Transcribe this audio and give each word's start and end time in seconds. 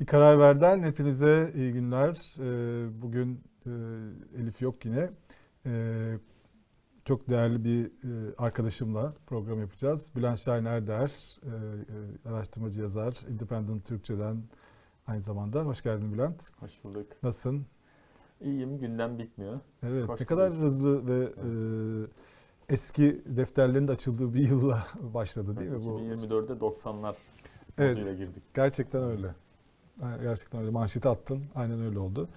Bir 0.00 0.06
karar 0.06 0.38
verden 0.38 0.82
hepinize 0.82 1.52
iyi 1.54 1.72
günler. 1.72 2.36
Ee, 2.40 3.02
Bugün 3.02 3.40
e, 3.66 3.70
Elif 4.42 4.62
yok 4.62 4.84
yine. 4.84 5.10
Ee, 5.66 6.18
Çok 7.04 7.28
değerli 7.30 7.64
bir 7.64 7.86
e, 7.86 8.34
arkadaşımla 8.38 9.14
program 9.26 9.60
yapacağız. 9.60 10.10
Bülent 10.16 10.38
Şahin 10.38 10.64
Erder, 10.64 11.38
e, 12.24 12.28
araştırmacı 12.28 12.80
yazar, 12.80 13.20
Independent 13.28 13.84
Türkçe'den 13.84 14.42
aynı 15.06 15.20
zamanda. 15.20 15.62
Hoş 15.64 15.82
geldin 15.82 16.12
Bülent. 16.12 16.50
Hoş 16.60 16.84
bulduk. 16.84 17.06
Nasılsın? 17.22 17.66
İyiyim, 18.40 18.78
gündem 18.78 19.18
bitmiyor. 19.18 19.60
Evet, 19.82 20.08
Hoş 20.08 20.20
ne 20.20 20.26
kadar 20.26 20.50
bulduk. 20.50 20.62
hızlı 20.62 21.08
ve 21.08 21.24
e, 21.24 21.48
eski 22.74 23.22
defterlerin 23.26 23.88
de 23.88 23.92
açıldığı 23.92 24.34
bir 24.34 24.48
yılla 24.48 24.86
başladı 25.14 25.56
değil 25.56 25.70
mi 25.70 25.82
bu? 25.84 26.00
2024'de 26.00 26.52
90'lar 26.52 27.14
Evet. 27.78 28.18
girdik. 28.18 28.42
Gerçekten 28.54 29.02
öyle. 29.02 29.34
Gerçekten 30.22 30.60
öyle. 30.60 30.70
Manşeti 30.70 31.08
attın. 31.08 31.40
Aynen 31.54 31.80
öyle 31.80 31.98
oldu. 31.98 32.28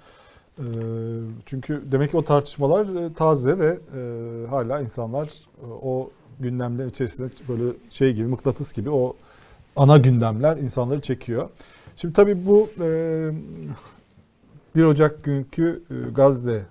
Ee, 0.60 0.64
çünkü 1.46 1.84
demek 1.92 2.12
ki 2.12 2.18
o 2.18 2.24
tartışmalar 2.24 3.06
e, 3.06 3.14
taze 3.14 3.60
ve 3.60 3.80
e, 3.96 4.48
hala 4.48 4.82
insanlar 4.82 5.28
e, 5.28 5.66
o 5.66 6.12
gündemlerin 6.40 6.90
içerisinde 6.90 7.30
böyle 7.50 7.74
şey 7.90 8.14
gibi 8.14 8.28
mıknatıs 8.28 8.74
gibi 8.74 8.90
o 8.90 9.16
ana 9.76 9.98
gündemler 9.98 10.58
insanları 10.58 11.02
çekiyor. 11.02 11.50
Şimdi 11.96 12.14
tabii 12.14 12.46
bu 12.46 12.70
e, 12.80 13.32
1 14.76 14.84
Ocak 14.84 15.24
günkü 15.24 15.84
Gazze 16.16 16.66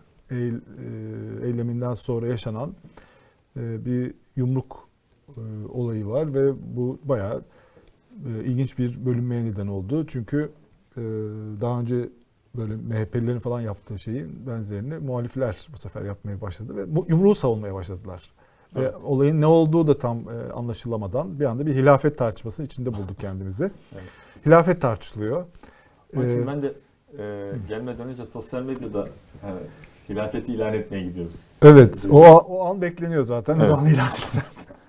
eyleminden 1.43 1.95
sonra 1.95 2.27
yaşanan 2.27 2.75
bir 3.57 4.15
yumruk 4.37 4.89
olayı 5.73 6.07
var 6.07 6.35
ve 6.35 6.53
bu 6.77 6.99
bayağı 7.05 7.43
ilginç 8.45 8.79
bir 8.79 9.07
bölünmeye 9.07 9.45
neden 9.45 9.67
oldu. 9.67 10.07
Çünkü 10.07 10.51
daha 11.61 11.81
önce 11.81 12.09
böyle 12.57 12.77
MHP'lilerin 12.77 13.39
falan 13.39 13.61
yaptığı 13.61 13.99
şeyin 13.99 14.47
benzerini 14.47 14.99
muhalifler 14.99 15.67
bu 15.73 15.79
sefer 15.79 16.03
yapmaya 16.03 16.41
başladı 16.41 16.77
ve 16.77 16.97
bu 16.97 17.07
yumruğu 17.09 17.35
savunmaya 17.35 17.75
başladılar. 17.75 18.31
Evet. 18.77 18.93
Ve 18.95 18.97
olayın 18.97 19.41
ne 19.41 19.47
olduğu 19.47 19.87
da 19.87 19.99
tam 19.99 20.19
e, 20.19 20.53
anlaşılamadan 20.53 21.41
bir 21.41 21.45
anda 21.45 21.67
bir 21.67 21.75
hilafet 21.75 22.19
tartışmasının 22.19 22.67
içinde 22.67 22.93
bulduk 22.95 23.21
kendimizi. 23.21 23.65
Evet. 23.95 24.03
Hilafet 24.47 24.83
tartışılıyor. 24.83 25.45
Onun 26.17 26.29
için 26.29 26.43
Ee, 26.43 26.47
ben 26.47 26.63
de 26.63 26.75
e, 27.19 27.53
gelmeden 27.69 28.09
önce 28.09 28.25
sosyal 28.25 28.63
medyada 28.63 29.09
e, 29.43 29.49
hilafeti 30.09 30.53
ilan 30.55 30.75
etmeye 30.75 31.03
gidiyoruz. 31.03 31.35
Evet, 31.63 32.07
o, 32.11 32.25
o 32.39 32.65
an 32.65 32.83
bekleniyor 32.83 33.23
zaten. 33.23 33.57
Evet. 33.57 33.69
zaman 33.69 33.87
ilan 33.87 34.09
edeceğim? 34.11 34.47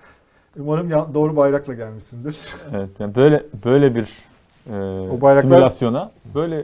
Umarım 0.58 0.90
ya- 0.90 1.14
doğru 1.14 1.36
bayrakla 1.36 1.74
gelmişsindir. 1.74 2.38
Evet, 2.74 2.90
yani 2.98 3.14
böyle 3.14 3.46
böyle 3.64 3.94
bir 3.94 4.18
e, 4.66 4.70
bayraklar- 5.20 5.42
simülasyona 5.42 6.12
böyle, 6.34 6.58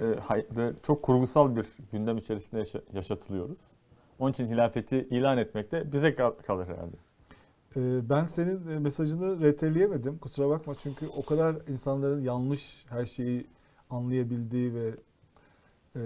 e, 0.00 0.04
hay- 0.26 0.46
böyle 0.56 0.72
çok 0.82 1.02
kurgusal 1.02 1.56
bir 1.56 1.66
gündem 1.92 2.18
içerisinde 2.18 2.58
yaşa- 2.60 2.80
yaşatılıyoruz. 2.94 3.58
Onun 4.18 4.30
için 4.32 4.46
hilafeti 4.48 4.96
ilan 5.10 5.38
etmek 5.38 5.72
de 5.72 5.92
bize 5.92 6.14
kal- 6.14 6.34
kalır 6.46 6.66
herhalde. 6.66 6.96
Ee, 7.76 8.10
Ben 8.10 8.24
senin 8.24 8.68
e, 8.76 8.78
mesajını 8.78 9.40
reteleyemedim. 9.40 10.18
Kusura 10.18 10.48
bakma 10.48 10.74
çünkü 10.82 11.06
o 11.16 11.24
kadar 11.24 11.56
insanların 11.68 12.20
yanlış 12.22 12.84
her 12.88 13.04
şeyi 13.04 13.46
anlayabildiği 13.90 14.74
ve 14.74 14.88
e, 15.96 16.00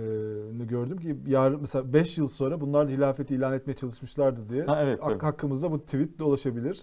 gördüm 0.65 0.99
ki 0.99 1.17
yarın 1.27 1.61
mesela 1.61 1.93
5 1.93 2.19
yıl 2.19 2.29
sonra 2.29 2.61
bunlar 2.61 2.89
hilafeti 2.89 3.35
ilan 3.35 3.53
etmeye 3.53 3.75
çalışmışlardı 3.75 4.49
diye 4.49 4.63
Ha, 4.65 4.83
evet, 4.83 5.01
hak- 5.03 5.09
tabii. 5.09 5.19
hakkımızda 5.25 5.73
bu 5.73 5.79
tweet 5.85 6.19
dolaşabilir. 6.19 6.83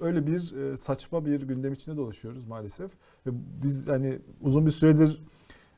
Öyle 0.00 0.26
bir 0.26 0.56
e, 0.56 0.76
saçma 0.76 1.26
bir 1.26 1.42
gündem 1.42 1.72
içinde 1.72 1.96
dolaşıyoruz 1.96 2.44
maalesef. 2.44 2.90
Ve 3.26 3.30
biz 3.62 3.88
hani 3.88 4.18
uzun 4.40 4.66
bir 4.66 4.70
süredir 4.70 5.22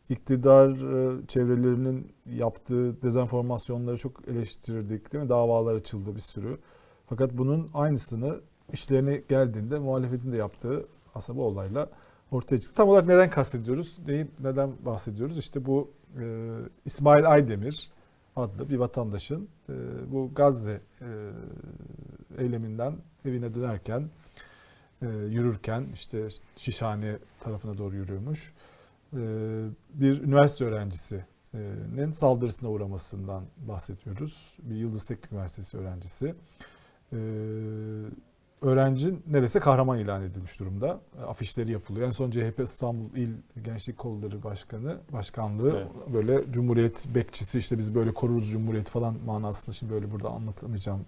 iktidar 0.09 0.71
e, 0.71 1.27
çevrelerinin 1.27 2.13
yaptığı 2.27 3.03
dezenformasyonları 3.03 3.97
çok 3.97 4.29
eleştirdik 4.29 5.13
değil 5.13 5.25
mi? 5.25 5.29
Davalar 5.29 5.75
açıldı 5.75 6.15
bir 6.15 6.21
sürü. 6.21 6.59
Fakat 7.07 7.39
bunun 7.39 7.71
aynısını 7.75 8.41
işlerine 8.73 9.23
geldiğinde 9.29 9.79
muhalefetin 9.79 10.33
de 10.33 10.37
yaptığı 10.37 10.87
aslında 11.15 11.39
bu 11.39 11.45
olayla 11.45 11.91
ortaya 12.31 12.59
çıktı. 12.59 12.77
Tam 12.77 12.89
olarak 12.89 13.07
neden 13.07 13.31
kastediyoruz? 13.31 13.99
Neyi, 14.07 14.27
neden 14.41 14.73
bahsediyoruz? 14.85 15.39
İşte 15.39 15.67
bu 15.67 15.91
e, 16.21 16.49
İsmail 16.85 17.31
Aydemir 17.31 17.91
adlı 18.37 18.69
bir 18.69 18.77
vatandaşın 18.77 19.49
e, 19.69 19.73
bu 20.13 20.31
Gazze 20.35 20.81
e, 21.01 21.09
eyleminden 22.39 22.97
evine 23.25 23.55
dönerken 23.55 24.11
e, 25.03 25.07
yürürken 25.09 25.87
işte 25.95 26.29
Şişhane 26.57 27.19
tarafına 27.41 27.79
doğru 27.79 27.97
yürüyormuş. 27.97 28.53
E, 29.13 29.19
bir 29.95 30.23
üniversite 30.23 30.65
öğrencisinin 30.65 32.13
saldırısına 32.13 32.71
uğramasından 32.71 33.45
bahsediyoruz. 33.57 34.57
Bir 34.63 34.75
Yıldız 34.75 35.05
Teknik 35.05 35.33
Üniversitesi 35.33 35.79
öğrencisi. 35.79 36.35
E, 37.13 37.17
öğrenci 38.63 39.15
neresi 39.27 39.61
kahraman 39.61 39.99
ilan 39.99 40.23
edilmiş 40.23 40.61
durumda. 40.61 41.01
Afişleri 41.27 41.73
yapılıyor. 41.73 42.07
En 42.07 42.11
son 42.11 42.31
CHP 42.31 42.61
İstanbul 42.63 43.17
İl 43.17 43.33
Gençlik 43.65 43.99
Kolları 43.99 44.43
Başkanı, 44.43 44.97
Başkanlığı 45.13 45.77
Evet. 45.77 46.15
böyle 46.15 46.53
Cumhuriyet 46.53 47.07
bekçisi 47.15 47.59
işte 47.59 47.79
biz 47.79 47.95
böyle 47.95 48.15
koruruz 48.15 48.51
Cumhuriyeti 48.51 48.91
falan 48.91 49.17
manasında 49.27 49.73
şimdi 49.73 49.93
böyle 49.93 50.11
burada 50.11 50.29
anlatamayacağım 50.29 51.07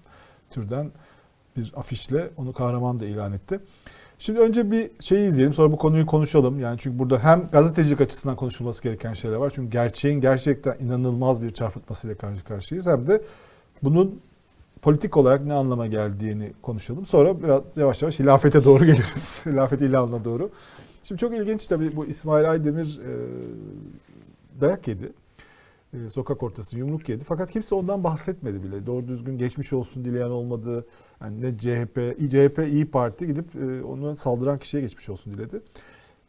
türden 0.50 0.92
bir 1.56 1.72
afişle 1.76 2.30
onu 2.36 2.52
kahraman 2.52 3.00
da 3.00 3.06
ilan 3.06 3.32
etti. 3.32 3.60
Şimdi 4.18 4.40
önce 4.40 4.70
bir 4.70 4.90
şeyi 5.00 5.28
izleyelim 5.28 5.52
sonra 5.52 5.72
bu 5.72 5.76
konuyu 5.76 6.06
konuşalım. 6.06 6.60
Yani 6.60 6.78
çünkü 6.78 6.98
burada 6.98 7.18
hem 7.18 7.48
gazetecilik 7.52 8.00
açısından 8.00 8.36
konuşulması 8.36 8.82
gereken 8.82 9.12
şeyler 9.12 9.36
var. 9.36 9.52
Çünkü 9.54 9.70
gerçeğin 9.70 10.20
gerçekten 10.20 10.78
inanılmaz 10.78 11.42
bir 11.42 11.50
çarpıtmasıyla 11.50 12.16
karşı 12.16 12.44
karşıyayız. 12.44 12.86
Hem 12.86 13.06
de 13.06 13.22
bunun 13.82 14.20
politik 14.82 15.16
olarak 15.16 15.44
ne 15.44 15.52
anlama 15.52 15.86
geldiğini 15.86 16.52
konuşalım. 16.62 17.06
Sonra 17.06 17.42
biraz 17.42 17.76
yavaş 17.76 18.02
yavaş 18.02 18.18
hilafete 18.18 18.64
doğru 18.64 18.84
geliriz. 18.84 19.42
Hilafet 19.46 19.80
ilanına 19.80 20.24
doğru. 20.24 20.50
Şimdi 21.02 21.20
çok 21.20 21.34
ilginç 21.34 21.66
tabii 21.66 21.96
bu 21.96 22.06
İsmail 22.06 22.50
Aydemir 22.50 23.00
e, 23.00 23.10
dayak 24.60 24.88
yedi. 24.88 25.12
E, 25.94 26.10
sokak 26.10 26.42
ortası 26.42 26.78
yumruk 26.78 27.08
yedi. 27.08 27.24
Fakat 27.24 27.50
kimse 27.50 27.74
ondan 27.74 28.04
bahsetmedi 28.04 28.62
bile. 28.62 28.86
Doğru 28.86 29.08
düzgün 29.08 29.38
geçmiş 29.38 29.72
olsun 29.72 30.04
dileyen 30.04 30.30
olmadı. 30.30 30.86
Yani 31.20 31.40
ne 31.40 31.58
CHP, 31.58 32.18
CHP 32.30 32.58
İyi 32.72 32.90
Parti 32.90 33.26
gidip 33.26 33.56
e, 33.56 33.84
onu 33.84 34.16
saldıran 34.16 34.58
kişiye 34.58 34.82
geçmiş 34.82 35.08
olsun 35.08 35.34
diledi. 35.34 35.60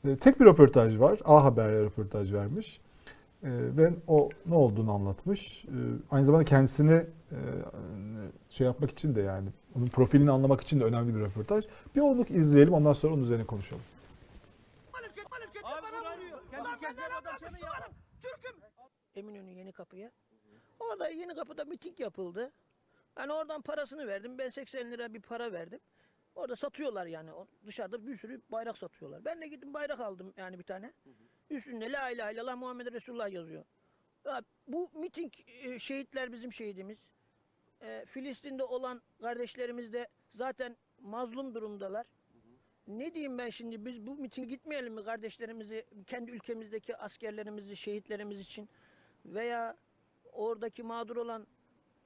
E, 0.07 0.16
tek 0.18 0.40
bir 0.40 0.46
röportaj 0.46 1.00
var. 1.00 1.19
A 1.25 1.44
Haber'e 1.44 1.84
röportaj 1.84 2.34
vermiş. 2.34 2.79
E, 3.44 3.50
ve 3.78 3.94
o 4.07 4.29
ne 4.46 4.56
olduğunu 4.56 4.91
anlatmış. 4.94 5.66
E, 5.66 5.78
aynı 6.12 6.25
zamanda 6.25 6.45
kendisini 6.45 6.94
e, 7.31 7.38
şey 8.50 8.68
yapmak 8.68 8.91
için 8.91 9.16
de 9.16 9.22
yani 9.22 9.50
onun 9.75 9.88
profilini 9.88 10.31
anlamak 10.31 10.62
için 10.62 10.80
de 10.80 10.84
önemli 10.84 11.16
bir 11.16 11.19
röportaj. 11.19 11.66
Bir 11.95 12.01
onu 12.01 12.25
izleyelim 12.30 12.74
ondan 12.74 12.94
sonra 12.94 13.13
onun 13.13 13.24
üzerine 13.24 13.45
konuşalım. 13.45 13.84
Abi 15.63 15.88
Eminönü 19.16 19.51
Yeni 19.51 19.72
Kapı'ya. 19.72 20.12
Orada 20.79 21.09
Yeni 21.09 21.35
Kapı'da 21.35 21.66
miting 21.66 22.00
yapıldı. 22.00 22.51
Ben 23.18 23.28
oradan 23.28 23.62
parasını 23.62 24.07
verdim. 24.07 24.38
Ben 24.38 24.50
80 24.50 24.91
lira 24.91 25.13
bir 25.13 25.22
para 25.22 25.51
verdim. 25.51 25.79
Orada 26.35 26.56
satıyorlar 26.56 27.06
yani. 27.06 27.31
Dışarıda 27.66 28.07
bir 28.07 28.18
sürü 28.18 28.41
bayrak 28.50 28.78
satıyorlar. 28.78 29.25
Ben 29.25 29.41
de 29.41 29.47
gittim 29.47 29.74
bayrak 29.74 30.00
aldım 30.00 30.34
yani 30.38 30.59
bir 30.59 30.63
tane. 30.63 30.94
Üstünde 31.50 31.91
La 31.91 32.09
ilahe 32.09 32.34
illallah 32.34 32.57
Muhammed 32.57 32.94
Resulullah 32.94 33.31
yazıyor. 33.31 33.66
Ya 34.25 34.41
bu 34.68 34.90
miting 34.94 35.34
e, 35.47 35.80
şehitler 35.80 36.31
bizim 36.31 36.53
şehidimiz. 36.53 36.97
E, 37.81 38.06
Filistin'de 38.06 38.63
olan 38.63 39.01
kardeşlerimiz 39.22 39.94
de 39.94 40.07
zaten 40.35 40.78
mazlum 41.00 41.56
durumdalar. 41.56 42.07
Ne 42.88 43.13
diyeyim 43.13 43.38
ben 43.38 43.50
şimdi 43.50 43.85
biz 43.85 44.07
bu 44.07 44.16
mitinge 44.16 44.47
gitmeyelim 44.47 44.94
mi 44.94 45.03
kardeşlerimizi, 45.03 45.86
kendi 46.07 46.31
ülkemizdeki 46.31 46.98
askerlerimizi, 46.98 47.75
şehitlerimiz 47.77 48.39
için 48.39 48.69
veya 49.25 49.78
oradaki 50.31 50.84
mağdur 50.84 51.16
olan, 51.16 51.48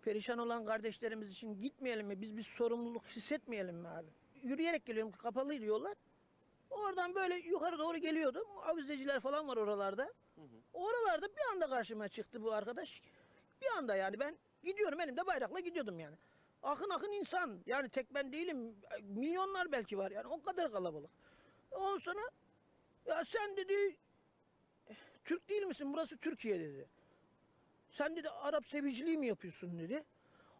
perişan 0.02 0.38
olan 0.38 0.66
kardeşlerimiz 0.66 1.30
için 1.30 1.62
gitmeyelim 1.62 2.08
mi? 2.08 2.22
Biz 2.22 2.38
bir 2.38 2.44
sorumluluk 2.44 3.06
hissetmeyelim 3.06 3.76
mi 3.76 3.88
abi? 3.88 4.10
Yürüyerek 4.44 4.86
geliyorum, 4.86 5.12
kapalıydı 5.12 5.66
yollar. 5.66 5.98
Oradan 6.70 7.16
böyle 7.16 7.36
yukarı 7.36 7.80
doğru 7.80 7.98
geliyordum. 7.98 8.48
Avizeciler 8.64 9.20
falan 9.20 9.48
var 9.48 9.58
oralarda. 9.58 10.14
Oralarda 10.74 11.28
bir 11.28 11.54
anda 11.54 11.70
karşıma 11.70 12.08
çıktı 12.08 12.44
bu 12.44 12.54
arkadaş. 12.54 13.02
Bir 13.62 13.78
anda 13.78 13.96
yani 13.96 14.20
ben 14.20 14.38
gidiyorum 14.64 15.00
elimde 15.00 15.26
bayrakla 15.26 15.60
gidiyordum 15.60 16.00
yani. 16.00 16.16
Akın 16.64 16.90
akın 16.90 17.12
insan. 17.12 17.60
Yani 17.66 17.90
tek 17.90 18.14
ben 18.14 18.34
değilim. 18.34 18.76
Milyonlar 19.02 19.72
belki 19.72 19.98
var 19.98 20.12
yani. 20.12 20.28
O 20.28 20.42
kadar 20.42 20.72
kalabalık. 20.72 21.12
Ondan 21.72 21.98
sonra 21.98 22.22
ya 23.06 23.26
sen 23.26 23.58
dedi 23.58 23.98
Türk 25.26 25.50
değil 25.50 25.64
misin? 25.64 25.94
Burası 25.94 26.18
Türkiye 26.18 26.60
dedi. 26.60 26.90
Sen 27.98 28.16
dedi 28.16 28.30
Arap 28.30 28.68
seviciliği 28.68 29.18
mi 29.18 29.28
yapıyorsun 29.28 29.80
dedi. 29.80 30.04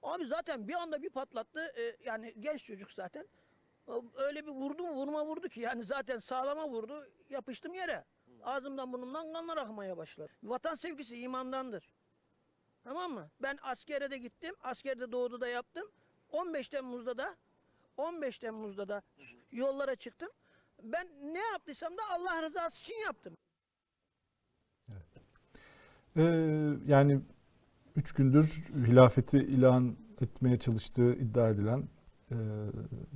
Abi 0.04 0.26
zaten 0.26 0.68
bir 0.68 0.74
anda 0.74 1.04
bir 1.04 1.10
patlattı. 1.10 1.74
Ee, 1.78 1.98
yani 2.06 2.34
genç 2.40 2.64
çocuk 2.64 2.92
zaten. 2.92 3.28
Öyle 4.16 4.46
bir 4.46 4.52
vurdu 4.52 4.84
mu 4.84 4.94
vurma 4.94 5.26
vurdu 5.26 5.50
ki 5.50 5.60
yani 5.60 5.84
zaten 5.84 6.20
sağlama 6.20 6.70
vurdu. 6.70 7.08
Yapıştım 7.30 7.74
yere. 7.74 8.06
ağzımdan 8.44 8.94
burnumdan 8.94 9.34
kanlar 9.34 9.58
akmaya 9.58 9.98
başladı. 9.98 10.32
Vatan 10.44 10.76
sevgisi 10.76 11.20
imandandır. 11.20 11.94
Tamam 12.84 13.12
mı? 13.12 13.30
Ben 13.40 13.60
askere 13.62 14.12
de 14.12 14.18
gittim. 14.18 14.56
Askerde 14.62 15.12
doğuda 15.12 15.42
da 15.42 15.48
yaptım. 15.48 15.92
15 16.32 16.70
Temmuz'da 16.70 17.18
da 17.18 17.36
15 17.98 18.40
Temmuz'da 18.40 18.88
da 18.88 19.02
yollara 19.52 19.96
çıktım. 19.96 20.30
Ben 20.82 21.08
ne 21.22 21.40
yaptıysam 21.40 21.98
da 21.98 22.02
Allah 22.10 22.44
rızası 22.44 22.82
için 22.82 23.02
yaptım. 23.02 23.38
Ee, 26.18 26.24
yani 26.88 27.20
üç 27.96 28.12
gündür 28.12 28.64
hilafeti 28.88 29.38
ilan 29.38 29.96
etmeye 30.22 30.58
çalıştığı 30.58 31.14
iddia 31.14 31.50
edilen 31.50 31.84
e, 32.32 32.36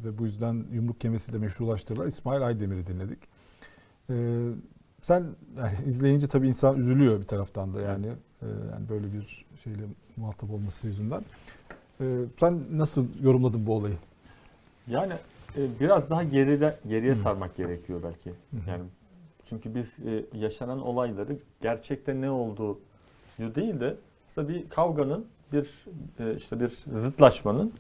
ve 0.04 0.18
bu 0.18 0.24
yüzden 0.24 0.66
yumruk 0.72 1.04
yemesi 1.04 1.34
de 1.34 1.38
meşrulaştırılan 1.38 2.08
İsmail 2.08 2.42
Aydemir'i 2.48 2.86
dinledik. 2.86 3.20
Ee, 4.10 4.48
sen 5.02 5.26
yani 5.58 5.74
izleyince 5.86 6.28
tabii 6.28 6.48
insan 6.48 6.78
üzülüyor 6.78 7.20
bir 7.20 7.28
taraftan 7.28 7.74
da 7.74 7.82
yani 7.82 8.08
e, 8.42 8.46
yani 8.72 8.90
böyle 8.90 9.14
bir 9.14 9.46
şeyle 9.64 9.82
muhatap 10.18 10.52
olması 10.52 10.88
yüzünden. 10.88 11.22
Ee, 12.02 12.26
sen 12.40 12.64
nasıl 12.72 13.08
yorumladın 13.22 13.66
bu 13.68 13.76
olayı? 13.76 13.96
Yani 14.88 15.14
e, 15.58 15.80
biraz 15.80 16.10
daha 16.10 16.24
geride 16.24 16.80
geriye 16.88 17.12
Hı. 17.12 17.16
sarmak 17.16 17.56
gerekiyor 17.56 18.00
belki. 18.04 18.30
hı. 18.30 18.70
Yani 18.70 18.84
çünkü 19.46 19.76
biz 19.76 20.00
e, 20.06 20.26
yaşanan 20.34 20.82
olayları 20.82 21.38
gerçekte 21.62 22.22
ne 22.22 22.30
olduğu 22.30 22.80
değil 23.56 23.80
de 23.80 23.96
aslında 24.28 24.50
bir 24.50 24.70
kavganın 24.70 25.26
bir 25.54 25.86
e, 26.20 26.36
işte 26.36 26.60
bir 26.60 26.70
zıtlaşmanın 26.94 27.74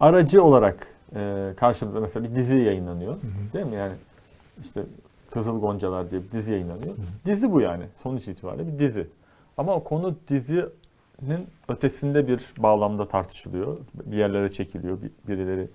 aracı 0.00 0.44
olarak 0.44 0.86
e, 1.16 1.52
karşımıza 1.56 2.00
mesela 2.00 2.28
bir 2.30 2.34
dizi 2.34 2.58
yayınlanıyor. 2.58 3.12
Hı 3.14 3.26
hı. 3.26 3.52
Değil 3.52 3.66
mi? 3.66 3.74
Yani 3.76 3.92
işte 4.62 4.82
Kızıl 5.30 5.60
Goncalar 5.60 6.10
diye 6.10 6.22
bir 6.22 6.30
dizi 6.30 6.52
yayınlanıyor. 6.52 6.94
Dizi 7.24 7.52
bu 7.52 7.60
yani. 7.60 7.84
Sonuç 7.96 8.28
itibariyle 8.28 8.66
bir 8.72 8.78
dizi. 8.78 9.06
Ama 9.56 9.74
o 9.74 9.84
konu 9.84 10.14
dizinin 10.28 11.46
ötesinde 11.68 12.28
bir 12.28 12.54
bağlamda 12.58 13.08
tartışılıyor. 13.08 13.76
Bir 14.04 14.16
yerlere 14.16 14.52
çekiliyor 14.52 14.98
bir- 15.02 15.10
birileri. 15.28 15.68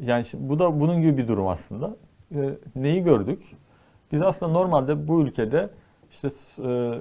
Yani 0.00 0.24
şimdi 0.24 0.48
bu 0.48 0.58
da 0.58 0.80
bunun 0.80 1.00
gibi 1.02 1.16
bir 1.16 1.28
durum 1.28 1.48
aslında. 1.48 1.96
Ee, 2.34 2.50
neyi 2.76 3.02
gördük? 3.02 3.42
Biz 4.12 4.22
aslında 4.22 4.52
normalde 4.52 5.08
bu 5.08 5.22
ülkede 5.22 5.70
işte 6.10 6.28
e, 6.64 6.98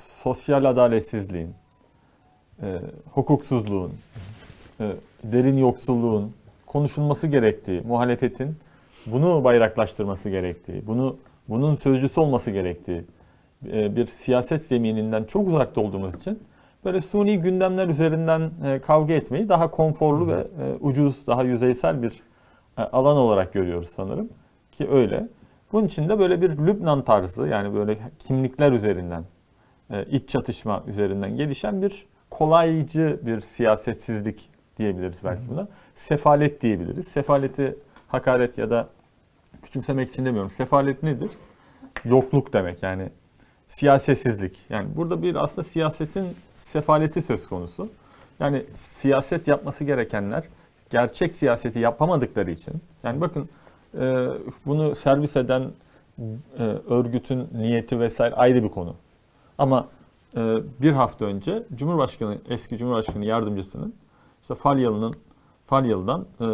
sosyal 0.00 0.64
adaletsizliğin, 0.64 1.54
e, 2.62 2.78
hukuksuzluğun, 3.12 3.92
e, 4.80 4.92
derin 5.24 5.56
yoksulluğun 5.56 6.32
konuşulması 6.66 7.26
gerektiği, 7.26 7.80
muhalefetin 7.80 8.56
bunu 9.06 9.44
bayraklaştırması 9.44 10.30
gerektiği, 10.30 10.86
bunu 10.86 11.16
bunun 11.48 11.74
sözcüsü 11.74 12.20
olması 12.20 12.50
gerektiği 12.50 13.04
e, 13.72 13.96
bir 13.96 14.06
siyaset 14.06 14.62
zemininden 14.62 15.24
çok 15.24 15.48
uzakta 15.48 15.80
olduğumuz 15.80 16.14
için 16.14 16.38
böyle 16.84 17.00
suni 17.00 17.38
gündemler 17.38 17.88
üzerinden 17.88 18.50
e, 18.66 18.78
kavga 18.78 19.14
etmeyi 19.14 19.48
daha 19.48 19.70
konforlu 19.70 20.28
ve 20.28 20.34
e, 20.34 20.74
ucuz, 20.80 21.26
daha 21.26 21.42
yüzeysel 21.42 22.02
bir 22.02 22.22
e, 22.78 22.82
alan 22.82 23.16
olarak 23.16 23.52
görüyoruz 23.52 23.88
sanırım 23.88 24.28
ki 24.72 24.88
öyle. 24.90 25.28
Bunun 25.72 25.86
için 25.86 26.08
de 26.08 26.18
böyle 26.18 26.40
bir 26.40 26.50
Lübnan 26.50 27.04
tarzı 27.04 27.48
yani 27.48 27.74
böyle 27.74 27.98
kimlikler 28.18 28.72
üzerinden, 28.72 29.24
iç 30.10 30.28
çatışma 30.28 30.84
üzerinden 30.86 31.36
gelişen 31.36 31.82
bir 31.82 32.06
kolaycı 32.30 33.20
bir 33.26 33.40
siyasetsizlik 33.40 34.50
diyebiliriz 34.76 35.18
belki 35.24 35.48
buna. 35.48 35.68
Sefalet 35.94 36.60
diyebiliriz. 36.60 37.08
Sefaleti 37.08 37.76
hakaret 38.08 38.58
ya 38.58 38.70
da 38.70 38.88
küçümsemek 39.62 40.08
için 40.08 40.24
demiyorum. 40.24 40.50
Sefalet 40.50 41.02
nedir? 41.02 41.30
Yokluk 42.04 42.52
demek 42.52 42.82
yani 42.82 43.08
siyasetsizlik. 43.68 44.56
Yani 44.70 44.88
burada 44.96 45.22
bir 45.22 45.34
aslında 45.34 45.68
siyasetin 45.68 46.26
sefaleti 46.56 47.22
söz 47.22 47.48
konusu. 47.48 47.88
Yani 48.40 48.64
siyaset 48.74 49.48
yapması 49.48 49.84
gerekenler 49.84 50.44
gerçek 50.90 51.32
siyaseti 51.32 51.78
yapamadıkları 51.78 52.50
için. 52.50 52.74
Yani 53.02 53.20
bakın 53.20 53.48
e, 54.00 54.26
bunu 54.66 54.94
servis 54.94 55.36
eden 55.36 55.70
e, 56.58 56.62
örgütün 56.88 57.48
niyeti 57.52 58.00
vesaire 58.00 58.34
ayrı 58.34 58.62
bir 58.62 58.68
konu. 58.68 58.96
Ama 59.58 59.88
e, 60.36 60.58
bir 60.82 60.92
hafta 60.92 61.24
önce 61.24 61.66
Cumhurbaşkanı, 61.74 62.38
eski 62.48 62.78
Cumhurbaşkanı 62.78 63.24
yardımcısının 63.24 63.94
işte 64.42 64.54
Falyalı'nın 64.54 65.14
Falyalı'dan 65.66 66.26
e, 66.40 66.46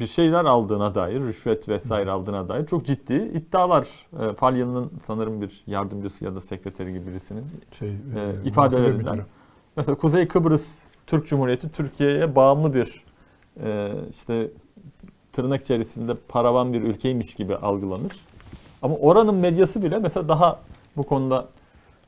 bir 0.00 0.06
şeyler 0.06 0.44
aldığına 0.44 0.94
dair, 0.94 1.20
rüşvet 1.20 1.68
vesaire 1.68 2.10
aldığına 2.10 2.48
dair 2.48 2.66
çok 2.66 2.86
ciddi 2.86 3.14
iddialar. 3.14 3.88
E, 4.20 4.32
Falyalı'nın 4.32 4.90
sanırım 5.04 5.40
bir 5.40 5.62
yardımcısı 5.66 6.24
ya 6.24 6.34
da 6.34 6.40
sekreteri 6.40 6.92
gibi 6.92 7.06
birisinin 7.06 7.44
Şey, 7.78 7.88
e, 7.88 7.92
ifadelerinden. 8.44 8.54
muhasebe 8.54 9.10
müdürü. 9.12 9.26
Mesela 9.76 9.98
Kuzey 9.98 10.28
Kıbrıs 10.28 10.78
Türk 11.06 11.26
Cumhuriyeti 11.26 11.72
Türkiye'ye 11.72 12.36
bağımlı 12.36 12.74
bir 12.74 13.04
e, 13.64 13.92
işte 14.10 14.50
tırnak 15.32 15.62
içerisinde 15.62 16.14
paravan 16.28 16.72
bir 16.72 16.82
ülkeymiş 16.82 17.34
gibi 17.34 17.56
algılanır. 17.56 18.12
Ama 18.82 18.94
oranın 18.96 19.34
medyası 19.34 19.82
bile 19.82 19.98
mesela 19.98 20.28
daha 20.28 20.60
bu 20.96 21.02
konuda 21.02 21.48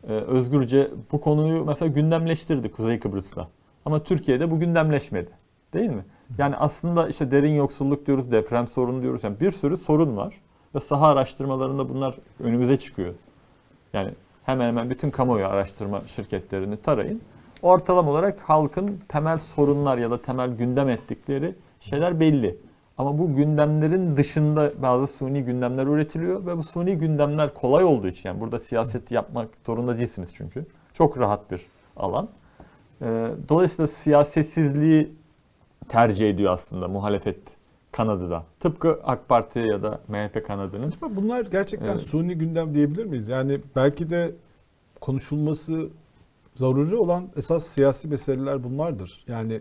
e, 0.08 0.12
özgürce 0.12 0.90
bu 1.12 1.20
konuyu 1.20 1.64
mesela 1.64 1.88
gündemleştirdi 1.88 2.72
Kuzey 2.72 3.00
Kıbrıs'ta. 3.00 3.48
Ama 3.84 4.02
Türkiye'de 4.02 4.50
bu 4.50 4.58
gündemleşmedi. 4.58 5.30
Değil 5.74 5.90
mi? 5.90 6.04
Yani 6.38 6.56
aslında 6.56 7.08
işte 7.08 7.30
derin 7.30 7.54
yoksulluk 7.54 8.06
diyoruz, 8.06 8.32
deprem 8.32 8.66
sorunu 8.66 9.02
diyoruz. 9.02 9.24
Yani 9.24 9.40
bir 9.40 9.50
sürü 9.50 9.76
sorun 9.76 10.16
var. 10.16 10.34
Ve 10.74 10.80
saha 10.80 11.08
araştırmalarında 11.08 11.88
bunlar 11.88 12.18
önümüze 12.40 12.78
çıkıyor. 12.78 13.14
Yani 13.92 14.10
hemen 14.42 14.66
hemen 14.68 14.90
bütün 14.90 15.10
kamuoyu 15.10 15.46
araştırma 15.46 16.02
şirketlerini 16.06 16.76
tarayın. 16.76 17.22
Ortalama 17.62 18.10
olarak 18.10 18.40
halkın 18.40 19.00
temel 19.08 19.38
sorunlar 19.38 19.98
ya 19.98 20.10
da 20.10 20.22
temel 20.22 20.50
gündem 20.50 20.88
ettikleri 20.88 21.54
şeyler 21.80 22.20
belli. 22.20 22.56
Ama 23.00 23.18
bu 23.18 23.34
gündemlerin 23.34 24.16
dışında 24.16 24.72
bazı 24.82 25.06
suni 25.06 25.44
gündemler 25.44 25.86
üretiliyor 25.86 26.46
ve 26.46 26.56
bu 26.56 26.62
suni 26.62 26.98
gündemler 26.98 27.54
kolay 27.54 27.84
olduğu 27.84 28.08
için 28.08 28.28
yani 28.28 28.40
burada 28.40 28.58
siyaset 28.58 29.10
yapmak 29.10 29.48
zorunda 29.66 29.98
değilsiniz 29.98 30.30
çünkü. 30.34 30.66
Çok 30.92 31.18
rahat 31.18 31.50
bir 31.50 31.66
alan. 31.96 32.28
Ee, 33.02 33.30
Dolayısıyla 33.48 33.86
siyasetsizliği 33.86 35.12
tercih 35.88 36.30
ediyor 36.30 36.52
aslında 36.52 36.88
muhalefet 36.88 37.40
kanadı 37.92 38.30
da. 38.30 38.44
Tıpkı 38.60 39.00
AK 39.04 39.28
Parti 39.28 39.58
ya 39.58 39.82
da 39.82 40.00
MHP 40.08 40.46
kanadının. 40.46 40.88
Acaba 40.88 41.16
bunlar 41.16 41.46
gerçekten 41.46 41.88
Evet. 41.88 42.00
suni 42.00 42.34
gündem 42.34 42.74
diyebilir 42.74 43.04
miyiz? 43.04 43.28
Yani 43.28 43.60
belki 43.76 44.10
de 44.10 44.32
konuşulması 45.00 45.88
zaruri 46.56 46.96
olan 46.96 47.28
esas 47.36 47.66
siyasi 47.66 48.08
meseleler 48.08 48.64
bunlardır. 48.64 49.24
Yani 49.28 49.60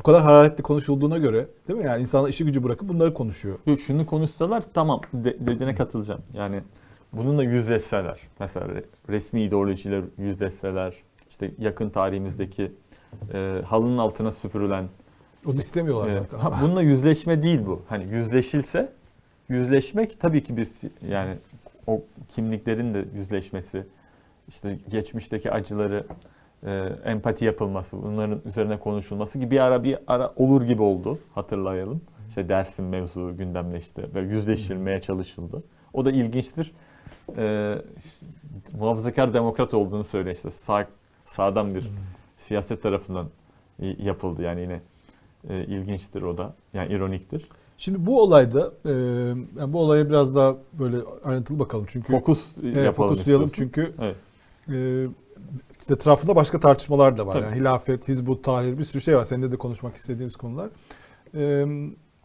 bu 0.00 0.04
kadar 0.04 0.22
hararetli 0.22 0.62
konuşulduğuna 0.62 1.18
göre 1.18 1.46
değil 1.68 1.78
mi? 1.78 1.84
Yani 1.84 2.00
insanlar 2.00 2.28
işi 2.28 2.44
gücü 2.44 2.64
bırakıp 2.64 2.88
bunları 2.88 3.14
konuşuyor. 3.14 3.58
Yok, 3.66 3.80
şunu 3.80 4.06
konuşsalar 4.06 4.64
tamam 4.74 5.00
de, 5.12 5.46
dediğine 5.46 5.74
katılacağım. 5.74 6.20
Yani 6.34 6.60
bununla 7.12 7.44
yüzleşseler. 7.44 8.20
Mesela 8.40 8.66
re- 8.66 8.84
resmi 9.08 9.42
ideolojiyle 9.42 10.02
yüzleşseler. 10.18 10.94
işte 11.30 11.50
yakın 11.58 11.90
tarihimizdeki 11.90 12.72
e, 13.34 13.62
halının 13.66 13.98
altına 13.98 14.32
süpürülen. 14.32 14.88
Onu 15.46 15.58
istemiyorlar 15.58 16.08
e, 16.08 16.12
zaten. 16.12 16.38
ha, 16.38 16.58
bununla 16.62 16.82
yüzleşme 16.82 17.42
değil 17.42 17.66
bu. 17.66 17.82
Hani 17.88 18.04
yüzleşilse 18.04 18.92
yüzleşmek 19.48 20.20
tabii 20.20 20.42
ki 20.42 20.56
bir 20.56 20.68
yani 21.08 21.36
o 21.86 22.02
kimliklerin 22.28 22.94
de 22.94 23.04
yüzleşmesi. 23.14 23.86
işte 24.48 24.78
geçmişteki 24.88 25.50
acıları 25.52 26.06
e, 26.66 26.92
empati 27.04 27.44
yapılması, 27.44 28.02
bunların 28.02 28.40
üzerine 28.44 28.78
konuşulması 28.78 29.38
gibi 29.38 29.50
bir 29.50 29.60
ara 29.60 29.84
bir 29.84 29.98
ara 30.06 30.32
olur 30.36 30.62
gibi 30.62 30.82
oldu. 30.82 31.18
Hatırlayalım. 31.34 32.00
İşte 32.28 32.48
Dersim 32.48 32.88
mevzu 32.88 33.36
gündemleşti 33.36 34.14
ve 34.14 34.20
yüzleşilmeye 34.20 35.00
çalışıldı. 35.00 35.62
O 35.92 36.04
da 36.04 36.10
ilginçtir. 36.10 36.72
E, 37.36 37.74
muhafazakar 38.78 39.34
demokrat 39.34 39.74
olduğunu 39.74 40.04
söylüyor 40.04 40.36
işte 40.36 40.50
sağ, 40.50 40.86
sağdan 41.24 41.74
bir 41.74 41.90
siyaset 42.36 42.82
tarafından 42.82 43.26
yapıldı 43.98 44.42
yani 44.42 44.60
yine 44.60 44.80
e, 45.48 45.64
ilginçtir 45.64 46.22
o 46.22 46.38
da 46.38 46.54
yani 46.74 46.92
ironiktir. 46.92 47.48
Şimdi 47.78 48.06
bu 48.06 48.22
olayda 48.22 48.72
e, 48.84 48.90
yani 49.58 49.72
bu 49.72 49.80
olaya 49.80 50.08
biraz 50.08 50.34
daha 50.34 50.56
böyle 50.72 50.96
ayrıntılı 51.24 51.58
bakalım 51.58 51.84
çünkü 51.88 52.12
Fokus 52.12 52.56
Evet, 52.62 52.76
yapalım 52.76 53.10
fokuslayalım 53.10 53.46
istiyorsun. 53.46 53.72
çünkü 53.74 53.94
Evet. 54.04 54.16
e, 54.68 55.06
etrafında 55.90 56.36
başka 56.36 56.60
tartışmalar 56.60 57.18
da 57.18 57.26
var. 57.26 57.32
Tabii. 57.32 57.44
Yani 57.44 57.56
hilafet, 57.56 58.08
hizbut, 58.08 58.44
tahrir 58.44 58.78
bir 58.78 58.84
sürü 58.84 59.00
şey 59.02 59.16
var. 59.16 59.24
Seninle 59.24 59.52
de 59.52 59.56
konuşmak 59.56 59.96
istediğimiz 59.96 60.36
konular. 60.36 60.68
E, 61.34 61.64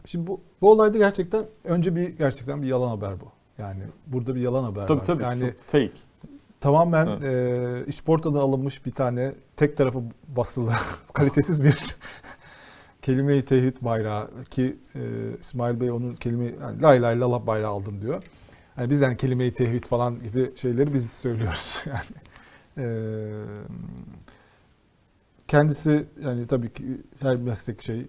şimdi 0.06 0.26
bu, 0.26 0.40
bu 0.60 0.70
olayda 0.70 0.98
gerçekten 0.98 1.42
önce 1.64 1.96
bir 1.96 2.08
gerçekten 2.08 2.62
bir 2.62 2.66
yalan 2.66 2.88
haber 2.88 3.20
bu. 3.20 3.24
Yani 3.62 3.82
burada 4.06 4.34
bir 4.34 4.40
yalan 4.40 4.64
haber 4.64 4.86
Tabii 4.86 4.98
var. 5.00 5.06
tabii 5.06 5.22
Yani 5.22 5.40
çok 5.40 5.58
fake. 5.58 5.90
tamamen 6.60 7.06
Evet. 7.06 7.22
e, 7.24 7.84
işportadan 7.86 8.38
alınmış 8.40 8.86
bir 8.86 8.92
tane 8.92 9.34
tek 9.56 9.76
tarafı 9.76 10.02
basılı 10.28 10.72
kalitesiz 11.12 11.64
bir 11.64 11.76
kelime-i 13.02 13.44
tevhid 13.44 13.76
bayrağı 13.80 14.30
ki 14.50 14.76
e, 14.94 15.00
İsmail 15.40 15.80
Bey 15.80 15.90
onun 15.90 16.14
kelime 16.14 16.44
yani 16.44 16.82
la 16.82 16.94
ilahe 16.94 17.16
illallah 17.16 17.46
bayrağı 17.46 17.70
aldım 17.70 18.02
diyor. 18.02 18.22
Yani 18.78 18.90
biz 18.90 19.00
yani 19.00 19.16
kelime-i 19.16 19.54
tevhid 19.54 19.84
falan 19.84 20.22
gibi 20.22 20.56
şeyleri 20.56 20.94
biz 20.94 21.10
söylüyoruz 21.12 21.80
yani. 21.86 21.98
Kendisi 25.48 26.06
yani 26.24 26.46
tabii 26.46 26.72
ki 26.72 26.84
her 27.20 27.36
meslek 27.36 27.82
şey 27.82 28.06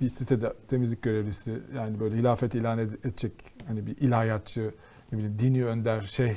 bir 0.00 0.08
sitede 0.08 0.52
temizlik 0.68 1.02
görevlisi 1.02 1.58
yani 1.76 2.00
böyle 2.00 2.16
hilafet 2.16 2.54
ilan 2.54 2.78
ed- 2.78 3.06
edecek 3.08 3.32
hani 3.66 3.86
bir 3.86 3.96
ilahiyatçı 3.96 4.74
ne 5.12 5.18
bileyim 5.18 5.38
dini 5.38 5.64
önder 5.64 6.02
şeyh 6.02 6.36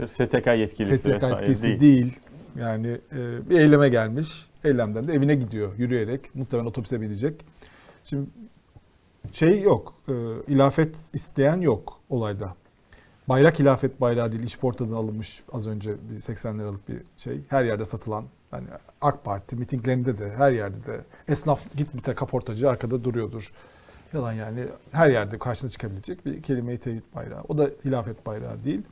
Bir 0.00 0.06
STK 0.06 0.46
yetkilisi 0.46 0.98
STK 0.98 1.06
vesaire 1.08 1.34
yetkilisi 1.34 1.62
değil. 1.62 1.80
değil. 1.80 2.18
Yani 2.58 3.00
e, 3.12 3.50
bir 3.50 3.58
eyleme 3.58 3.88
gelmiş. 3.88 4.46
Eylemden 4.64 5.08
de 5.08 5.12
evine 5.12 5.34
gidiyor 5.34 5.72
yürüyerek. 5.78 6.34
Muhtemelen 6.34 6.66
otobüse 6.68 7.00
binecek. 7.00 7.44
Şimdi 8.04 8.30
şey 9.32 9.60
yok. 9.62 9.94
E, 10.08 10.12
ilafet 10.48 10.96
isteyen 11.12 11.60
yok 11.60 12.00
olayda. 12.10 12.54
Bayrak 13.28 13.58
hilafet 13.58 14.00
bayrağı 14.00 14.32
değil. 14.32 14.42
İşportadan 14.42 14.92
alınmış 14.92 15.42
az 15.52 15.66
önce 15.66 15.94
bir 16.10 16.18
80 16.18 16.58
liralık 16.58 16.88
bir 16.88 16.96
şey. 17.16 17.40
Her 17.48 17.64
yerde 17.64 17.84
satılan. 17.84 18.24
Hani 18.50 18.66
AK 19.00 19.24
Parti 19.24 19.56
mitinglerinde 19.56 20.18
de 20.18 20.30
her 20.36 20.52
yerde 20.52 20.86
de 20.86 21.00
esnaf 21.28 21.76
git 21.76 21.94
bir 21.94 22.00
tek 22.00 22.16
kaportacı 22.16 22.70
arkada 22.70 23.04
duruyordur. 23.04 23.52
Yalan 24.12 24.32
yani 24.32 24.64
her 24.92 25.10
yerde 25.10 25.38
karşına 25.38 25.70
çıkabilecek 25.70 26.26
bir 26.26 26.42
kelime-i 26.42 26.78
tevhid 26.78 27.02
bayrağı. 27.14 27.42
O 27.48 27.58
da 27.58 27.70
hilafet 27.84 28.26
bayrağı 28.26 28.64
değil. 28.64 28.82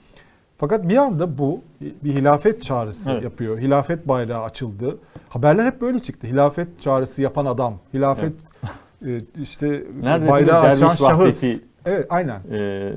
Fakat 0.59 0.89
bir 0.89 0.97
anda 0.97 1.39
bu 1.39 1.61
bir 1.81 2.15
hilafet 2.15 2.63
çağrısı 2.63 3.11
Evet. 3.11 3.23
yapıyor. 3.23 3.59
Hilafet 3.59 4.09
bayrağı 4.09 4.43
açıldı. 4.43 4.99
Haberler 5.29 5.67
hep 5.67 5.81
böyle 5.81 6.01
çıktı. 6.01 6.27
Hilafet 6.27 6.81
çağrısı 6.81 7.23
yapan 7.23 7.47
adam. 7.47 7.79
Hilafet 7.95 8.33
e, 9.07 9.21
işte 9.41 9.85
Neredeyse 10.03 10.33
bayrağı 10.33 10.61
açan 10.61 10.89
şahıs. 10.89 11.45
Evet 11.87 12.07
aynen. 12.11 12.41
e, 12.53 12.93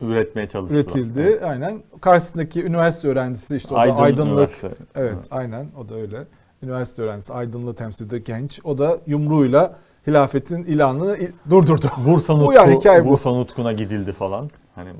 üretmeye 0.00 0.48
çalıştılar. 0.48 0.80
Üretildi. 0.84 1.20
Evet. 1.20 1.42
Aynen. 1.42 1.82
Karşısındaki 2.00 2.64
üniversite 2.64 3.08
öğrencisi 3.08 3.56
işte 3.56 3.74
o 3.74 3.76
da 3.76 3.80
Aydın 3.80 3.96
aydınlık. 3.96 4.32
Üniversitesi. 4.32 4.74
Evet 4.94 5.16
aynen 5.30 5.66
o 5.80 5.88
da 5.88 5.94
öyle. 5.94 6.24
Üniversite 6.62 7.02
öğrencisi 7.02 7.32
aydınlığı 7.32 7.74
temsil 7.74 8.06
ediyor 8.06 8.22
genç. 8.24 8.60
O 8.64 8.78
da 8.78 8.98
yumruğuyla 9.06 9.76
hilafetin 10.06 10.64
ilanını 10.64 11.16
il- 11.16 11.32
durdurdu. 11.50 11.86
Bursa 12.06 12.34
Bu 12.36 12.38
Nutku, 12.38 12.52
yani 12.52 12.76
hikaye 12.76 13.04
bu. 13.04 13.08
Bursa 13.08 13.30
Nutku'na 13.30 13.72
gidildi 13.72 14.12
falan. 14.12 14.50
Hani 14.74 14.90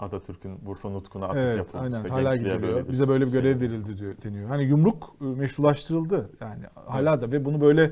Atatürk'ün 0.00 0.58
Bursa 0.66 0.88
Nutku'na 0.88 1.26
atıf 1.26 1.42
Evet, 1.44 1.56
yapıldı. 1.56 1.78
aynen 1.82 1.96
İşte 1.96 2.08
hala 2.08 2.36
gidiliyor. 2.36 2.62
böyle 2.62 2.88
Bize 2.88 3.08
böyle 3.08 3.26
bir 3.26 3.30
şey. 3.30 3.40
görev 3.40 3.60
verildi 3.60 3.98
diyor 3.98 4.14
deniyor. 4.24 4.48
Hani 4.48 4.62
yumruk 4.62 5.14
e, 5.20 5.24
meşrulaştırıldı 5.24 6.30
yani 6.40 6.62
hala 6.86 7.22
da 7.22 7.32
ve 7.32 7.44
bunu 7.44 7.60
böyle 7.60 7.90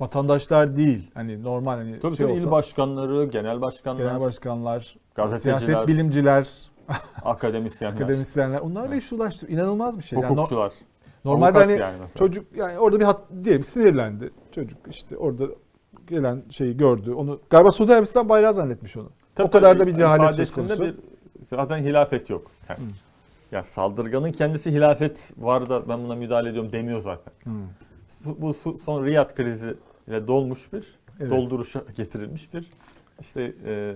vatandaşlar 0.00 0.76
değil 0.76 1.10
hani 1.14 1.42
normal 1.42 1.76
hani 1.76 2.00
Tabii 2.00 2.16
şey 2.16 2.26
tabii 2.26 2.32
olsa 2.32 2.48
il 2.48 2.50
başkanları, 2.50 3.24
genel 3.24 3.60
başkanlar, 3.60 4.04
genel 4.04 4.20
başkanlar, 4.20 4.96
gazeteciler, 5.14 5.58
siyaset 5.58 5.88
bilimciler, 5.88 6.70
akademisyenler, 7.24 7.94
akademisyenler 7.94 8.60
onlar 8.60 8.88
meşrulaştırıyor. 8.88 9.58
İnanılmaz 9.58 9.98
bir 9.98 10.02
şey. 10.02 10.18
Yani 10.18 10.26
no- 10.26 10.36
hukukçular. 10.36 10.72
normalde 11.24 11.58
hani 11.58 11.72
yani 11.72 11.96
mesela. 12.00 12.18
çocuk 12.18 12.56
yani 12.56 12.78
orada 12.78 13.00
bir 13.00 13.04
hat 13.04 13.20
diyelim 13.44 13.64
sinirlendi. 13.64 14.30
Çocuk 14.52 14.78
işte 14.90 15.16
orada 15.16 15.44
gelen 16.06 16.42
şeyi 16.50 16.76
gördü. 16.76 17.12
Onu 17.12 17.40
galiba 17.50 17.70
Suudi 17.70 17.92
Arabistan 17.92 18.28
bayrağı 18.28 18.54
zannetmiş 18.54 18.96
onu. 18.96 19.10
Tabii 19.34 19.48
o 19.48 19.50
kadar 19.50 19.70
tabii, 19.72 19.80
da 19.80 19.86
bir 19.86 19.94
cehalet 19.94 20.34
söz 20.34 20.52
konusu. 20.52 20.82
Bir, 20.82 20.94
zaten 21.46 21.78
hilafet 21.78 22.30
yok. 22.30 22.50
Yani, 22.68 22.78
Hı. 22.80 22.84
ya 23.52 23.62
saldırganın 23.62 24.32
kendisi 24.32 24.70
hilafet 24.72 25.32
var 25.38 25.70
da 25.70 25.88
ben 25.88 26.04
buna 26.04 26.14
müdahale 26.14 26.48
ediyorum 26.48 26.72
demiyor 26.72 27.00
zaten. 27.00 27.32
Su- 28.08 28.42
Bu 28.42 28.54
son 28.54 29.04
Riyad 29.04 29.34
krizi 29.34 29.76
ile 30.08 30.26
dolmuş 30.26 30.72
bir, 30.72 30.94
Evet. 31.20 31.30
dolduruşa 31.30 31.82
getirilmiş 31.96 32.54
bir 32.54 32.70
işte 33.20 33.52
e, 33.66 33.94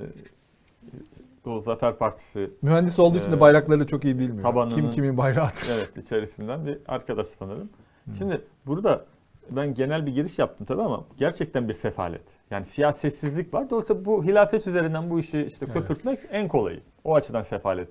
o 1.46 1.60
Zafer 1.60 1.96
Partisi 1.98 2.50
Mühendis 2.62 2.98
olduğu 2.98 3.18
için 3.18 3.32
de 3.32 3.36
Ee, 3.36 3.40
bayrakları 3.40 3.86
çok 3.86 4.04
iyi 4.04 4.18
bilmiyor. 4.18 4.42
tabanının- 4.42 4.74
Kim 4.74 4.90
kimin 4.90 5.16
bayrağıdır. 5.18 5.68
evet 5.76 5.92
içerisinden 5.96 6.66
bir 6.66 6.78
arkadaş 6.88 7.26
sanırım. 7.26 7.70
Şimdi 8.18 8.40
burada 8.66 9.04
ben 9.50 9.74
genel 9.74 10.06
bir 10.06 10.14
giriş 10.14 10.38
yaptım 10.38 10.66
tabii 10.66 10.82
ama 10.82 11.04
gerçekten 11.18 11.68
bir 11.68 11.74
sefalet. 11.74 12.22
Yani 12.50 12.64
siyasetsizlik 12.64 13.54
var. 13.54 13.70
Dolayısıyla 13.70 14.04
bu 14.04 14.24
hilafet 14.24 14.66
üzerinden 14.66 15.10
bu 15.10 15.18
işi 15.20 15.42
işte 15.42 15.64
Evet. 15.66 15.74
köpürtmek 15.74 16.18
en 16.30 16.48
kolayı. 16.48 16.80
O 17.04 17.14
açıdan 17.14 17.42
sefalet 17.42 17.88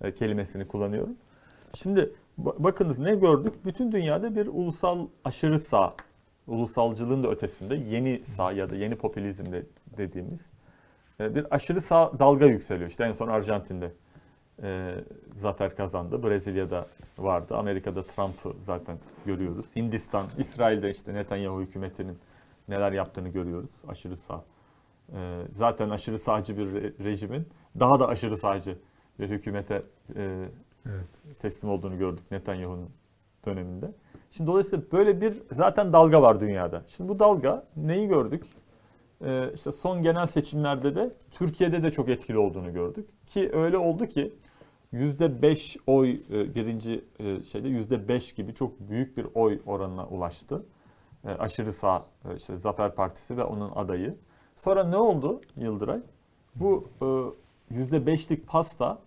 e, 0.00 0.12
kelimesini 0.14 0.68
kullanıyorum. 0.68 1.12
Şimdi 1.74 2.12
ba- 2.44 2.64
bakınız 2.64 2.98
ne 2.98 3.14
gördük? 3.14 3.54
Bütün 3.64 3.92
dünyada 3.92 4.36
bir 4.36 4.46
ulusal 4.46 5.06
aşırı 5.24 5.60
sağ, 5.60 5.94
ulusalcılığın 6.48 7.22
da 7.22 7.30
ötesinde 7.30 7.74
yeni 7.74 8.24
sağ 8.24 8.52
ya 8.52 8.70
da 8.70 8.76
yeni 8.76 8.96
popülizm 8.96 9.52
de 9.52 9.66
dediğimiz 9.96 10.50
e, 11.20 11.34
bir 11.34 11.54
aşırı 11.54 11.80
sağ 11.80 12.18
dalga 12.18 12.46
yükseliyor. 12.46 12.90
İşte 12.90 13.04
en 13.04 13.12
son 13.12 13.28
Arjantin'de 13.28 13.92
e, 14.62 14.94
zafer 15.34 15.76
kazandı. 15.76 16.22
Brezilya'da 16.22 16.86
vardı. 17.18 17.56
Amerika'da 17.56 18.02
Trump'ı 18.02 18.54
zaten 18.62 18.98
görüyoruz. 19.26 19.66
Hindistan, 19.76 20.26
İsrail'de 20.38 20.90
işte 20.90 21.14
Netanyahu 21.14 21.60
hükümetinin 21.60 22.18
neler 22.68 22.92
yaptığını 22.92 23.28
görüyoruz. 23.28 23.70
Aşırı 23.88 24.16
sağ. 24.16 24.44
E, 25.12 25.42
zaten 25.50 25.90
aşırı 25.90 26.18
sağcı 26.18 26.58
bir 26.58 26.66
re- 26.66 27.04
rejimin 27.04 27.48
daha 27.80 28.00
da 28.00 28.08
aşırı 28.08 28.36
sağcı 28.36 28.78
bir 29.18 29.28
hükümete 29.28 29.82
e, 30.16 30.48
Evet. 30.86 31.38
teslim 31.38 31.70
olduğunu 31.70 31.98
gördük 31.98 32.30
Netanyahu'nun 32.30 32.90
döneminde. 33.46 33.90
Şimdi 34.30 34.50
dolayısıyla 34.50 34.84
böyle 34.92 35.20
bir 35.20 35.42
zaten 35.50 35.92
dalga 35.92 36.22
var 36.22 36.40
dünyada. 36.40 36.82
Şimdi 36.86 37.08
bu 37.08 37.18
dalga 37.18 37.66
neyi 37.76 38.08
gördük? 38.08 38.44
Ee, 39.24 39.50
işte 39.54 39.70
son 39.70 40.02
genel 40.02 40.26
seçimlerde 40.26 40.94
de 40.94 41.12
Türkiye'de 41.30 41.82
de 41.82 41.90
çok 41.90 42.08
etkili 42.08 42.38
olduğunu 42.38 42.72
gördük. 42.72 43.08
Ki 43.26 43.50
öyle 43.52 43.78
oldu 43.78 44.06
ki 44.06 44.32
%5 44.92 45.78
oy 45.86 46.10
e, 46.10 46.54
birinci 46.54 47.04
e, 47.18 47.42
şeyde 47.42 47.68
%5 47.68 48.34
gibi 48.34 48.54
çok 48.54 48.80
büyük 48.80 49.16
bir 49.16 49.26
oy 49.34 49.60
oranına 49.66 50.06
ulaştı. 50.06 50.66
E, 51.24 51.28
aşırı 51.30 51.72
sağ 51.72 52.06
e, 52.30 52.36
işte 52.36 52.56
Zafer 52.56 52.94
Partisi 52.94 53.36
ve 53.36 53.44
onun 53.44 53.70
adayı. 53.74 54.16
Sonra 54.56 54.84
ne 54.84 54.96
oldu 54.96 55.40
Yıldıray? 55.56 56.00
Bu 56.54 56.88
e, 57.70 57.74
%5'lik 57.74 58.46
pasta 58.46 58.98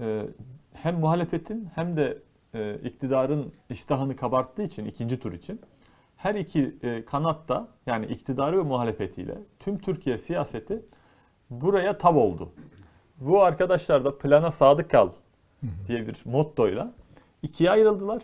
e, 0.00 0.26
hem 0.72 1.00
muhalefetin 1.00 1.68
hem 1.74 1.96
de 1.96 2.22
e, 2.54 2.74
iktidarın 2.84 3.52
iştahını 3.70 4.16
kabarttığı 4.16 4.62
için 4.62 4.84
ikinci 4.84 5.20
tur 5.20 5.32
için 5.32 5.60
her 6.16 6.34
iki 6.34 6.76
e, 6.82 7.04
kanatta 7.04 7.68
yani 7.86 8.06
iktidarı 8.06 8.58
ve 8.58 8.62
muhalefetiyle 8.62 9.38
tüm 9.58 9.78
Türkiye 9.78 10.18
siyaseti 10.18 10.82
buraya 11.50 11.98
tab 11.98 12.16
oldu. 12.16 12.52
Bu 13.20 13.42
arkadaşlar 13.42 14.04
da 14.04 14.18
plana 14.18 14.50
sadık 14.50 14.90
kal 14.90 15.10
diye 15.86 16.06
bir 16.06 16.22
mottoyla 16.24 16.92
ikiye 17.42 17.70
ayrıldılar. 17.70 18.22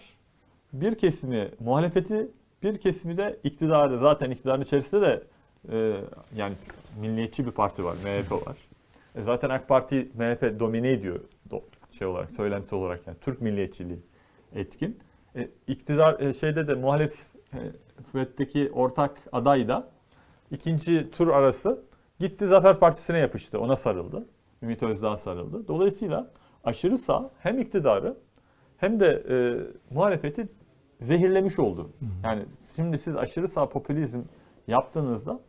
Bir 0.72 0.98
kesimi 0.98 1.50
muhalefeti, 1.60 2.30
bir 2.62 2.78
kesimi 2.78 3.16
de 3.16 3.40
iktidarı. 3.44 3.98
Zaten 3.98 4.30
iktidarın 4.30 4.62
içerisinde 4.62 5.00
de 5.00 5.22
e, 5.72 6.00
yani 6.36 6.54
milliyetçi 7.00 7.46
bir 7.46 7.50
parti 7.50 7.84
var, 7.84 7.96
MHP 8.04 8.32
var. 8.32 8.56
E 9.14 9.22
zaten 9.22 9.50
AK 9.50 9.68
Parti 9.68 10.08
MHP 10.14 10.60
domine 10.60 10.90
ediyor 10.90 11.20
şey 11.98 12.06
olarak, 12.06 12.30
söylenti 12.30 12.74
olarak 12.74 13.06
yani 13.06 13.16
Türk 13.20 13.40
milliyetçiliği 13.40 13.98
etkin. 14.54 14.98
E, 15.36 15.48
iktidar 15.66 16.20
e, 16.20 16.32
şeyde 16.32 16.68
de 16.68 16.74
muhalefetteki 16.74 18.70
ortak 18.72 19.20
aday 19.32 19.68
da 19.68 19.88
ikinci 20.50 21.10
tur 21.10 21.28
arası 21.28 21.82
gitti 22.20 22.46
Zafer 22.46 22.78
Partisi'ne 22.78 23.18
yapıştı. 23.18 23.60
Ona 23.60 23.76
sarıldı. 23.76 24.26
Ümit 24.62 24.82
Özdağ 24.82 25.16
sarıldı. 25.16 25.68
Dolayısıyla 25.68 26.30
aşırı 26.64 26.98
sağ 26.98 27.30
hem 27.38 27.58
iktidarı 27.58 28.16
hem 28.76 29.00
de 29.00 29.24
e, 29.28 29.36
muhalefeti 29.94 30.48
zehirlemiş 31.00 31.58
oldu. 31.58 31.90
Yani 32.24 32.42
şimdi 32.76 32.98
siz 32.98 33.16
aşırı 33.16 33.48
sağ 33.48 33.68
popülizm 33.68 34.20
yaptığınızda 34.68 35.40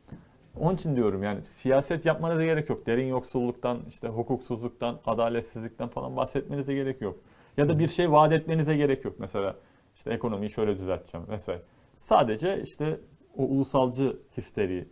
onun 0.60 0.76
için 0.76 0.96
diyorum 0.96 1.24
yani 1.24 1.46
siyaset 1.46 2.06
yapmanıza 2.06 2.46
gerek 2.46 2.70
yok. 2.70 2.86
Derin 2.86 3.08
yoksulluktan, 3.08 3.80
işte 3.88 4.08
hukuksuzluktan, 4.08 5.00
adaletsizlikten 5.06 5.88
falan 5.88 6.16
bahsetmenize 6.16 6.74
gerek 6.74 7.02
yok. 7.02 7.20
Ya 7.58 7.70
da 7.70 7.80
bir 7.80 7.88
şey 7.88 8.12
vaat 8.12 8.34
etmenize 8.34 8.78
gerek 8.78 9.06
yok. 9.06 9.16
Mesela 9.20 9.56
işte 9.96 10.14
ekonomiyi 10.14 10.50
şöyle 10.50 10.80
düzelteceğim 10.80 11.28
vesaire. 11.30 11.62
Sadece 11.98 12.62
işte 12.62 13.00
o 13.38 13.44
ulusalcı 13.44 14.18
histeriyi 14.38 14.88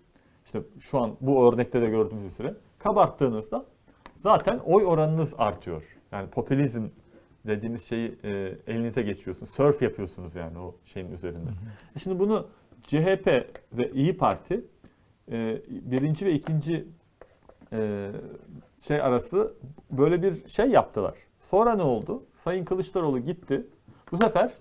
işte 0.46 0.62
şu 0.80 1.00
an 1.00 1.18
bu 1.22 1.54
örnekte 1.54 1.82
de 1.82 1.90
gördüğümüz 1.90 2.34
üzere 2.34 2.56
kabarttığınızda 2.80 3.66
zaten 4.16 4.60
oy 4.60 4.86
oranınız 4.86 5.36
artıyor. 5.38 5.84
Yani 6.12 6.30
popülizm 6.30 6.88
dediğimiz 7.48 7.86
şeyi 7.86 8.20
e, 8.24 8.58
elinize 8.68 9.02
geçiyorsunuz. 9.02 9.52
Surf 9.52 9.82
yapıyorsunuz 9.82 10.36
yani 10.36 10.60
o 10.60 10.76
şeyin 10.86 11.12
üzerinde. 11.12 11.50
E 11.96 12.00
Şimdi 12.00 12.20
bunu 12.20 12.48
CHP 12.84 13.28
ve 13.74 13.92
İyi 13.94 14.18
Parti 14.18 14.66
e, 15.32 15.62
birinci 15.70 16.26
ve 16.26 16.34
ikinci 16.34 16.86
e, 17.74 18.12
şey 18.80 19.02
arası 19.02 19.54
böyle 19.92 20.22
bir 20.22 20.48
şey 20.48 20.66
yaptılar. 20.66 21.16
Sonra 21.44 21.76
ne 21.76 21.84
oldu? 21.84 22.24
Sayın 22.36 22.66
Kılıçdaroğlu 22.66 23.20
gitti. 23.20 23.68
Bu 24.12 24.18
sefer 24.18 24.54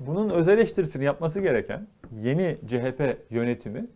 bunun 0.00 0.30
öz 0.30 0.48
eleştirisini 0.48 1.04
yapması 1.04 1.40
gereken 1.40 1.86
yeni 2.22 2.58
CHP 2.66 3.26
yönetimi 3.30 3.86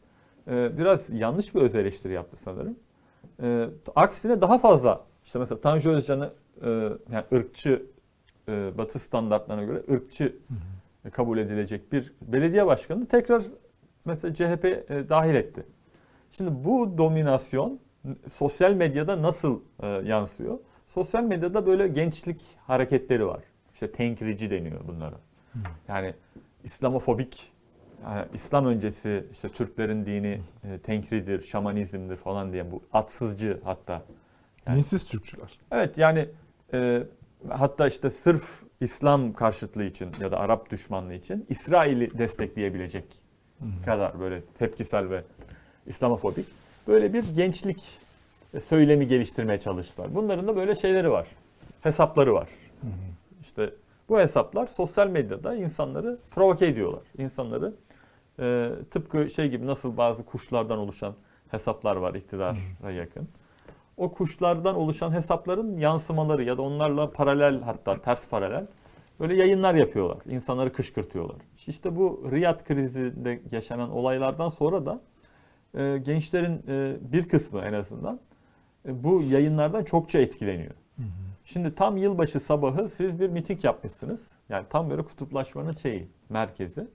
e, 0.50 0.78
biraz 0.78 1.10
yanlış 1.10 1.54
bir 1.54 1.60
öz 1.60 1.74
eleştiri 1.74 2.12
yaptı 2.12 2.36
sanırım. 2.36 2.76
E, 3.42 3.68
aksine 3.96 4.40
daha 4.40 4.58
fazla 4.58 5.04
İşte 5.24 5.38
mesela 5.38 5.60
Tanju 5.60 5.90
Özcan'ı 5.90 6.32
e, 6.62 6.68
yani 7.12 7.24
ırkçı 7.32 7.86
Batı 8.48 8.98
standartlarına 8.98 9.64
göre 9.64 9.82
ırkçı 9.90 10.36
kabul 11.12 11.38
edilecek 11.38 11.92
bir 11.92 12.12
belediye 12.22 12.66
başkanı 12.66 13.06
tekrar 13.06 13.42
mesela 14.04 14.34
CHP 14.34 14.64
dahil 15.08 15.34
etti. 15.34 15.66
Şimdi 16.30 16.64
bu 16.64 16.98
dominasyon 16.98 17.80
sosyal 18.28 18.72
medyada 18.72 19.22
nasıl 19.22 19.60
yansıyor? 20.04 20.58
Sosyal 20.86 21.22
medyada 21.22 21.66
böyle 21.66 21.88
gençlik 21.88 22.40
hareketleri 22.66 23.26
var. 23.26 23.42
İşte 23.74 23.92
tenkrici 23.92 24.50
deniyor 24.50 24.80
bunlara. 24.88 25.16
Yani 25.88 26.14
İslamofobik, 26.64 27.52
yani 28.04 28.26
İslam 28.34 28.66
öncesi 28.66 29.24
işte 29.32 29.48
Türklerin 29.48 30.06
dini 30.06 30.40
e, 30.64 30.78
tenkridir, 30.78 31.40
şamanizmdir 31.40 32.16
falan 32.16 32.52
diye 32.52 32.70
bu 32.70 32.82
atsızcı 32.92 33.60
hatta. 33.64 34.02
Yani- 34.66 34.76
Dinsiz 34.76 35.04
Türkçüler. 35.04 35.58
Evet 35.70 35.98
yani 35.98 36.28
e, 36.72 37.02
hatta 37.48 37.86
işte 37.86 38.10
sırf 38.10 38.62
İslam 38.80 39.32
karşıtlığı 39.32 39.84
için 39.84 40.10
ya 40.20 40.30
da 40.30 40.38
Arap 40.38 40.70
düşmanlığı 40.70 41.14
için 41.14 41.46
İsrail'i 41.48 42.18
destekleyebilecek 42.18 43.04
kadar 43.84 44.20
böyle 44.20 44.42
tepkisel 44.58 45.10
ve 45.10 45.24
İslamofobik 45.86 46.46
böyle 46.88 47.12
bir 47.12 47.34
gençlik 47.34 47.98
söylemi 48.60 49.06
geliştirmeye 49.06 49.60
çalıştılar. 49.60 50.14
Bunların 50.14 50.48
da 50.48 50.56
böyle 50.56 50.74
şeyleri 50.74 51.10
var. 51.10 51.26
Hesapları 51.80 52.34
var. 52.34 52.48
İşte 53.40 53.74
bu 54.08 54.18
hesaplar 54.18 54.66
sosyal 54.66 55.08
medyada 55.08 55.54
insanları 55.54 56.18
provoke 56.30 56.66
ediyorlar. 56.66 57.02
İnsanları 57.18 57.74
e, 58.40 58.70
tıpkı 58.90 59.30
şey 59.30 59.48
gibi 59.48 59.66
nasıl 59.66 59.96
bazı 59.96 60.24
kuşlardan 60.24 60.78
oluşan 60.78 61.14
hesaplar 61.50 61.96
var 61.96 62.14
iktidara 62.14 62.90
yakın. 62.90 63.28
O 63.96 64.12
kuşlardan 64.12 64.74
oluşan 64.74 65.12
hesapların 65.12 65.76
yansımaları 65.76 66.44
ya 66.44 66.58
da 66.58 66.62
onlarla 66.62 67.10
paralel 67.10 67.60
hatta 67.60 68.00
ters 68.00 68.28
paralel 68.28 68.66
böyle 69.20 69.36
yayınlar 69.36 69.74
yapıyorlar. 69.74 70.18
İnsanları 70.26 70.72
kışkırtıyorlar. 70.72 71.36
İşte 71.66 71.96
bu 71.96 72.28
Riyad 72.30 72.64
krizinde 72.64 73.40
yaşanan 73.50 73.90
olaylardan 73.90 74.48
sonra 74.48 74.86
da 74.86 75.00
e, 75.74 75.98
gençlerin 75.98 76.62
e, 76.68 76.96
bir 77.12 77.28
kısmı 77.28 77.60
en 77.60 77.72
azından 77.72 78.20
bu 78.84 79.22
yayınlardan 79.22 79.84
çokça 79.84 80.18
etkileniyor. 80.18 80.74
Şimdi 81.44 81.74
tam 81.74 81.96
yılbaşı 81.96 82.40
sabahı 82.40 82.88
siz 82.88 83.20
bir 83.20 83.28
miting 83.28 83.64
yapmışsınız. 83.64 84.30
Yani 84.48 84.66
tam 84.70 84.90
böyle 84.90 85.02
kutuplaşmanın 85.02 85.72
şeyi, 85.72 86.08
merkezi. 86.28 86.88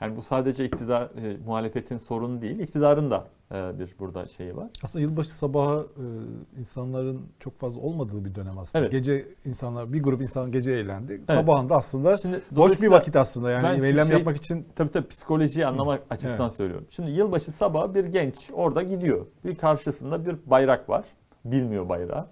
Yani 0.00 0.16
bu 0.16 0.22
sadece 0.22 0.64
iktidar, 0.64 1.02
e, 1.02 1.36
muhalefetin 1.46 1.98
sorunu 1.98 2.42
değil, 2.42 2.58
iktidarın 2.58 3.10
da 3.10 3.26
e, 3.52 3.78
bir 3.78 3.94
burada 3.98 4.26
şeyi 4.26 4.56
var. 4.56 4.70
Aslında 4.82 5.02
yılbaşı 5.02 5.34
sabahı 5.34 5.86
e, 5.96 6.60
insanların 6.60 7.20
çok 7.40 7.58
fazla 7.58 7.80
olmadığı 7.80 8.24
bir 8.24 8.34
dönem 8.34 8.58
aslında. 8.58 8.84
Evet. 8.84 8.92
Gece 8.92 9.26
insanlar 9.44 9.92
bir 9.92 10.02
grup 10.02 10.22
insan 10.22 10.52
gece 10.52 10.72
eğlendi. 10.72 11.22
Sabahında 11.26 11.74
aslında 11.76 12.16
Şimdi 12.16 12.40
boş 12.50 12.82
bir 12.82 12.88
vakit 12.88 13.16
aslında 13.16 13.50
yani 13.50 13.86
eylem 13.86 14.06
şey- 14.06 14.16
yapmak 14.16 14.36
için 14.36 14.66
Tabii 14.76 14.90
tabii 14.90 15.08
psikolojiyi 15.08 15.66
anlamak 15.66 16.02
açısından 16.10 16.48
söylüyorum. 16.48 16.86
Şimdi 16.90 17.10
yılbaşı 17.10 17.52
sabahı 17.52 17.94
bir 17.94 18.04
genç 18.04 18.50
orada 18.52 18.82
gidiyor. 18.82 19.26
Bir 19.44 19.54
karşısında 19.54 20.26
bir 20.26 20.36
bayrak 20.46 20.88
var. 20.88 21.04
Bilmiyor 21.44 21.88
bayrağı. 21.88 22.26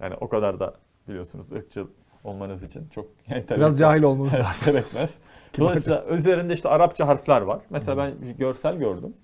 Yani 0.00 0.14
o 0.20 0.28
kadar 0.28 0.60
da 0.60 0.74
biliyorsunuz 1.08 1.52
ırkçı 1.52 1.86
olmanız 2.24 2.62
için 2.62 2.88
çok 2.88 3.06
entelektüel- 3.28 3.56
biraz 3.56 3.78
cahil 3.78 4.02
olmanız 4.02 4.34
lazım. 4.34 4.72
gerekmez. 4.72 5.18
Dolayısıyla 5.58 6.04
üzerinde 6.06 6.54
işte 6.54 6.68
Arapça 6.68 7.08
harfler 7.08 7.40
var. 7.40 7.60
Mesela 7.70 7.96
ben 7.96 8.22
bir 8.22 8.30
görsel 8.30 8.76
gördüm. 8.76 9.14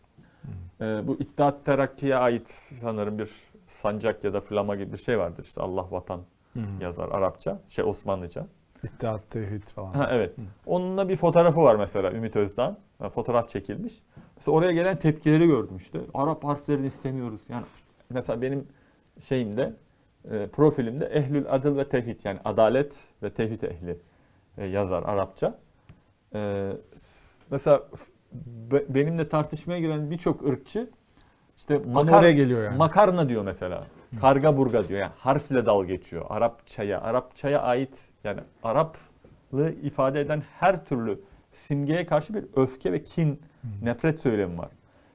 Ee, 0.81 0.85
bu 1.07 1.15
İttihat 1.21 1.65
Terakki'ye 1.65 2.17
ait 2.17 2.49
sanırım 2.51 3.19
bir 3.19 3.31
sancak 3.67 4.25
ya 4.25 4.33
da 4.33 4.41
flama 4.41 4.77
gibi 4.77 4.93
bir 4.93 4.97
şey 4.99 5.19
vardır. 5.19 5.43
İşte 5.45 5.61
Allah 5.61 5.87
vatan 5.91 6.21
yazar 6.81 7.09
Arapça, 7.09 7.59
şey 7.69 7.85
Osmanlıca. 7.85 8.47
İttihat, 8.85 9.31
tevhid 9.31 9.63
falan. 9.63 9.93
Ha, 9.95 10.09
evet. 10.13 10.35
Onunla 10.67 11.09
bir 11.09 11.17
fotoğrafı 11.17 11.61
var 11.63 11.77
mesela 11.77 12.13
Ümit 12.13 12.37
Özdağ. 12.37 12.77
Ha, 12.99 13.09
Fotoğraf 13.09 13.49
çekilmiş. 13.51 13.95
Mesela 14.37 14.57
oraya 14.57 14.73
gelen 14.73 14.99
tepkileri 14.99 15.47
gördüm 15.47 15.77
işte. 15.77 16.01
Arap 16.15 16.45
harflerini 16.45 16.87
istemiyoruz. 16.87 17.41
Yani 17.49 17.65
mesela 18.11 18.43
benim 18.43 18.69
şeyimde 19.21 19.73
e, 20.31 20.47
profilimde 20.47 21.07
Ehlül 21.07 21.45
Adıl 21.49 21.77
ve 21.77 21.89
Tevhid 21.89 22.21
yani 22.25 22.39
adalet 22.45 23.09
ve 23.23 23.31
tevhid 23.31 23.63
ehli 23.63 23.99
e, 24.59 24.67
yazar 24.67 25.03
Arapça. 25.03 25.59
E, 26.35 26.71
mesela 27.51 27.83
be- 28.45 28.95
benimle 28.95 29.29
tartışmaya 29.29 29.81
giren 29.81 30.11
birçok 30.11 30.47
ırkçı 30.47 30.91
işte 31.57 31.81
oraya 31.97 32.33
geliyor 32.33 32.65
yani. 32.65 32.77
makarna 32.77 33.29
diyor 33.29 33.45
mesela. 33.45 33.85
Karga 34.21 34.57
burga 34.57 34.89
diyor. 34.89 35.01
Yani 35.01 35.13
harfle 35.19 35.67
dal 35.67 35.85
geçiyor. 35.85 36.27
Arapçaya, 36.29 37.01
Arapçaya 37.01 37.63
ait 37.63 38.11
yani 38.25 38.41
Araplığı 38.63 39.73
ifade 39.83 40.21
eden 40.21 40.43
her 40.61 40.85
türlü 40.85 41.21
simgeye 41.53 42.07
karşı 42.07 42.35
bir 42.35 42.45
öfke 42.57 42.93
ve 42.93 43.03
kin, 43.03 43.41
nefret 43.83 44.21
söylemi 44.21 44.59
var. 44.59 44.69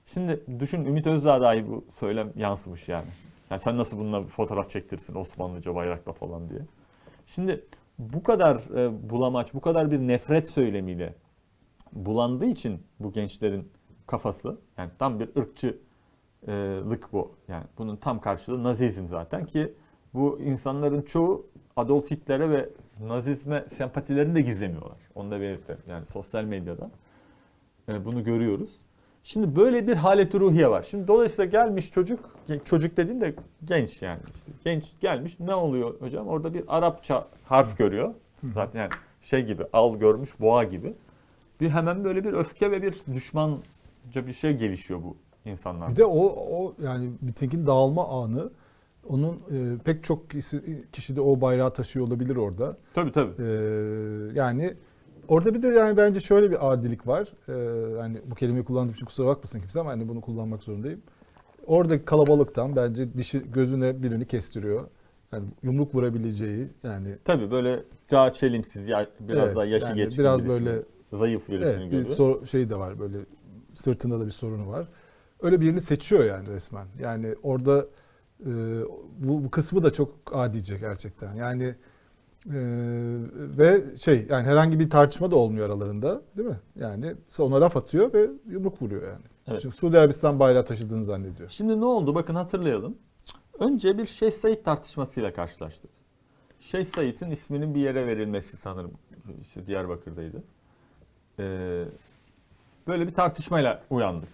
Şimdi 0.05 0.43
düşün 0.59 0.85
Ümit 0.85 1.07
Özdağ 1.07 1.41
dahi 1.41 1.67
bu 1.67 1.85
söylem 1.91 2.31
yansımış 2.35 2.89
yani. 2.89 3.07
Yani 3.49 3.61
sen 3.61 3.77
nasıl 3.77 3.97
bununla 3.97 4.23
fotoğraf 4.23 4.69
çektirirsin 4.69 5.15
Osmanlıca 5.15 5.75
bayrakla 5.75 6.13
falan 6.13 6.49
diye. 6.49 6.61
Şimdi 7.25 7.65
bu 7.99 8.23
kadar 8.23 8.77
e, 8.77 9.09
bulamaç, 9.09 9.53
bu 9.53 9.61
kadar 9.61 9.91
bir 9.91 9.99
nefret 9.99 10.49
söylemiyle 10.49 11.15
bulandığı 11.93 12.45
için 12.45 12.83
bu 12.99 13.11
gençlerin 13.11 13.71
kafası 14.07 14.57
yani 14.77 14.91
tam 14.99 15.19
bir 15.19 15.29
ırkçı 15.37 15.77
e, 16.47 16.51
lık 16.89 17.13
bu. 17.13 17.35
Yani 17.47 17.63
bunun 17.77 17.95
tam 17.95 18.21
karşılığı 18.21 18.63
Nazizm 18.63 19.07
zaten 19.07 19.45
ki 19.45 19.73
bu 20.13 20.39
insanların 20.39 21.01
çoğu 21.01 21.47
Adolf 21.75 22.11
Hitler'e 22.11 22.49
ve 22.49 22.69
Nazizme 23.01 23.65
sempatilerini 23.67 24.35
de 24.35 24.41
gizlemiyorlar. 24.41 24.97
Onu 25.15 25.31
da 25.31 25.41
belirtelim. 25.41 25.83
Yani 25.87 26.05
sosyal 26.05 26.43
medyada 26.43 26.91
e, 27.89 28.05
bunu 28.05 28.23
görüyoruz. 28.23 28.81
Şimdi 29.23 29.55
böyle 29.55 29.87
bir 29.87 29.95
haleti 29.95 30.39
ruhiye 30.39 30.69
var. 30.69 30.81
Şimdi 30.81 31.07
dolayısıyla 31.07 31.51
gelmiş 31.51 31.91
çocuk, 31.91 32.19
çocuk 32.65 32.97
dediğim 32.97 33.21
de 33.21 33.35
genç 33.63 34.01
yani. 34.01 34.19
işte 34.35 34.51
genç 34.63 34.93
gelmiş 35.01 35.39
ne 35.39 35.55
oluyor 35.55 36.01
hocam? 36.01 36.27
Orada 36.27 36.53
bir 36.53 36.63
Arapça 36.67 37.27
harf 37.45 37.77
görüyor. 37.77 38.13
Zaten 38.53 38.79
yani 38.79 38.91
şey 39.21 39.45
gibi 39.45 39.63
al 39.73 39.97
görmüş 39.97 40.39
boğa 40.39 40.63
gibi. 40.63 40.93
Bir 41.61 41.69
hemen 41.69 42.03
böyle 42.03 42.23
bir 42.23 42.33
öfke 42.33 42.71
ve 42.71 42.81
bir 42.81 42.95
düşmanca 43.13 44.27
bir 44.27 44.33
şey 44.33 44.53
gelişiyor 44.53 44.99
bu 45.03 45.17
insanlarda. 45.45 45.91
Bir 45.91 45.97
de 45.97 46.05
o 46.05 46.25
o 46.51 46.75
yani 46.83 47.11
mitingin 47.21 47.65
dağılma 47.65 48.23
anı 48.23 48.49
onun 49.09 49.35
e, 49.35 49.77
pek 49.77 50.03
çok 50.03 50.29
kişi, 50.29 50.87
kişi 50.91 51.15
de 51.15 51.21
o 51.21 51.41
bayrağı 51.41 51.73
taşıyor 51.73 52.07
olabilir 52.07 52.35
orada. 52.35 52.77
Tabii 52.93 53.11
tabii. 53.11 53.43
E, 53.43 53.47
yani 54.33 54.73
orada 55.29 55.53
bir 55.53 55.61
de 55.61 55.67
yani 55.67 55.97
bence 55.97 56.19
şöyle 56.19 56.51
bir 56.51 56.71
adilik 56.71 57.07
var. 57.07 57.27
E, 57.47 57.53
yani 57.99 58.17
bu 58.25 58.35
kelimeyi 58.35 58.65
kullandığım 58.65 58.93
için 58.93 59.05
kusura 59.05 59.27
bakmasın 59.27 59.59
kimse 59.59 59.79
ama 59.79 59.91
hani 59.91 60.07
bunu 60.07 60.21
kullanmak 60.21 60.63
zorundayım. 60.63 61.01
Oradaki 61.67 62.05
kalabalıktan 62.05 62.75
bence 62.75 63.13
dişi 63.13 63.51
gözüne 63.51 64.03
birini 64.03 64.27
kestiriyor. 64.27 64.87
Yani 65.31 65.45
yumruk 65.63 65.95
vurabileceği 65.95 66.67
yani 66.83 67.15
Tabii 67.25 67.51
böyle 67.51 67.83
daha 68.11 68.33
çelimsiz, 68.33 68.87
ya, 68.87 69.07
biraz 69.19 69.45
Evet, 69.45 69.55
daha 69.55 69.65
yaşı 69.65 69.85
yani 69.85 69.95
geçkin 69.95 70.23
biraz 70.23 70.43
birisini, 70.45 70.65
böyle 70.65 70.81
zayıf 71.13 71.49
birisini 71.49 71.71
evet, 71.71 71.85
bir 71.85 71.97
görüyor. 71.97 72.15
sor- 72.15 72.45
şey 72.45 72.69
de 72.69 72.75
var 72.75 72.99
böyle 72.99 73.17
sırtında 73.75 74.19
da 74.19 74.25
bir 74.25 74.31
sorunu 74.31 74.69
var. 74.69 74.87
Öyle 75.41 75.61
birini 75.61 75.81
seçiyor 75.81 76.23
yani 76.23 76.47
resmen. 76.47 76.87
Yani 76.99 77.35
orada 77.43 77.85
e, 78.45 78.49
bu, 79.17 79.43
bu 79.43 79.51
kısmı 79.51 79.83
da 79.83 79.93
çok 79.93 80.09
adice 80.31 80.77
gerçekten. 80.77 81.33
Yani 81.33 81.75
e, 82.49 82.59
ve 83.57 83.97
şey 83.97 84.25
yani 84.29 84.47
herhangi 84.47 84.79
bir 84.79 84.89
tartışma 84.89 85.31
da 85.31 85.35
olmuyor 85.35 85.65
aralarında 85.65 86.21
değil 86.37 86.49
mi? 86.49 86.59
Yani 86.75 87.15
ona 87.39 87.61
laf 87.61 87.77
atıyor 87.77 88.13
ve 88.13 88.29
yumruk 88.47 88.81
vuruyor 88.81 89.03
yani. 89.03 89.23
Evet. 89.47 89.61
Çünkü 89.61 89.77
Suudi 89.77 89.99
Arabistan 89.99 90.39
bayrağı 90.39 90.65
taşıdığını 90.65 91.03
zannediyor. 91.03 91.49
Şimdi 91.49 91.79
ne 91.79 91.85
oldu? 91.85 92.15
Bakın 92.15 92.35
hatırlayalım. 92.35 92.97
Önce 93.59 93.97
bir 93.97 94.05
Şeyh 94.05 94.31
Said 94.31 94.63
tartışmasıyla 94.63 95.33
karşılaştık. 95.33 95.91
Şeyh 96.59 96.85
Said'in 96.85 97.31
isminin 97.31 97.75
bir 97.75 97.79
yere 97.79 98.07
verilmesi 98.07 98.57
sanırım 98.57 98.91
işte 99.41 99.67
Diyarbakır'daydı. 99.67 100.43
Ee, 101.39 101.85
böyle 102.87 103.07
bir 103.07 103.13
tartışmayla 103.13 103.83
uyandık. 103.89 104.29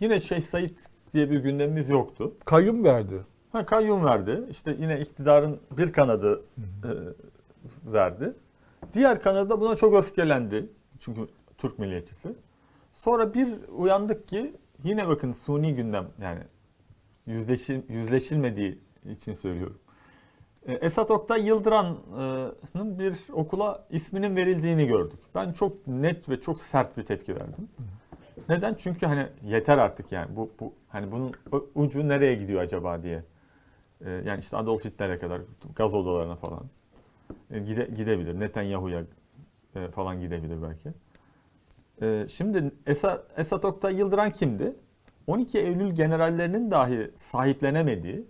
Yine 0.00 0.20
Şeyh 0.20 0.40
Said 0.40 0.76
diye 1.12 1.30
bir 1.30 1.38
gündemimiz 1.38 1.88
yoktu. 1.88 2.34
Kayyum 2.44 2.84
verdi. 2.84 3.20
Ha, 3.52 3.66
kayyum 3.66 4.04
verdi. 4.04 4.42
İşte 4.50 4.76
yine 4.80 5.00
iktidarın 5.00 5.60
bir 5.70 5.92
kanadı 5.92 6.42
e, 6.58 6.90
verdi. 7.84 8.34
Diğer 8.92 9.22
kanadı 9.22 9.50
da 9.50 9.60
buna 9.60 9.76
çok 9.76 9.94
öfkelendi. 9.94 10.68
Çünkü 10.98 11.20
Türk 11.58 11.78
milliyetçisi. 11.78 12.36
Sonra 12.92 13.34
bir 13.34 13.48
uyandık 13.68 14.28
ki 14.28 14.56
yine 14.84 15.08
bakın 15.08 15.32
suni 15.32 15.74
gündem 15.74 16.08
yani 16.22 16.40
yüzleşil, 17.26 17.80
yüzleşilmediği 17.88 18.78
için 19.04 19.32
söylüyorum. 19.32 19.78
E, 20.66 20.72
Esat 20.72 21.10
Oktay 21.10 21.46
Yıldıran'ın 21.46 22.98
bir 22.98 23.16
okula 23.32 23.86
isminin 23.90 24.36
verildiğini 24.36 24.86
gördük. 24.86 25.20
Ben 25.34 25.52
çok 25.52 25.86
net 25.86 26.28
ve 26.28 26.40
çok 26.40 26.60
sert 26.60 26.96
bir 26.96 27.02
tepki 27.02 27.36
verdim. 27.36 27.68
Neden? 28.48 28.74
Çünkü 28.74 29.06
hani 29.06 29.26
yeter 29.42 29.78
artık 29.78 30.12
yani 30.12 30.36
bu 30.36 30.50
bu 30.60 30.74
hani 30.88 31.12
bunun 31.12 31.32
ucu 31.74 32.08
nereye 32.08 32.34
gidiyor 32.34 32.60
acaba 32.60 33.02
diye 33.02 33.24
e, 34.04 34.10
yani 34.10 34.40
işte 34.40 34.56
Adolf 34.56 34.84
Hitler'e 34.84 35.18
kadar 35.18 35.40
gaz 35.76 35.94
odalarına 35.94 36.36
falan 36.36 36.62
gide, 37.50 37.90
gidebilir. 37.96 38.40
Netanyahu'ya 38.40 39.04
e, 39.74 39.88
falan 39.88 40.20
gidebilir 40.20 40.62
belki. 40.62 40.90
E, 42.02 42.28
şimdi 42.28 42.72
Esat, 42.86 43.24
Esat 43.36 43.64
Oktay 43.64 43.96
Yıldıran 43.96 44.30
kimdi? 44.30 44.76
12 45.26 45.58
Eylül 45.58 45.90
generallerinin 45.90 46.70
dahi 46.70 47.10
sahiplenemediği 47.14 48.24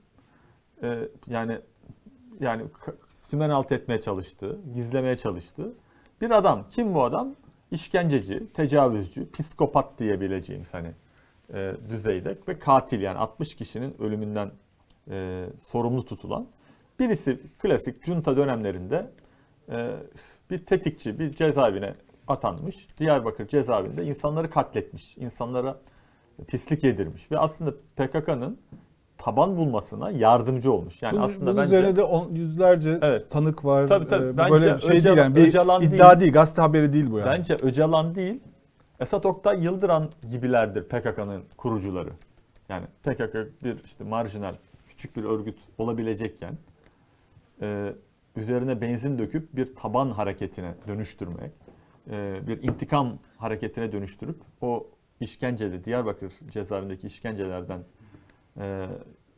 e, 0.83 1.09
yani 1.27 1.59
yani 2.41 2.63
sümen 3.09 3.51
alt 3.51 3.73
etmeye 3.73 4.01
çalıştığı, 4.01 4.59
gizlemeye 4.75 5.17
çalıştığı 5.17 5.73
bir 6.21 6.31
adam. 6.31 6.67
Kim 6.71 6.95
bu 6.95 7.05
adam? 7.05 7.35
İşkenceci, 7.71 8.53
tecavüzcü, 8.53 9.31
psikopat 9.31 9.99
diyebileceğimiz 9.99 10.75
hani 10.75 10.93
e, 11.55 11.73
düzeyde 11.91 12.39
ve 12.49 12.59
katil 12.59 13.01
yani 13.01 13.19
60 13.19 13.55
kişinin 13.55 14.03
ölümünden 14.03 14.51
e, 15.11 15.47
sorumlu 15.59 16.05
tutulan 16.05 16.47
birisi 17.01 17.41
klasik 17.59 18.05
junta 18.07 18.37
dönemlerinde 18.37 19.11
e, 19.73 19.91
bir 20.51 20.67
tetikçi, 20.67 21.19
bir 21.19 21.35
cezaevine 21.35 21.95
atanmış. 22.29 22.89
Diyarbakır 22.99 23.49
cezaevinde 23.49 24.05
insanları 24.05 24.51
katletmiş, 24.51 25.17
insanlara 25.17 25.79
pislik 26.49 26.85
yedirmiş 26.85 27.31
ve 27.31 27.39
aslında 27.39 27.75
PKK'nın 27.97 28.59
taban 29.19 29.57
bulmasına 29.57 30.11
yardımcı 30.11 30.73
olmuş. 30.73 31.03
Yani 31.03 31.13
bunun, 31.13 31.23
aslında 31.23 31.51
bunun 31.51 31.63
bence 31.63 31.77
üzerine 31.77 31.97
de 31.97 32.03
on, 32.03 32.35
yüzlerce 32.35 32.99
Evet. 33.03 33.31
tanık 33.31 33.65
var. 33.65 33.87
Tabii, 33.87 34.09
tabii. 34.09 34.27
Ee, 34.27 34.37
Bence 34.37 34.53
böyle 34.53 34.75
bir 34.75 34.81
şey 34.81 34.91
Öcalan- 34.91 35.05
değil 35.05 35.17
yani. 35.19 35.35
Bir 35.37 35.47
Öcalan 35.47 35.83
iddia 35.83 36.11
değil. 36.11 36.21
değil. 36.21 36.33
gazete 36.33 36.63
haberi 36.63 36.93
değil 36.93 37.11
bu 37.11 37.19
yani. 37.19 37.29
Bence 37.29 37.55
Öcalan 37.55 38.15
değil, 38.15 38.41
Esat 39.01 39.27
Oktay 39.27 39.65
Yıldıran 39.65 40.11
gibilerdir 40.31 40.83
PKK'nın 40.83 41.43
kurucuları. 41.57 42.11
Yani 42.69 42.87
PKK 43.03 43.35
bir 43.65 43.85
işte 43.85 44.05
marjinal 44.05 44.55
küçük 44.89 45.17
bir 45.17 45.25
örgüt 45.25 45.59
olabilecekken 45.79 46.55
e, 47.63 47.95
üzerine 48.37 48.81
benzin 48.81 49.19
döküp 49.19 49.57
bir 49.57 49.75
taban 49.75 50.11
hareketine 50.11 50.75
dönüştürmek, 50.89 51.53
e, 52.11 52.47
bir 52.47 52.63
intikam 52.63 53.19
hareketine 53.37 53.93
dönüştürüp 53.93 54.41
o 54.61 54.87
işkenceli 55.21 55.85
Diyarbakır 55.85 56.33
cezaevindeki 56.51 57.07
işkencelerden 57.07 57.81
e, 58.59 58.87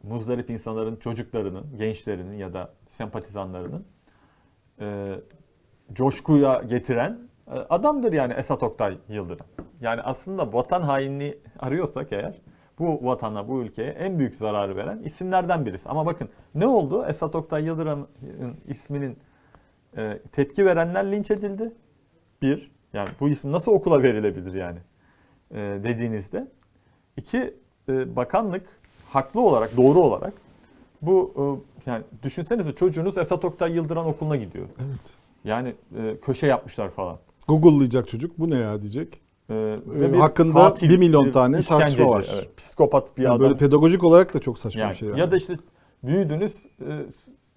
muzdarip 0.03 0.51
insanların 0.51 0.97
çocuklarının, 0.97 1.77
gençlerinin 1.77 2.37
ya 2.37 2.55
da 2.55 2.75
sempatizanlarının 2.91 3.85
e, 4.81 5.15
coşkuya 5.93 6.63
getiren 6.63 7.29
e, 7.47 7.51
adamdır 7.51 8.13
yani 8.13 8.33
Esat 8.33 8.63
Oktay 8.63 8.99
Yıldırım. 9.09 9.47
Yani 9.81 10.03
aslında 10.03 10.53
vatan 10.53 10.83
hainliği 10.83 11.39
arıyorsak 11.59 12.13
eğer 12.13 12.41
bu 12.83 13.07
vatana, 13.07 13.49
bu 13.49 13.63
ülkeye 13.63 13.91
en 13.91 14.19
büyük 14.19 14.35
zararı 14.35 14.77
veren 14.77 14.99
isimlerden 14.99 15.67
birisi. 15.67 15.89
Ama 15.89 16.07
bakın 16.07 16.29
ne 16.55 16.67
oldu? 16.67 17.05
Esat 17.09 17.35
Oktay 17.35 17.65
Yıldırım'ın 17.65 18.57
isminin 18.69 19.17
e, 19.97 20.19
tepki 20.33 20.67
verenler 20.67 21.13
linç 21.13 21.31
edildi. 21.31 21.73
Bir, 22.43 22.71
yani 22.93 23.09
bu 23.21 23.29
isim 23.29 23.53
nasıl 23.53 23.73
okula 23.73 24.03
verilebilir 24.03 24.55
yani 24.55 24.79
e, 25.51 25.59
dediğinizde. 25.85 26.49
İki, 27.17 27.55
e, 27.89 28.17
bakanlık 28.17 28.67
haklı 29.09 29.41
olarak, 29.41 29.77
doğru 29.77 29.99
olarak 30.01 30.33
bu 31.03 31.35
e, 31.87 31.91
yani 31.91 32.05
düşünsenize 32.23 32.75
çocuğunuz 32.75 33.19
Esat 33.19 33.45
Oktay 33.45 33.73
Yıldıran 33.73 34.07
okuluna 34.07 34.37
gidiyor. 34.37 34.67
Evet. 34.79 35.11
Yani 35.45 35.75
e, 35.99 36.17
köşe 36.23 36.47
yapmışlar 36.47 36.91
falan. 36.91 37.19
Google'layacak 37.49 38.09
çocuk 38.09 38.39
bu 38.39 38.51
ne 38.51 38.59
ya 38.59 38.83
diyecek. 38.83 39.21
E, 39.51 39.55
Ee, 39.55 40.17
hakkında 40.17 40.75
bir 40.83 40.97
milyon 40.99 41.33
tane 41.33 41.63
tartışma 41.63 42.09
var. 42.09 42.27
Evet, 42.35 42.57
psikopat 42.57 43.17
bir 43.19 43.23
Yani 43.23 43.33
adam. 43.33 43.41
böyle 43.41 43.57
pedagojik 43.57 44.05
olarak 44.05 44.35
da 44.35 44.39
çok 44.39 44.59
saçma 44.59 44.81
Yani 44.81 44.91
bir 44.91 44.97
şey 44.97 45.09
yani. 45.09 45.21
Ya 45.21 45.31
da 45.31 45.37
işte 45.37 45.57
büyüdünüz, 46.03 46.67
e, 46.81 47.07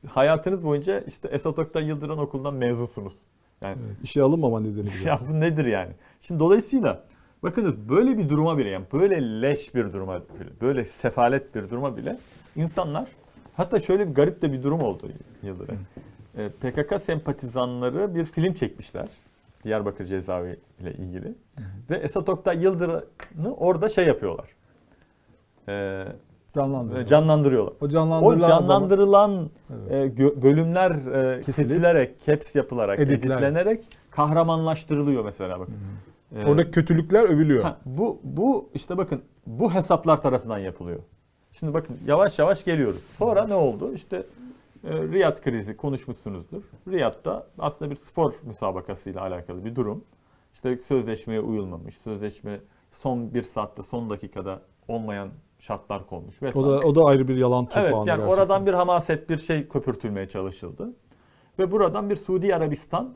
hayatınız 0.07 0.65
boyunca 0.65 0.99
işte 0.99 1.27
Esat 1.27 1.59
Oktay 1.59 1.85
Yıldıran 1.85 2.17
okulundan 2.17 2.53
mezunsunuz. 2.53 3.13
Yani 3.61 3.77
Evet, 3.87 3.97
işe 4.03 4.21
alınmama 4.21 4.59
nedeni 4.59 4.85
bile. 5.01 5.09
ya 5.09 5.19
bu 5.29 5.39
nedir 5.39 5.65
yani? 5.65 5.91
Şimdi 6.21 6.39
dolayısıyla 6.39 7.03
bakınız 7.43 7.89
böyle 7.89 8.17
bir 8.17 8.29
duruma 8.29 8.57
bile 8.57 8.69
yani 8.69 8.85
böyle 8.93 9.41
leş 9.41 9.75
bir 9.75 9.93
duruma 9.93 10.15
bile, 10.15 10.49
böyle 10.61 10.85
sefalet 10.85 11.55
bir 11.55 11.69
duruma 11.69 11.97
bile 11.97 12.17
insanlar 12.55 13.05
hatta 13.57 13.79
şöyle 13.79 14.09
bir 14.09 14.13
garip 14.15 14.41
de 14.41 14.51
bir 14.51 14.63
durum 14.63 14.81
oldu 14.81 15.07
Yıldırım. 15.43 15.77
E, 16.37 16.49
PKK 16.49 17.01
sempatizanları 17.01 18.15
bir 18.15 18.25
film 18.25 18.53
çekmişler. 18.53 19.07
Diyarbakır 19.65 20.05
cezaevi 20.05 20.59
ile 20.79 20.93
ilgili. 20.93 21.35
Ve 21.89 21.95
Esat 21.95 22.29
Oktay 22.29 22.63
Yıldırım'ı 22.63 23.53
orada 23.57 23.89
şey 23.89 24.07
yapıyorlar. 24.07 24.49
E, 25.69 26.03
Canlandırıyor. 26.55 27.05
canlandırıyorlar. 27.05 27.73
o 27.81 27.85
O 27.85 27.89
canlandırılan 27.89 28.37
adamı- 28.37 28.47
canlandırılan 28.67 29.49
Evet. 29.91 30.19
e, 30.19 30.41
bölümler 30.41 30.91
e, 30.91 31.41
kesilerek, 31.41 32.21
caps 32.25 32.55
yapılarak, 32.55 32.99
editler. 32.99 33.15
editlenerek 33.35 33.83
kahramanlaştırılıyor 34.11 35.25
mesela 35.25 35.59
bakın. 35.59 35.75
E, 36.35 36.45
Orada 36.45 36.71
kötülükler 36.71 37.23
övülüyor. 37.23 37.63
ha, 37.63 37.77
bu 37.85 38.19
bu 38.23 38.69
işte 38.73 38.97
bakın 38.97 39.21
bu 39.47 39.73
hesaplar 39.73 40.21
tarafından 40.21 40.57
yapılıyor. 40.57 40.99
Şimdi 41.51 41.73
bakın 41.73 41.97
yavaş 42.07 42.39
yavaş 42.39 42.63
geliyoruz. 42.65 43.01
Sonra 43.17 43.47
ne 43.47 43.53
oldu? 43.55 43.93
İşte 43.93 44.17
e, 44.17 44.23
Riyad 44.85 45.41
krizi 45.41 45.77
konuşmuşsunuzdur. 45.77 46.63
Riyad'da 46.87 47.47
aslında 47.59 47.91
bir 47.91 47.95
spor 47.95 48.33
müsabakasıyla 48.43 49.21
alakalı 49.21 49.65
bir 49.65 49.75
durum. 49.75 50.03
İşte 50.53 50.77
sözleşmeye 50.77 51.41
uyulmamış. 51.41 51.97
Sözleşme 51.97 52.59
son 52.91 53.33
bir 53.33 53.43
saatte, 53.43 53.83
son 53.83 54.09
dakikada 54.09 54.61
olmayan 54.87 55.29
şartlar 55.59 56.07
konmuş 56.07 56.41
vesaire. 56.41 56.67
O 56.67 56.71
da 56.71 56.87
o 56.87 56.95
da 56.95 57.03
ayrı 57.03 57.27
bir 57.27 57.35
yalan 57.35 57.65
tufanı 57.65 57.83
Evet 57.83 57.93
yani 57.93 58.05
gerçekten. 58.05 58.27
oradan 58.27 58.65
bir 58.65 58.73
hamaset 58.73 59.29
bir 59.29 59.37
şey 59.37 59.67
köpürtülmeye 59.67 60.27
çalışıldı. 60.29 60.93
Ve 61.59 61.71
buradan 61.71 62.09
bir 62.09 62.15
Suudi 62.15 62.55
Arabistan 62.55 63.13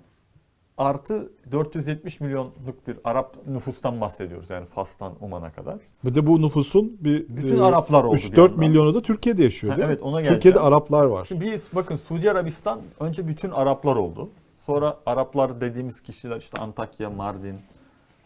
artı 0.80 1.32
470 1.52 2.20
milyonluk 2.20 2.88
bir 2.88 2.98
Arap 3.04 3.38
nüfustan 3.48 4.02
bahsediyoruz. 4.02 4.50
Yani 4.50 4.66
Fas'tan 4.66 5.14
Oman'a 5.22 5.52
kadar. 5.52 5.80
Bir 6.06 6.16
de 6.16 6.28
bu 6.28 6.42
nüfusun 6.42 6.98
bir 7.00 7.28
Bütün 7.30 7.60
Araplar 7.60 8.04
oldu 8.04 8.16
bir 8.16 8.20
3-4 8.22 8.38
yandan. 8.42 8.60
milyonu 8.60 8.96
da 8.96 9.02
Türkiye'de 9.02 9.44
yaşıyor 9.44 9.74
Ha, 9.74 9.78
değil 9.78 9.88
mi? 9.88 9.92
evet, 9.92 10.04
ona 10.04 10.16
geleceğim. 10.16 10.36
Türkiye'de 10.36 10.60
Araplar 10.60 11.06
var. 11.06 11.26
Şimdi 11.26 11.46
biz 11.46 11.68
bakın 11.76 11.96
Suudi 11.96 12.32
Arabistan 12.32 12.82
önce 13.00 13.28
bütün 13.28 13.52
Araplar 13.52 13.96
oldu. 13.96 14.30
Sonra 14.58 14.98
Araplar 15.06 15.62
dediğimiz 15.62 16.02
kişiler 16.02 16.38
işte 16.38 16.60
Antakya, 16.62 17.10
Mardin, 17.10 17.56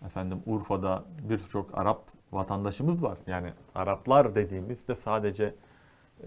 efendim 0.06 0.38
Urfa'da 0.46 1.04
birçok 1.30 1.78
Arap 1.78 2.02
vatandaşımız 2.32 3.04
var. 3.04 3.18
Yani 3.28 3.48
Araplar 3.76 4.36
dediğimizde 4.36 4.96
sadece 4.96 5.56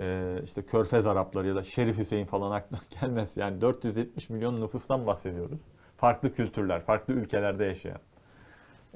e, 0.00 0.34
işte 0.44 0.62
Körfez 0.62 1.06
Arapları 1.06 1.48
ya 1.48 1.54
da 1.56 1.62
Şerif 1.62 1.98
Hüseyin 1.98 2.26
falan 2.26 2.50
aklına 2.50 2.80
gelmez. 3.00 3.36
Yani 3.36 3.60
470 3.60 4.30
milyon 4.30 4.60
nüfustan 4.60 5.06
bahsediyoruz. 5.06 5.60
Farklı 5.96 6.32
kültürler, 6.32 6.80
farklı 6.80 7.14
ülkelerde 7.14 7.64
yaşayan. 7.64 7.98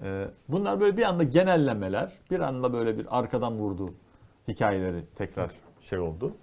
E, 0.02 0.26
bunlar 0.48 0.80
böyle 0.80 0.96
bir 0.96 1.02
anda 1.02 1.22
genellemeler, 1.22 2.12
bir 2.30 2.40
anda 2.40 2.72
böyle 2.72 2.98
bir 2.98 3.18
arkadan 3.18 3.58
vurdu 3.58 3.94
hikayeleri 4.48 5.04
tekrar 5.16 5.50
şey 5.80 5.98
oldu. 5.98 6.36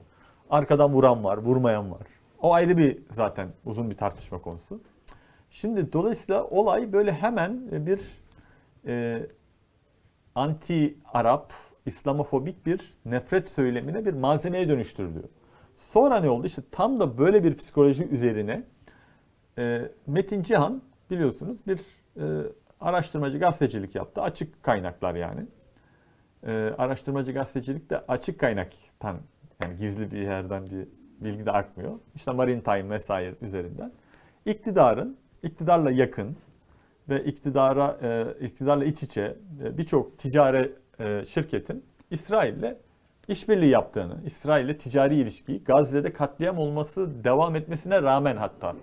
Arkadan 0.50 0.94
vuran 0.94 1.24
var, 1.24 1.38
vurmayan 1.38 1.92
var. 1.92 2.08
O 2.42 2.54
ayrı 2.54 2.78
bir 2.78 2.98
zaten 3.10 3.50
uzun 3.66 3.90
bir 3.90 3.98
tartışma 3.98 4.42
konusu. 4.42 4.82
Şimdi 5.50 5.94
dolayısıyla 5.94 6.44
olay 6.44 6.94
böyle 6.94 7.12
hemen 7.12 7.86
bir 7.86 8.02
e, 8.88 9.28
anti-Arap, 10.36 11.52
İslamofobik 11.86 12.66
bir 12.66 12.94
nefret 13.06 13.50
söylemine 13.50 14.06
bir 14.06 14.14
malzemeye 14.14 14.70
dönüştürülüyor. 14.70 15.30
Sonra 15.76 16.20
ne 16.20 16.30
oldu? 16.30 16.48
İşte 16.48 16.62
tam 16.72 17.00
da 17.00 17.18
böyle 17.18 17.44
bir 17.44 17.58
psikoloji 17.58 18.08
üzerine 18.08 18.64
e, 19.58 19.92
Metin 20.08 20.42
Cihan 20.42 20.82
biliyorsunuz 21.12 21.60
bir 21.68 21.80
e, 22.18 22.52
araştırmacı 22.80 23.40
gazetecilik 23.40 23.96
yaptı. 23.96 24.22
Açık 24.22 24.64
kaynaklar 24.64 25.16
yani. 25.16 25.46
E, 26.44 26.54
araştırmacı 26.78 27.34
gazetecilik 27.34 27.90
de 27.90 28.04
açık 28.08 28.40
kaynaktan 28.40 29.18
yani 29.64 29.76
gizli 29.76 30.12
bir 30.12 30.22
yerden 30.22 30.66
bir 30.66 30.88
bilgi 31.22 31.46
de 31.46 31.52
akmıyor. 31.52 32.00
İşte 32.16 32.32
Maritime 32.32 32.90
vesaire 32.90 33.36
üzerinden. 33.42 33.92
İktidarın, 34.46 35.18
iktidarla 35.44 35.92
yakın 35.92 36.38
ve 37.10 37.24
iktidara 37.24 37.98
e, 38.02 38.46
iktidarla 38.46 38.86
iç 38.86 39.04
içe 39.04 39.38
e, 39.64 39.78
birçok 39.78 40.18
ticari 40.18 40.74
e, 41.00 41.26
şirketin 41.26 41.86
İsrail'le 42.12 42.78
işbirliği 43.28 43.70
yaptığını, 43.70 44.22
İsrail'le 44.26 44.78
ticari 44.78 45.16
ilişkiyi 45.16 45.64
Gazze'de 45.64 46.14
katliam 46.14 46.58
olması 46.58 47.24
devam 47.24 47.56
etmesine 47.56 48.02
rağmen 48.02 48.38
hatta 48.38 48.76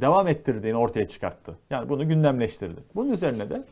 devam 0.00 0.28
ettirdiğini 0.28 0.76
ortaya 0.76 1.08
çıkarttı. 1.08 1.58
Yani 1.70 1.88
bunu 1.88 2.08
gündemleştirdi. 2.08 2.80
Bunun 2.94 3.12
üzerine 3.12 3.50
de 3.50 3.64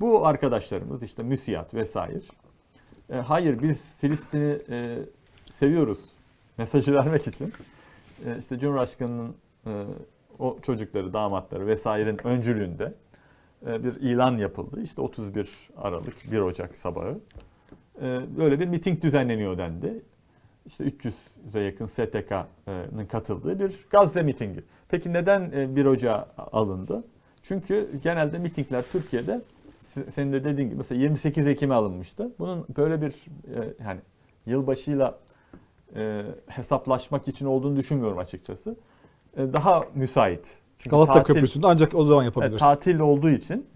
bu 0.00 0.26
arkadaşlarımız 0.26 1.02
işte 1.02 1.22
müsiyat 1.22 1.74
vesaire 1.74 2.20
e, 3.10 3.16
hayır 3.16 3.62
biz 3.62 3.96
Filistin'i 3.96 4.58
e, 4.70 4.98
seviyoruz 5.50 6.12
mesajı 6.58 6.94
vermek 6.94 7.26
için 7.26 7.52
e, 8.26 8.38
işte 8.38 8.58
Cumhurbaşkanı'nın 8.58 9.36
e, 9.66 9.72
o 10.38 10.58
çocukları, 10.62 11.12
damatları 11.12 11.66
vesairenin 11.66 12.26
öncülüğünde 12.26 12.94
e, 13.66 13.84
bir 13.84 13.94
ilan 13.94 14.36
yapıldı. 14.36 14.80
İşte 14.82 15.00
31 15.00 15.68
Aralık, 15.76 16.32
1 16.32 16.38
Ocak 16.38 16.76
sabahı. 16.76 17.20
E, 18.02 18.20
böyle 18.38 18.60
bir 18.60 18.66
miting 18.66 19.02
düzenleniyor 19.02 19.58
dendi. 19.58 20.02
işte 20.66 20.84
300'e 20.84 21.60
yakın 21.60 21.86
STK'nın 21.86 23.06
katıldığı 23.06 23.58
bir 23.58 23.74
Gazze 23.90 24.22
mitingi. 24.22 24.64
Peki 24.88 25.12
neden 25.12 25.50
e, 25.52 25.76
1 25.76 25.84
Ocağı 25.84 26.26
alındı? 26.52 27.04
Çünkü 27.42 27.90
genelde 28.02 28.38
mitingler 28.38 28.84
Türkiye'de 28.92 29.40
senin 30.08 30.32
de 30.32 30.44
dediğin 30.44 30.68
gibi 30.68 30.76
mesela 30.78 31.00
28 31.00 31.46
Ekim'e 31.46 31.74
alınmıştı. 31.74 32.32
Bunun 32.38 32.66
böyle 32.76 33.00
bir 33.02 33.10
e, 33.54 33.74
yani 33.84 34.00
yılbaşıyla 34.46 35.18
e, 35.96 36.22
hesaplaşmak 36.46 37.28
için 37.28 37.46
olduğunu 37.46 37.76
düşünmüyorum 37.76 38.18
açıkçası. 38.18 38.76
E, 39.36 39.52
daha 39.52 39.84
müsait. 39.94 40.58
Çünkü 40.78 40.90
Galata 40.96 41.12
tatil- 41.12 41.24
Köprüsü'nde 41.24 41.66
ancak 41.66 41.94
o 41.94 42.04
zaman 42.04 42.22
e, 42.22 42.26
yapabiliriz. 42.26 42.58
tatil 42.58 42.98
olduğu 42.98 43.30
için 43.30 43.66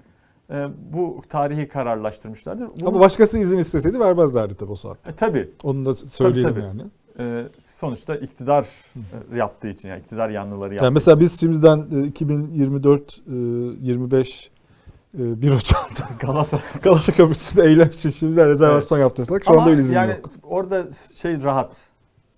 e, 0.51 0.67
bu 0.93 1.23
tarihi 1.29 1.69
kararlaştırmışlardır. 1.69 2.69
Bunu- 2.81 2.89
Ama 2.89 3.01
başkası 3.01 3.39
izin 3.39 3.59
isteseydi 3.59 4.01
vermezlerdi 4.01 4.55
tabii 4.55 4.73
o 4.73 4.77
saat. 4.77 5.09
e, 5.09 5.13
tabii 5.17 5.51
Onu 5.63 5.87
da 5.87 5.95
söyleyelim 5.95 6.51
tabii. 6.51 6.61
yani. 6.65 6.83
E, 7.19 7.45
sonuçta 7.65 8.17
iktidar 8.17 8.69
e, 9.33 9.37
yaptığı 9.37 9.69
için 9.69 9.89
yani 9.89 10.01
iktidar 10.01 10.31
yanlıları 10.31 10.75
yaptığı 10.75 10.85
Yani 10.85 10.95
mesela 10.95 11.21
biz 11.21 11.41
şimdiden 11.41 11.87
e, 12.03 12.07
2024 12.07 13.19
e, 13.27 13.33
25 13.87 14.51
e, 15.19 15.43
1 15.43 15.51
Ocak'ta 15.51 16.09
Galata. 16.27 16.61
Galata 16.83 17.13
Köprüsü'nde 17.13 17.65
eylem 17.65 17.89
için 17.89 18.11
şimdiden 18.11 18.49
rezervasyon 18.49 18.99
yaptırsak 18.99 19.45
şu 19.45 19.61
anda 19.61 19.71
öyle 19.71 19.81
izin 19.81 19.95
yani 19.95 20.11
yok. 20.11 20.31
orada 20.43 20.87
şey 21.15 21.43
rahat. 21.43 21.92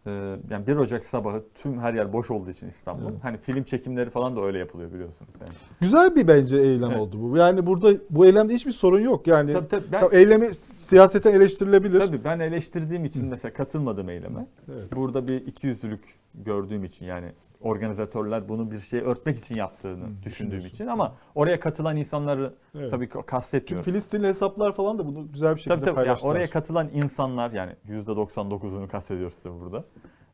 E, 0.07 0.11
yani 0.51 0.67
1 0.67 0.77
Ocak 0.77 1.05
sabahı 1.05 1.45
tüm 1.55 1.79
her 1.79 1.95
yer 1.95 2.13
boş 2.13 2.31
olduğu 2.31 2.51
için 2.51 2.69
İstanbul. 2.69 3.11
Evet. 3.11 3.19
Hani 3.23 3.39
film 3.39 3.65
çekimleri 3.65 4.11
falan 4.11 4.37
da 4.37 4.41
öyle 4.45 4.59
yapılıyor 4.59 4.93
biliyorsunuz. 4.93 5.31
Yani. 5.41 5.53
Güzel 5.81 6.17
bir 6.17 6.29
bence 6.29 6.57
eylem 6.57 6.91
Evet. 6.91 7.01
oldu 7.01 7.17
bu. 7.23 7.37
Yani 7.37 7.67
burada 7.67 7.89
bu 8.11 8.27
eylemde 8.27 8.55
hiçbir 8.55 8.73
sorun 8.73 9.01
yok. 9.01 9.27
Yani 9.27 9.53
Tabii 9.53 9.69
tabii 9.69 9.85
ben, 9.93 10.01
Tamam, 10.01 10.15
eylemi 10.15 10.55
siyaseten 10.75 11.33
eleştirilebilir. 11.33 12.01
tabii 12.01 12.25
ben 12.25 12.41
eleştirdiğim 12.41 13.05
için 13.05 13.27
mesela 13.27 13.53
katılmadım 13.53 14.09
eyleme. 14.11 14.47
Evet. 14.73 14.97
Burada 14.97 15.29
bir 15.29 15.47
ikiyüzlülük 15.47 16.05
gördüğüm 16.35 16.85
için 16.85 17.07
yani 17.07 17.27
organizatörler 17.65 18.49
bunu 18.49 18.71
bir 18.71 18.79
şey 18.79 19.01
örtmek 19.01 19.39
için 19.39 19.55
yaptığını 19.55 20.05
Hı, 20.05 20.23
düşündüğüm 20.25 20.59
için 20.59 20.87
ama 20.87 21.15
oraya 21.35 21.61
katılan 21.61 21.97
insanları 21.97 22.55
Evet. 22.75 22.91
tabii 22.91 23.07
ki 23.07 23.13
Çünkü 23.13 23.27
kastetmiyorum. 23.27 23.85
Filistinli 23.93 24.27
hesaplar 24.27 24.75
falan 24.75 24.99
da 24.99 25.07
bunu 25.07 25.27
güzel 25.33 25.55
bir 25.55 25.61
şekilde 25.61 25.75
Tabii 25.75 25.85
tabii. 25.85 25.97
Yani 25.97 26.05
paylaştılar. 26.05 26.33
oraya 26.33 26.51
katılan 26.51 26.89
insanlar 26.95 27.51
yani 27.51 27.73
%99'unu 27.89 28.89
kastediyoruz 28.89 29.37
tabii 29.43 29.61
burada. 29.61 29.85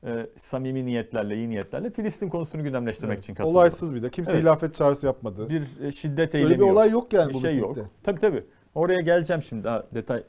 Ee, 0.06 0.26
samimi 0.36 0.86
niyetlerle, 0.86 1.34
iyi 1.36 1.50
niyetlerle 1.50 1.90
Filistin 1.90 2.28
konusunu 2.28 2.62
gündemleştirmek 2.62 3.14
Evet. 3.14 3.24
için 3.24 3.34
katıldı. 3.34 3.52
Olaysız 3.54 3.94
bir 3.94 4.02
de. 4.02 4.10
Kimse 4.10 4.32
Evet. 4.32 4.42
hilafet 4.42 4.74
çağrısı 4.74 5.06
yapmadı. 5.06 5.48
Bir 5.48 5.80
e, 5.84 5.92
şiddet 5.92 6.34
Öyle 6.34 6.44
eylemi 6.44 6.60
bir 6.60 6.66
yok. 6.66 6.72
olay 6.72 6.90
yok 6.90 7.12
yani 7.12 7.32
bir 7.32 7.38
şey 7.38 7.56
yok. 7.56 7.76
Tabii 8.02 8.20
tabii. 8.20 8.44
Oraya 8.74 9.00
geleceğim 9.00 9.42
şimdi 9.42 9.64
daha 9.64 9.86
detay. 9.94 10.22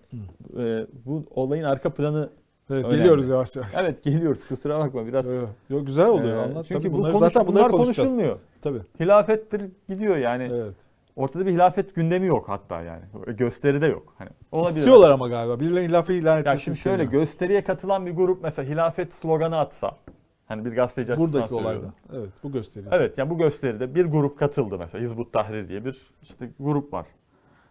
Ee, 0.58 0.86
bu 1.06 1.26
olayın 1.30 1.64
arka 1.64 1.94
planı 1.94 2.30
Evet, 2.72 2.86
Önemli. 2.86 2.98
geliyoruz 2.98 3.28
yavaş 3.28 3.56
yavaş. 3.56 3.70
evet 3.82 4.04
geliyoruz 4.04 4.48
kusura 4.48 4.80
bakma 4.80 5.08
biraz. 5.08 5.30
Evet. 5.34 5.50
Yok, 5.70 5.86
güzel 5.88 6.08
oluyor 6.08 6.38
Ee, 6.38 6.42
anlat. 6.42 6.66
Çünkü 6.66 6.84
Tabii 6.84 6.94
bu 6.94 7.02
konuş, 7.12 7.34
zaten 7.34 7.48
bunlar 7.48 7.72
konuşulmuyor. 7.72 8.40
Tabii. 8.62 8.82
Hilafettir 9.00 9.62
gidiyor 9.90 10.18
yani. 10.18 10.50
Evet. 10.54 10.76
Ortada 11.16 11.46
bir 11.46 11.52
hilafet 11.52 11.96
gündemi 11.96 12.28
yok 12.28 12.50
hatta 12.50 12.82
yani. 12.82 13.02
Gösteride 13.28 13.88
yok. 13.88 14.14
Hani 14.18 14.30
olabilir. 14.52 14.78
İstiyorlar 14.80 15.12
ama 15.12 15.28
galiba. 15.28 15.60
Birilerinin 15.60 15.90
hilafeti 15.90 16.20
ilan 16.20 16.38
etmesini 16.40 16.52
Ya 16.60 16.64
şimdi 16.66 16.78
şöyle 16.78 17.04
istemiyor. 17.04 17.22
gösteriye 17.22 17.64
katılan 17.64 18.06
bir 18.06 18.12
grup 18.12 18.44
mesela 18.44 18.70
hilafet 18.70 19.14
sloganı 19.14 19.58
atsa. 19.60 19.92
Hani 20.48 20.66
bir 20.66 20.72
gazeteci 20.72 21.14
açısından 21.14 21.34
Buradaki 21.42 21.56
olayda. 21.56 21.94
Evet 22.16 22.30
bu 22.44 22.52
gösteriyor. 22.52 22.92
Evet 22.96 23.18
yani 23.18 23.30
bu 23.30 23.38
gösteride 23.38 23.96
bir 23.96 24.06
grup 24.06 24.40
katıldı 24.40 24.78
mesela 24.80 25.04
Hizbut 25.04 25.34
Tahrir 25.34 25.70
diye 25.70 25.86
bir 25.86 26.02
işte 26.22 26.50
grup 26.60 26.94
var. 26.94 27.06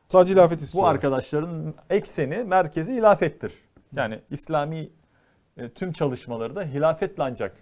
Sadece 0.09 0.35
hilafet 0.35 0.61
Bu 0.61 0.65
istiyorlar. 0.65 0.95
arkadaşların 0.95 1.75
ekseni 1.91 2.37
merkezi 2.45 2.93
hilafettir. 2.95 3.53
Yani 3.97 4.21
İslami 4.31 4.91
e, 5.57 5.69
tüm 5.69 5.93
çalışmaları 5.93 6.57
da 6.57 6.63
hilafetle 6.63 7.23
ancak 7.23 7.57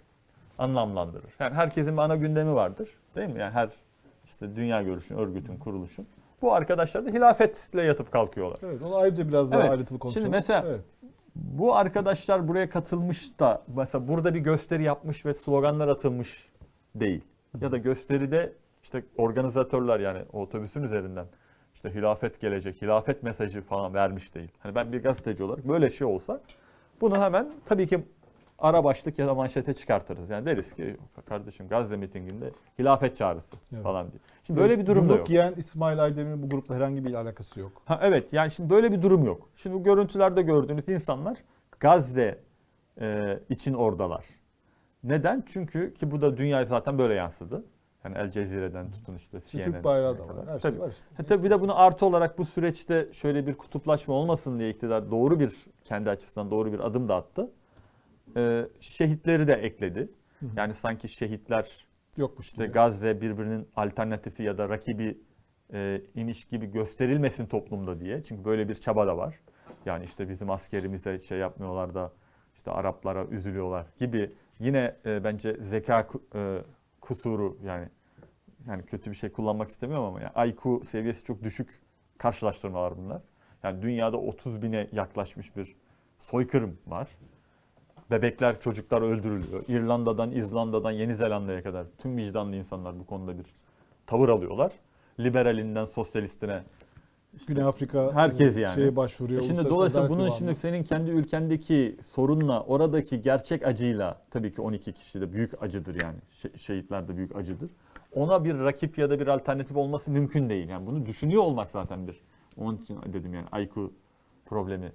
anlamlandırır. 0.57 1.33
Yani 1.39 1.55
herkesin 1.55 1.97
bir 1.97 2.01
ana 2.01 2.15
gündemi 2.15 2.53
vardır. 2.55 2.89
Değil 3.15 3.29
mi? 3.29 3.39
Yani 3.39 3.53
her 3.53 3.69
işte 4.25 4.55
dünya 4.55 4.81
görüşün, 4.81 5.17
örgütün, 5.17 5.57
kuruluşun. 5.57 6.07
Bu 6.41 6.53
arkadaşlar 6.53 7.05
da 7.05 7.09
hilafetle 7.09 7.81
yatıp 7.81 8.11
kalkıyorlar. 8.11 8.59
Evet 8.63 8.81
onu 8.81 8.95
ayrıca 8.97 9.27
biraz 9.27 9.51
daha 9.51 9.61
Evet. 9.61 9.71
ayrıntılı 9.71 9.99
konuşalım. 9.99 10.25
Şimdi 10.25 10.35
mesela- 10.35 10.63
Evet. 10.67 10.81
Bu 11.35 11.75
arkadaşlar 11.75 12.47
buraya 12.47 12.69
katılmış 12.69 13.39
da 13.39 13.61
mesela 13.75 14.07
burada 14.07 14.33
bir 14.33 14.39
gösteri 14.39 14.83
yapmış 14.83 15.25
ve 15.25 15.33
sloganlar 15.33 15.87
atılmış 15.87 16.49
değil. 16.95 17.21
Ya 17.61 17.71
da 17.71 17.77
gösteride 17.77 18.53
işte 18.83 19.03
organizatörler 19.17 19.99
yani 19.99 20.21
otobüsün 20.33 20.83
üzerinden 20.83 21.25
işte 21.79 21.99
hilafet 21.99 22.39
gelecek, 22.39 22.81
hilafet 22.81 23.23
mesajı 23.23 23.61
falan 23.61 23.93
vermiş 23.93 24.35
değil. 24.35 24.49
Hani 24.59 24.75
ben 24.75 24.91
bir 24.93 25.03
gazeteci 25.03 25.43
olarak 25.43 25.67
böyle 25.67 25.89
şey 25.89 26.07
olsa 26.07 26.41
bunu 27.01 27.17
hemen 27.21 27.47
tabii 27.65 27.87
ki 27.87 27.99
ara 28.59 28.83
başlık 28.83 29.19
ya 29.19 29.27
da 29.27 29.35
manşete 29.35 29.73
çıkartırız. 29.73 30.29
Yani 30.29 30.45
deriz 30.45 30.73
ki 30.73 30.97
kardeşim 31.29 31.67
Gazze 31.67 31.97
mitinginde 31.97 32.51
hilafet 32.79 33.15
çağrısı 33.17 33.55
Evet. 33.73 33.83
falan 33.83 34.11
diye. 34.11 34.19
Şimdi 34.43 34.59
böyle 34.59 34.79
bir 34.79 34.87
durum 34.87 35.09
da 35.09 35.15
yok. 35.15 35.29
yiyen 35.29 35.53
İsmail 35.57 36.03
Aydemir'in 36.03 36.43
bu 36.43 36.49
grupla 36.49 36.75
herhangi 36.75 37.05
bir 37.05 37.13
alakası 37.13 37.59
yok. 37.59 37.81
Ha, 37.85 37.99
evet 38.03 38.33
yani 38.33 38.51
şimdi 38.51 38.69
böyle 38.69 38.91
bir 38.91 39.01
durum 39.01 39.23
yok. 39.23 39.49
Şimdi 39.55 39.75
bu 39.75 39.83
görüntülerde 39.83 40.41
gördüğünüz 40.41 40.89
insanlar 40.89 41.37
Gazze 41.79 42.39
e, 43.01 43.39
için 43.49 43.73
oradalar. 43.73 44.25
Neden? 45.03 45.43
Çünkü 45.47 45.93
ki 45.93 46.11
bu 46.11 46.21
da 46.21 46.37
dünyaya 46.37 46.65
zaten 46.65 46.97
böyle 46.97 47.13
yansıdı. 47.13 47.63
Yani 48.03 48.17
El 48.17 48.31
Cezire'den 48.31 48.91
tutun 48.91 49.15
işte 49.15 49.39
CNN'e 49.39 49.63
Türk 49.63 49.83
bayrağı 49.83 50.17
da 50.17 50.27
var. 50.27 50.47
Her 50.47 50.59
Tabii. 50.59 50.75
şey 50.75 50.81
var 50.81 50.89
işte. 50.89 51.05
Ha, 51.17 51.23
tabii 51.23 51.43
bir 51.43 51.49
de 51.49 51.61
bunu 51.61 51.79
artı 51.81 52.05
olarak 52.05 52.37
bu 52.37 52.45
süreçte 52.45 53.09
şöyle 53.13 53.47
bir 53.47 53.53
kutuplaşma 53.53 54.13
olmasın 54.13 54.59
diye 54.59 54.69
iktidar 54.69 55.11
doğru 55.11 55.39
bir 55.39 55.53
kendi 55.83 56.09
açısından 56.09 56.51
doğru 56.51 56.73
bir 56.73 56.79
adım 56.79 57.09
da 57.09 57.15
attı. 57.15 57.51
Ee, 58.37 58.65
şehitleri 58.79 59.47
de 59.47 59.53
ekledi. 59.53 60.09
Hı 60.39 60.45
hı. 60.45 60.49
Yani 60.55 60.73
sanki 60.73 61.09
şehitler 61.09 61.85
Yokmuş 62.17 62.47
işte 62.47 62.63
gibi. 62.63 62.73
Gazze 62.73 63.21
birbirinin 63.21 63.67
alternatifi 63.75 64.43
ya 64.43 64.57
da 64.57 64.69
rakibi 64.69 65.21
e, 65.73 66.01
imiş 66.15 66.45
gibi 66.45 66.65
gösterilmesin 66.71 67.45
toplumda 67.45 67.99
diye. 67.99 68.23
Çünkü 68.23 68.45
böyle 68.45 68.69
bir 68.69 68.75
çaba 68.75 69.07
da 69.07 69.17
var. 69.17 69.39
Yani 69.85 70.03
işte 70.03 70.29
bizim 70.29 70.49
askerimize 70.49 71.19
şey 71.19 71.37
yapmıyorlar 71.37 71.93
da 71.93 72.11
işte 72.55 72.71
Araplara 72.71 73.25
üzülüyorlar 73.25 73.87
gibi. 73.97 74.31
Yine 74.59 74.95
e, 75.05 75.23
bence 75.23 75.57
zeka 75.59 76.07
e, 76.35 76.61
kusuru 77.01 77.57
yani 77.63 77.89
yani 78.67 78.85
kötü 78.85 79.11
bir 79.11 79.15
şey 79.15 79.31
kullanmak 79.31 79.69
istemiyorum 79.69 80.05
ama 80.05 80.21
yani 80.21 80.51
IQ 80.51 80.81
seviyesi 80.83 81.23
çok 81.23 81.43
düşük 81.43 81.81
karşılaştırmalar 82.17 82.97
bunlar. 82.97 83.21
Yani 83.63 83.81
dünyada 83.81 84.17
30 84.17 84.61
bine 84.61 84.87
yaklaşmış 84.91 85.55
bir 85.55 85.75
soykırım 86.17 86.77
var. 86.87 87.09
Bebekler, 88.11 88.59
çocuklar 88.61 89.01
öldürülüyor. 89.01 89.63
İrlanda'dan, 89.67 90.31
İzlanda'dan, 90.31 90.91
Yeni 90.91 91.15
Zelanda'ya 91.15 91.63
kadar 91.63 91.85
tüm 91.97 92.17
vicdanlı 92.17 92.55
insanlar 92.55 92.99
bu 92.99 93.05
konuda 93.05 93.37
bir 93.37 93.45
tavır 94.07 94.29
alıyorlar. 94.29 94.71
Liberalinden 95.19 95.85
sosyalistine. 95.85 96.63
Güney 97.47 97.63
Afrika 97.63 98.13
Herkes 98.13 98.57
e, 98.57 98.59
yani. 98.59 98.75
şeye 98.75 98.95
başvuruyor. 98.95 99.41
E 99.41 99.45
Şimdi 99.45 99.69
dolayısıyla 99.69 100.09
bunun 100.09 100.29
şimdi 100.29 100.55
senin 100.55 100.83
kendi 100.83 101.11
ülkendeki 101.11 101.97
sorunla, 102.01 102.63
oradaki 102.63 103.21
gerçek 103.21 103.67
acıyla, 103.67 104.21
tabii 104.31 104.53
ki 104.53 104.61
12 104.61 104.93
kişi 104.93 105.21
de 105.21 105.33
büyük 105.33 105.63
acıdır 105.63 106.01
yani. 106.01 106.17
Şe- 106.33 106.57
şehitler 106.57 107.07
de 107.07 107.17
büyük 107.17 107.35
acıdır. 107.35 107.71
Ona 108.15 108.43
bir 108.45 108.59
rakip 108.59 108.97
ya 108.97 109.09
da 109.09 109.19
bir 109.19 109.27
alternatif 109.27 109.77
olması 109.77 110.11
mümkün 110.11 110.49
değil. 110.49 110.69
Yani 110.69 110.85
bunu 110.87 111.05
düşünüyor 111.05 111.43
olmak 111.43 111.71
zaten 111.71 112.07
bir. 112.07 112.21
Onun 112.57 112.77
için 112.77 112.97
dedim 113.13 113.33
yani 113.33 113.63
IQ 113.63 113.91
problemi 114.45 114.91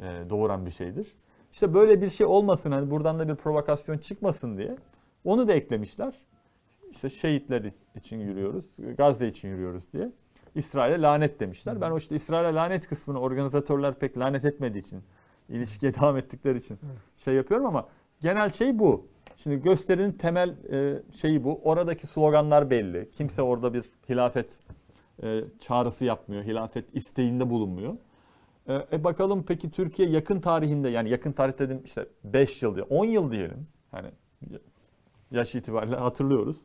e, 0.00 0.04
doğuran 0.30 0.66
bir 0.66 0.70
şeydir. 0.70 1.14
İşte 1.52 1.74
böyle 1.74 2.02
bir 2.02 2.10
şey 2.10 2.26
olmasın 2.26 2.72
hani 2.72 2.90
buradan 2.90 3.18
da 3.18 3.28
bir 3.28 3.34
provokasyon 3.34 3.98
çıkmasın 3.98 4.56
diye 4.58 4.76
onu 5.24 5.48
da 5.48 5.52
eklemişler. 5.52 6.14
İşte 6.90 7.10
şehitler 7.10 7.72
için 7.94 8.18
yürüyoruz, 8.18 8.66
Gazze 8.98 9.28
için 9.28 9.48
yürüyoruz 9.48 9.92
diye. 9.92 10.12
İsrail'e 10.56 11.02
lanet 11.02 11.40
demişler. 11.40 11.80
Ben 11.80 11.90
o 11.90 11.96
işte 11.96 12.14
İsrail'e 12.14 12.54
lanet 12.54 12.88
kısmını 12.88 13.20
organizatörler 13.20 13.94
pek 13.94 14.18
lanet 14.18 14.44
etmediği 14.44 14.82
için, 14.82 15.02
ilişkiye 15.48 15.94
devam 16.00 16.16
ettikleri 16.16 16.58
için 16.58 16.78
şey 17.16 17.34
yapıyorum 17.34 17.66
ama 17.66 17.88
genel 18.20 18.52
şey 18.52 18.78
bu. 18.78 19.06
Şimdi 19.36 19.62
gösterinin 19.62 20.12
temel 20.12 20.48
e, 20.72 21.02
şeyi 21.14 21.44
bu. 21.44 21.60
Oradaki 21.64 22.06
sloganlar 22.06 22.70
belli. 22.70 23.10
Kimse 23.10 23.42
orada 23.42 23.74
bir 23.74 23.84
hilafet 24.08 24.60
e, 25.22 25.40
çağrısı 25.60 26.04
yapmıyor. 26.04 26.44
Hilafet 26.44 26.96
isteğinde 26.96 27.50
bulunmuyor. 27.50 27.96
E, 28.68 28.86
e 28.92 29.04
bakalım 29.04 29.44
peki 29.48 29.70
Türkiye 29.70 30.08
yakın 30.08 30.40
tarihinde 30.40 30.88
yani 30.88 31.08
yakın 31.08 31.32
tarih 31.32 31.58
dedim 31.58 31.82
işte 31.84 32.06
5 32.24 32.62
yıl 32.62 32.74
diye 32.74 32.84
10 32.84 33.04
yıl 33.04 33.30
diyelim. 33.30 33.66
Yani 33.92 34.08
yaş 35.30 35.54
itibariyle 35.54 35.96
hatırlıyoruz. 35.96 36.60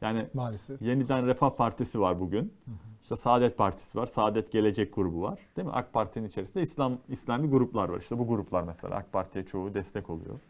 Yani 0.00 0.26
Maalesef. 0.34 0.82
Yeniden 0.82 1.26
Refah 1.26 1.50
Partisi 1.50 2.00
var 2.00 2.20
bugün. 2.20 2.54
İşte 3.02 3.16
Saadet 3.16 3.58
Partisi 3.58 3.98
var. 3.98 4.06
Saadet 4.06 4.52
Gelecek 4.52 4.94
grubu 4.94 5.22
var. 5.22 5.38
Değil 5.56 5.68
mi? 5.68 5.74
AK 5.74 5.92
Parti'nin 5.92 6.28
içerisinde 6.28 6.62
İslam 6.62 6.98
İslami 7.08 7.50
gruplar 7.50 7.88
var. 7.88 7.98
İşte 7.98 8.18
bu 8.18 8.28
gruplar 8.28 8.62
mesela 8.62 8.96
AK 8.96 9.12
Parti'ye 9.12 9.46
çoğu 9.46 9.74
destek 9.74 10.10
oluyor. 10.10 10.40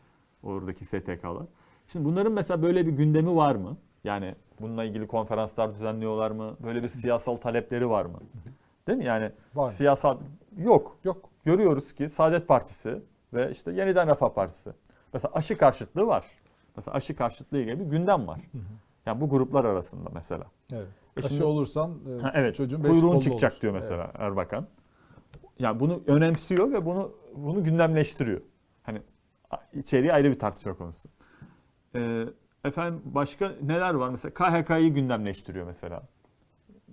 Oradaki 0.42 0.84
STK'lar. 0.84 1.46
Şimdi 1.86 2.04
bunların 2.04 2.32
mesela 2.32 2.62
böyle 2.62 2.86
bir 2.86 2.92
gündemi 2.92 3.36
var 3.36 3.54
mı? 3.54 3.76
Yani 4.04 4.34
bununla 4.60 4.84
ilgili 4.84 5.06
konferanslar 5.06 5.74
düzenliyorlar 5.74 6.30
mı? 6.30 6.56
Böyle 6.64 6.82
bir 6.82 6.88
siyasal 6.88 7.36
talepleri 7.36 7.90
var 7.90 8.04
mı? 8.04 8.18
Değil 8.86 8.98
mi? 8.98 9.04
Yani 9.04 9.32
Var 9.54 9.70
siyasal 9.70 10.18
yok. 10.58 10.96
Yok. 11.04 11.28
Görüyoruz 11.44 11.92
ki 11.92 12.08
Saadet 12.08 12.48
Partisi 12.48 13.02
ve 13.34 13.50
işte 13.50 13.72
Yeniden 13.72 14.08
Refah 14.08 14.28
Partisi. 14.28 14.70
Mesela 15.12 15.32
aşı 15.34 15.58
karşıtlığı 15.58 16.06
var. 16.06 16.26
Mesela 16.76 16.94
aşı 16.94 17.16
karşıtlığı 17.16 17.62
gibi 17.62 17.80
bir 17.80 17.84
gündem 17.84 18.26
var. 18.26 18.40
Yani 19.06 19.20
bu 19.20 19.28
gruplar 19.28 19.64
arasında 19.64 20.10
mesela. 20.14 20.44
Evet. 20.72 20.88
E 21.16 21.20
Aşı 21.20 21.28
şimdi- 21.28 21.44
olursan 21.44 21.98
e, 22.18 22.22
Ha, 22.22 22.32
evet. 22.34 22.54
çocuğun 22.56 22.82
Kuyruğun 22.82 23.20
çıkacak 23.20 23.52
olur. 23.52 23.60
diyor 23.60 23.72
mesela 23.74 24.10
Erbakan. 24.14 24.66
Yani 25.58 25.80
bunu 25.80 26.02
önemsiyor 26.06 26.72
ve 26.72 26.86
bunu 26.86 27.12
bunu 27.36 27.64
gündemleştiriyor. 27.64 28.40
Hani 28.82 29.02
içeriği 29.72 30.12
ayrı 30.12 30.30
bir 30.30 30.38
tartışma 30.38 30.74
konusu. 30.74 31.08
Ee, 31.94 32.24
efendim 32.64 33.02
başka 33.04 33.52
neler 33.62 33.94
var? 33.94 34.10
Mesela 34.10 34.34
KHK'yı 34.34 34.94
gündemleştiriyor 34.94 35.66
mesela. 35.66 36.02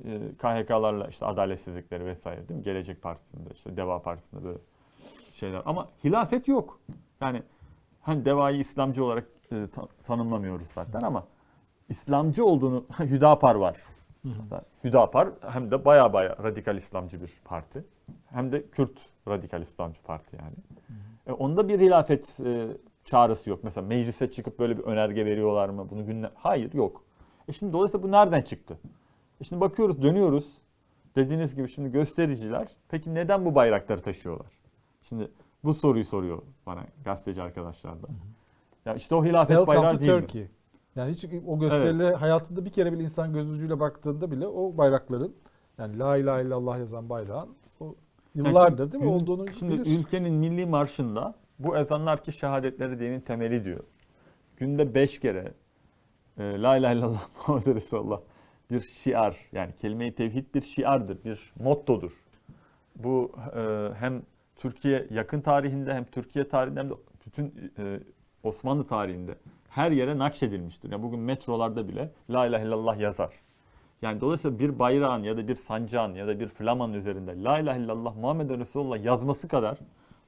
Ee, 0.06 0.20
KHK'larla 0.38 1.08
işte 1.08 1.26
adaletsizlikleri 1.26 2.06
vesaire 2.06 2.50
değil 2.50 2.58
mi? 2.60 2.64
Gelecek 2.64 3.02
Partisi'nde 3.02 3.50
işte 3.54 3.78
Deva 3.78 4.02
Partisi'nde 4.02 4.44
böyle 4.44 4.60
şeyler. 5.32 5.62
Ama 5.66 5.90
hilafet 6.04 6.48
yok. 6.48 6.80
Yani 7.22 7.44
hani 8.02 8.26
Deva'yı 8.26 8.58
İslamcı 8.60 9.04
olarak 9.06 9.28
e, 9.52 9.68
ta- 9.74 9.88
tanımlamıyoruz 10.04 10.68
zaten 10.76 11.02
ama 11.02 11.28
İslamcı 11.90 12.46
olduğunu 12.46 12.86
Hüdapar 13.00 13.56
var. 13.56 13.78
Mesela 14.24 14.62
Hüdapar 14.84 15.30
hem 15.42 15.72
de 15.72 15.86
baya 15.86 16.14
baya 16.14 16.38
radikal 16.44 16.78
İslamcı 16.78 17.22
bir 17.22 17.32
parti. 17.46 17.86
Hem 18.26 18.52
de 18.52 18.70
Kürt 18.70 19.06
radikal 19.28 19.62
İslamcı 19.62 20.02
parti 20.02 20.36
yani. 20.36 20.56
E, 21.28 21.32
onda 21.32 21.68
bir 21.68 21.80
hilafet 21.80 22.40
e, 22.46 22.68
çağrısı 23.06 23.50
yok. 23.50 23.64
Mesela 23.64 23.88
meclise 23.88 24.32
çıkıp 24.32 24.60
böyle 24.60 24.78
bir 24.78 24.84
önerge 24.84 25.26
veriyorlar 25.26 25.70
mı? 25.70 25.90
Bunu 25.90 26.06
gündem... 26.06 26.32
Hayır 26.36 26.74
yok. 26.74 27.04
E 27.48 27.52
şimdi 27.54 27.74
dolayısıyla 27.74 28.08
bu 28.08 28.12
nereden 28.12 28.42
çıktı? 28.42 28.78
E 29.42 29.44
şimdi 29.44 29.62
bakıyoruz 29.62 30.02
dönüyoruz. 30.02 30.58
Dediğiniz 31.16 31.56
gibi 31.56 31.70
şimdi 31.70 31.92
göstericiler 31.92 32.68
peki 32.90 33.14
neden 33.14 33.46
bu 33.46 33.56
bayrakları 33.56 34.02
taşıyorlar? 34.02 34.52
Şimdi 35.02 35.32
bu 35.64 35.74
soruyu 35.74 36.04
soruyor 36.04 36.42
bana 36.66 36.86
gazeteci 37.06 37.42
arkadaşlar 37.42 38.04
da. 38.04 38.08
Ya 38.86 38.96
işte 38.96 39.16
o 39.16 39.26
hilafet 39.26 39.58
Welcome 39.58 39.78
bayrağı 39.78 40.00
değil 40.00 40.44
mi? 40.44 40.50
Yani 40.98 41.12
hiç 41.12 41.26
o 41.48 41.60
gösterile 41.60 42.14
hayatında 42.14 42.66
bir 42.66 42.70
kere 42.70 42.94
bile 42.94 43.04
insan 43.04 43.34
göz 43.34 43.52
ucuyla 43.52 43.80
baktığında 43.80 44.32
bile 44.32 44.48
o 44.48 44.78
bayrakların 44.78 45.36
yani 45.78 46.00
la 46.00 46.18
ilahe 46.18 46.44
illallah 46.44 46.80
yazan 46.80 47.10
bayrağın 47.10 47.50
o 47.80 47.86
Yani 47.86 47.96
yıllardır 48.48 48.78
şimdi 48.78 48.92
değil 48.92 49.04
mi 49.04 49.10
ül- 49.10 49.22
olduğunu 49.22 49.54
Şimdi 49.54 49.74
bilir. 49.74 50.00
ülkenin 50.00 50.34
milli 50.34 50.66
marşında 50.66 51.36
bu 51.60 51.78
ezanlar 51.78 52.24
ki 52.24 52.32
şehadetleri 52.32 53.00
dinin 53.00 53.20
temeli 53.22 53.66
diyor. 53.66 53.84
Günde 54.58 54.94
beş 54.96 55.20
kere 55.20 55.54
e, 56.38 56.62
La 56.62 56.78
ilahe 56.78 56.96
illallah 56.96 57.22
Muhammed 57.48 57.76
Resulullah 57.76 58.20
bir 58.72 58.82
şiar 58.82 59.38
yani 59.52 59.76
kelime-i 59.76 60.16
tevhid 60.16 60.46
bir 60.56 60.62
şiardır, 60.62 61.24
bir 61.24 61.54
mottodur. 61.60 62.12
Bu 62.96 63.32
e, 63.56 63.90
hem 64.00 64.22
Türkiye 64.56 65.08
yakın 65.10 65.42
tarihinde 65.42 65.94
hem 65.94 66.06
Türkiye 66.06 66.48
tarihinde 66.48 66.80
hem 66.80 66.90
de 66.90 66.94
bütün 67.26 67.72
e, 67.78 68.00
Osmanlı 68.44 68.88
tarihinde 68.88 69.36
her 69.78 69.92
yere 69.92 70.18
nakşedilmiştir. 70.18 70.92
Yani 70.92 71.04
bugün 71.04 71.20
metrolarda 71.20 71.88
bile 71.88 72.12
La 72.30 72.46
ilahe 72.48 72.66
illallah 72.66 73.00
yazar. 73.00 73.34
Yani 74.02 74.22
dolayısıyla 74.22 74.60
bir 74.60 74.80
bayrağın 74.80 75.24
ya 75.24 75.38
da 75.38 75.48
bir 75.48 75.56
sancağın 75.56 76.14
ya 76.16 76.28
da 76.28 76.40
bir 76.40 76.48
flamanın 76.48 76.94
üzerinde 76.94 77.44
La 77.44 77.60
ilahe 77.60 77.80
illallah 77.80 78.16
Muhammed 78.16 78.50
Resulullah 78.50 79.04
yazması 79.04 79.48
kadar 79.48 79.78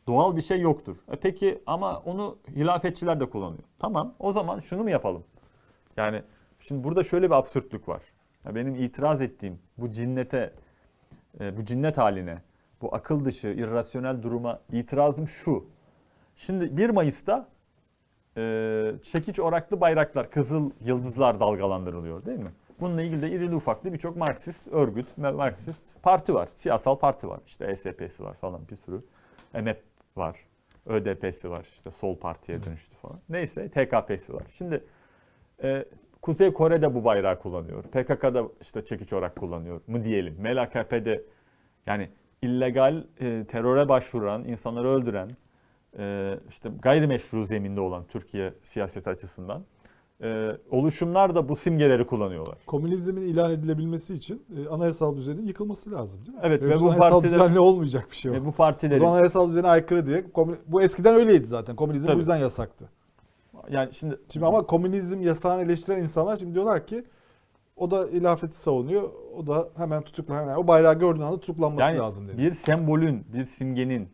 doğal 0.07 0.35
bir 0.35 0.41
şey 0.41 0.59
yoktur. 0.59 0.97
E 1.11 1.15
peki 1.15 1.61
ama 1.65 1.97
onu 1.97 2.37
hilafetçiler 2.55 3.19
de 3.19 3.29
kullanıyor. 3.29 3.63
Tamam 3.79 4.13
o 4.19 4.31
zaman 4.31 4.59
şunu 4.59 4.83
mu 4.83 4.89
yapalım? 4.89 5.23
Yani 5.97 6.23
şimdi 6.59 6.83
burada 6.83 7.03
şöyle 7.03 7.25
bir 7.25 7.35
absürtlük 7.35 7.87
var. 7.87 8.03
Ya 8.45 8.55
benim 8.55 8.75
itiraz 8.75 9.21
ettiğim 9.21 9.59
bu 9.77 9.91
cinnete, 9.91 10.53
e, 11.39 11.57
bu 11.57 11.65
cinnet 11.65 11.97
haline, 11.97 12.41
bu 12.81 12.95
akıl 12.95 13.25
dışı, 13.25 13.47
irrasyonel 13.47 14.23
duruma 14.23 14.59
itirazım 14.71 15.27
şu. 15.27 15.65
Şimdi 16.35 16.77
1 16.77 16.89
Mayıs'ta 16.89 17.47
e, 18.39 19.01
çekiç 19.03 19.39
oraklı 19.39 19.81
bayraklar, 19.81 20.31
kızıl 20.31 20.71
yıldızlar 20.85 21.39
dalgalandırılıyor 21.39 22.25
değil 22.25 22.39
mi? 22.39 22.51
Bununla 22.79 23.01
ilgili 23.01 23.21
de 23.21 23.31
irili 23.31 23.55
ufaklı 23.55 23.93
birçok 23.93 24.15
Marksist 24.15 24.67
örgüt, 24.67 25.17
Marksist 25.17 26.03
parti 26.03 26.33
var. 26.33 26.49
Siyasal 26.53 26.95
parti 26.95 27.27
var. 27.27 27.39
İşte 27.45 27.65
ESP'si 27.65 28.23
var 28.23 28.33
falan 28.33 28.61
bir 28.71 28.75
sürü. 28.75 29.01
MHP 29.53 29.81
var. 30.15 30.39
ÖDP'si 30.85 31.49
var. 31.49 31.67
İşte 31.73 31.91
sol 31.91 32.17
partiye 32.17 32.63
dönüştü 32.63 32.95
falan. 32.95 33.19
Neyse 33.29 33.69
TKP'si 33.69 34.33
var. 34.33 34.43
Şimdi 34.51 34.83
e, 35.63 35.85
Kuzey 36.21 36.53
Kore'de 36.53 36.95
bu 36.95 37.03
bayrağı 37.03 37.39
kullanıyor. 37.39 37.83
PKK'da 37.83 38.43
işte 38.61 38.85
çekiç 38.85 39.13
orak 39.13 39.35
kullanıyor 39.35 39.81
mu 39.87 40.03
diyelim. 40.03 40.35
MLKP'de 40.41 41.23
yani 41.85 42.09
illegal 42.41 43.03
e, 43.19 43.45
teröre 43.47 43.89
başvuran, 43.89 44.43
insanları 44.45 44.87
öldüren, 44.87 45.29
işte 46.49 46.69
gayrimeşru 46.81 47.45
zeminde 47.45 47.81
olan 47.81 48.03
Türkiye 48.09 48.53
siyaseti 48.63 49.09
açısından 49.09 49.63
e, 50.23 50.51
oluşumlar 50.71 51.35
da 51.35 51.49
bu 51.49 51.55
simgeleri 51.55 52.07
kullanıyorlar. 52.07 52.57
Komünizmin 52.65 53.21
ilan 53.21 53.51
edilebilmesi 53.51 54.13
için 54.13 54.43
e, 54.57 54.69
anayasal 54.69 55.17
düzenin 55.17 55.47
yıkılması 55.47 55.91
lazım 55.91 56.25
değil 56.25 56.37
mi? 56.37 56.41
Evet, 56.43 56.61
ve 56.61 56.65
Yoksa 56.65 56.81
bu 56.85 56.89
anayasal 56.89 57.21
partiler- 57.21 57.33
düzenle 57.33 57.59
olmayacak 57.59 58.07
bir 58.11 58.15
şey 58.15 58.31
o. 58.31 58.33
Ve 58.33 58.45
bu 58.45 58.49
O 58.49 58.51
partilerin 58.51 58.99
zaman 58.99 59.13
anayasal 59.13 59.49
düzene 59.49 59.67
aykırı 59.67 60.05
diye 60.05 60.25
bu 60.67 60.81
eskiden 60.81 61.15
öyleydi 61.15 61.45
zaten. 61.45 61.75
Komünizm 61.75 62.05
Tabii. 62.07 62.15
bu 62.15 62.19
yüzden 62.19 62.37
yasaktı. 62.37 62.89
yani 63.69 63.93
şimdi 63.93 64.19
Şimdi 64.33 64.45
ama 64.45 64.65
komünizm 64.65 65.21
yasağını 65.21 65.61
eleştiren 65.61 66.01
insanlar 66.01 66.37
şimdi 66.37 66.53
diyorlar 66.53 66.87
ki 66.87 67.03
o 67.77 67.91
da 67.91 68.09
ilafeti 68.09 68.57
savunuyor. 68.57 69.09
O 69.37 69.47
da 69.47 69.69
hemen 69.77 70.01
tutuklan. 70.03 70.35
Yani 70.47 70.57
o 70.57 70.67
bayrağı 70.67 70.99
gördüğün 70.99 71.21
anda 71.21 71.39
tutuklanması 71.39 71.87
yani 71.87 71.97
lazım 71.97 72.27
dedi. 72.27 72.37
bir 72.37 72.53
sembolün, 72.53 73.25
bir 73.33 73.45
simgenin 73.45 74.09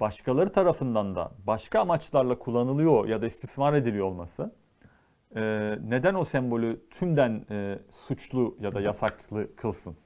başkaları 0.00 0.52
tarafından 0.52 1.14
da 1.16 1.32
başka 1.46 1.80
amaçlarla 1.80 2.38
kullanılıyor 2.38 3.08
ya 3.08 3.22
da 3.22 3.26
istismar 3.26 3.74
ediliyor 3.74 4.06
olması 4.06 4.52
e, 5.36 5.42
neden 5.84 6.14
o 6.14 6.24
sembolü 6.24 6.80
tümden 6.90 7.44
e, 7.50 7.78
suçlu 7.90 8.56
ya 8.60 8.74
da 8.74 8.80
yasaklı 8.80 9.56
kılsın? 9.56 9.96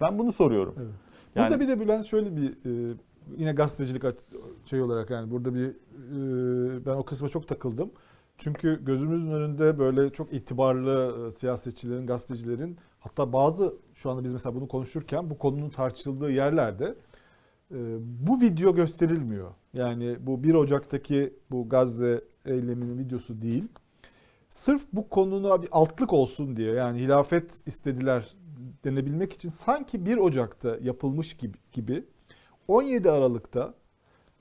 Ben 0.00 0.18
bunu 0.18 0.32
soruyorum. 0.32 0.74
Evet. 0.78 0.90
Yani- 1.34 1.50
Burada 1.50 1.60
bir 1.60 1.68
de 1.68 1.80
Bülent 1.80 2.06
şöyle 2.06 2.36
bir 2.36 2.50
e, 2.50 2.96
yine 3.36 3.52
gazetecilik 3.52 4.02
şey 4.64 4.80
olarak 4.82 5.10
yani 5.10 5.30
burada 5.30 5.54
bir 5.54 5.68
e, 5.68 6.86
ben 6.86 6.90
o 6.94 7.04
kısma 7.04 7.28
çok 7.28 7.48
takıldım. 7.48 7.90
Çünkü 8.38 8.84
gözümüzün 8.84 9.32
önünde 9.32 9.78
böyle 9.78 10.10
çok 10.10 10.32
itibarlı 10.32 11.26
e, 11.26 11.30
siyasetçilerin, 11.30 12.06
gazetecilerin 12.06 12.76
hatta 13.00 13.32
bazı 13.32 13.74
şu 13.94 14.10
anda 14.10 14.24
biz 14.24 14.32
mesela 14.32 14.54
bunu 14.54 14.68
konuşurken 14.68 15.30
bu 15.30 15.38
konunun 15.38 15.70
tartışıldığı 15.70 16.30
yerlerde 16.30 16.84
e, 16.84 16.94
bu 18.00 18.40
video 18.40 18.74
gösterilmiyor. 18.74 19.50
Yani 19.74 20.16
bu 20.20 20.42
1 20.44 20.54
Ocak'taki 20.54 21.34
bu 21.50 21.68
Gazze 21.68 22.24
eyleminin 22.44 22.98
videosu 22.98 23.42
değil. 23.42 23.64
Sırf 24.50 24.82
bu 24.92 25.08
konuna 25.08 25.62
bir 25.62 25.68
altlık 25.72 26.12
olsun 26.12 26.56
diye 26.56 26.72
yani 26.72 27.00
hilafet 27.00 27.62
istediler 27.66 28.36
denebilmek 28.84 29.32
için 29.32 29.48
sanki 29.48 30.06
1 30.06 30.16
Ocak'ta 30.16 30.76
yapılmış 30.82 31.34
gibi, 31.36 31.58
gibi 31.72 32.04
17 32.68 33.10
Aralık'ta 33.10 33.74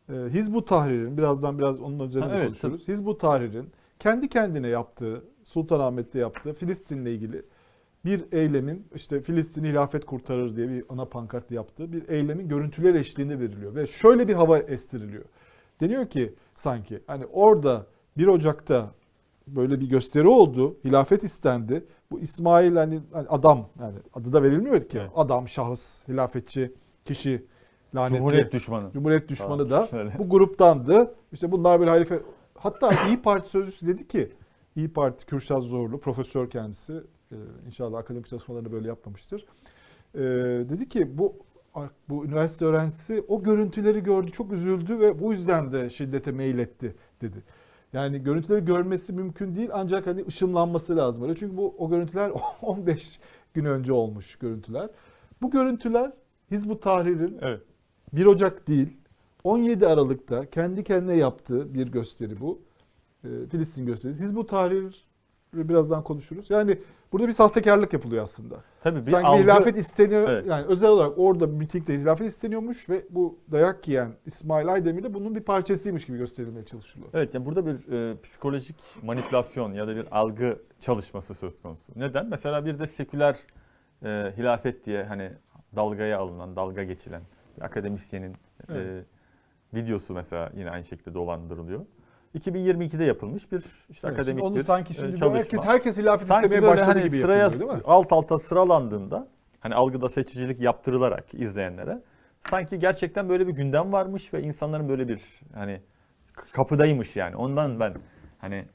e, 0.10 0.14
Hizbut 0.14 0.68
Tahrir'in 0.68 1.18
birazdan 1.18 1.60
biraz 1.60 1.80
onun 1.80 2.00
üzerine 2.00 2.28
Ha, 2.28 2.36
evet, 2.36 2.46
konuşuruz. 2.46 2.88
Hizbut 2.88 3.20
Tahrir'in 3.20 3.72
kendi 4.00 4.30
kendine 4.30 4.68
yaptığı, 4.68 5.24
Sultanahmet'te 5.44 6.20
yaptığı 6.20 6.54
Filistin'le 6.54 7.06
ilgili 7.06 7.46
bir 8.08 8.24
eylemin 8.32 8.88
işte 8.96 9.22
Filistin 9.22 9.64
hilafet 9.64 10.06
kurtarır 10.06 10.56
diye 10.56 10.70
bir 10.70 10.84
ana 10.90 11.06
pankart 11.06 11.52
yaptığı 11.52 11.94
bir 11.94 12.10
eylemin 12.10 12.50
görüntüler 12.50 12.94
eşliğinde 12.94 13.40
veriliyor 13.40 13.76
ve 13.76 13.88
şöyle 13.88 14.28
bir 14.28 14.34
hava 14.34 14.58
estiriliyor. 14.58 15.24
Deniyor 15.82 16.08
ki 16.10 16.34
sanki 16.56 17.04
hani 17.08 17.26
orada 17.26 17.86
1 18.18 18.28
Ocak'ta 18.28 18.92
böyle 19.48 19.80
bir 19.80 19.90
gösteri 19.90 20.28
oldu. 20.28 20.78
Hilafet 20.86 21.24
istendi. 21.24 21.86
Bu 22.12 22.20
İsmail 22.20 22.76
hani, 22.76 23.00
hani 23.14 23.28
adam 23.28 23.70
yani 23.80 23.96
adı 24.14 24.34
da 24.34 24.44
verilmiyor 24.44 24.82
ki. 24.82 25.00
Evet. 25.00 25.12
Adam, 25.16 25.48
şahıs, 25.48 26.08
hilafetçi, 26.08 26.74
kişi, 27.06 27.46
lanetli. 27.96 28.18
Cumhuriyet 28.18 28.54
düşmanı. 28.54 28.92
Cumhuriyet 28.94 29.30
düşmanı 29.30 29.70
Tamam, 29.70 29.84
da 29.84 29.88
şöyle. 29.88 30.20
bu 30.20 30.30
gruptandı. 30.30 31.16
İşte 31.32 31.52
bunlar 31.52 31.80
böyle 31.80 31.92
halife 31.92 32.20
hatta 32.56 32.90
İyi 33.08 33.22
Parti 33.22 33.50
sözcüsü 33.50 33.88
dedi 33.88 34.08
ki 34.08 34.32
İyi 34.76 34.94
Parti 34.94 35.26
Kürşat 35.26 35.64
Zorlu 35.64 36.00
profesör 36.00 36.50
kendisi 36.50 37.04
e, 37.32 37.36
inşallah 37.68 37.98
akademik 37.98 38.28
çalışmalarını 38.28 38.72
böyle 38.72 38.88
yapmamıştır. 38.88 39.46
E, 40.16 40.20
dedi 40.70 40.90
ki 40.90 41.18
bu 41.18 41.36
bu 42.10 42.26
üniversite 42.26 42.66
öğrencisi 42.66 43.24
o 43.28 43.44
görüntüleri 43.44 44.04
gördü, 44.04 44.32
çok 44.32 44.54
üzüldü 44.54 45.00
ve 45.00 45.20
bu 45.20 45.34
yüzden 45.34 45.74
de 45.74 45.90
şiddete 45.90 46.32
meyletti 46.32 46.96
dedi. 47.22 47.44
Yani 47.94 48.24
görüntüleri 48.24 48.66
görmesi 48.66 49.14
mümkün 49.14 49.56
değil 49.56 49.70
ancak 49.74 50.08
hani 50.08 50.26
ışınlanması 50.28 50.98
lazım. 50.98 51.24
Öyle 51.24 51.36
çünkü 51.36 51.58
bu 51.58 51.76
o 51.78 51.90
görüntüler 51.90 52.32
15 52.62 53.20
gün 53.54 53.66
önce 53.66 53.94
olmuş 53.94 54.36
görüntüler. 54.36 54.90
Bu 55.42 55.52
görüntüler 55.52 56.12
Hizbut 56.52 56.84
Tahrir'in 56.84 57.38
Evet. 57.42 57.62
1 58.14 58.26
Ocak 58.26 58.68
değil 58.68 58.98
17 59.44 59.88
Aralık'ta 59.88 60.50
kendi 60.50 60.84
kendine 60.84 61.16
yaptığı 61.18 61.74
bir 61.74 61.88
gösteri 61.88 62.40
bu. 62.40 62.62
Ee, 63.24 63.28
Filistin 63.52 63.86
gösterisi. 63.86 64.24
Hizbut 64.24 64.50
Tahrir 64.50 65.08
birazdan 65.54 66.04
konuşuruz. 66.04 66.50
Yani 66.50 66.78
burada 67.12 67.28
bir 67.28 67.34
sahtekarlık 67.34 67.94
yapılıyor 67.94 68.24
aslında. 68.24 68.64
Tabii 68.84 69.00
bir 69.00 69.04
Sanki 69.12 69.28
algı, 69.28 69.40
bir 69.40 69.44
hilafet 69.44 69.78
isteniyor. 69.78 70.30
Evet. 70.30 70.46
Yani 70.48 70.66
özel 70.66 70.90
olarak 70.90 71.14
orada 71.18 71.48
mitingde 71.48 71.94
hilafet 71.94 72.28
isteniyormuş 72.28 72.90
ve 72.90 73.06
bu 73.10 73.38
dayak 73.52 73.88
yiyen 73.88 74.12
İsmail 74.26 74.74
Aydemir 74.74 75.04
de 75.04 75.14
bunun 75.14 75.36
bir 75.36 75.42
parçasıymış 75.42 76.06
gibi 76.06 76.18
gösterilmeye 76.18 76.66
çalışılıyor. 76.66 77.10
Evet 77.14 77.34
yani 77.34 77.46
burada 77.46 77.66
bir 77.66 77.92
e, 77.92 78.22
psikolojik 78.22 78.76
manipülasyon 79.04 79.74
ya 79.74 79.88
da 79.88 79.96
bir 79.96 80.06
algı 80.20 80.60
çalışması 80.80 81.34
söz 81.34 81.62
konusu. 81.62 81.92
Neden? 81.96 82.26
Mesela 82.26 82.66
bir 82.66 82.80
de 82.80 82.88
seküler 82.88 83.38
e, 84.06 84.34
hilafet 84.38 84.86
diye 84.86 85.04
hani 85.04 85.32
dalgaya 85.76 86.20
alınan, 86.20 86.56
dalga 86.56 86.84
geçilen 86.84 87.22
bir 87.58 87.62
akademisyenin 87.62 88.32
e, 88.32 88.36
Evet. 88.70 89.06
videosu 89.74 90.14
mesela 90.14 90.52
yine 90.56 90.70
aynı 90.72 90.84
şekilde 90.84 91.14
dolandırılıyor. 91.14 91.86
2022'de 92.36 93.04
yapılmış 93.04 93.52
bir 93.52 93.64
işte 93.90 94.08
Evet, 94.08 94.20
akademik 94.20 94.44
onu 94.44 94.56
bir 94.56 94.64
sanki 94.64 94.92
e, 94.92 94.96
şimdi 94.96 95.14
bu 95.14 95.18
çalışma. 95.18 95.40
herkes 95.40 95.66
herkes 95.66 95.98
hilafet 95.98 96.28
Sanki 96.28 96.46
istemeye 96.48 96.72
başladı 96.72 96.88
hani 96.90 97.04
gibi 97.04 97.20
sıraya 97.20 97.40
yapılıyor 97.40 97.70
değil 97.70 97.80
mi? 97.80 97.84
alt 97.88 98.14
alta 98.14 98.38
sıralandığında 98.40 99.28
hani 99.60 99.76
algıda 99.76 100.10
seçicilik 100.10 100.60
yaptırılarak 100.62 101.34
izleyenlere 101.34 102.02
sanki 102.50 102.80
gerçekten 102.80 103.30
böyle 103.30 103.48
bir 103.48 103.54
gündem 103.54 103.94
varmış 103.94 104.34
ve 104.34 104.42
insanların 104.42 104.90
böyle 104.90 105.08
bir 105.08 105.22
hani 105.54 105.82
kapıdaymış 106.54 107.16
yani. 107.16 107.36
Ondan 107.36 107.80
ben 107.80 107.94
hani 108.40 108.66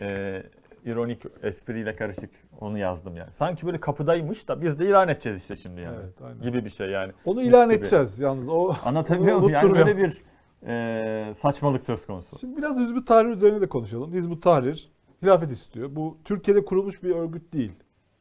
e, 0.00 0.42
ironik 0.84 1.22
espriyle 1.42 1.96
karışık 1.96 2.30
onu 2.60 2.78
yazdım 2.78 3.16
yani. 3.16 3.32
Sanki 3.32 3.66
böyle 3.66 3.80
kapıdaymış 3.80 4.48
da 4.48 4.62
biz 4.62 4.78
de 4.78 4.86
ilan 4.86 5.08
edeceğiz 5.08 5.40
işte 5.40 5.56
şimdi 5.56 5.80
yani. 5.80 5.96
Evet, 6.02 6.22
aynen. 6.22 6.42
gibi 6.42 6.64
bir 6.64 6.70
şey 6.70 6.90
yani. 6.90 7.12
Onu 7.24 7.42
ilan 7.42 7.68
gibi. 7.68 7.78
edeceğiz 7.78 8.18
yalnız. 8.18 8.48
O 8.48 8.74
Anlatabiliyor 8.84 9.36
muyum? 9.40 9.52
Yani 9.52 9.74
böyle 9.74 9.96
bir 9.96 10.22
e, 10.66 11.32
saçmalık 11.36 11.84
söz 11.84 12.06
konusu. 12.06 12.38
Şimdi 12.38 12.56
biraz 12.56 12.78
Hizbut 12.78 13.06
Tahrir 13.06 13.28
üzerine 13.28 13.60
de 13.60 13.68
konuşalım. 13.68 14.12
Hizbut 14.12 14.42
Tahrir 14.42 14.90
hilafet 15.22 15.50
istiyor. 15.50 15.96
Bu 15.96 16.18
Türkiye'de 16.24 16.64
kurulmuş 16.64 17.02
bir 17.02 17.10
örgüt 17.10 17.52
değil. 17.52 17.72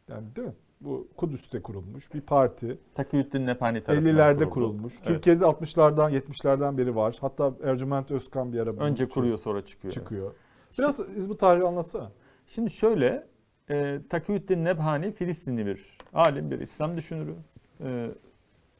Yani 0.10 0.36
değil 0.36 0.48
mi? 0.48 0.54
Bu 0.82 1.08
Kudüs'te 1.18 1.62
kurulmuş 1.62 2.14
bir 2.14 2.22
parti. 2.22 2.78
Takiyüddin 2.96 3.46
Nepani 3.46 3.84
tarafından 3.84 4.16
50'lerde 4.16 4.36
kuruldu. 4.36 4.50
kurulmuş. 4.50 4.94
Evet. 4.94 5.06
Türkiye'de 5.06 5.44
60'lardan 5.44 6.12
70'lerden 6.20 6.78
beri 6.78 6.96
var. 6.96 7.18
Hatta 7.22 7.54
Ercüment 7.64 8.12
Özkan 8.12 8.54
bir 8.54 8.60
ara 8.60 8.70
Önce 8.72 9.10
kuruyor 9.10 9.38
sonra 9.38 9.66
çıkıyor. 9.66 9.94
çıkıyor. 9.94 10.32
Biraz 10.80 11.08
Hizbut 11.08 11.40
Tahrir'i 11.40 11.64
anlatsana. 11.66 12.12
Şimdi 12.48 12.70
şöyle, 12.70 13.28
e, 13.70 14.00
Takiyüddin 14.10 14.66
Nebhani 14.66 15.12
Filistinli 15.12 15.66
bir 15.66 15.98
alim, 16.14 16.52
bir 16.52 16.60
İslam 16.60 16.96
düşünürü. 16.96 17.36
E, 17.84 18.10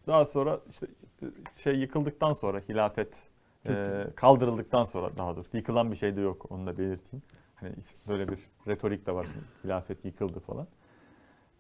daha 0.08 0.26
sonra 0.26 0.60
işte 0.70 0.88
e, 1.22 1.26
şey 1.56 1.76
yıkıldıktan 1.76 2.34
sonra 2.34 2.60
hilafet 2.70 3.28
e, 3.68 4.06
kaldırıldıktan 4.16 4.84
sonra 4.84 5.18
daha 5.18 5.36
doğrusu 5.36 5.58
yıkılan 5.58 5.92
bir 5.92 5.96
şey 5.96 6.16
de 6.16 6.22
yok 6.22 6.52
onu 6.52 6.68
da 6.68 6.78
belirteyim. 6.78 7.24
Hani 7.56 7.74
böyle 8.08 8.28
bir 8.28 8.40
retorik 8.68 9.06
de 9.06 9.14
var 9.14 9.28
şimdi, 9.34 9.46
hilafet 9.64 10.06
yıkıldı 10.06 10.40
falan. 10.40 10.68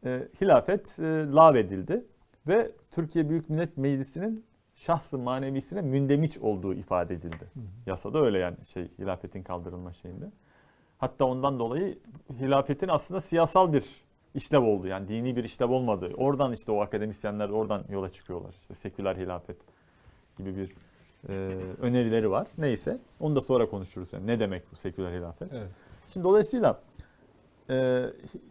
E, 0.06 0.28
hilafet 0.42 1.00
e, 1.00 1.04
lağvedildi 1.32 2.06
ve 2.48 2.72
Türkiye 2.92 3.30
Büyük 3.30 3.50
Millet 3.50 3.78
Meclisi'nin 3.78 4.46
şahsı 4.76 5.18
manevisine 5.18 5.82
mündemiş 5.82 6.38
olduğu 6.38 6.74
ifade 6.74 7.14
edildi. 7.14 7.52
Yasada 7.86 8.20
öyle 8.20 8.40
yani 8.40 8.66
şey 8.66 8.92
hilafetin 9.00 9.44
kaldırılma 9.44 9.94
şeyinde. 9.94 10.32
Hatta 10.98 11.26
ondan 11.26 11.60
dolayı 11.60 12.00
hilafetin 12.40 12.88
aslında 12.88 13.22
siyasal 13.22 13.74
bir 13.74 13.86
işlev 14.36 14.62
oldu. 14.62 14.88
Yani 14.88 15.08
dini 15.08 15.36
bir 15.36 15.44
işlev 15.44 15.70
olmadı. 15.70 16.12
Oradan 16.18 16.54
işte 16.54 16.72
o 16.72 16.82
akademisyenler 16.82 17.50
oradan 17.50 17.84
yola 17.90 18.12
çıkıyorlar. 18.12 18.54
İşte 18.54 18.74
seküler 18.74 19.16
hilafet 19.16 19.58
gibi 20.38 20.56
bir 20.56 20.74
e, 21.30 21.34
önerileri 21.82 22.32
var. 22.32 22.48
Neyse 22.58 22.98
onu 23.20 23.36
da 23.36 23.42
sonra 23.42 23.70
konuşuruz. 23.70 24.14
Yani 24.14 24.28
ne 24.28 24.40
demek 24.40 24.72
bu 24.72 24.76
seküler 24.76 25.12
hilafet? 25.12 25.54
Evet. 25.54 25.68
Şimdi 26.14 26.24
dolayısıyla 26.24 26.80
e, 27.70 28.04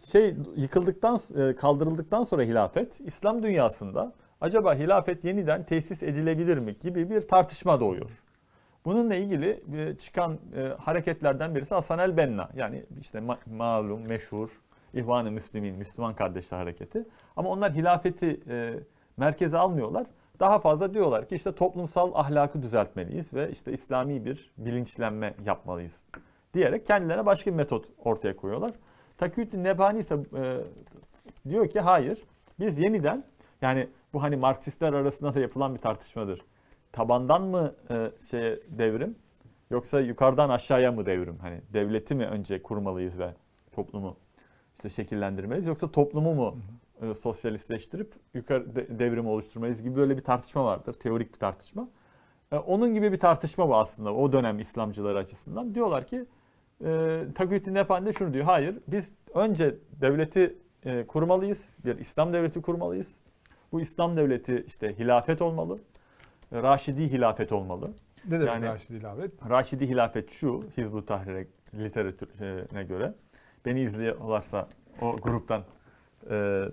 şey 0.07 0.37
yıkıldıktan 0.57 1.19
e, 1.37 1.55
kaldırıldıktan 1.55 2.23
sonra 2.23 2.43
hilafet 2.43 3.01
İslam 3.01 3.43
dünyasında 3.43 4.13
acaba 4.41 4.75
hilafet 4.75 5.25
yeniden 5.25 5.65
tesis 5.65 6.03
edilebilir 6.03 6.59
mi 6.59 6.77
gibi 6.79 7.11
bir 7.11 7.21
tartışma 7.21 7.81
doğuyor. 7.81 8.23
Bununla 8.85 9.15
ilgili 9.15 9.63
e, 9.77 9.99
çıkan 9.99 10.39
e, 10.57 10.63
hareketlerden 10.63 11.55
birisi 11.55 11.75
Hasan 11.75 11.99
el 11.99 12.17
Benna. 12.17 12.49
Yani 12.57 12.85
işte 13.01 13.19
ma- 13.19 13.51
malum, 13.57 14.01
meşhur 14.07 14.61
İhvan-ı 14.95 15.31
Müslümin, 15.31 15.75
Müslüman 15.75 16.15
Kardeşler 16.15 16.59
Hareketi. 16.59 17.05
Ama 17.37 17.49
onlar 17.49 17.73
hilafeti 17.73 18.41
e, 18.49 18.75
merkeze 19.17 19.59
almıyorlar. 19.59 20.07
Daha 20.41 20.59
fazla 20.59 20.95
diyorlar 20.95 21.29
ki 21.29 21.35
işte 21.35 21.55
toplumsal 21.55 22.15
ahlakı 22.15 22.63
düzeltmeliyiz 22.63 23.35
ve 23.35 23.51
işte 23.51 23.73
İslami 23.73 24.25
bir 24.25 24.53
bilinçlenme 24.59 25.35
yapmalıyız 25.45 26.05
diyerek 26.55 26.87
kendilerine 26.87 27.27
başka 27.27 27.51
bir 27.51 27.57
metot 27.57 27.87
ortaya 27.99 28.37
koyuyorlar. 28.37 28.73
Takiyüddin 29.19 29.65
Nebhani 29.65 29.99
ise 29.99 30.19
e, 30.37 30.61
diyor 31.49 31.69
ki 31.69 31.81
hayır 31.81 32.23
biz 32.61 32.79
yeniden 32.79 33.25
yani 33.63 33.89
bu 34.13 34.23
hani 34.23 34.37
Marksistler 34.37 34.93
arasında 34.93 35.35
da 35.35 35.41
yapılan 35.41 35.75
bir 35.75 35.81
tartışmadır. 35.81 36.45
Tabandan 36.93 37.43
mı 37.43 37.75
e, 37.91 38.11
şeye 38.31 38.61
devrim 38.69 39.17
yoksa 39.71 40.01
yukarıdan 40.01 40.51
aşağıya 40.51 40.93
mı 40.93 41.07
devrim? 41.07 41.39
Hani 41.39 41.61
devleti 41.73 42.15
mi 42.15 42.27
önce 42.27 42.63
kurmalıyız 42.63 43.19
ve 43.19 43.35
toplumu 43.73 44.17
işte 44.77 44.89
şekillendirmeliyiz 44.89 45.67
yoksa 45.67 45.91
toplumu 45.91 46.35
mu 46.35 46.59
e, 47.03 47.15
sosyalistleştirip 47.15 48.13
yukarı 48.35 48.75
de- 48.77 48.99
devrimi 48.99 49.29
oluşturmalıyız 49.29 49.83
gibi 49.83 49.97
böyle 49.97 50.17
bir 50.17 50.23
tartışma 50.23 50.65
vardır. 50.65 50.93
Teorik 50.95 51.35
bir 51.35 51.39
tartışma. 51.39 51.89
E, 52.53 52.57
onun 52.57 52.95
gibi 52.95 53.13
bir 53.13 53.21
tartışma 53.21 53.69
bu 53.69 53.77
aslında 53.77 54.15
o 54.15 54.33
dönem 54.33 54.59
İslamcıları 54.59 55.19
açısından. 55.19 55.75
Diyorlar 55.75 56.07
ki 56.07 56.25
e, 56.85 57.21
Takiyüddin 57.35 57.75
Nepani 57.75 58.07
de 58.07 58.13
şunu 58.13 58.35
diyor. 58.35 58.45
Hayır 58.45 58.79
biz 58.89 59.13
önce 59.35 59.75
devleti 60.01 60.57
e, 60.85 61.07
kurmalıyız. 61.07 61.77
Bir 61.85 61.99
İslam 61.99 62.33
devleti 62.33 62.63
kurmalıyız. 62.63 63.19
Bu 63.73 63.81
İslam 63.81 64.17
devleti 64.17 64.65
işte 64.67 64.99
hilafet 64.99 65.43
olmalı. 65.43 65.79
Raşidi 66.53 67.13
hilafet 67.13 67.53
olmalı. 67.53 67.91
Ne 68.25 68.31
demek 68.41 68.47
Yani- 68.49 68.67
Raşidi 68.67 68.97
ilave? 68.99 69.29
Raşidi 69.51 69.89
hilafet 69.89 70.31
şu 70.31 70.63
Hizbut 70.77 71.09
Tahrir'e 71.09 71.47
literatürüne 71.75 72.85
göre. 72.85 73.15
Beni 73.65 73.81
izliyorlarsa 73.81 74.69
o 75.03 75.17
gruptan 75.17 75.63
e, 76.31 76.65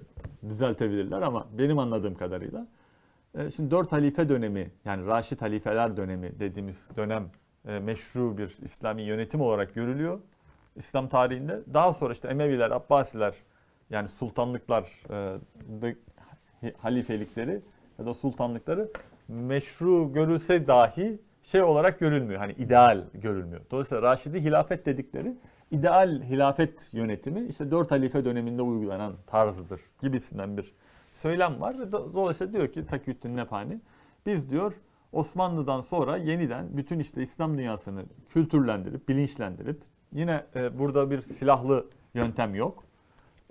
düzeltebilirler 0.50 1.22
ama 1.22 1.48
benim 1.58 1.80
anladığım 1.80 2.16
kadarıyla. 2.16 2.68
e, 3.36 3.52
şimdi 3.52 3.72
dört 3.72 3.92
halife 3.92 4.30
dönemi 4.30 4.72
yani 4.86 5.08
Raşid 5.08 5.42
halifeler 5.42 5.98
dönemi 5.98 6.40
dediğimiz 6.40 6.90
dönem 6.98 7.30
e, 7.68 7.80
meşru 7.80 8.38
bir 8.38 8.58
İslami 8.62 9.02
yönetim 9.02 9.42
olarak 9.42 9.74
görülüyor. 9.76 10.20
İslam 10.76 11.10
tarihinde. 11.10 11.60
Daha 11.74 11.94
sonra 11.94 12.14
işte 12.14 12.28
Emeviler, 12.28 12.72
Abbasiler 12.72 13.36
yani 13.90 14.08
sultanlıklar, 14.08 14.92
e, 15.10 16.74
halifelikleri 16.78 17.62
ya 18.00 18.06
da 18.06 18.14
sultanlıkları 18.14 18.92
meşru 19.28 20.14
görülse 20.14 20.68
dahi 20.68 21.20
şey 21.44 21.62
olarak 21.62 22.00
görülmüyor. 22.00 22.40
Hani 22.40 22.52
ideal 22.52 23.04
görülmüyor. 23.14 23.62
Dolayısıyla 23.72 24.02
Raşidi 24.02 24.42
hilafet 24.42 24.86
dedikleri 24.86 25.36
ideal 25.72 26.22
hilafet 26.24 26.90
yönetimi 26.94 27.48
işte 27.50 27.72
dört 27.72 27.92
halife 27.92 28.26
döneminde 28.26 28.62
uygulanan 28.62 29.14
tarzıdır 29.28 29.82
gibisinden 30.02 30.58
bir 30.58 30.74
söylem 31.12 31.62
var. 31.62 31.92
Dolayısıyla 31.92 32.54
diyor 32.54 32.68
ki 32.68 32.86
Takiyüddin 32.86 33.38
Nepani 33.38 33.80
biz 34.26 34.50
diyor 34.50 34.74
Osmanlı'dan 35.12 35.82
sonra 35.82 36.18
yeniden 36.18 36.78
bütün 36.78 37.00
işte 37.00 37.22
İslam 37.22 37.58
dünyasını 37.58 38.04
kültürlendirip, 38.30 39.10
bilinçlendirip 39.10 39.82
yine 40.14 40.46
e, 40.56 40.80
burada 40.80 41.12
bir 41.12 41.22
silahlı 41.22 41.86
yöntem 42.14 42.56
yok. 42.56 42.84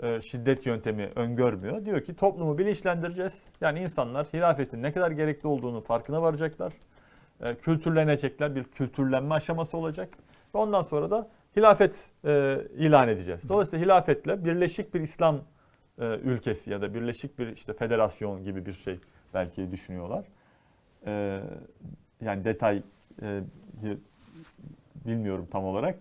E, 0.03 0.21
şiddet 0.21 0.67
yöntemi 0.67 1.11
öngörmüyor. 1.15 1.85
Diyor 1.85 2.01
ki 2.01 2.17
toplumu 2.17 2.59
bilinçlendireceğiz. 2.59 3.45
Yani 3.61 3.81
insanlar 3.81 4.27
hilafetin 4.35 4.83
ne 4.83 4.93
kadar 4.93 5.11
gerekli 5.11 5.47
olduğunu 5.47 5.81
farkına 5.81 6.23
varacaklar. 6.23 6.73
E, 7.41 7.55
kültürlenecekler. 7.55 8.55
Bir 8.55 8.65
kültürlenme 8.65 9.35
aşaması 9.35 9.77
olacak. 9.77 10.09
Ve 10.55 10.59
ondan 10.59 10.83
sonra 10.83 11.11
da 11.11 11.29
hilafet 11.57 12.11
e, 12.25 12.59
ilan 12.77 13.09
edeceğiz. 13.09 13.49
Dolayısıyla 13.49 13.85
hilafetle 13.85 14.45
birleşik 14.45 14.95
bir 14.95 15.01
İslam 15.01 15.41
e, 15.99 16.05
ülkesi 16.05 16.71
ya 16.71 16.83
da 16.83 16.95
birleşik 16.95 17.39
bir 17.39 17.47
işte 17.47 17.73
federasyon 17.73 18.45
gibi 18.45 18.67
bir 18.67 18.73
şey 18.73 18.99
belki 19.35 19.73
düşünüyorlar. 19.73 20.25
E, 21.07 21.41
yani 22.21 22.45
detay 22.45 22.83
e, 23.23 23.41
bilmiyorum 25.07 25.49
tam 25.51 25.65
olarak. 25.65 25.99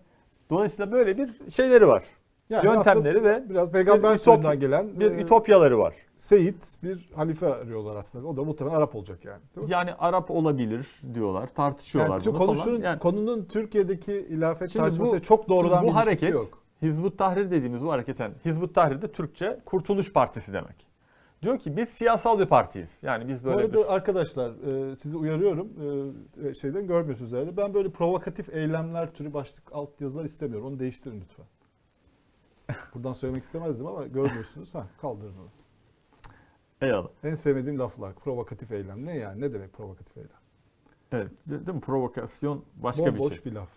Dolayısıyla 0.49 0.91
böyle 0.91 1.17
bir 1.17 1.51
şeyleri 1.51 1.87
var. 1.87 2.03
Yani 2.49 2.65
Yöntemleri 2.65 3.23
ve 3.23 3.49
biraz 3.49 3.71
peygamber 3.71 4.17
soyundan 4.17 4.59
gelen 4.59 4.99
bir 4.99 5.11
e, 5.11 5.21
ütopyaları 5.21 5.79
var. 5.79 5.95
Seyit 6.17 6.75
bir 6.83 7.09
halife 7.15 7.47
arıyorlar 7.47 7.95
aslında. 7.95 8.27
O 8.27 8.37
da 8.37 8.43
muhtemelen 8.43 8.75
Arap 8.75 8.95
olacak 8.95 9.25
yani. 9.25 9.41
Değil 9.55 9.67
mi? 9.67 9.73
Yani 9.73 9.93
Arap 9.93 10.31
olabilir 10.31 10.87
diyorlar, 11.13 11.47
tartışıyorlar 11.47 12.13
Yani 12.13 12.25
bunu 12.25 12.37
konuşun, 12.37 12.63
falan. 12.63 12.81
Yani 12.81 12.99
konunun 12.99 13.45
Türkiye'deki 13.45 14.25
hilafet 14.29 14.69
Şimdi 14.69 14.83
tartışması 14.83 15.15
bu- 15.15 15.21
çok 15.21 15.49
doğrudan 15.49 15.83
bu 15.83 15.87
bir 15.87 15.93
hareket 15.93 16.29
yok. 16.29 16.47
Hizbut 16.81 17.17
Tahrir 17.17 17.51
dediğimiz 17.51 17.83
bu 17.83 17.91
hareketten 17.91 18.31
Hizbut 18.45 18.75
Tahrir 18.75 19.01
de 19.01 19.11
Türkçe 19.11 19.59
Kurtuluş 19.65 20.13
Partisi 20.13 20.53
demek. 20.53 20.89
Diyor 21.41 21.59
ki 21.59 21.77
biz 21.77 21.89
siyasal 21.89 22.39
bir 22.39 22.45
partiyiz. 22.45 22.97
Yani 23.01 23.27
biz 23.27 23.43
Bu 23.43 23.47
böyle 23.47 23.57
arada 23.57 23.73
bir 23.73 23.93
arkadaşlar 23.93 24.49
e, 24.49 24.95
sizi 24.95 25.17
uyarıyorum. 25.17 25.67
E, 26.49 26.53
şeyden 26.53 26.87
görmüyorsunuz 26.87 27.33
herhalde. 27.33 27.57
Ben 27.57 27.73
böyle 27.73 27.89
provokatif 27.89 28.49
eylemler 28.55 29.13
türü 29.13 29.33
başlık 29.33 29.63
alt 29.71 30.01
yazılar 30.01 30.25
istemiyorum. 30.25 30.67
Onu 30.67 30.79
değiştirin 30.79 31.21
lütfen. 31.21 31.45
Buradan 32.95 33.13
söylemek 33.13 33.43
istemezdim 33.43 33.87
ama 33.87 34.07
görmüyorsunuz. 34.07 34.75
Ha 34.75 34.87
kaldırın 35.01 35.37
onu. 35.37 35.49
Eyvallah. 36.81 37.09
En 37.23 37.35
sevmediğim 37.35 37.79
laflar. 37.79 38.15
Provokatif 38.15 38.71
eylem. 38.71 39.05
Ne 39.05 39.17
yani? 39.17 39.41
Ne 39.41 39.53
demek 39.53 39.73
provokatif 39.73 40.17
eylem? 40.17 40.29
Evet, 41.11 41.31
de- 41.45 41.65
değil 41.65 41.75
mi? 41.75 41.81
Provokasyon 41.81 42.65
başka 42.75 43.05
bir 43.05 43.19
Bomboş 43.19 43.33
şey. 43.33 43.45
bir 43.45 43.51
laf. 43.51 43.69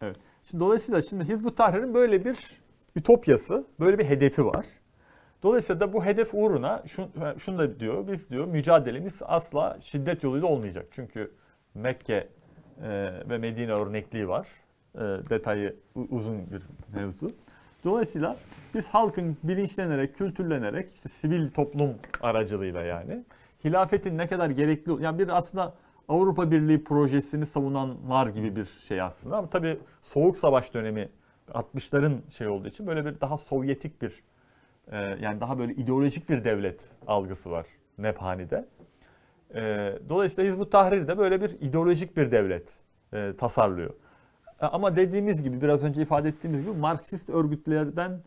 Evet. 0.00 0.16
Şimdi 0.42 0.64
dolayısıyla 0.64 1.02
şimdi 1.02 1.24
Hizbut 1.24 1.56
Tahrir'in 1.56 1.94
böyle 1.94 2.24
bir 2.24 2.60
ütopyası, 2.96 3.66
böyle 3.80 3.98
bir 3.98 4.04
hedefi 4.04 4.46
var. 4.46 4.66
Dolayısıyla 5.42 5.80
da 5.80 5.92
bu 5.92 6.04
hedef 6.04 6.34
uğruna 6.34 6.82
şun, 6.86 7.10
şunu 7.38 7.58
da 7.58 7.80
diyor, 7.80 8.08
biz 8.08 8.30
diyor 8.30 8.44
mücadelemiz 8.46 9.22
asla 9.24 9.78
şiddet 9.80 10.22
yoluyla 10.24 10.48
olmayacak. 10.48 10.86
Çünkü 10.90 11.32
Mekke 11.74 12.28
e, 12.82 12.88
ve 13.28 13.38
Medine 13.38 13.72
örnekliği 13.72 14.28
var. 14.28 14.48
E, 14.94 15.00
detayı 15.00 15.76
uzun 16.10 16.50
bir 16.50 16.62
mevzu. 16.94 17.30
Dolayısıyla 17.86 18.36
biz 18.74 18.88
halkın 18.88 19.36
bilinçlenerek, 19.42 20.14
kültürlenerek, 20.14 20.94
işte 20.94 21.08
sivil 21.08 21.50
toplum 21.50 21.94
aracılığıyla 22.20 22.82
yani 22.82 23.24
hilafetin 23.64 24.18
ne 24.18 24.26
kadar 24.28 24.50
gerekli, 24.50 25.02
yani 25.02 25.18
bir 25.18 25.28
aslında 25.28 25.74
Avrupa 26.08 26.50
Birliği 26.50 26.84
projesini 26.84 27.46
savunanlar 27.46 28.26
gibi 28.26 28.56
bir 28.56 28.64
şey 28.64 29.02
aslında. 29.02 29.36
Ama 29.36 29.50
tabii 29.50 29.78
Soğuk 30.02 30.38
Savaş 30.38 30.74
dönemi 30.74 31.08
60'ların 31.48 32.30
şey 32.30 32.48
olduğu 32.48 32.68
için 32.68 32.86
böyle 32.86 33.04
bir 33.04 33.20
daha 33.20 33.38
Sovyetik 33.38 34.02
bir 34.02 34.22
e, 34.92 34.96
yani 35.20 35.40
daha 35.40 35.58
böyle 35.58 35.74
ideolojik 35.74 36.28
bir 36.28 36.44
devlet 36.44 36.84
algısı 37.06 37.50
var 37.50 37.66
Nephani'de. 37.98 38.64
E, 39.54 39.92
dolayısıyla 40.08 40.50
Hizbut 40.50 40.72
Tahrir 40.72 41.08
de 41.08 41.18
böyle 41.18 41.40
bir 41.40 41.50
ideolojik 41.60 42.16
bir 42.16 42.30
devlet 42.30 42.80
e, 43.12 43.32
tasarlıyor. 43.38 43.94
E, 44.62 44.66
Ama 44.66 44.96
dediğimiz 44.96 45.42
gibi 45.42 45.62
biraz 45.62 45.82
önce 45.84 46.02
ifade 46.02 46.28
ettiğimiz 46.28 46.60
gibi 46.62 46.72
Marksist 46.72 47.30
örgütlerden 47.30 48.20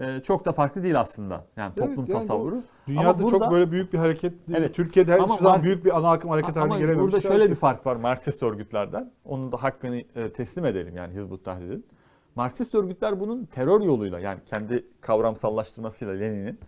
e, 0.00 0.20
çok 0.22 0.44
da 0.44 0.52
farklı 0.52 0.82
değil 0.82 1.00
aslında. 1.00 1.44
Yani 1.56 1.72
Evet, 1.76 1.88
toplum 1.88 2.04
yani 2.08 2.20
tasavvuru. 2.20 2.62
Dünyada 2.86 3.18
burada- 3.22 3.38
çok 3.38 3.50
böyle 3.52 3.70
büyük 3.70 3.92
bir 3.92 3.98
hareket 3.98 4.48
değil. 4.48 4.58
Evet. 4.58 4.74
Türkiye'de 4.74 5.12
her 5.12 5.20
hiçbir 5.20 5.38
zaman 5.42 5.62
büyük 5.62 5.84
bir 5.84 5.98
ana 5.98 6.10
akım 6.10 6.30
hareket 6.30 6.56
haline 6.56 6.64
Ama 6.64 6.78
gelememiş. 6.78 7.02
burada 7.02 7.16
bir 7.16 7.22
şöyle 7.22 7.34
bir 7.36 7.40
hareket. 7.40 7.58
fark 7.58 7.86
var 7.86 7.96
Marksist 7.96 8.42
örgütlerden. 8.42 9.10
Onun 9.24 9.52
da 9.52 9.62
hakkını 9.62 9.96
e, 10.14 10.32
teslim 10.32 10.66
edelim 10.66 10.96
yani 10.96 11.14
Hizbut 11.14 11.44
Tahrir'in. 11.44 11.86
Marksist 12.34 12.74
örgütler 12.74 13.20
bunun 13.20 13.44
terör 13.44 13.80
yoluyla 13.80 14.20
yani 14.20 14.40
kendi 14.46 14.84
kavramsallaştırmasıyla 15.00 16.14
Lenin'in 16.14 16.58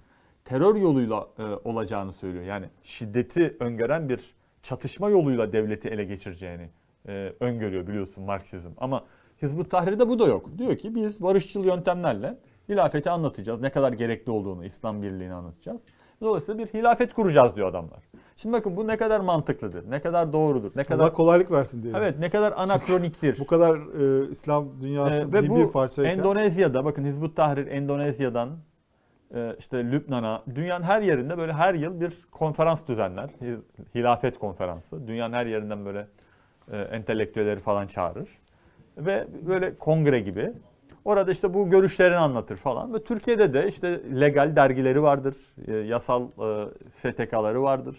terör 0.44 0.74
yoluyla 0.76 1.26
e, 1.38 1.42
olacağını 1.42 2.12
söylüyor. 2.12 2.44
Yani 2.44 2.66
şiddeti 2.82 3.56
öngören 3.61 4.09
bir 4.09 4.34
çatışma 4.62 5.11
yoluyla 5.11 5.52
devleti 5.52 5.88
ele 5.88 6.04
geçireceğini 6.04 6.68
e, 7.09 7.32
öngörüyor 7.40 7.86
biliyorsun 7.86 8.24
Marksizm. 8.24 8.70
Ama 8.78 9.04
Hizbut 9.42 9.70
Tahrir'de 9.70 10.09
bu 10.09 10.18
da 10.18 10.26
yok. 10.26 10.59
Diyor 10.59 10.76
ki 10.78 10.94
biz 10.94 11.22
barışçıl 11.22 11.64
yöntemlerle 11.64 12.38
hilafeti 12.68 13.11
anlatacağız. 13.11 13.61
Ne 13.61 13.70
kadar 13.70 13.92
gerekli 13.92 14.32
olduğunu, 14.32 14.64
İslam 14.64 15.02
birliğini 15.02 15.34
anlatacağız. 15.34 15.80
Dolayısıyla 16.20 16.64
bir 16.64 16.66
hilafet 16.78 17.14
kuracağız 17.14 17.56
diyor 17.56 17.68
adamlar. 17.68 17.98
Şimdi 18.36 18.56
bakın 18.56 18.76
bu 18.76 18.86
ne 18.86 18.96
kadar 18.96 19.20
mantıklıdır, 19.20 19.90
ne 19.90 20.00
kadar 20.00 20.32
doğrudur, 20.32 20.70
ne 20.76 20.80
Allah 20.80 20.84
kadar 20.84 21.14
kolaylık 21.14 21.50
versin 21.50 21.82
diyelim. 21.82 22.00
evet 22.02 22.18
ne 22.18 22.30
kadar 22.30 22.52
anakroniktir. 22.56 23.38
Bu 23.40 23.46
kadar 23.46 23.76
e, 23.76 24.30
İslam 24.30 24.80
dünyası 24.80 25.14
Ee, 25.14 25.28
bir, 25.28 25.32
ve 25.32 25.48
bu 25.48 25.56
bir 25.56 25.66
parçayken. 25.66 26.18
Endonezya'da 26.18 26.84
bakın 26.84 27.04
Hizbut 27.04 27.36
Tahrir 27.36 27.66
Endonezya'dan 27.66 28.50
e, 29.34 29.56
işte 29.59 29.84
Lübnan'a 29.84 30.42
dünyanın 30.54 30.84
her 30.84 31.02
yerinde 31.02 31.38
böyle 31.38 31.52
her 31.52 31.74
yıl 31.74 32.00
bir 32.00 32.26
konferans 32.30 32.88
düzenler. 32.88 33.28
Hi- 33.42 33.61
Hilafet 33.94 34.38
konferansı. 34.38 35.06
Dünyanın 35.06 35.34
her 35.34 35.46
yerinden 35.46 35.84
böyle 35.84 36.06
e, 36.72 36.78
entelektüelleri 36.78 37.60
falan 37.60 37.86
çağırır. 37.86 38.28
Ve 38.98 39.26
böyle 39.46 39.74
kongre 39.78 40.20
gibi. 40.20 40.52
Orada 41.04 41.32
işte 41.32 41.54
bu 41.54 41.70
görüşlerini 41.70 42.16
anlatır 42.16 42.56
falan. 42.56 42.94
Ve 42.94 43.04
Türkiye'de 43.04 43.54
de 43.54 43.68
işte 43.68 44.00
legal 44.20 44.56
dergileri 44.56 45.02
vardır. 45.02 45.36
e, 45.66 45.74
Yasal 45.74 46.22
e, 46.22 46.66
STK'ları 46.90 47.62
vardır. 47.62 47.96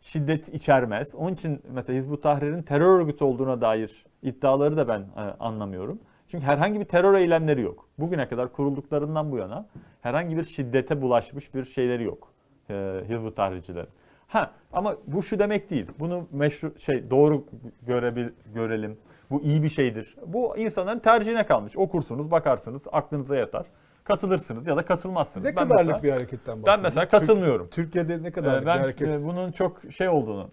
Şiddet 0.00 0.48
içermez. 0.48 1.14
Onun 1.14 1.32
için 1.32 1.62
mesela 1.72 1.96
Hizbut 1.96 2.22
Tahrir'in 2.22 2.62
terör 2.62 3.00
örgütü 3.00 3.24
olduğuna 3.24 3.60
dair 3.60 4.04
iddiaları 4.22 4.76
da 4.76 4.88
ben 4.88 5.00
e, 5.00 5.20
anlamıyorum. 5.40 5.98
Çünkü 6.28 6.44
herhangi 6.44 6.80
bir 6.80 6.84
terör 6.84 7.14
eylemleri 7.14 7.62
yok. 7.62 7.88
Bugüne 7.98 8.28
kadar 8.28 8.52
kurulduklarından 8.52 9.32
bu 9.32 9.36
yana 9.36 9.66
herhangi 10.00 10.36
bir 10.36 10.42
şiddete 10.42 11.02
bulaşmış 11.02 11.54
bir 11.54 11.64
şeyleri 11.64 12.04
yok. 12.04 12.32
E, 12.70 13.00
Hizbut 13.08 13.36
Tahrircilerin. 13.36 13.88
Ha 14.34 14.50
ama 14.72 14.96
bu 15.06 15.22
şu 15.22 15.38
demek 15.38 15.70
değil. 15.70 15.86
Bunu 15.98 16.28
meşru 16.32 16.78
şey 16.78 17.10
doğru 17.10 17.44
görebil, 17.86 18.28
görelim. 18.54 18.96
Bu 19.30 19.42
iyi 19.42 19.62
bir 19.62 19.68
şeydir. 19.68 20.16
Bu 20.26 20.56
insanların 20.56 20.98
tercihine 20.98 21.46
kalmış. 21.46 21.76
Okursunuz, 21.76 22.30
bakarsınız, 22.30 22.82
aklınıza 22.92 23.36
yatar. 23.36 23.66
Katılırsınız 24.04 24.66
ya 24.66 24.76
da 24.76 24.84
katılmazsınız. 24.84 25.44
ne 25.46 25.56
Ben 25.56 25.62
kadarlık 25.68 25.86
mesela- 25.86 26.02
bir 26.02 26.10
hareketten 26.10 26.56
Ben 26.56 26.62
bahsediyoruz? 26.62 26.82
mesela 26.96 27.08
katılmıyorum. 27.08 27.68
Türkiye'de 27.70 28.22
ne 28.22 28.26
Ee, 28.26 28.30
kadarlık 28.32 28.62
bir 28.62 28.66
ben 28.66 28.78
hareket? 28.78 29.08
e, 29.20 29.24
bunun 29.24 29.52
çok 29.52 29.80
şey 29.90 30.08
olduğunu, 30.08 30.50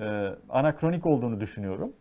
e, 0.00 0.28
anakronik 0.48 1.06
olduğunu 1.06 1.40
düşünüyorum. 1.40 1.92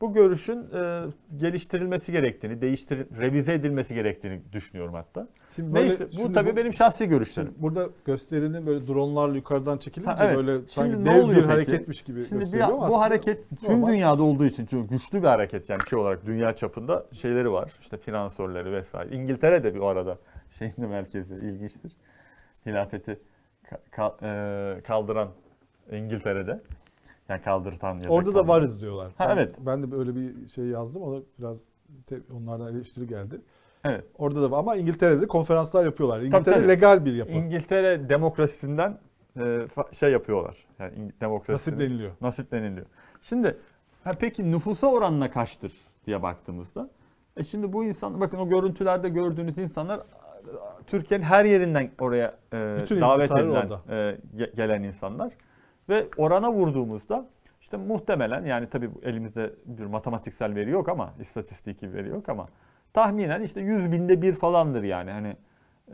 Bu 0.00 0.12
görüşün 0.12 0.58
e, 0.74 1.02
geliştirilmesi 1.36 2.12
gerektiğini, 2.12 2.60
değiştir, 2.60 3.06
revize 3.18 3.52
edilmesi 3.54 3.94
gerektiğini 3.94 4.42
düşünüyorum 4.52 4.94
hatta. 4.94 5.28
Şimdi 5.60 5.74
böyle- 5.74 5.88
Neyse 5.88 6.06
bu 6.06 6.12
şimdi 6.12 6.32
tabii 6.32 6.56
benim 6.56 6.72
şahsi 6.72 7.08
görüşlerim. 7.08 7.54
Burada 7.58 7.88
gösterinin 8.04 8.66
böyle 8.66 8.86
dronlarla 8.86 9.36
yukarıdan 9.36 9.78
çekilince 9.78 10.10
Ha, 10.12 10.24
evet. 10.26 10.36
böyle 10.36 10.52
sanki 10.68 10.92
Şimdi 10.92 11.10
ne 11.10 11.14
dev 11.14 11.22
oluyor 11.24 11.28
bir 11.28 11.34
peki? 11.34 11.48
hareketmiş 11.48 12.02
gibi 12.02 12.20
Şimdi 12.24 12.34
bir, 12.34 12.40
gösteriyor 12.40 12.68
ama 12.68 12.78
bu 12.80 12.84
aslında 12.84 13.00
hareket 13.00 13.48
tüm 13.60 13.70
normal. 13.80 13.88
dünyada 13.92 14.22
olduğu 14.22 14.44
için 14.46 14.66
çünkü 14.66 14.88
güçlü 14.88 15.22
bir 15.22 15.26
hareket 15.26 15.68
yani 15.70 15.82
şey 15.90 15.98
olarak 15.98 16.26
dünya 16.26 16.54
çapında 16.56 17.06
şeyleri 17.12 17.52
var. 17.52 17.72
İşte 17.80 17.96
finansörleri 17.96 18.72
vesaire. 18.72 19.16
İngiltere 19.16 19.64
de 19.64 19.74
bir 19.74 19.78
o 19.80 19.86
arada 19.86 20.18
şeyin 20.50 20.72
de 20.78 20.86
merkezi 20.86 21.34
ilginçtir. 21.34 21.92
Hilafeti 22.66 23.20
ka- 23.70 23.78
ka- 23.92 24.76
e, 24.78 24.80
kaldıran 24.82 25.28
İngiltere'de. 25.92 26.60
Yani 27.28 27.42
kaldırtan 27.42 27.94
ya 27.96 28.04
da 28.04 28.08
Orada 28.08 28.28
da 28.30 28.32
kaldıran. 28.32 28.48
varız 28.48 28.80
diyorlar. 28.80 29.12
Ha, 29.18 29.28
ben, 29.28 29.36
evet. 29.36 29.56
Ben 29.66 29.82
de 29.82 29.90
böyle 29.90 30.14
bir 30.16 30.48
şey 30.48 30.64
yazdım. 30.64 31.02
Ona 31.02 31.22
biraz 31.38 31.64
te- 32.06 32.20
onlardan 32.36 32.74
eleştiri 32.76 33.06
geldi. 33.06 33.40
Evet. 33.84 34.04
Orada 34.18 34.50
da 34.50 34.56
ama 34.56 34.76
İngiltere'de 34.76 35.26
konferanslar 35.26 35.84
yapıyorlar. 35.84 36.20
İngiltere 36.20 36.54
tabii. 36.54 36.68
legal 36.68 37.04
bir 37.04 37.12
yapı. 37.14 37.32
İngiltere 37.32 38.08
demokrasisinden 38.08 38.98
e, 39.40 39.66
şey 39.92 40.12
yapıyorlar. 40.12 40.56
Yani 40.78 40.92
demokrasi 41.20 41.52
Nasipleniliyor. 41.70 42.10
nasipleniliyor. 42.20 42.86
Şimdi 43.22 43.56
ha 44.04 44.12
peki 44.20 44.50
nüfusa 44.50 44.86
oranına 44.86 45.30
kaçtır 45.30 45.72
diye 46.06 46.22
baktığımızda 46.22 46.90
e 47.36 47.44
şimdi 47.44 47.72
bu 47.72 47.84
insan 47.84 48.20
bakın 48.20 48.38
o 48.38 48.48
görüntülerde 48.48 49.08
gördüğünüz 49.08 49.58
insanlar 49.58 50.00
Türkiye'nin 50.86 51.24
her 51.24 51.44
yerinden 51.44 51.90
oraya 52.00 52.34
e, 52.52 52.56
davet 52.90 53.30
edilen 53.32 53.46
orada. 53.50 53.80
e, 53.88 54.16
ge- 54.36 54.56
gelen 54.56 54.82
insanlar 54.82 55.32
ve 55.88 56.06
orana 56.16 56.52
vurduğumuzda 56.52 57.26
işte 57.60 57.76
muhtemelen 57.76 58.44
yani 58.44 58.68
tabii 58.68 58.90
elimizde 59.02 59.52
bir 59.66 59.84
matematiksel 59.84 60.54
veri 60.54 60.70
yok 60.70 60.88
ama 60.88 61.14
istatistiki 61.20 61.92
veri 61.92 62.08
yok 62.08 62.28
ama 62.28 62.48
tahminen 62.92 63.42
işte 63.42 63.60
100 63.60 63.92
binde 63.92 64.22
bir 64.22 64.32
falandır 64.32 64.82
yani 64.82 65.10
hani 65.10 65.36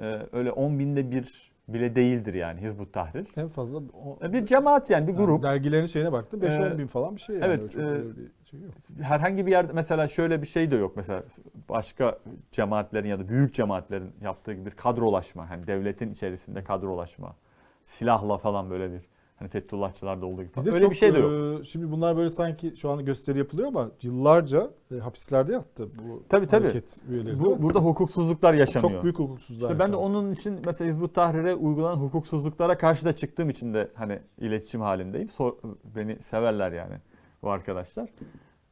e, 0.01 0.19
öyle 0.33 0.53
10 0.53 0.79
binde 0.79 1.11
bir 1.11 1.51
bile 1.69 1.97
değildir 1.97 2.35
yani 2.35 2.61
Hizbut 2.61 2.93
Tahrir. 2.93 3.27
En 3.37 3.49
fazla 3.49 3.79
o, 3.79 4.19
E, 4.27 4.33
Bir 4.33 4.47
cemaat 4.47 4.91
yani 4.91 5.07
bir 5.07 5.13
yani 5.13 5.27
grup. 5.27 5.43
dergilerin 5.43 5.87
şeyine 5.87 6.13
baktım 6.13 6.41
5-10 6.43 6.75
Ee, 6.75 6.79
bin 6.79 6.87
falan 6.87 7.17
bir 7.17 7.21
şey 7.21 7.37
yani. 7.37 7.45
evet, 7.47 7.77
e, 7.77 7.79
bir 8.17 8.47
şey 8.51 8.61
yok. 8.61 8.73
herhangi 9.03 9.47
bir 9.47 9.51
yerde 9.51 9.73
mesela 9.73 10.09
şöyle 10.09 10.43
bir 10.43 10.47
şey 10.47 10.71
de 10.71 10.77
yok 10.77 10.93
mesela 10.97 11.23
başka 11.69 12.19
cemaatlerin 12.51 13.09
ya 13.09 13.19
da 13.19 13.29
büyük 13.29 13.55
cemaatlerin 13.55 14.11
yaptığı 14.23 14.53
gibi 14.53 14.67
bir 14.67 14.71
kadrolaşma 14.71 15.51
hani 15.51 15.67
devletin 15.67 16.11
içerisinde 16.13 16.65
kadrolaşma 16.65 17.37
silahla 17.85 18.39
falan 18.39 18.71
böyle 18.71 18.93
bir 18.93 19.01
hani 19.37 19.49
Fethullahçılarda 19.49 20.27
olduğu 20.27 20.43
gibi 20.43 20.49
Bir 20.49 20.55
falan. 20.55 20.69
öyle 20.69 20.79
çok, 20.81 20.91
bir 20.91 20.97
şey 20.97 21.15
de 21.15 21.19
yok. 21.19 21.61
e, 21.61 21.65
Şimdi 21.65 21.91
bunlar 21.91 22.17
böyle 22.17 22.31
sanki 22.31 22.73
şu 22.77 22.91
an 22.91 23.05
gösteri 23.05 23.39
yapılıyor 23.39 23.69
ama 23.69 23.91
yıllarca 24.03 24.71
e, 24.95 24.99
hapislerde 24.99 25.53
yattı 25.53 25.89
bu 25.99 26.23
Tabii, 26.29 26.47
tabii. 26.47 26.63
hareket 26.65 26.99
üyeleri. 27.09 27.41
Bu 27.41 27.63
burada 27.63 27.79
hukuksuzluklar 27.81 28.55
yaşanıyor. 28.55 28.93
çok 28.93 29.03
büyük 29.03 29.19
hukuksuzlar. 29.19 29.71
İşte 29.71 29.79
ben 29.79 29.93
de 29.93 29.97
onun 29.97 30.33
için 30.33 30.61
mesela 30.67 30.89
Hizbut 30.89 31.15
Tahrir'e 31.15 31.55
uygulanan 31.55 31.97
hukuksuzluklara 31.97 32.77
karşı 32.77 33.05
da 33.05 33.17
çıktığım 33.17 33.51
için 33.51 33.75
de 33.75 33.91
hani 33.95 34.19
iletişim 34.39 34.81
halindeyim. 34.81 35.29
Sor- 35.29 35.57
beni 35.97 36.23
severler 36.23 36.73
yani 36.73 36.95
bu 37.43 37.51
arkadaşlar. 37.51 38.09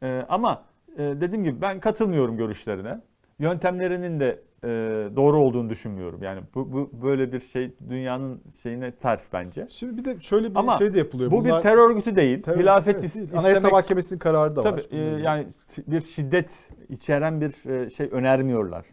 Ee, 0.03 0.27
ama 0.29 0.65
e, 0.97 0.99
dediğim 0.99 1.45
gibi 1.45 1.61
ben 1.61 1.81
katılmıyorum 1.81 2.37
görüşlerine. 2.37 3.01
Yöntemlerinin 3.39 4.21
de 4.21 4.43
e, 4.65 4.69
doğru 5.17 5.41
olduğunu 5.41 5.71
düşünmüyorum. 5.71 6.23
Yani 6.23 6.41
bu, 6.55 6.73
bu 6.73 6.91
böyle 7.03 7.33
bir 7.33 7.41
şey 7.41 7.71
dünyanın 7.89 8.41
şeyine 8.63 8.91
ters 8.91 9.33
bence. 9.33 9.67
Şimdi 9.71 9.97
bir 9.99 10.05
de 10.05 10.21
şöyle 10.21 10.51
bir 10.51 10.57
Ama 10.59 10.79
şey 10.79 10.95
de 10.95 10.99
yapılıyor. 10.99 11.31
Bu 11.31 11.45
Bunlar- 11.45 11.57
bir 11.59 11.63
terör 11.63 11.91
örgütü 11.91 12.17
değil. 12.17 12.43
terör- 12.43 12.59
Hilafet 12.59 12.95
evet, 12.95 13.05
is- 13.05 13.15
değil. 13.15 13.25
istemek 13.25 13.45
Anayasa 13.45 13.69
Mahkemesi'nin 13.69 14.19
kararı 14.19 14.57
da 14.57 14.63
Tabii 14.63 14.81
var. 14.81 14.87
e, 15.19 15.23
yani 15.23 15.47
bir 15.87 16.01
şiddet 16.01 16.71
içeren 16.89 17.41
bir 17.41 17.71
e, 17.71 17.91
şey 17.91 18.09
önermiyorlar. 18.13 18.85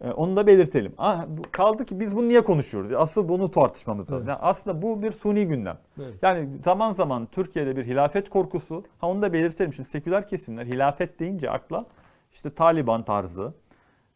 E, 0.00 0.10
Onu 0.10 0.36
da 0.36 0.46
belirtelim. 0.46 0.92
Ah, 0.98 1.26
kaldı 1.52 1.84
ki 1.84 2.00
biz 2.00 2.16
bunu 2.16 2.28
niye 2.28 2.40
konuşuyoruz? 2.40 2.92
Asıl 2.92 3.28
bunu 3.28 3.50
tartışmamız 3.50 4.10
lazım. 4.10 4.18
Evet. 4.18 4.28
Yani 4.28 4.38
aslında 4.42 4.82
bu 4.82 5.02
bir 5.02 5.12
suni 5.12 5.46
gündem. 5.46 5.78
Evet. 6.02 6.14
Yani 6.22 6.48
zaman 6.64 6.92
zaman 6.92 7.26
Türkiye'de 7.26 7.76
bir 7.76 7.84
hilafet 7.84 8.28
korkusu. 8.30 8.84
Ha 8.98 9.08
onu 9.08 9.22
da 9.22 9.32
belirtelim. 9.32 9.72
Şimdi 9.72 9.88
seküler 9.88 10.26
kesimler 10.26 10.64
hilafet 10.66 11.20
deyince 11.20 11.50
akla 11.50 11.86
işte 12.32 12.50
Taliban 12.50 13.02
tarzı, 13.04 13.52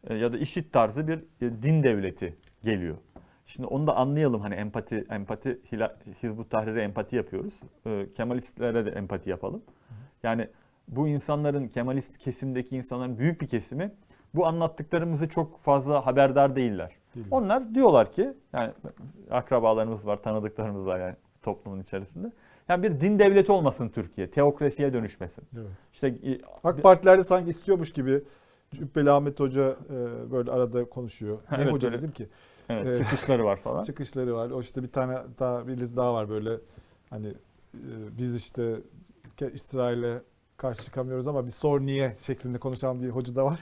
ya 0.09 0.33
da 0.33 0.39
IŞİD 0.39 0.65
tarzı 0.73 1.09
bir 1.09 1.19
e, 1.19 1.63
din 1.63 1.83
devleti 1.83 2.37
geliyor. 2.63 2.97
Şimdi 3.47 3.67
onu 3.67 3.87
da 3.87 3.97
anlayalım 3.97 4.41
hani 4.41 4.55
empati 4.55 5.07
empati 5.11 5.61
Hizbut 6.23 6.51
Tahrir'e 6.51 6.83
empati 6.83 7.17
yapıyoruz. 7.17 7.61
E, 7.87 8.07
Kemalistlere 8.17 8.87
de 8.87 8.91
empati 8.91 9.31
yapalım. 9.31 9.63
Yani 10.23 10.49
bu 10.89 11.09
insanların 11.09 11.69
Kemalist 11.69 12.19
kesimdeki 12.19 12.77
insanların 12.77 13.19
büyük 13.19 13.41
bir 13.41 13.47
kesimi 13.47 13.93
bu 14.35 14.47
anlattıklarımızı 14.47 15.29
çok 15.29 15.61
fazla 15.61 16.07
haberdar 16.07 16.57
değiller. 16.57 16.97
Değil 17.15 17.27
mi? 17.27 17.35
Onlar 17.35 17.75
diyorlar 17.75 18.13
ki 18.13 18.35
yani 18.53 18.73
akrabalarımız 19.31 20.07
var, 20.07 20.23
tanıdıklarımız 20.23 20.87
var 20.87 21.01
yani 21.01 21.17
toplumun 21.43 21.81
içerisinde. 21.81 22.33
Yani 22.69 22.83
bir 22.83 23.01
din 23.01 23.19
devleti 23.19 23.53
olmasın 23.53 23.89
Türkiye, 23.89 24.31
teokrasiye 24.31 24.93
dönüşmesin. 24.93 25.45
Evet. 25.55 25.71
İşte 25.93 26.09
e, 26.09 26.41
AK 26.65 26.83
Partilerde 26.83 27.25
sanki 27.25 27.51
istiyormuş 27.51 27.93
gibi 27.93 28.23
Cübbeli 28.75 29.11
Ahmet 29.11 29.41
Hoca 29.41 29.77
e, 29.91 30.31
böyle 30.31 30.51
arada 30.51 30.85
konuşuyor. 30.85 31.39
Ne 31.51 31.57
Evet, 31.63 31.73
hoca 31.73 31.89
böyle- 31.89 31.99
dedim 31.99 32.13
ki? 32.13 32.29
evet, 32.69 32.87
Evet. 32.87 32.99
çıkışları 32.99 33.45
var 33.45 33.57
falan. 33.57 33.83
Çıkışları 33.85 34.35
var. 34.35 34.51
O 34.51 34.61
işte 34.61 34.83
bir 34.83 34.93
tane 34.93 35.19
daha 35.39 35.69
birisi 35.69 35.97
daha 35.97 36.15
var 36.15 36.29
böyle 36.29 36.59
hani 37.11 37.29
e, 37.75 37.91
biz 38.19 38.37
işte 38.37 38.81
İsrail'e 39.53 40.23
karşı 40.57 40.83
çıkamıyoruz 40.83 41.29
ama 41.29 41.47
bir 41.47 41.51
sor 41.51 41.81
niye 41.81 42.17
şeklinde 42.19 42.59
konuşan 42.59 43.03
bir 43.03 43.09
hoca 43.09 43.35
da 43.35 43.45
var. 43.45 43.61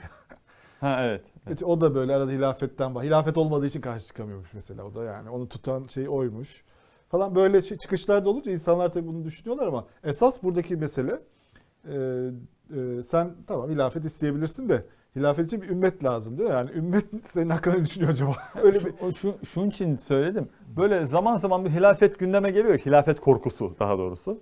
Ha 0.79 1.05
evet. 1.05 1.21
evet. 1.47 1.63
O 1.63 1.81
da 1.81 1.95
böyle 1.95 2.15
arada 2.15 2.31
hilafetten 2.31 2.95
bah. 2.95 3.03
Hilafet 3.03 3.37
olmadığı 3.37 3.65
için 3.65 3.81
karşı 3.81 4.07
çıkamıyormuş 4.07 4.53
mesela 4.53 4.83
o 4.83 4.95
da 4.95 5.03
yani. 5.03 5.29
Onu 5.29 5.49
tutan 5.49 5.85
şey 5.85 6.09
oymuş. 6.09 6.63
Falan 7.09 7.35
böyle 7.35 7.61
şey, 7.61 7.77
çıkışlar 7.77 8.25
da 8.25 8.29
olunca 8.29 8.51
insanlar 8.51 8.93
tabii 8.93 9.07
bunu 9.07 9.25
düşünüyorlar 9.25 9.67
ama 9.67 9.87
esas 10.03 10.43
buradaki 10.43 10.75
mesele 10.75 11.19
e, 11.89 11.95
e, 12.75 13.03
sen 13.03 13.35
tamam 13.47 13.69
hilafet 13.69 14.05
isteyebilirsin 14.05 14.69
de 14.69 14.85
hilafet 15.15 15.45
için 15.47 15.61
bir 15.61 15.69
ümmet 15.69 16.03
lazım 16.03 16.37
değil 16.37 16.49
mi? 16.49 16.55
Yani 16.55 16.71
ümmet 16.71 17.05
senin 17.25 17.49
hakkında 17.49 17.75
ne 17.75 17.81
düşünüyor 17.81 18.11
acaba? 18.11 18.31
Öyle 18.63 18.79
bir 18.79 18.93
Şu, 19.01 19.13
şu, 19.13 19.35
şunun 19.45 19.69
için 19.69 19.95
söyledim. 19.95 20.49
Böyle 20.77 21.05
zaman 21.05 21.37
zaman 21.37 21.65
bir 21.65 21.69
hilafet 21.69 22.19
gündeme 22.19 22.51
geliyor. 22.51 22.77
Hilafet 22.77 23.19
korkusu 23.19 23.75
daha 23.79 23.97
doğrusu. 23.97 24.41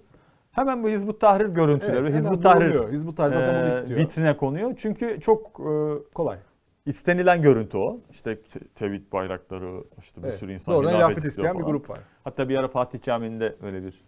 Hemen 0.51 0.83
bu 0.83 0.89
Hizbut 0.89 1.21
Tahrir 1.21 1.45
görüntüleri, 1.45 1.97
Evet, 1.97 2.13
Hizbut 2.13 2.43
Tahrir. 2.43 2.91
Hizbut 2.91 3.17
Tahrir 3.17 3.33
zaten 3.33 3.55
bunu 3.65 3.73
e, 3.73 3.79
istiyor. 3.81 3.99
vitrine 3.99 4.37
konuyor. 4.37 4.73
Çünkü 4.77 5.19
çok 5.21 5.47
e, 5.59 5.73
Kolay. 6.13 6.37
istenilen 6.85 7.41
görüntü 7.41 7.77
o. 7.77 7.99
İşte 8.11 8.41
te- 8.41 8.59
tevhid 8.75 9.11
bayrakları, 9.11 9.83
işte 9.99 10.23
bir 10.23 10.27
Evet. 10.27 10.37
sürü 10.39 10.53
insan 10.53 10.75
Doğrudan 10.75 10.93
hilafet 10.95 11.25
isteyen 11.25 11.59
bir 11.59 11.63
grup 11.63 11.89
var. 11.89 11.99
Hatta 12.23 12.49
bir 12.49 12.57
ara 12.57 12.67
Fatih 12.67 13.01
Camii'nde 13.01 13.55
öyle 13.61 13.83
bir 13.83 14.01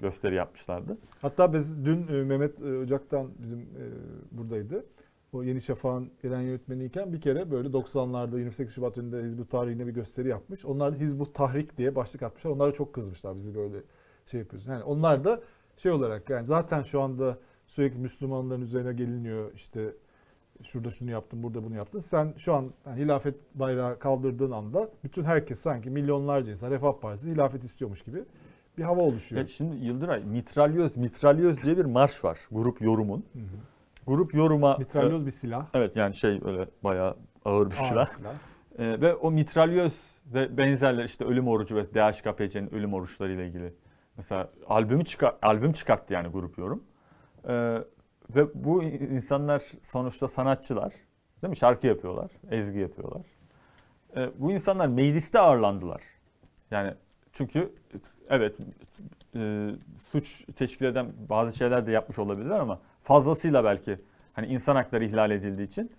gösteri 0.00 0.34
yapmışlardı. 0.34 0.98
Hatta 1.22 1.52
biz 1.52 1.84
dün 1.84 2.08
e, 2.08 2.22
Mehmet 2.22 2.62
e, 2.62 2.78
Ocak'tan 2.78 3.28
bizim 3.38 3.58
e, 3.60 3.82
buradaydı. 4.30 4.84
O 5.34 5.42
Yeni 5.42 5.60
Şafak'ın 5.60 6.10
gelen 6.22 6.40
yönetmeniyken 6.40 7.12
bir 7.12 7.20
kere 7.20 7.50
böyle 7.50 7.68
90'larda 7.68 8.38
28 8.38 8.74
Şubat 8.74 8.98
önünde 8.98 9.22
Hizbut 9.22 9.50
Tahrir'ine 9.50 9.86
bir 9.86 9.92
gösteri 9.92 10.28
yapmış. 10.28 10.64
Onlar 10.64 10.92
da 10.92 10.96
Hizbut 10.96 11.34
Tahrik 11.34 11.78
diye 11.78 11.94
başlık 11.96 12.22
atmışlar. 12.22 12.50
Onlar 12.50 12.68
da 12.68 12.74
çok 12.74 12.92
kızmışlar 12.92 13.36
bizi 13.36 13.54
böyle 13.54 13.76
şey 14.26 14.40
yapıyorsun. 14.40 14.72
Yani 14.72 14.82
onlar 14.84 15.24
da 15.24 15.40
şey 15.76 15.92
olarak 15.92 16.30
yani 16.30 16.46
zaten 16.46 16.82
şu 16.82 17.00
anda 17.00 17.38
sürekli 17.66 17.98
Müslümanların 17.98 18.62
üzerine 18.62 18.92
geliniyor 18.92 19.52
işte 19.54 19.94
şurada 20.62 20.90
şunu 20.90 21.10
yaptın, 21.10 21.42
burada 21.42 21.64
bunu 21.64 21.74
yaptın. 21.74 21.98
Sen 21.98 22.34
şu 22.36 22.54
an 22.54 22.72
yani 22.86 23.00
hilafet 23.00 23.34
bayrağı 23.54 23.98
kaldırdığın 23.98 24.50
anda 24.50 24.90
bütün 25.04 25.24
herkes 25.24 25.58
sanki 25.58 25.90
milyonlarca 25.90 26.50
insan 26.50 26.70
Refah 26.70 27.00
Partisi 27.00 27.30
hilafet 27.30 27.64
istiyormuş 27.64 28.02
gibi 28.02 28.24
bir 28.78 28.82
hava 28.82 29.00
oluşuyor. 29.00 29.42
Ya 29.42 29.48
şimdi 29.48 29.84
Yıldıray, 29.84 30.24
mitralyöz, 30.24 30.96
mitralyöz 30.96 31.62
diye 31.62 31.76
bir 31.76 31.84
marş 31.84 32.24
var 32.24 32.38
grup 32.52 32.82
yorumun. 32.82 33.24
Hı 33.32 33.38
hı. 33.38 33.73
Grup 34.06 34.34
yoruma... 34.34 34.76
Mitralyoz 34.76 35.26
bir 35.26 35.30
silah. 35.30 35.66
Evet 35.74 35.96
yani 35.96 36.14
şey 36.14 36.40
öyle 36.44 36.68
bayağı 36.84 37.16
ağır 37.44 37.70
bir 37.70 37.76
ağır 37.76 37.88
silah. 37.88 38.06
silah. 38.06 38.34
Ee, 38.78 39.00
ve 39.00 39.14
o 39.14 39.30
mitralyöz 39.30 40.18
ve 40.26 40.56
benzerler 40.56 41.04
işte 41.04 41.24
ölüm 41.24 41.48
orucu 41.48 41.76
ve 41.76 41.94
DHKPC'nin 41.94 42.74
ölüm 42.74 42.94
oruçları 42.94 43.32
ile 43.32 43.46
ilgili. 43.46 43.74
Mesela 44.16 44.50
albümü 44.68 45.04
çıkar 45.04 45.36
albüm 45.42 45.72
çıkarttı 45.72 46.14
yani 46.14 46.28
grup 46.28 46.58
yorum. 46.58 46.84
Ee, 47.48 47.78
ve 48.30 48.64
bu 48.64 48.82
insanlar 48.82 49.62
sonuçta 49.82 50.28
sanatçılar. 50.28 50.92
Değil 51.42 51.50
mi? 51.50 51.56
Şarkı 51.56 51.86
yapıyorlar, 51.86 52.30
ezgi 52.50 52.78
yapıyorlar. 52.78 53.22
Ee, 54.16 54.30
bu 54.38 54.52
insanlar 54.52 54.86
mecliste 54.86 55.38
ağırlandılar. 55.38 56.02
Yani 56.70 56.94
çünkü 57.32 57.74
evet 58.28 58.56
e, 59.36 59.70
suç 59.98 60.44
teşkil 60.56 60.84
eden 60.84 61.12
bazı 61.28 61.56
şeyler 61.56 61.86
de 61.86 61.92
yapmış 61.92 62.18
olabilirler 62.18 62.58
ama 62.58 62.80
fazlasıyla 63.04 63.64
belki 63.64 63.98
hani 64.32 64.46
insan 64.46 64.76
hakları 64.76 65.04
ihlal 65.04 65.30
edildiği 65.30 65.66
için 65.66 65.92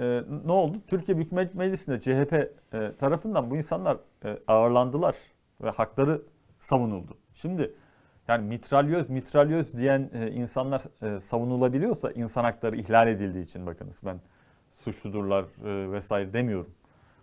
e, 0.00 0.22
ne 0.44 0.52
oldu? 0.52 0.78
Türkiye 0.86 1.16
Büyük 1.16 1.32
Mec- 1.32 1.56
Meclisi'nde 1.56 2.00
CHP 2.00 2.32
e, 2.32 2.92
tarafından 2.98 3.50
bu 3.50 3.56
insanlar 3.56 3.96
e, 4.24 4.38
ağırlandılar 4.46 5.16
ve 5.62 5.70
hakları 5.70 6.22
savunuldu. 6.58 7.16
Şimdi 7.34 7.74
yani 8.28 8.46
mitralyöz 8.48 9.10
mitralyöz 9.10 9.78
diyen 9.78 10.10
e, 10.14 10.30
insanlar 10.30 10.82
e, 11.02 11.20
savunulabiliyorsa 11.20 12.10
insan 12.10 12.44
hakları 12.44 12.76
ihlal 12.76 13.08
edildiği 13.08 13.44
için 13.44 13.66
bakınız 13.66 14.00
ben 14.04 14.20
suçludurlar 14.78 15.44
e, 15.44 15.92
vesaire 15.92 16.32
demiyorum. 16.32 16.70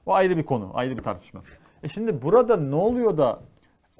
O 0.06 0.14
ayrı 0.14 0.38
bir 0.38 0.46
konu, 0.46 0.72
ayrı 0.74 0.98
bir 0.98 1.04
tartışma. 1.04 1.42
E 1.84 1.88
şimdi 1.88 2.22
burada 2.22 2.58
ne 2.58 2.76
oluyor 2.76 3.18
da 3.18 3.40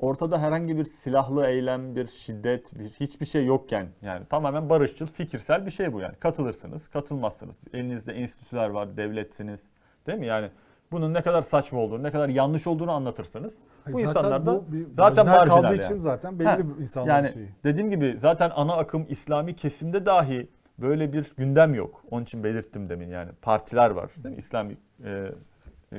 ortada 0.06 0.42
herhangi 0.42 0.78
bir 0.78 0.86
silahlı 0.86 1.46
eylem, 1.48 1.96
bir 1.96 2.08
şiddet, 2.08 2.80
bir 2.80 2.86
hiçbir 2.86 3.26
şey 3.26 3.46
yokken 3.46 3.88
yani 4.02 4.26
tamamen 4.26 4.70
barışçıl, 4.70 5.06
fikirsel 5.06 5.66
bir 5.66 5.72
şey 5.72 5.94
bu 5.94 6.00
yani. 6.00 6.16
Katılırsınız, 6.16 6.88
katılmazsınız. 6.88 7.56
Elinizde 7.74 8.14
enstitüler 8.14 8.70
var, 8.70 8.98
devletsiniz. 8.98 9.64
Değil 10.08 10.20
mi? 10.20 10.26
Yani 10.26 10.50
bunun 10.92 11.14
ne 11.14 11.22
kadar 11.22 11.42
saçma 11.42 11.80
olduğunu, 11.80 12.04
ne 12.04 12.12
kadar 12.12 12.30
yanlış 12.30 12.68
olduğunu 12.68 12.92
anlatırsınız. 12.92 13.54
Bu 13.88 13.92
Zaten 13.92 14.00
insanlar 14.08 14.46
da 14.46 14.56
bu 14.56 14.64
zaten 14.92 15.26
marjinal 15.26 15.40
marjinal 15.40 15.62
kaldığı 15.62 15.76
yani. 15.76 15.86
için 15.86 15.98
zaten 15.98 16.40
belli 16.40 16.48
Ha, 16.48 16.60
bir 16.60 16.82
insanların 16.82 17.16
yani 17.16 17.34
şeyi. 17.34 17.50
dediğim 17.64 17.90
gibi 17.90 18.18
zaten 18.20 18.52
ana 18.56 18.74
akım 18.76 19.06
İslami 19.10 19.56
kesimde 19.56 20.06
dahi 20.06 20.48
böyle 20.80 21.14
bir 21.14 21.34
gündem 21.38 21.74
yok. 21.74 22.04
Onun 22.12 22.24
için 22.24 22.44
belirttim 22.44 22.90
demin 22.90 23.10
yani 23.10 23.32
partiler 23.42 23.90
var 23.90 24.10
değil 24.24 24.36
mi? 24.36 24.40
İslami 24.40 24.78
e, 25.04 25.32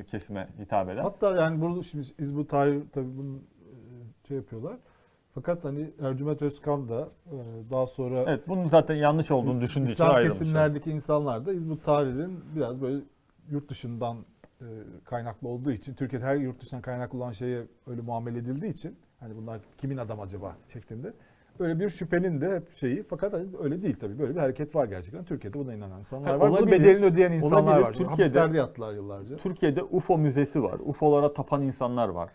kesime 0.03 0.47
hitap 0.59 0.89
eden. 0.89 1.03
Hatta 1.03 1.35
yani 1.35 1.61
bunu 1.61 1.83
şimdi 1.83 2.05
Hizbut 2.19 2.49
Tahrir 2.49 2.83
tabii 2.93 3.17
bunu 3.17 3.35
e, 3.37 3.56
şey 4.27 4.37
yapıyorlar. 4.37 4.77
Fakat 5.35 5.63
hani 5.63 5.91
Ercüment 6.01 6.41
Özkan 6.41 6.89
da 6.89 7.09
e, 7.31 7.35
daha 7.71 7.87
sonra 7.87 8.23
Evet 8.27 8.41
bunun 8.47 8.67
zaten 8.67 8.95
yanlış 8.95 9.31
olduğunu 9.31 9.61
düşündüğü 9.61 9.85
için 9.85 9.93
İslam 9.93 10.15
ayrılmış. 10.15 10.39
kesimlerdeki 10.39 10.91
insanlar 10.91 11.45
da 11.45 11.51
Hizbut 11.51 11.83
Tahrir'in 11.83 12.39
biraz 12.55 12.81
böyle 12.81 13.03
yurt 13.49 13.69
dışından 13.69 14.17
e, 14.61 14.65
kaynaklı 15.05 15.47
olduğu 15.47 15.71
için 15.71 15.93
Türkiye'de 15.93 16.25
her 16.25 16.35
yurt 16.35 16.61
dışından 16.61 16.81
kaynaklı 16.81 17.17
olan 17.17 17.31
şeye 17.31 17.63
öyle 17.87 18.01
muamele 18.01 18.37
edildiği 18.37 18.71
için 18.71 18.95
hani 19.19 19.35
bunlar 19.35 19.59
kimin 19.77 19.97
adam 19.97 20.19
acaba 20.21 20.55
şeklinde 20.73 21.13
öyle 21.59 21.79
bir 21.79 21.89
şüphenin 21.89 22.41
de 22.41 22.55
hep 22.55 22.75
şeyi 22.75 23.03
fakat 23.03 23.33
hani 23.33 23.45
öyle 23.59 23.81
değil 23.81 23.95
tabii 23.99 24.19
böyle 24.19 24.35
bir 24.35 24.39
hareket 24.39 24.75
var 24.75 24.85
gerçekten 24.85 25.23
Türkiye'de 25.25 25.59
buna 25.59 25.73
inanan 25.73 25.99
insanlar 25.99 26.31
Ha, 26.31 26.39
var. 26.39 26.51
Bunun 26.51 26.71
bedelini 26.71 27.05
ödeyen 27.05 27.31
insanlar 27.31 27.63
Olabilir. 27.63 27.85
var. 27.85 27.93
Türkiye'de- 27.93 28.09
Hapislerde 28.21 28.57
yattılar 28.57 28.93
yıllarca. 28.93 29.37
Türkiye'de 29.37 29.83
UFO 29.83 30.17
müzesi 30.17 30.63
var. 30.63 30.79
UFO'lara 30.85 31.33
tapan 31.33 31.61
insanlar 31.61 32.09
var. 32.09 32.29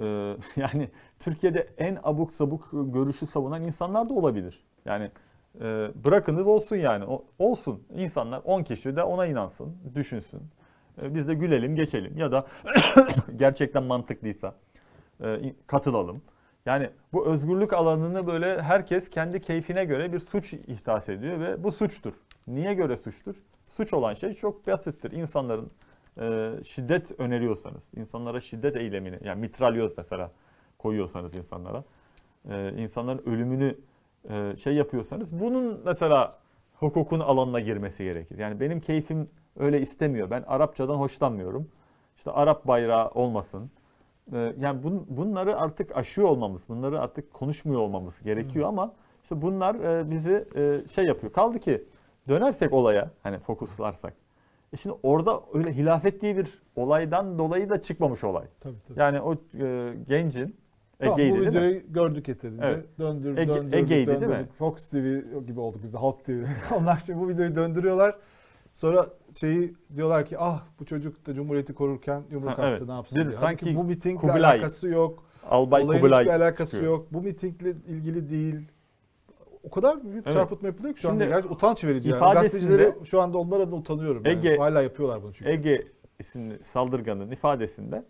Ee, 0.00 0.36
yani 0.56 0.90
Türkiye'de 1.18 1.68
en 1.78 1.98
abuk 2.02 2.32
sabuk 2.32 2.68
görüşü 2.72 3.26
savunan 3.26 3.62
insanlar 3.62 4.08
da 4.08 4.14
olabilir. 4.14 4.64
Yani 4.84 5.10
e, 5.60 5.90
bırakınız 6.04 6.46
olsun 6.46 6.76
yani. 6.76 7.04
O, 7.04 7.24
olsun. 7.38 7.82
İnsanlar 7.94 8.40
10 8.44 8.62
kişi 8.62 8.96
de 8.96 9.02
ona 9.02 9.26
inansın, 9.26 9.76
düşünsün. 9.94 10.42
E, 11.02 11.14
biz 11.14 11.28
de 11.28 11.34
gülelim, 11.34 11.76
geçelim. 11.76 12.18
Ya 12.18 12.32
da 12.32 12.46
gerçekten 13.36 13.82
mantıklıysa 13.82 14.54
e, 15.24 15.54
katılalım. 15.66 16.22
Yani 16.66 16.90
bu 17.12 17.26
özgürlük 17.26 17.72
alanını 17.72 18.26
böyle 18.26 18.62
herkes 18.62 19.10
kendi 19.10 19.40
keyfine 19.40 19.84
göre 19.84 20.12
bir 20.12 20.18
suç 20.18 20.52
ihdas 20.52 21.08
ediyor 21.08 21.40
ve 21.40 21.64
bu 21.64 21.72
suçtur. 21.72 22.12
Niye 22.46 22.74
göre 22.74 22.96
suçtur? 22.96 23.36
Suç 23.68 23.94
olan 23.94 24.14
şey 24.14 24.32
çok 24.32 24.66
basittir. 24.66 25.10
İnsanların 25.12 25.70
e, 26.20 26.52
şiddet 26.64 27.20
öneriyorsanız, 27.20 27.90
insanlara 27.96 28.40
şiddet 28.40 28.76
eylemini, 28.76 29.18
yani 29.24 29.40
mitralyoz 29.40 29.92
mesela 29.96 30.30
koyuyorsanız 30.78 31.34
insanlara, 31.34 31.84
e, 32.50 32.72
insanların 32.78 33.22
ölümünü 33.26 33.76
e, 34.30 34.56
şey 34.56 34.74
yapıyorsanız, 34.74 35.40
bunun 35.40 35.80
mesela 35.84 36.38
hukukun 36.74 37.20
alanına 37.20 37.60
girmesi 37.60 38.04
gerekir. 38.04 38.38
Yani 38.38 38.60
benim 38.60 38.80
keyfim 38.80 39.30
öyle 39.58 39.80
istemiyor. 39.80 40.30
Ben 40.30 40.42
Arapçadan 40.42 40.94
hoşlanmıyorum. 40.94 41.68
İşte 42.16 42.30
Arap 42.30 42.66
bayrağı 42.66 43.10
olmasın. 43.10 43.70
E, 44.32 44.54
yani 44.58 44.82
bun, 44.82 45.06
bunları 45.08 45.56
artık 45.56 45.96
aşıyor 45.96 46.28
olmamız, 46.28 46.68
bunları 46.68 47.00
artık 47.00 47.32
konuşmuyor 47.32 47.80
olmamız 47.80 48.22
gerekiyor 48.22 48.68
ama 48.68 48.92
işte 49.22 49.42
bunlar 49.42 49.74
e, 49.74 50.10
bizi 50.10 50.44
e, 50.56 50.88
şey 50.88 51.04
yapıyor. 51.04 51.32
Kaldı 51.32 51.58
ki 51.58 51.84
dönersek 52.28 52.72
olaya, 52.72 53.10
hani 53.22 53.38
fokuslarsak. 53.38 54.14
E 54.72 54.76
şimdi 54.76 54.96
orada 55.02 55.42
öyle 55.54 55.72
hilafet 55.72 56.20
diye 56.20 56.36
bir 56.36 56.62
olaydan 56.76 57.38
dolayı 57.38 57.70
da 57.70 57.82
çıkmamış 57.82 58.24
olay. 58.24 58.44
Tabii, 58.60 58.74
tabii. 58.88 59.00
Yani 59.00 59.20
o 59.20 59.34
e, 59.34 59.92
gencin 60.08 60.56
Tamam, 60.98 61.20
Ege'ydi 61.20 61.32
bu 61.32 61.36
değil 61.40 61.48
mi? 61.48 61.56
videoyu 61.56 61.92
gördük 61.92 62.28
yeterince. 62.28 62.66
Evet. 62.66 62.84
Döndür, 62.98 63.36
Ege- 63.36 63.48
döndürdük, 63.48 63.74
Ege'ydi 63.74 64.06
değil 64.20 64.26
mi? 64.32 64.46
Fox 64.58 64.88
TV 64.88 65.20
gibi 65.46 65.60
olduk 65.60 65.82
biz 65.82 65.92
de 65.92 65.98
Halk 65.98 66.24
TV. 66.24 66.30
Onlar 66.80 67.02
şimdi 67.06 67.20
bu 67.20 67.28
videoyu 67.28 67.54
döndürüyorlar. 67.56 68.16
Sonra 68.72 69.06
şeyi 69.40 69.74
diyorlar 69.96 70.26
ki 70.26 70.36
ah 70.38 70.64
bu 70.80 70.84
çocuk 70.84 71.26
da 71.26 71.34
Cumhuriyeti 71.34 71.74
korurken 71.74 72.22
yumruk 72.30 72.48
Ha, 72.48 72.52
attı 72.52 72.62
evet. 72.78 72.88
ne 72.88 72.92
yapsın 72.92 73.16
diye. 73.16 73.32
sanki 73.32 73.64
Halbuki 73.64 73.76
bu 73.76 73.84
mitingle 73.84 74.16
Kubilay. 74.20 74.50
alakası 74.52 74.88
yok. 74.88 75.24
Albay 75.50 75.82
Olayın 75.82 76.00
Kubilay 76.00 76.24
hiçbir 76.24 76.34
alakası 76.34 76.70
çıkıyor. 76.72 76.92
yok. 76.92 77.06
Bu 77.12 77.22
mitingle 77.22 77.70
ilgili 77.70 78.30
değil. 78.30 78.68
O 79.66 79.70
kadar 79.70 80.04
büyük 80.04 80.26
Evet. 80.26 80.36
çarpıtma 80.36 80.68
yapılıyor 80.68 80.94
ki 80.94 81.00
şu 81.00 81.08
anda. 81.10 81.24
Şimdi 81.24 81.34
Gerçi 81.34 81.48
utanç 81.48 81.84
verici 81.84 82.08
yani. 82.10 82.20
Gazetecileri 82.34 82.94
şu 83.04 83.20
anda 83.20 83.38
onlar 83.38 83.60
adına 83.60 83.74
utanıyorum. 83.76 84.22
yani. 84.26 84.38
Ege- 84.46 84.58
Hala 84.58 84.82
yapıyorlar 84.82 85.22
bunu 85.22 85.32
çünkü. 85.34 85.50
Ege 85.50 85.86
isimli 86.18 86.64
saldırganın 86.64 87.30
ifadesinde 87.30 88.04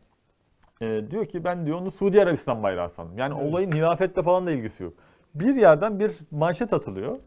e, 0.80 1.10
diyor 1.10 1.24
ki 1.24 1.44
ben 1.44 1.66
diyor 1.66 1.80
onu 1.80 1.90
Suudi 1.90 2.22
Arabistan 2.22 2.62
bayrağı 2.62 2.90
sandım. 2.90 3.18
Yani 3.18 3.34
Evet. 3.40 3.52
olayın 3.52 3.72
hilafetle 3.72 4.22
falan 4.22 4.46
da 4.46 4.50
ilgisi 4.50 4.82
yok. 4.84 4.92
Bir 5.34 5.56
yerden 5.56 5.98
bir 6.00 6.12
manşet 6.30 6.72
atılıyor. 6.72 7.18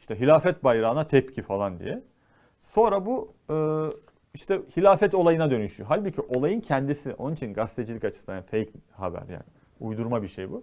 İşte 0.00 0.20
hilafet 0.20 0.64
bayrağına 0.64 1.06
tepki 1.08 1.42
falan 1.42 1.78
diye. 1.80 2.02
Sonra 2.60 3.06
bu 3.06 3.32
e, 3.50 3.54
işte 4.34 4.60
hilafet 4.76 5.14
olayına 5.14 5.50
dönüşüyor. 5.50 5.88
Halbuki 5.88 6.20
olayın 6.20 6.60
kendisi 6.60 7.14
onun 7.14 7.32
için 7.34 7.54
gazetecilik 7.54 8.04
açısından 8.04 8.36
yani 8.36 8.46
fake 8.46 8.78
haber 8.92 9.22
yani 9.28 9.42
uydurma 9.80 10.22
bir 10.22 10.28
şey 10.28 10.50
bu. 10.50 10.62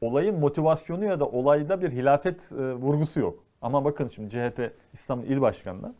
Olayın 0.00 0.38
motivasyonu 0.38 1.04
ya 1.04 1.20
da 1.20 1.26
olayda 1.26 1.82
bir 1.82 1.90
hilafet 1.90 2.52
e, 2.52 2.72
vurgusu 2.72 3.20
yok. 3.20 3.44
Ama 3.62 3.84
bakın 3.84 4.08
şimdi 4.08 4.30
CHP 4.30 4.72
İstanbul 4.92 5.26
İl 5.26 5.40
Başkanı'na 5.40 5.94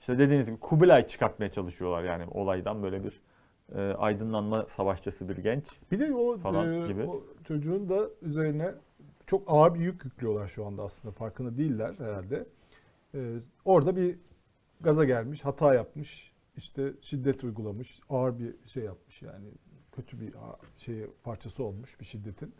işte 0.00 0.18
dediğiniz 0.18 0.46
gibi 0.46 0.60
Kubilay 0.60 1.06
çıkartmaya 1.06 1.50
çalışıyorlar 1.50 2.04
yani 2.04 2.24
olaydan 2.30 2.82
böyle 2.82 3.04
bir 3.04 3.20
e, 3.74 3.80
aydınlanma 3.80 4.66
savaşçısı 4.68 5.28
bir 5.28 5.36
genç. 5.36 5.64
Bir 5.90 5.98
de 5.98 6.14
o, 6.14 6.38
falan 6.38 6.72
e, 6.72 6.86
gibi. 6.86 7.02
o 7.02 7.24
çocuğun 7.44 7.88
da 7.88 8.08
üzerine 8.22 8.74
çok 9.26 9.42
ağır 9.46 9.74
bir 9.74 9.80
yük 9.80 10.04
yüklüyorlar 10.04 10.48
şu 10.48 10.66
anda 10.66 10.82
aslında. 10.82 11.12
Farkında 11.12 11.56
değiller 11.56 11.94
herhalde. 11.98 12.46
E, 13.14 13.38
orada 13.64 13.96
bir 13.96 14.18
gaza 14.80 15.04
gelmiş, 15.04 15.44
hata 15.44 15.74
yapmış, 15.74 16.32
işte 16.56 16.92
şiddet 17.00 17.44
uygulamış, 17.44 18.00
ağır 18.10 18.38
bir 18.38 18.54
şey 18.66 18.84
yapmış 18.84 19.22
yani 19.22 19.46
kötü 19.92 20.20
bir 20.20 20.34
şey 20.76 21.06
parçası 21.22 21.64
olmuş 21.64 22.00
bir 22.00 22.04
şiddetin. 22.04 22.54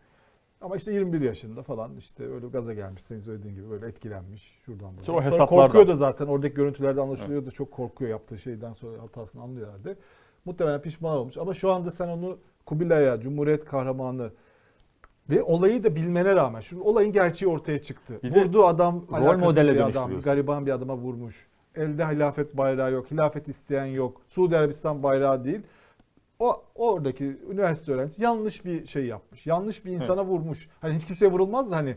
Ama 0.61 0.77
işte 0.77 0.93
21 0.93 1.21
yaşında 1.21 1.63
falan 1.63 1.97
işte 1.97 2.33
öyle 2.33 2.47
gaza 2.47 2.75
gelmiş 2.75 3.03
senin 3.03 3.21
söylediğin 3.21 3.55
gibi 3.55 3.71
böyle 3.71 3.87
etkilenmiş 3.87 4.59
şuradan 4.61 4.81
buradan. 4.81 4.99
İşte 5.01 5.13
o 5.13 5.15
Sonra 5.15 5.27
hesaplardan. 5.27 5.67
korkuyor 5.67 5.89
da 5.89 5.97
zaten 5.97 6.27
oradaki 6.27 6.55
görüntülerde 6.55 7.01
anlaşılıyor 7.01 7.47
da 7.47 7.51
çok 7.51 7.71
korkuyor 7.71 8.11
yaptığı 8.11 8.39
şeyden 8.39 8.73
sonra 8.73 9.03
hatasını 9.03 9.43
anlıyor 9.43 9.69
herhalde. 9.69 9.97
Muhtemelen 10.45 10.81
pişman 10.81 11.17
olmuş 11.17 11.37
ama 11.37 11.55
şu 11.55 11.73
anda 11.73 11.91
sen 11.91 12.09
onu 12.09 12.39
Kubilay'a, 12.67 13.21
Cumhuriyet 13.21 13.65
kahramanı 13.65 14.31
ve 15.31 15.43
olayı 15.43 15.85
da 15.85 15.97
bilmene 15.97 16.35
rağmen 16.35 16.61
şimdi 16.61 16.83
olayın 16.83 17.13
gerçeği 17.13 17.53
ortaya 17.53 17.83
çıktı. 17.83 18.21
Bir 18.23 18.35
Vurduğu 18.37 18.65
adam 18.65 19.05
rol 19.13 19.39
modele 19.39 19.75
bir 19.75 19.81
adam, 19.81 20.21
gariban 20.21 20.67
bir 20.67 20.73
adama 20.73 20.97
vurmuş. 20.97 21.47
Elde 21.77 22.07
hilafet 22.07 22.57
bayrağı 22.57 22.93
yok, 22.93 23.11
hilafet 23.11 23.49
isteyen 23.49 23.85
yok. 23.85 24.21
Suudi 24.29 24.57
Arabistan 24.57 25.03
bayrağı 25.03 25.45
değil. 25.45 25.61
O 26.39 26.63
oradaki 26.75 27.25
üniversite 27.51 27.93
öğrencisi 27.93 28.23
yanlış 28.23 28.65
bir 28.65 28.87
şey 28.87 29.07
yapmış. 29.07 29.47
Yanlış 29.47 29.85
bir 29.85 29.93
insana 29.93 30.25
vurmuş. 30.25 30.69
Hani 30.81 30.95
hiç 30.95 31.07
kimseye 31.07 31.31
vurulmaz 31.33 31.71
da 31.71 31.77
hani 31.77 31.97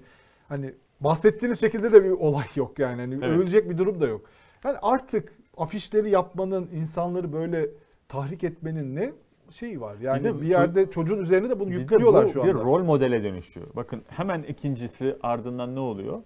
hani 0.49 0.73
bahsettiğiniz 1.01 1.59
şekilde 1.59 1.93
de 1.93 2.03
bir 2.03 2.09
olay 2.11 2.45
yok 2.55 2.79
yani. 2.79 3.01
Hani 3.01 3.13
Evet. 3.13 3.23
övülecek 3.23 3.69
bir 3.69 3.77
durum 3.77 4.01
da 4.01 4.07
yok. 4.07 4.21
Yani 4.63 4.77
artık 4.81 5.33
afişleri 5.57 6.09
yapmanın, 6.09 6.69
insanları 6.73 7.33
böyle 7.33 7.69
tahrik 8.09 8.43
etmenin 8.43 8.95
ne 8.95 9.11
şeyi 9.51 9.81
var. 9.81 9.95
Yani 10.01 10.23
de 10.23 10.41
bir, 10.41 10.47
ço- 10.47 10.51
yerde 10.51 10.91
çocuğun 10.91 11.19
üzerine 11.19 11.49
de 11.49 11.59
bunu 11.59 11.69
Bir 11.69 11.79
yüklüyorlar 11.79 12.25
bu 12.25 12.29
şu 12.29 12.41
anda. 12.43 12.53
bir 12.55 12.59
rol 12.59 12.83
modele 12.83 13.23
dönüşüyor. 13.23 13.67
Bakın 13.75 14.01
hemen 14.07 14.43
ikincisi 14.43 15.17
ardından 15.23 15.75
ne 15.75 15.79
oluyor? 15.79 16.21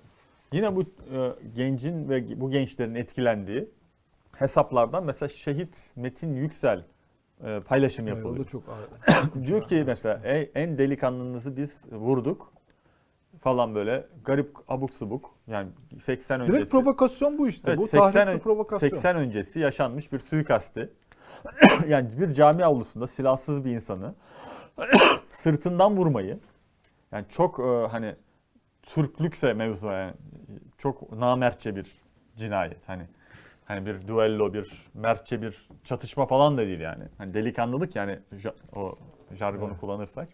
Yine 0.53 0.76
bu 0.76 0.82
e, 0.82 0.86
gencin 1.55 2.09
ve 2.09 2.41
bu 2.41 2.49
gençlerin 2.51 2.95
etkilendiği 2.95 3.70
hesaplardan 4.36 5.05
mesela 5.05 5.30
şehit 5.30 5.91
Metin 5.95 6.34
Yüksel 6.36 6.86
e, 7.46 7.60
paylaşım 7.60 8.08
da 8.08 8.46
çok 8.46 8.64
ağır. 8.70 9.44
Diyor 9.46 9.62
ki 9.64 9.84
mesela 9.88 10.22
"Ey, 10.24 10.52
en 10.56 10.78
delikanlınızı 10.78 11.58
biz 11.58 11.86
vurduk 11.92 12.54
falan 13.39 13.76
böyle 13.76 14.08
garip 14.26 14.56
abuk 14.68 14.94
subuk 14.94 15.30
yani 15.48 15.70
80 16.00 16.42
öncesi. 16.42 16.58
Direkt 16.58 16.72
provokasyon 16.72 17.38
bu 17.38 17.48
işte. 17.48 17.72
Evet, 17.72 17.80
bu 17.80 17.88
80 17.88 18.12
tahrik 18.12 18.28
ön- 18.28 18.36
bir 18.38 18.44
provokasyon. 18.44 18.89
80 18.89 19.16
öncesi 19.16 19.60
yaşanmış 19.60 20.12
bir 20.12 20.20
suikasti. 20.20 20.89
yani 21.88 22.10
bir 22.20 22.34
cami 22.34 22.66
avlusunda 22.66 23.08
silahsız 23.08 23.66
bir 23.66 23.72
insanı 23.72 24.16
sırtından 25.28 25.98
vurmayı 25.98 26.39
yani 27.12 27.26
çok 27.30 27.60
e, 27.60 27.88
hani 27.92 28.16
Türklükse 28.84 29.54
mevzu 29.54 29.88
yani 29.88 30.14
çok 30.78 31.12
namertçe 31.12 31.76
bir 31.76 31.92
cinayet 32.36 32.89
hani 32.89 33.04
hani 33.72 33.86
bir 33.86 34.07
duello 34.07 34.53
bir 34.53 34.72
mertçe 34.93 35.41
bir 35.41 35.57
çatışma 35.84 36.26
falan 36.26 36.57
da 36.57 36.61
değil 36.61 36.80
yani. 36.80 37.03
Hani 37.17 37.34
delikanlılık 37.34 37.95
yani 37.95 38.19
ja- 38.32 38.55
o 38.76 38.97
jargonu 39.34 39.69
Evet. 39.69 39.80
kullanırsak. 39.80 40.30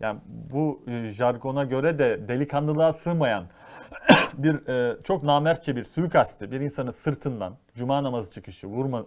Yani 0.00 0.20
bu 0.26 0.82
e, 0.86 1.12
jargona 1.12 1.64
göre 1.64 1.98
de 1.98 2.28
delikanlılığa 2.28 2.92
sığmayan 2.92 3.44
bir 4.34 4.68
e, 4.68 5.02
çok 5.02 5.22
namertçe 5.22 5.76
bir 5.76 5.84
suikasti 5.84 6.50
bir 6.50 6.60
insanı 6.60 6.92
sırtından 6.92 7.56
cuma 7.74 8.02
namazı 8.02 8.30
çıkışı 8.30 8.66
vurma 8.66 9.06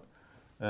e, 0.62 0.68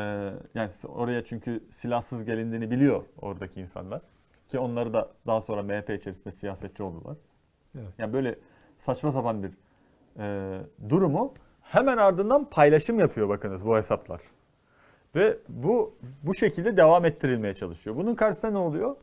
yani 0.55 0.71
oraya 0.87 1.25
çünkü 1.25 1.63
silahsız 1.69 2.25
gelindiğini 2.25 2.71
biliyor 2.71 3.03
oradaki 3.21 3.61
insanlar 3.61 4.01
ki 4.47 4.59
onları 4.59 4.93
da 4.93 5.09
daha 5.27 5.41
sonra 5.41 5.63
MHP 5.63 5.89
içerisinde 5.89 6.31
siyasetçi 6.31 6.83
oldular. 6.83 7.17
Evet. 7.75 7.87
Yani 7.97 8.13
böyle 8.13 8.35
saçma 8.77 9.11
sapan 9.11 9.43
bir 9.43 9.51
e, 10.19 10.57
durumu 10.89 11.33
hemen 11.71 11.97
ardından 11.97 12.45
paylaşım 12.45 12.99
yapıyor 12.99 13.29
bakınız 13.29 13.65
bu 13.65 13.77
hesaplar. 13.77 14.21
Ve 15.15 15.37
bu 15.49 15.95
bu 16.23 16.33
şekilde 16.33 16.77
devam 16.77 17.05
ettirilmeye 17.05 17.55
çalışıyor. 17.55 17.95
Bunun 17.95 18.15
karşısında 18.15 18.51
ne 18.51 18.57
oluyor? 18.57 18.95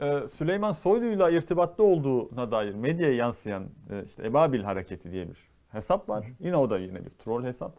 Ee, 0.00 0.28
Süleyman 0.28 0.72
Soylu'yla 0.72 1.30
irtibatlı 1.30 1.84
olduğuna 1.84 2.50
dair 2.50 2.74
medyaya 2.74 3.14
yansıyan 3.14 3.64
e, 3.90 4.04
işte 4.04 4.26
Ebabil 4.26 4.62
Hareketi 4.62 5.12
diye 5.12 5.28
bir 5.28 5.38
hesap 5.72 6.08
var. 6.08 6.26
Yine 6.40 6.56
o 6.56 6.70
da 6.70 6.78
yine 6.78 7.04
bir 7.04 7.10
troll 7.10 7.44
hesap. 7.44 7.72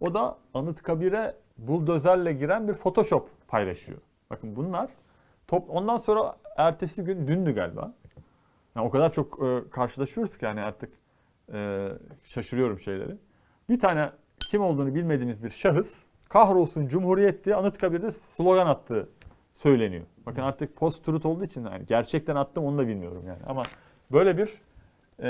O 0.00 0.14
da 0.14 0.38
Anıtkabir'e 0.54 1.34
buldozerle 1.58 2.32
giren 2.32 2.68
bir 2.68 2.74
Photoshop 2.74 3.28
paylaşıyor. 3.48 3.98
Bakın 4.30 4.56
bunlar 4.56 4.90
top 5.46 5.70
ondan 5.70 5.96
sonra 5.96 6.36
ertesi 6.56 7.04
gün 7.04 7.26
dündü 7.26 7.54
galiba. 7.54 7.94
Yani 8.76 8.86
o 8.86 8.90
kadar 8.90 9.12
çok 9.12 9.42
e, 9.42 9.70
karşılaşıyoruz 9.70 10.38
ki 10.38 10.44
yani 10.44 10.60
artık 10.60 10.92
e, 11.52 11.88
şaşırıyorum 12.24 12.78
şeyleri. 12.78 13.16
Bir 13.68 13.80
tane 13.80 14.10
kim 14.50 14.62
olduğunu 14.62 14.94
bilmediğimiz 14.94 15.44
bir 15.44 15.50
şahıs 15.50 16.02
kahrolsun 16.28 16.86
Cumhuriyet 16.86 17.44
diye 17.44 17.54
Anıtkabir'de 17.54 18.10
slogan 18.10 18.66
attığı 18.66 19.08
söyleniyor. 19.52 20.04
Bakın 20.26 20.42
artık 20.42 20.76
post 20.76 21.04
truth 21.04 21.26
olduğu 21.26 21.44
için 21.44 21.64
yani 21.64 21.86
gerçekten 21.86 22.36
attım 22.36 22.64
onu 22.64 22.78
da 22.78 22.88
bilmiyorum 22.88 23.24
yani. 23.26 23.42
Ama 23.46 23.62
böyle 24.12 24.38
bir 24.38 24.60
e, 25.22 25.28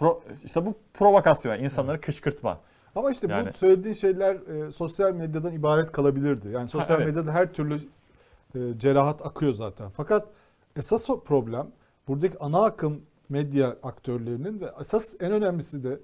pro- 0.00 0.20
işte 0.44 0.66
bu 0.66 0.74
provokasyon 0.94 1.52
yani 1.52 1.64
insanları 1.64 2.00
kışkırtma. 2.00 2.60
Ama 2.94 3.10
işte 3.10 3.26
Yani- 3.30 3.48
bu 3.48 3.52
söylediğin 3.52 3.94
şeyler 3.94 4.34
e, 4.34 4.70
sosyal 4.70 5.12
medyadan 5.12 5.52
ibaret 5.52 5.92
kalabilirdi. 5.92 6.48
Yani 6.48 6.68
sosyal 6.68 7.00
evet. 7.00 7.08
medyada 7.08 7.32
her 7.32 7.52
türlü 7.52 7.80
e, 8.54 8.58
cerahat 8.78 9.26
akıyor 9.26 9.52
zaten. 9.52 9.90
Fakat 9.90 10.28
esas 10.76 11.06
problem 11.06 11.66
buradaki 12.08 12.38
ana 12.38 12.64
akım 12.64 13.02
medya 13.28 13.76
aktörlerinin 13.82 14.60
ve 14.60 14.70
esas 14.80 15.14
en 15.20 15.32
önemlisi 15.32 15.84
de 15.84 16.00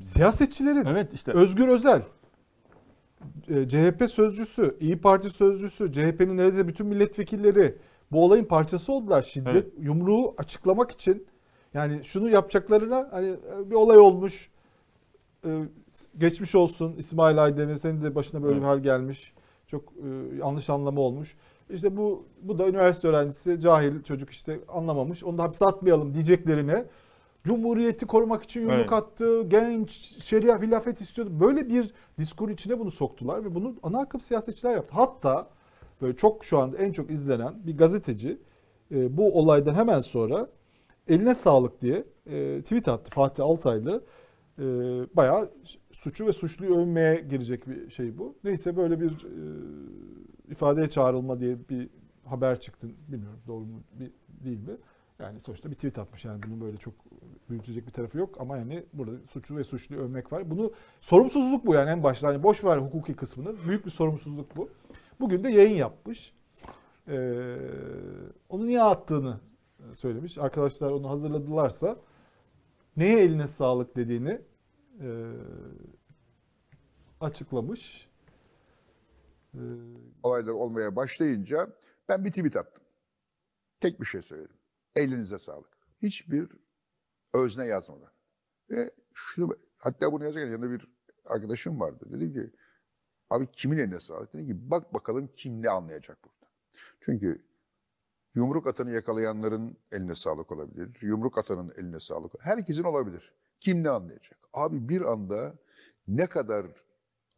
siyasetçilerin. 0.00 0.84
Evet 0.84 1.12
işte 1.12 1.32
Özgür 1.32 1.68
Özel, 1.68 2.02
e, 3.48 3.68
CHP 3.68 4.10
sözcüsü, 4.10 4.76
İyi 4.80 5.00
Parti 5.00 5.30
sözcüsü, 5.30 5.92
CHP'nin 5.92 6.36
neredeyse 6.36 6.68
bütün 6.68 6.86
milletvekilleri 6.86 7.78
bu 8.12 8.24
olayın 8.24 8.44
parçası 8.44 8.92
oldular. 8.92 9.22
Şiddet 9.22 9.52
Evet. 9.52 9.66
yumruğu 9.78 10.34
açıklamak 10.38 10.90
için 10.90 11.26
yani 11.74 12.04
şunu 12.04 12.28
yapacaklarına 12.28 13.08
hani 13.12 13.28
e, 13.28 13.70
bir 13.70 13.74
olay 13.74 13.98
olmuş, 13.98 14.50
e, 15.44 15.62
geçmiş 16.18 16.54
olsun 16.54 16.96
İsmail 16.98 17.44
Aydemir 17.44 17.76
senin 17.76 18.00
de 18.00 18.14
başına 18.14 18.42
böyle 18.42 18.52
Evet. 18.52 18.62
bir 18.62 18.66
hal 18.66 18.78
gelmiş. 18.78 19.32
Çok 19.66 19.92
yanlış 20.38 20.70
anlama 20.70 21.00
olmuş. 21.00 21.36
İşte 21.70 21.96
bu 21.96 22.26
bu 22.42 22.58
da 22.58 22.68
üniversite 22.68 23.08
öğrencisi 23.08 23.60
cahil 23.60 24.02
çocuk 24.02 24.30
işte 24.30 24.60
anlamamış. 24.68 25.24
Onu 25.24 25.38
da 25.38 25.42
hapse 25.42 25.64
atmayalım 25.64 26.14
diyeceklerine 26.14 26.84
Cumhuriyeti 27.46 28.06
korumak 28.06 28.42
için 28.42 28.60
yumruk 28.60 28.78
Evet. 28.78 28.92
attı, 28.92 29.42
genç, 29.48 29.90
şeria, 30.24 30.62
hilafet 30.62 31.00
istiyordu. 31.00 31.30
Böyle 31.40 31.68
bir 31.68 31.90
diskur 32.18 32.48
içine 32.50 32.78
bunu 32.78 32.90
soktular 32.90 33.44
ve 33.44 33.54
bunu 33.54 33.74
ana 33.82 33.98
akım 34.00 34.20
siyasetçiler 34.20 34.74
yaptı. 34.74 34.94
Hatta 34.94 35.48
böyle 36.02 36.16
çok 36.16 36.44
şu 36.44 36.58
anda 36.58 36.76
en 36.78 36.92
çok 36.92 37.10
izlenen 37.10 37.66
bir 37.66 37.76
gazeteci 37.76 38.38
e, 38.90 39.16
bu 39.16 39.38
olaydan 39.38 39.74
hemen 39.74 40.00
sonra 40.00 40.48
eline 41.08 41.34
sağlık 41.34 41.80
diye 41.80 42.04
e, 42.26 42.60
tweet 42.62 42.88
attı 42.88 43.10
Fatih 43.14 43.44
Altaylı. 43.44 44.04
E, 44.58 44.62
bayağı 45.16 45.50
suçu 45.92 46.26
ve 46.26 46.32
suçluyu 46.32 46.76
övmeye 46.76 47.24
girecek 47.30 47.68
bir 47.68 47.90
şey 47.90 48.18
bu. 48.18 48.34
Neyse 48.44 48.76
böyle 48.76 49.00
bir 49.00 49.10
e, 49.10 49.42
ifadeye 50.50 50.90
çağrılma 50.90 51.40
diye 51.40 51.56
bir 51.70 51.88
haber 52.24 52.60
çıktı. 52.60 52.88
Bilmiyorum 53.08 53.40
doğru 53.46 53.64
mu 53.64 53.82
bir- 53.92 54.12
değil 54.44 54.58
mi? 54.58 54.76
Yani 55.18 55.40
sonuçta 55.40 55.70
bir 55.70 55.74
tweet 55.74 55.98
atmış 55.98 56.24
yani 56.24 56.42
bunun 56.42 56.60
böyle 56.60 56.76
çok 56.76 56.94
büyütecek 57.50 57.86
bir 57.86 57.92
tarafı 57.92 58.18
yok 58.18 58.40
ama 58.40 58.56
yani 58.56 58.84
burada 58.92 59.26
suçlu 59.28 59.56
ve 59.56 59.64
suçluyu 59.64 60.02
övmek 60.02 60.32
var. 60.32 60.50
Bunu 60.50 60.72
sorumsuzluk 61.00 61.66
bu 61.66 61.74
yani 61.74 61.90
en 61.90 62.02
başta 62.02 62.28
hani 62.28 62.42
boş 62.42 62.64
ver 62.64 62.78
hukuki 62.78 63.16
kısmını 63.16 63.56
büyük 63.68 63.86
bir 63.86 63.90
sorumsuzluk 63.90 64.56
bu. 64.56 64.70
Bugün 65.20 65.44
de 65.44 65.48
yayın 65.48 65.76
yapmış. 65.76 66.32
Ee, 67.08 67.56
onu 68.48 68.66
niye 68.66 68.82
attığını 68.82 69.40
söylemiş. 69.92 70.38
Arkadaşlar 70.38 70.90
onu 70.90 71.10
hazırladılarsa 71.10 71.96
neye 72.96 73.18
eline 73.18 73.48
sağlık 73.48 73.96
dediğini 73.96 74.40
e, 75.00 75.08
açıklamış. 77.20 78.08
Ee, 79.54 79.58
olaylar 80.22 80.52
olmaya 80.52 80.96
başlayınca 80.96 81.68
ben 82.08 82.24
bir 82.24 82.30
tweet 82.30 82.56
attım. 82.56 82.84
Tek 83.80 84.00
bir 84.00 84.06
şey 84.06 84.22
söyledim. 84.22 84.55
Elinize 84.96 85.38
sağlık. 85.38 85.70
Hiçbir 86.02 86.48
özne 87.34 87.66
yazmadan. 87.66 88.10
Ve 88.70 88.90
şunu 89.14 89.56
hatta 89.76 90.12
bunu 90.12 90.24
yazarken 90.24 90.48
yanında 90.50 90.70
bir 90.70 90.88
arkadaşım 91.26 91.80
vardı. 91.80 92.04
Dedim 92.10 92.32
ki 92.32 92.50
abi 93.30 93.46
kimin 93.52 93.78
eline 93.78 94.00
sağlık? 94.00 94.34
Dedi 94.34 94.46
ki 94.46 94.70
bak 94.70 94.94
bakalım 94.94 95.30
kim 95.34 95.62
ne 95.62 95.70
anlayacak 95.70 96.18
burada. 96.24 96.52
Çünkü 97.00 97.42
yumruk 98.34 98.66
atanı 98.66 98.90
yakalayanların 98.90 99.76
eline 99.92 100.14
sağlık 100.14 100.52
olabilir. 100.52 100.98
Yumruk 101.02 101.38
atanın 101.38 101.72
eline 101.78 102.00
sağlık. 102.00 102.32
Herkesin 102.38 102.84
olabilir. 102.84 103.32
Kim 103.60 103.84
ne 103.84 103.90
anlayacak? 103.90 104.38
Abi 104.52 104.88
bir 104.88 105.02
anda 105.02 105.54
ne 106.08 106.26
kadar 106.26 106.66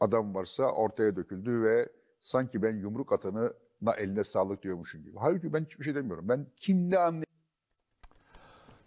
adam 0.00 0.34
varsa 0.34 0.72
ortaya 0.72 1.16
döküldü 1.16 1.62
ve 1.62 1.88
sanki 2.22 2.62
ben 2.62 2.76
yumruk 2.76 3.12
atanına 3.12 3.52
eline 3.98 4.24
sağlık 4.24 4.62
diyormuşum 4.62 5.02
gibi. 5.02 5.18
Halbuki 5.18 5.52
ben 5.52 5.64
hiçbir 5.64 5.84
şey 5.84 5.94
demiyorum. 5.94 6.28
Ben 6.28 6.46
kim 6.56 6.90
ne 6.90 6.98
anlayacak? 6.98 7.37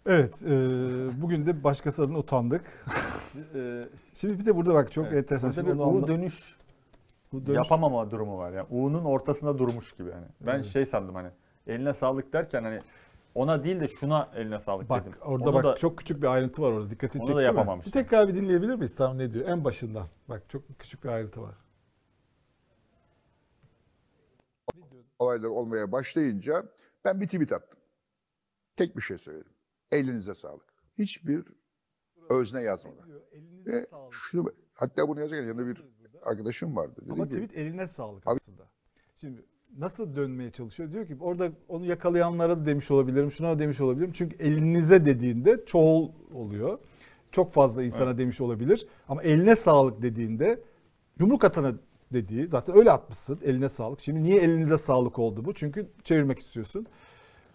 Evet, 0.06 0.42
e, 0.42 0.48
bugün 1.22 1.46
de 1.46 1.64
başkası 1.64 2.02
adına 2.02 2.18
utandık. 2.18 2.84
Ee, 3.54 3.88
Şimdi 4.14 4.38
bir 4.38 4.44
de 4.44 4.56
burada 4.56 4.74
bak 4.74 4.92
çok 4.92 5.04
evet, 5.06 5.16
enteresan. 5.16 5.50
burada 5.50 5.60
Şimdi 5.62 5.74
bir 5.78 5.84
onu 5.84 5.92
U 5.92 5.96
anla- 5.96 6.08
dönüş 6.08 6.56
bu 7.32 7.46
dönüş- 7.46 7.56
yapamama 7.56 8.10
durumu 8.10 8.38
var. 8.38 8.52
Yani 8.52 8.66
U'nun 8.70 9.04
ortasında 9.04 9.58
durmuş 9.58 9.92
gibi 9.92 10.10
yani. 10.10 10.26
Ben 10.40 10.54
Evet. 10.54 10.66
şey 10.66 10.86
sandım 10.86 11.14
hani 11.14 11.28
eline 11.66 11.94
sağlık 11.94 12.32
derken 12.32 12.62
hani 12.64 12.80
ona 13.34 13.64
değil 13.64 13.80
de 13.80 13.88
şuna 13.88 14.28
eline 14.34 14.60
sağlık 14.60 14.88
Bak 14.90 15.06
dedim. 15.06 15.18
orada 15.24 15.44
Onu 15.50 15.54
bak 15.54 15.64
da- 15.64 15.76
çok 15.76 15.98
küçük 15.98 16.22
bir 16.22 16.26
ayrıntı 16.26 16.62
var 16.62 16.72
orada. 16.72 16.90
Dikkatini 16.90 17.20
Onu 17.22 17.26
çekti 17.26 17.36
da 17.36 17.40
mi? 17.40 17.46
yapamamış. 17.46 17.86
Bir 17.86 17.92
tekrar 17.92 18.28
bir 18.28 18.34
dinleyebilir 18.34 18.74
miyiz? 18.74 18.94
Tam 18.94 19.18
ne 19.18 19.32
diyor? 19.32 19.48
En 19.48 19.64
başından. 19.64 20.06
Bak 20.28 20.42
çok 20.48 20.62
küçük 20.78 21.04
bir 21.04 21.08
ayrıntı 21.08 21.42
var. 21.42 21.54
Olaylar 25.18 25.48
olmaya 25.48 25.92
başlayınca 25.92 26.64
ben 27.04 27.20
bir 27.20 27.26
tweet 27.26 27.52
attım. 27.52 27.80
Tek 28.76 28.96
bir 28.96 29.02
şey 29.02 29.18
söyledim. 29.18 29.52
Elinize 29.92 30.34
sağlık. 30.34 30.64
Hiçbir 30.98 31.44
özne 32.30 32.62
yazmadan. 32.62 33.08
Ve 33.66 33.86
şunu 34.10 34.52
hatta 34.72 35.08
bunu 35.08 35.20
yazarken 35.20 35.44
yanında 35.44 35.66
bir 35.66 35.84
arkadaşım 36.24 36.76
vardı. 36.76 37.00
Dedi 37.04 37.12
Ama 37.12 37.28
ki, 37.28 37.30
tweet 37.34 37.56
eline 37.56 37.88
sağlık 37.88 38.26
Abi- 38.26 38.36
aslında. 38.36 38.62
Şimdi 39.16 39.44
nasıl 39.78 40.16
dönmeye 40.16 40.50
çalışıyor? 40.50 40.92
Diyor 40.92 41.06
ki 41.06 41.16
orada 41.20 41.52
onu 41.68 41.86
yakalayanlara 41.86 42.60
da 42.60 42.66
demiş 42.66 42.90
olabilirim, 42.90 43.32
şuna 43.32 43.54
da 43.54 43.58
demiş 43.58 43.80
olabilirim. 43.80 44.12
Çünkü 44.12 44.36
elinize 44.36 45.06
dediğinde 45.06 45.64
çoğul 45.66 46.12
oluyor. 46.34 46.78
Çok 47.32 47.52
fazla 47.52 47.82
insana 47.82 48.08
Evet. 48.08 48.18
demiş 48.18 48.40
olabilir. 48.40 48.86
Ama 49.08 49.22
eline 49.22 49.56
sağlık 49.56 50.02
dediğinde 50.02 50.62
yumruk 51.18 51.44
atana 51.44 51.74
dediği 52.12 52.48
zaten 52.48 52.76
öyle 52.76 52.90
atmışsın 52.90 53.40
eline 53.44 53.68
sağlık. 53.68 54.00
Şimdi 54.00 54.22
niye 54.22 54.40
elinize 54.40 54.78
sağlık 54.78 55.18
oldu 55.18 55.44
bu? 55.44 55.54
Çünkü 55.54 55.86
çevirmek 56.04 56.38
istiyorsun. 56.38 56.86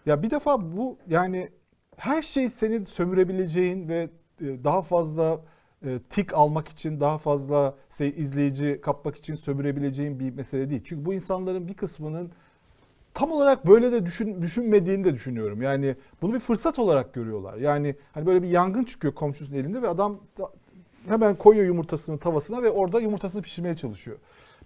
Ya 0.06 0.22
bir 0.22 0.30
defa 0.30 0.76
bu 0.76 0.98
yani 1.08 1.50
her 1.98 2.22
şey 2.22 2.48
senin 2.48 2.84
sömürebileceğin 2.84 3.88
ve 3.88 4.08
e, 4.40 4.64
daha 4.64 4.82
fazla 4.82 5.40
e, 5.86 5.98
tik 6.10 6.34
almak 6.34 6.68
için, 6.68 7.00
daha 7.00 7.18
fazla 7.18 7.74
se- 7.90 8.14
izleyici 8.14 8.80
kapmak 8.82 9.16
için 9.16 9.34
sömürebileceğin 9.34 10.20
bir 10.20 10.30
mesele 10.30 10.70
değil. 10.70 10.82
Çünkü 10.84 11.04
bu 11.04 11.14
insanların 11.14 11.68
bir 11.68 11.74
kısmının 11.74 12.30
tam 13.14 13.30
olarak 13.30 13.66
böyle 13.66 13.92
de 13.92 14.06
düşün, 14.06 14.42
düşünmediğini 14.42 15.04
de 15.04 15.14
düşünüyorum. 15.14 15.62
Yani 15.62 15.96
bunu 16.22 16.34
bir 16.34 16.40
fırsat 16.40 16.78
olarak 16.78 17.14
görüyorlar. 17.14 17.56
Yani 17.56 17.96
hani 18.12 18.26
böyle 18.26 18.42
bir 18.42 18.48
yangın 18.48 18.84
çıkıyor 18.84 19.14
komşusunun 19.14 19.58
elinde 19.58 19.82
ve 19.82 19.88
adam 19.88 20.20
da 20.38 20.50
hemen 21.08 21.36
koyuyor 21.36 21.66
yumurtasını 21.66 22.18
tavasına 22.18 22.62
ve 22.62 22.70
orada 22.70 23.00
yumurtasını 23.00 23.42
pişirmeye 23.42 23.74
çalışıyor. 23.76 24.16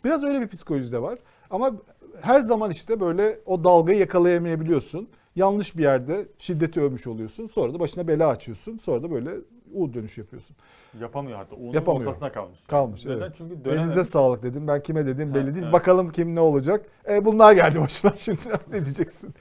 Biraz 0.05 0.25
öyle 0.25 0.41
bir 0.41 0.49
psikoloji 0.49 0.93
de 0.93 1.03
var. 1.03 1.19
Ama 1.51 1.73
her 2.21 2.41
zaman 2.41 2.71
işte 2.71 3.01
böyle 3.01 3.39
o 3.47 3.65
dalgayı 3.65 3.99
yakalayamayabiliyorsun. 3.99 5.09
Yanlış 5.37 5.77
bir 5.77 5.83
yerde 5.83 6.27
şiddeti 6.39 6.81
övmüş 6.81 7.07
oluyorsun. 7.07 7.47
Sonra 7.47 7.75
da 7.75 7.81
başına 7.81 8.09
bela 8.09 8.29
açıyorsun. 8.29 8.79
Sonra 8.79 9.03
da 9.03 9.11
böyle 9.11 9.31
U 9.75 9.93
dönüş 9.95 10.19
yapıyorsun. 10.19 10.57
yapamıyor 11.01 11.39
hatta. 11.39 11.57
U'nun 11.57 11.73
Yapamıyor. 11.73 12.07
ortasına 12.07 12.33
kalmış. 12.33 12.59
Kalmış 12.69 13.07
Neden? 13.07 13.17
evet. 13.21 13.35
Çünkü 13.39 13.53
Elinize 13.55 13.71
dönememiş. 13.71 14.09
sağlık 14.09 14.43
dedim. 14.43 14.69
Ben 14.69 14.83
kime 14.83 15.07
dedim 15.07 15.35
belli 15.35 15.55
değil. 15.55 15.63
evet. 15.65 15.73
Bakalım 15.73 16.11
kim 16.13 16.35
ne 16.35 16.41
olacak. 16.41 16.87
E 17.11 17.25
bunlar 17.25 17.53
geldi 17.53 17.81
başına 17.81 18.13
şimdi 18.17 18.41
ne 18.73 18.85
diyeceksin? 18.85 19.35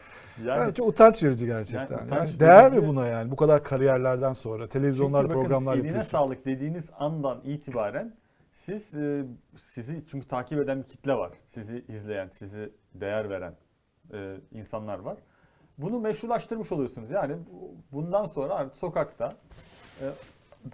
Yani 0.46 0.60
Yani 0.60 0.74
çok 0.74 0.88
utanç 0.88 1.24
verici 1.24 1.46
gerçekten. 1.46 1.82
Yani 1.82 1.92
Yani 2.00 2.06
utanç 2.08 2.40
değer 2.40 2.70
mi 2.70 2.76
verici. 2.76 2.88
buna 2.88 3.08
yani? 3.08 3.32
Bu 3.32 3.36
kadar 3.36 3.64
kariyerlerden 3.64 4.34
sonra 4.34 4.68
televizyonlar, 4.68 5.30
bakın, 5.30 5.42
programlar 5.42 5.74
eline 5.74 5.88
yapıyorsun. 5.88 6.12
sağlık 6.12 6.46
dediğiniz 6.46 6.90
andan 7.00 7.42
itibaren 7.44 8.16
siz 8.52 8.96
e, 8.96 9.24
sizi 9.58 10.08
çünkü 10.08 10.28
takip 10.28 10.60
eden 10.60 10.80
bir 10.80 10.84
kitle 10.84 11.14
var. 11.14 11.32
Sizi 11.46 11.86
izleyen, 11.88 12.30
sizi 12.30 12.70
değer 12.96 13.30
veren 13.30 13.54
e, 14.14 14.36
insanlar 14.52 15.00
var. 15.00 15.18
Bunu 15.82 16.00
meşrulaştırmış 16.00 16.72
oluyorsunuz. 16.72 17.10
Yani 17.10 17.36
bu- 17.52 17.72
bundan 17.92 18.26
sonra 18.26 18.54
artık 18.54 18.78
sokakta 18.78 19.38
e, 20.02 20.06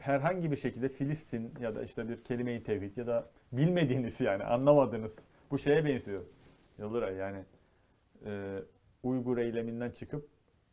herhangi 0.01 0.51
bir 0.51 0.57
şekilde 0.57 0.89
Filistin 0.89 1.53
ya 1.61 1.75
da 1.75 1.83
işte 1.83 2.09
bir 2.09 2.23
kelime-i 2.23 2.63
tevhid 2.63 2.97
ya 2.97 3.07
da 3.07 3.29
bilmediğiniz 3.51 4.21
yani 4.21 4.43
anlamadığınız 4.43 5.19
bu 5.51 5.57
şeye 5.57 5.85
benziyor. 5.85 6.21
Yıldıray 6.77 7.15
yani 7.15 7.43
e, 8.25 8.59
Uygur 9.03 9.37
eyleminden 9.37 9.91
çıkıp 9.91 10.27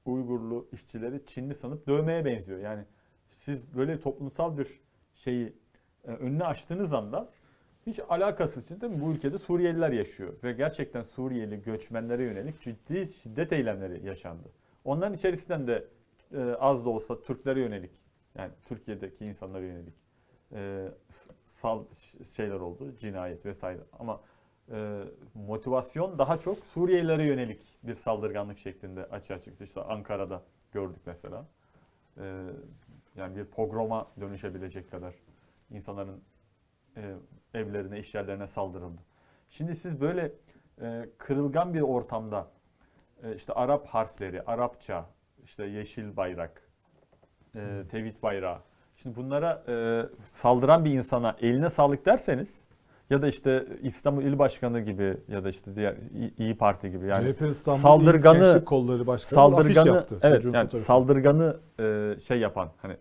Uygurlu 0.04 0.68
işçileri 0.72 1.26
Çinli 1.26 1.54
sanıp 1.54 1.86
dövmeye 1.86 2.24
benziyor. 2.24 2.58
Yani 2.58 2.84
siz 3.30 3.76
böyle 3.76 4.00
toplumsal 4.00 4.58
bir 4.58 4.80
şeyi 5.14 5.52
e, 6.04 6.10
önüne 6.10 6.44
açtığınız 6.44 6.92
anda 6.92 7.30
hiç 7.86 8.00
alakasız 8.08 8.68
değil 8.68 8.92
mi? 8.92 9.00
Bu 9.00 9.12
ülkede 9.12 9.38
Suriyeliler 9.38 9.92
yaşıyor 9.92 10.32
ve 10.44 10.52
gerçekten 10.52 11.02
Suriyeli 11.02 11.62
göçmenlere 11.62 12.22
yönelik 12.22 12.60
ciddi 12.60 13.06
şiddet 13.06 13.52
eylemleri 13.52 14.06
yaşandı. 14.06 14.48
Onların 14.84 15.14
içerisinden 15.14 15.66
de 15.66 15.84
e, 16.32 16.40
az 16.42 16.84
da 16.84 16.90
olsa 16.90 17.22
Türklere 17.22 17.60
yönelik 17.60 17.90
yani 18.38 18.52
Türkiye'deki 18.66 19.24
insanlara 19.24 19.62
yönelik 19.64 19.94
e, 20.52 20.88
sal 21.46 21.84
şeyler 22.34 22.60
oldu, 22.60 22.96
cinayet 22.98 23.46
vesaire. 23.46 23.80
Ama 23.98 24.20
e, 24.72 25.02
motivasyon 25.34 26.18
daha 26.18 26.38
çok 26.38 26.66
Suriyelilere 26.66 27.24
yönelik 27.24 27.60
bir 27.82 27.94
saldırganlık 27.94 28.58
şeklinde 28.58 29.04
açığa 29.04 29.40
çıktı. 29.40 29.64
İşte 29.64 29.80
Ankara'da 29.80 30.42
gördük 30.72 31.00
mesela. 31.06 31.46
E, 32.18 32.46
yani 33.16 33.36
bir 33.36 33.44
pogroma 33.44 34.06
dönüşebilecek 34.20 34.90
kadar 34.90 35.14
insanların 35.70 36.20
e, 36.96 37.14
evlerine, 37.58 37.98
iş 37.98 38.14
yerlerine 38.14 38.46
saldırıldı. 38.46 39.00
Şimdi 39.50 39.74
siz 39.74 40.00
böyle 40.00 40.32
e, 40.82 41.08
kırılgan 41.18 41.74
bir 41.74 41.80
ortamda 41.80 42.46
e, 43.22 43.34
işte 43.34 43.52
Arap 43.52 43.86
harfleri, 43.86 44.42
Arapça, 44.42 45.06
işte 45.44 45.64
yeşil 45.64 46.16
bayrak, 46.16 46.62
e, 47.54 47.82
tevhid 47.90 48.22
bayrağı. 48.22 48.58
Şimdi 48.96 49.16
bunlara 49.16 49.62
e, 49.68 50.02
saldıran 50.24 50.84
bir 50.84 50.90
insana 50.92 51.36
eline 51.40 51.70
sağlık 51.70 52.06
derseniz 52.06 52.64
ya 53.10 53.22
da 53.22 53.28
işte 53.28 53.66
İstanbul 53.82 54.22
İl 54.22 54.38
Başkanı 54.38 54.80
gibi 54.80 55.16
ya 55.28 55.44
da 55.44 55.48
işte 55.48 55.76
diğer 55.76 55.94
İyi 56.38 56.56
Parti 56.58 56.90
gibi 56.90 57.06
yani 57.06 57.34
CHP 57.34 57.42
İstanbul 57.42 57.80
saldırganı- 57.80 58.64
Kolları 58.64 59.06
Başkanı 59.06 59.52
bir 59.52 59.58
afiş 59.58 59.74
saldırganı 59.74 59.96
yaptı. 59.96 60.18
evet 60.22 60.44
yani 60.44 60.52
fotoğrafı. 60.54 60.76
saldırganı 60.76 61.56
e, 61.80 62.16
şey 62.20 62.38
yapan 62.38 62.70
hani 62.82 62.96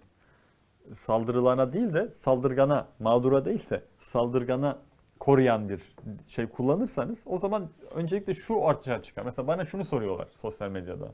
saldırılana 0.91 1.73
değil 1.73 1.93
de 1.93 2.09
saldırgana 2.11 2.87
mağdura 2.99 3.45
değil 3.45 3.69
de 3.69 3.83
saldırgana 3.99 4.77
koruyan 5.19 5.69
bir 5.69 5.81
şey 6.27 6.47
kullanırsanız 6.47 7.23
o 7.25 7.37
zaman 7.37 7.69
öncelikle 7.95 8.33
şu 8.33 8.53
ortaya 8.53 9.01
çıkar. 9.01 9.23
Mesela 9.23 9.47
bana 9.47 9.65
şunu 9.65 9.85
soruyorlar 9.85 10.27
sosyal 10.35 10.69
medyada. 10.69 11.07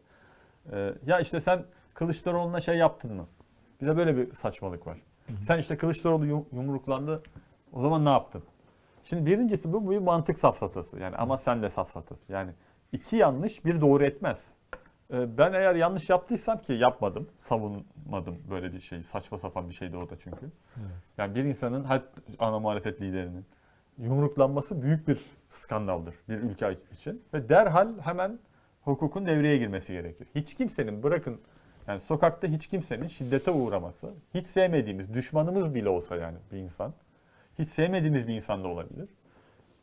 E, 0.72 0.94
ya 1.06 1.20
işte 1.20 1.42
sen 1.42 1.64
Kılıçdaroğlu'na 1.94 2.62
şey 2.62 2.78
yaptın 2.78 3.14
mı? 3.14 3.28
Bir 3.82 3.88
de 3.88 3.98
böyle 3.98 4.18
bir 4.18 4.34
saçmalık 4.34 4.88
var. 4.88 4.98
Sen 5.42 5.58
işte 5.58 5.78
Kılıçdaroğlu 5.78 6.26
yum- 6.26 6.46
yumruklandı. 6.52 7.24
O 7.74 7.82
zaman 7.82 8.06
ne 8.06 8.10
yaptın? 8.10 8.44
Şimdi 9.04 9.26
birincisi 9.26 9.74
bu 9.74 9.92
bir 9.92 9.98
mantık 9.98 10.40
safsatası. 10.40 11.00
Yani 11.00 11.16
ama 11.16 11.38
sen 11.38 11.64
de 11.64 11.70
safsatası. 11.70 12.32
Yani 12.32 12.52
iki 12.92 13.16
yanlış 13.16 13.66
bir 13.66 13.82
doğru 13.82 14.04
etmez. 14.04 14.54
Ee, 15.14 15.38
Ben 15.38 15.54
eğer 15.54 15.76
yanlış 15.76 16.10
yaptıysam 16.10 16.58
ki 16.62 16.74
yapmadım, 16.74 17.30
savunmadım 17.38 18.38
böyle 18.50 18.74
bir 18.74 18.80
şey. 18.80 19.04
Saçma 19.04 19.38
sapan 19.38 19.70
bir 19.70 19.74
şeydi 19.74 19.98
o 19.98 20.10
da 20.10 20.16
çünkü. 20.20 20.52
Yani 21.18 21.36
bir 21.36 21.44
insanın, 21.44 21.84
her 21.86 22.02
ana 22.40 22.60
muhalefet 22.60 23.02
liderinin 23.02 23.46
yumruklanması 23.98 24.82
büyük 24.82 25.08
bir 25.08 25.20
skandaldır 25.50 26.16
bir 26.30 26.38
ülke 26.38 26.78
için. 26.94 27.24
Ve 27.34 27.50
derhal 27.50 28.00
hemen 28.00 28.40
hukukun 28.82 29.26
devreye 29.26 29.58
girmesi 29.58 29.94
gerekir. 29.94 30.28
Hiç 30.36 30.54
kimsenin 30.54 31.04
bırakın 31.04 31.42
Yani 31.88 32.00
sokakta 32.00 32.48
hiç 32.48 32.68
kimsenin 32.68 33.08
şiddete 33.08 33.52
uğraması, 33.52 34.14
hiç 34.34 34.46
sevmediğimiz, 34.46 35.14
düşmanımız 35.14 35.76
bile 35.76 35.90
olsa 35.90 36.16
yani 36.16 36.38
bir 36.52 36.58
insan, 36.58 36.94
hiç 37.60 37.70
sevmediğimiz 37.70 38.28
bir 38.28 38.36
insan 38.36 38.64
da 38.64 38.68
olabilir. 38.68 39.10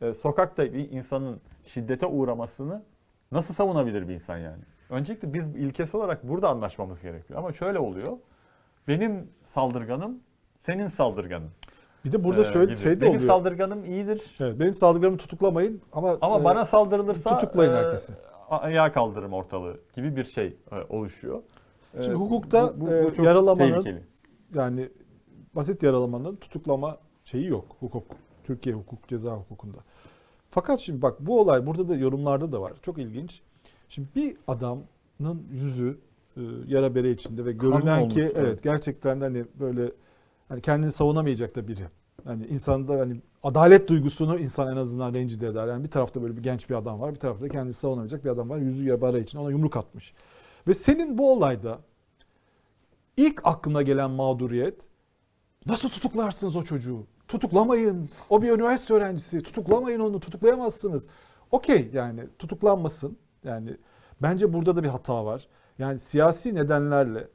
Ee, 0.01 0.13
sokakta 0.13 0.73
bir 0.73 0.91
insanın 0.91 1.41
şiddete 1.63 2.05
uğramasını 2.05 2.83
nasıl 3.31 3.53
savunabilir 3.53 4.07
bir 4.07 4.13
insan 4.13 4.37
yani? 4.37 4.63
Öncelikle 4.89 5.33
biz 5.33 5.47
ilkesi 5.47 5.97
olarak 5.97 6.27
burada 6.27 6.49
anlaşmamız 6.49 7.01
gerekiyor. 7.01 7.39
Ama 7.39 7.51
şöyle 7.51 7.79
oluyor. 7.79 8.17
Benim 8.87 9.29
saldırganım 9.45 10.19
senin 10.59 10.87
saldırganın. 10.87 11.49
Bir 12.05 12.11
de 12.11 12.23
burada 12.23 12.41
Ee, 12.41 12.45
şöyle 12.45 12.65
gibi. 12.65 12.77
şey 12.77 12.91
de 12.95 13.01
Benim 13.01 13.15
oluyor. 13.15 13.27
saldırganım 13.27 13.85
iyidir. 13.85 14.35
Evet, 14.39 14.59
benim 14.59 14.73
saldırganımı 14.73 15.17
tutuklamayın 15.17 15.81
ama 15.93 16.17
Ama 16.21 16.39
e, 16.39 16.43
bana 16.43 16.65
saldırılırsa 16.65 17.37
tutuklayın 17.37 17.73
e, 17.73 17.75
herkesi. 17.75 18.13
ayağa 18.49 18.91
kaldırırım 18.91 19.33
ortalığı 19.33 19.79
gibi 19.93 20.15
bir 20.15 20.23
şey 20.23 20.57
e, 20.71 20.75
oluşuyor. 20.89 21.41
E, 21.97 22.01
Şimdi 22.03 22.15
hukukta, 22.15 22.73
bu, 22.81 22.85
bu, 22.87 22.91
e, 22.93 23.03
bu 23.03 23.13
çok 23.13 23.25
yaralamanın- 23.25 23.83
tehlikeli. 23.83 24.03
yani 24.55 24.89
basit 25.55 25.83
yaralamanın 25.83 26.35
tutuklama 26.35 26.97
şeyi 27.23 27.47
yok 27.47 27.65
hukuk. 27.79 28.05
Türkiye 28.43 28.75
hukuk 28.75 29.07
ceza 29.07 29.31
hukukunda. 29.31 29.77
Fakat 30.49 30.79
şimdi 30.79 31.01
bak 31.01 31.15
bu 31.19 31.41
olay 31.41 31.67
burada 31.67 31.89
da 31.89 31.95
yorumlarda 31.95 32.51
da 32.51 32.61
var. 32.61 32.73
Çok 32.81 32.97
ilginç. 32.97 33.41
Şimdi 33.89 34.07
bir 34.15 34.37
adamın 34.47 34.85
yüzü 35.51 35.97
e, 36.37 36.41
yara 36.67 36.95
bere 36.95 37.11
içinde 37.11 37.45
ve 37.45 37.51
görünen 37.51 38.01
olmuş, 38.01 38.13
ki 38.13 38.21
evet. 38.21 38.35
evet 38.35 38.63
gerçekten 38.63 39.21
de 39.21 39.23
hani 39.23 39.45
böyle 39.59 39.91
hani 40.49 40.61
kendini 40.61 40.91
savunamayacak 40.91 41.55
da 41.55 41.67
biri. 41.67 41.87
Hani 42.23 42.47
insanda 42.47 42.99
hani 42.99 43.21
adalet 43.43 43.89
duygusunu 43.89 44.39
insan 44.39 44.71
en 44.71 44.77
azından 44.77 45.13
rencide 45.13 45.47
eder. 45.47 45.67
Yani 45.67 45.83
bir 45.83 45.91
tarafta 45.91 46.21
böyle 46.21 46.37
bir 46.37 46.43
genç 46.43 46.69
bir 46.69 46.75
adam 46.75 46.99
var, 46.99 47.15
bir 47.15 47.19
tarafta 47.19 47.45
da 47.45 47.49
kendini 47.49 47.73
savunamayacak 47.73 48.25
bir 48.25 48.29
adam 48.29 48.49
var. 48.49 48.57
Yüzü 48.57 48.87
yara 48.87 49.19
için 49.19 49.37
ona 49.37 49.49
yumruk 49.49 49.77
atmış. 49.77 50.13
Ve 50.67 50.73
senin 50.73 51.17
bu 51.17 51.33
olayda 51.33 51.79
ilk 53.17 53.41
aklına 53.43 53.81
gelen 53.81 54.11
mağduriyet 54.11 54.87
Nasıl 55.67 55.89
tutuklarsınız 55.89 56.55
o 56.55 56.63
çocuğu? 56.63 57.07
Tutuklamayın. 57.27 58.09
O 58.29 58.41
bir 58.41 58.51
üniversite 58.51 58.93
öğrencisi. 58.93 59.41
Tutuklamayın 59.41 59.99
onu. 59.99 60.19
Tutuklayamazsınız. 60.19 61.07
Okey 61.51 61.89
yani 61.93 62.23
tutuklanmasın. 62.39 63.17
Yani 63.47 63.77
bence 64.21 64.53
burada 64.53 64.75
da 64.75 64.83
bir 64.83 64.87
hata 64.87 65.25
var. 65.25 65.47
Yani 65.79 65.99
siyasi 65.99 66.55
nedenlerle 66.55 67.27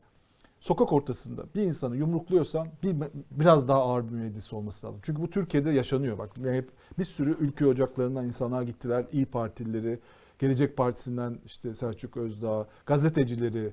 sokak 0.61 0.93
ortasında 0.93 1.43
bir 1.55 1.63
insanı 1.63 1.97
yumrukluyorsan 1.97 2.69
bir, 2.83 2.97
biraz 3.31 3.69
daha 3.69 3.83
ağır 3.83 4.05
bir 4.09 4.13
müeyyidesi 4.13 4.57
olması 4.57 4.87
lazım. 4.87 5.01
Çünkü 5.05 5.23
bu 5.23 5.31
Türkiye'de 5.31 5.71
yaşanıyor. 5.71 6.19
Bak 6.19 6.31
yani 6.45 6.57
hep 6.57 6.71
bir 6.99 7.05
sürü 7.05 7.37
ülke 7.41 7.67
ocaklarından 7.67 8.27
insanlar 8.27 8.63
gittiler. 8.63 9.05
İyi 9.13 9.27
Partilileri, 9.27 9.99
Gelecek 10.39 10.77
Partisi'nden 10.77 11.39
işte 11.47 11.75
Selçuk 11.75 12.17
Özdağ, 12.17 12.67
gazetecileri, 12.87 13.73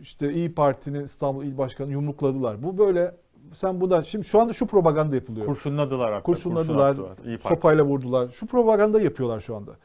işte 0.00 0.32
İyi 0.32 0.54
Parti'nin 0.54 1.04
İstanbul 1.04 1.44
İl 1.44 1.58
Başkanı 1.58 1.92
yumrukladılar. 1.92 2.62
Bu 2.62 2.78
böyle 2.78 3.14
sen 3.52 3.80
buna 3.80 4.02
şimdi 4.02 4.24
şu 4.24 4.40
anda 4.40 4.52
şu 4.52 4.66
propaganda 4.66 5.14
yapılıyor. 5.14 5.46
Kurşunladılar 5.46 6.12
hatta. 6.12 6.22
Kurşunladılar, 6.22 6.96
kurşun 6.96 7.12
attılar. 7.12 7.38
Sopayla 7.40 7.84
vurdular. 7.84 8.28
Şu 8.28 8.46
propaganda 8.46 9.00
yapıyorlar 9.00 9.40
şu 9.40 9.56
anda. 9.56 9.76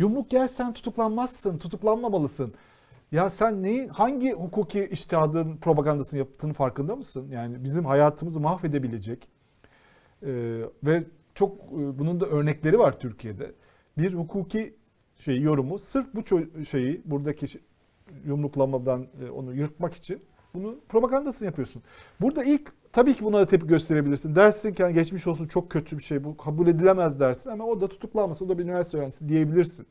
Yumruk 0.00 0.32
yersen 0.32 0.72
tutuklanmazsın, 0.72 1.58
tutuklanmamalısın. 1.58 2.54
Ya 3.12 3.30
sen 3.30 3.62
neyi, 3.62 3.88
hangi 3.88 4.32
hukuki 4.32 4.88
iştihadın 4.92 5.56
propagandasını 5.56 6.18
yaptığını 6.18 6.52
farkında 6.52 6.96
mısın? 6.96 7.28
Yani 7.30 7.64
bizim 7.64 7.84
hayatımızı 7.84 8.40
mahvedebilecek 8.40 9.28
e, 10.22 10.30
ve 10.84 11.04
çok 11.34 11.56
e, 11.56 11.98
bunun 11.98 12.20
da 12.20 12.26
örnekleri 12.26 12.78
var 12.78 13.00
Türkiye'de. 13.00 13.52
Bir 13.98 14.14
hukuki 14.14 14.74
şey 15.16 15.40
yorumu 15.40 15.78
sırf 15.78 16.06
bu 16.14 16.24
şeyi 16.64 17.02
buradaki 17.04 17.46
yumruklamadan 18.24 19.06
e, 19.24 19.30
onu 19.30 19.54
yırtmak 19.54 19.94
için 19.94 20.22
bunu 20.54 20.80
propagandasını 20.88 21.46
yapıyorsun. 21.46 21.82
Burada 22.20 22.44
ilk 22.44 22.72
tabii 22.92 23.14
ki 23.14 23.24
buna 23.24 23.38
da 23.38 23.46
tepki 23.46 23.66
gösterebilirsin. 23.66 24.34
Dersin 24.34 24.74
ki 24.74 24.82
yani 24.82 24.94
geçmiş 24.94 25.26
olsun 25.26 25.46
çok 25.46 25.70
kötü 25.70 25.98
bir 25.98 26.02
şey 26.02 26.24
bu 26.24 26.36
kabul 26.36 26.66
edilemez 26.66 27.20
dersin 27.20 27.50
ama 27.50 27.64
o 27.64 27.80
da 27.80 27.88
tutuklanmasın 27.88 28.46
o 28.46 28.48
da 28.48 28.58
bir 28.58 28.64
üniversite 28.64 28.98
öğrencisi 28.98 29.28
diyebilirsin. 29.28 29.86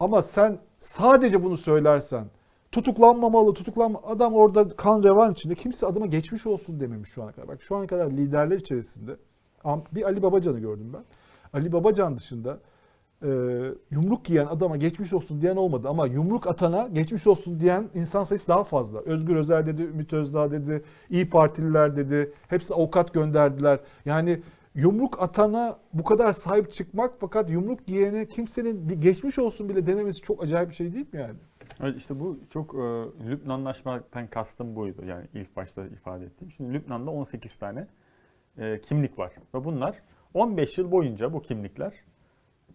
Ama 0.00 0.22
sen 0.22 0.58
sadece 0.76 1.44
bunu 1.44 1.56
söylersen 1.56 2.24
tutuklanmamalı, 2.72 3.54
tutuklanma 3.54 4.00
adam 4.06 4.34
orada 4.34 4.68
kan 4.68 5.02
revan 5.02 5.32
içinde 5.32 5.54
kimse 5.54 5.86
adıma 5.86 6.06
geçmiş 6.06 6.46
olsun 6.46 6.80
dememiş 6.80 7.10
şu 7.10 7.22
ana 7.22 7.32
kadar. 7.32 7.48
Bak 7.48 7.62
şu 7.62 7.76
ana 7.76 7.86
kadar 7.86 8.10
liderler 8.10 8.56
içerisinde 8.56 9.16
bir 9.92 10.02
Ali 10.02 10.22
Babacan'ı 10.22 10.58
gördüm 10.58 10.92
ben. 10.94 11.04
Ali 11.52 11.72
Babacan 11.72 12.16
dışında 12.16 12.58
e, 13.22 13.28
yumruk 13.90 14.30
yiyen 14.30 14.46
adama 14.46 14.76
geçmiş 14.76 15.12
olsun 15.12 15.40
diyen 15.40 15.56
olmadı 15.56 15.88
ama 15.88 16.06
yumruk 16.06 16.46
atana 16.46 16.88
geçmiş 16.92 17.26
olsun 17.26 17.60
diyen 17.60 17.88
insan 17.94 18.24
sayısı 18.24 18.48
daha 18.48 18.64
fazla. 18.64 19.00
Özgür 19.00 19.36
Özel 19.36 19.66
dedi, 19.66 19.82
Ümit 19.82 20.12
Özdağ 20.12 20.50
dedi, 20.50 20.82
İyi 21.10 21.30
Partililer 21.30 21.96
dedi. 21.96 22.32
Hepsi 22.48 22.74
avukat 22.74 23.14
gönderdiler. 23.14 23.80
Yani 24.04 24.42
yumruk 24.74 25.22
atana 25.22 25.78
bu 25.92 26.04
kadar 26.04 26.32
sahip 26.32 26.72
çıkmak 26.72 27.14
fakat 27.20 27.50
yumruk 27.50 27.86
giyene 27.86 28.26
kimsenin 28.26 28.88
bir 28.88 28.94
geçmiş 28.94 29.38
olsun 29.38 29.68
bile 29.68 29.86
dememesi 29.86 30.22
çok 30.22 30.44
acayip 30.44 30.70
bir 30.70 30.74
şey 30.74 30.94
değil 30.94 31.06
mi 31.12 31.20
yani? 31.20 31.34
Evet 31.80 31.96
işte 31.96 32.20
bu 32.20 32.38
çok 32.50 32.74
e, 32.74 32.78
Lübnanlaşmaktan 33.28 34.26
kastım 34.26 34.76
buydu. 34.76 35.04
Yani 35.04 35.26
ilk 35.34 35.56
başta 35.56 35.86
ifade 35.86 36.24
ettiğim. 36.24 36.50
Şimdi 36.50 36.72
Lübnan'da 36.72 37.10
18 37.10 37.56
tane 37.56 37.86
e, 38.58 38.80
kimlik 38.80 39.18
var. 39.18 39.32
Ve 39.54 39.64
bunlar 39.64 40.02
15 40.34 40.78
yıl 40.78 40.90
boyunca 40.90 41.32
bu 41.32 41.42
kimlikler 41.42 41.92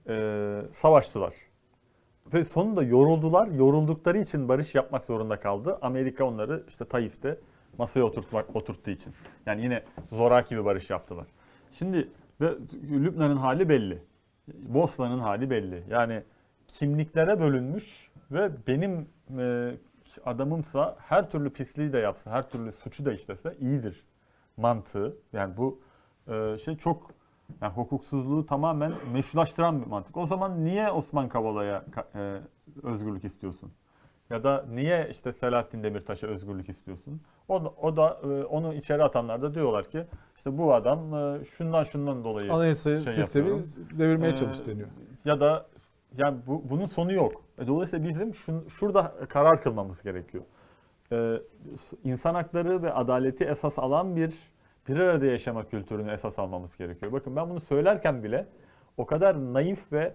e, 0.07 0.61
savaştılar. 0.71 1.33
Ve 2.33 2.43
sonunda 2.43 2.83
yoruldular. 2.83 3.47
Yoruldukları 3.47 4.17
için 4.17 4.49
barış 4.49 4.75
yapmak 4.75 5.05
zorunda 5.05 5.39
kaldı. 5.39 5.79
Amerika 5.81 6.25
onları 6.25 6.63
işte 6.67 6.85
Taif'te 6.85 7.39
masaya 7.77 8.03
oturtmak, 8.03 8.55
oturttuğu 8.55 8.91
için. 8.91 9.13
Yani 9.45 9.61
yine 9.61 9.83
zoraki 10.11 10.57
bir 10.57 10.65
barış 10.65 10.89
yaptılar. 10.89 11.27
Şimdi 11.71 12.09
ve 12.41 12.53
Lübnan'ın 12.91 13.37
hali 13.37 13.69
belli. 13.69 14.03
Bosna'nın 14.47 15.19
hali 15.19 15.49
belli. 15.49 15.83
Yani 15.89 16.23
kimliklere 16.67 17.39
bölünmüş 17.39 18.11
ve 18.31 18.51
benim 18.67 19.09
e, 19.39 19.71
adamımsa 20.25 20.95
her 20.99 21.29
türlü 21.29 21.49
pisliği 21.49 21.93
de 21.93 21.97
yapsa, 21.97 22.31
her 22.31 22.49
türlü 22.49 22.71
suçu 22.71 23.05
da 23.05 23.13
işlese 23.13 23.55
iyidir 23.59 24.03
mantığı. 24.57 25.17
Yani 25.33 25.57
bu 25.57 25.81
e, 26.27 26.57
şey 26.57 26.77
çok 26.77 27.11
yani 27.61 27.73
hukuksuzluğu 27.73 28.45
tamamen 28.45 28.91
meşrulaştıran 29.13 29.81
bir 29.81 29.87
mantık. 29.87 30.17
O 30.17 30.25
zaman 30.25 30.65
niye 30.65 30.91
Osman 30.91 31.29
Kavala'ya 31.29 31.83
ka- 31.91 32.37
e, 32.37 32.41
özgürlük 32.87 33.23
istiyorsun? 33.25 33.71
Ya 34.29 34.43
da 34.43 34.65
niye 34.69 35.07
işte 35.11 35.31
Selahattin 35.31 35.83
Demirtaş'a 35.83 36.27
özgürlük 36.27 36.69
istiyorsun? 36.69 37.21
O 37.47 37.63
da, 37.63 37.69
o 37.69 37.95
da 37.97 38.19
e, 38.23 38.43
onu 38.43 38.73
içeri 38.73 39.03
atanlar 39.03 39.41
da 39.41 39.53
diyorlar 39.53 39.89
ki 39.89 40.05
işte 40.37 40.57
bu 40.57 40.73
adam 40.73 41.13
e, 41.15 41.45
şundan 41.45 41.83
şundan 41.83 42.23
dolayı 42.23 42.53
Anayasa 42.53 43.01
şey 43.01 43.13
sistemi 43.13 43.49
yapıyorum. 43.49 43.73
devirmeye 43.97 44.33
Ee, 44.33 44.35
çalış 44.35 44.65
deniyor. 44.67 44.87
ya 45.25 45.39
da 45.39 45.65
yani 46.17 46.37
bu, 46.47 46.63
bunun 46.69 46.85
sonu 46.85 47.13
yok. 47.13 47.41
E, 47.59 47.67
Dolayısıyla 47.67 48.09
bizim 48.09 48.33
şun, 48.33 48.67
şurada 48.67 49.13
karar 49.29 49.61
kılmamız 49.61 50.03
gerekiyor. 50.03 50.43
Ee, 51.11 51.41
insan 52.03 52.33
hakları 52.35 52.83
ve 52.83 52.93
adaleti 52.93 53.43
esas 53.45 53.79
alan 53.79 54.15
bir 54.15 54.33
bir 54.87 54.99
arada 54.99 55.25
yaşama 55.25 55.65
kültürünü 55.65 56.11
esas 56.11 56.39
almamız 56.39 56.77
gerekiyor. 56.77 57.11
Bakın 57.11 57.35
ben 57.35 57.49
bunu 57.49 57.59
söylerken 57.59 58.23
bile 58.23 58.47
o 58.97 59.05
kadar 59.05 59.53
naif 59.53 59.91
ve 59.91 60.13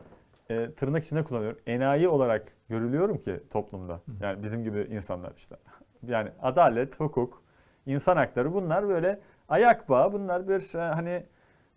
e, 0.51 0.71
tırnak 0.73 1.05
içinde 1.05 1.25
kullanıyorum. 1.25 1.59
Enayi 1.67 2.09
olarak 2.09 2.47
görülüyorum 2.69 3.19
ki 3.19 3.41
toplumda. 3.51 4.01
Yani 4.21 4.43
bizim 4.43 4.65
gibi 4.65 4.81
insanlar 4.91 5.33
işte. 5.37 5.57
Yani 6.07 6.31
adalet, 6.43 7.01
hukuk, 7.01 7.43
insan 7.87 8.17
hakları 8.17 8.55
bunlar 8.55 8.89
böyle 8.89 9.21
ayak 9.49 9.89
bağı. 9.89 10.13
Bunlar 10.13 10.49
bir 10.49 10.75
e, 10.75 10.79
hani 10.79 11.27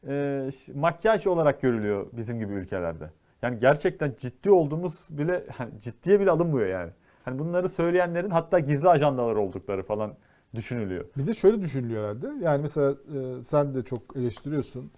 e, 0.08 0.50
makyaj 0.74 1.28
olarak 1.28 1.62
görülüyor 1.62 2.08
bizim 2.14 2.40
gibi 2.40 2.54
ülkelerde. 2.54 3.10
Yani 3.42 3.60
gerçekten 3.60 4.14
ciddi 4.20 4.52
olduğumuz 4.52 5.06
bile 5.10 5.44
hani 5.58 5.80
ciddiye 5.80 6.20
bile 6.20 6.32
alınmıyor 6.32 6.68
yani. 6.68 6.92
Hani 7.26 7.40
bunları 7.40 7.70
söyleyenlerin 7.70 8.30
hatta 8.30 8.60
gizli 8.60 8.90
ajandalar 8.90 9.36
oldukları 9.36 9.84
falan 9.84 10.14
düşünülüyor. 10.56 11.06
Bir 11.18 11.28
de 11.28 11.34
şöyle 11.34 11.62
düşünülüyor 11.62 12.04
herhalde. 12.04 12.46
Yani 12.46 12.62
mesela 12.62 12.92
e, 12.92 13.44
sen 13.44 13.76
de 13.76 13.84
çok 13.84 14.18
eleştiriyorsun. 14.18 14.92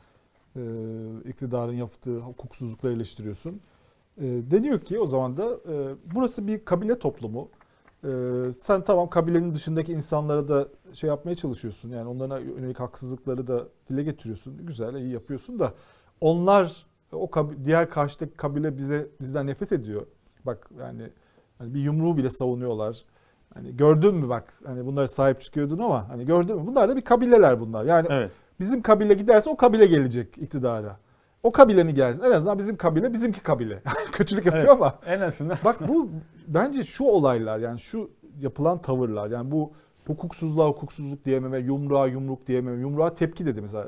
E, 0.55 0.61
iktidarın 1.25 1.73
yaptığı 1.73 2.19
hukuksuzlukları 2.19 2.93
eleştiriyorsun. 2.93 3.61
E, 4.17 4.23
deniyor 4.23 4.79
ki 4.79 4.99
o 4.99 5.07
zaman 5.07 5.37
da 5.37 5.45
e, 5.45 5.95
burası 6.15 6.47
bir 6.47 6.65
kabile 6.65 6.99
toplumu. 6.99 7.49
E, 8.03 8.09
sen 8.51 8.83
tamam 8.83 9.09
kabilenin 9.09 9.55
dışındaki 9.55 9.93
insanlara 9.93 10.47
da 10.47 10.67
şey 10.93 11.07
yapmaya 11.07 11.35
çalışıyorsun. 11.35 11.89
Yani 11.89 12.09
onlara 12.09 12.39
yönelik 12.39 12.79
haksızlıkları 12.79 13.47
da 13.47 13.67
dile 13.89 14.03
getiriyorsun. 14.03 14.65
Güzel, 14.65 14.95
iyi 14.95 15.13
yapıyorsun 15.13 15.59
da 15.59 15.73
onlar 16.21 16.85
o 17.11 17.29
diğer 17.65 17.89
karşıdaki 17.89 18.33
kabile 18.33 18.77
bize 18.77 19.07
bizden 19.21 19.47
nefret 19.47 19.71
ediyor. 19.71 20.05
Bak 20.45 20.69
yani 20.79 21.09
hani 21.57 21.73
bir 21.73 21.79
yumruğu 21.79 22.17
bile 22.17 22.29
savunuyorlar. 22.29 23.05
Hani 23.53 23.77
gördün 23.77 24.15
mü 24.15 24.29
bak 24.29 24.53
hani 24.65 24.85
bunlara 24.85 25.07
sahip 25.07 25.41
çıkıyordun 25.41 25.79
ama 25.79 26.09
hani 26.09 26.25
gördün 26.25 26.55
mü? 26.55 26.67
Bunlar 26.67 26.89
da 26.89 26.95
bir 26.95 27.01
kabileler 27.01 27.59
bunlar. 27.59 27.85
Yani 27.85 28.07
Evet. 28.11 28.31
bizim 28.59 28.81
kabile 28.81 29.13
giderse 29.13 29.49
o 29.49 29.57
kabile 29.57 29.85
gelecek 29.85 30.37
iktidara. 30.37 30.97
O 31.43 31.51
kabile 31.51 31.83
mi 31.83 31.93
gelsin? 31.93 32.23
En 32.23 32.31
azından 32.31 32.57
bizim 32.57 32.77
kabile 32.77 33.13
bizimki 33.13 33.43
kabile. 33.43 33.81
Kötülük 34.11 34.45
yapıyor 34.45 34.65
Evet. 34.65 34.75
ama 34.75 34.99
En 35.05 35.21
azından 35.21 35.57
bak 35.65 35.87
bu 35.87 36.09
bence 36.47 36.83
şu 36.83 37.03
olaylar 37.03 37.59
yani 37.59 37.79
şu 37.79 38.09
yapılan 38.41 38.81
tavırlar 38.81 39.31
yani 39.31 39.51
bu 39.51 39.71
hukuksuzluğa 40.07 40.67
hukuksuzluk 40.67 41.25
diyememe, 41.25 41.57
yumruğa 41.59 42.07
yumruk 42.07 42.47
diyememe, 42.47 42.81
yumruğa 42.81 43.13
tepki 43.15 43.45
dedi 43.45 43.61
mesela 43.61 43.87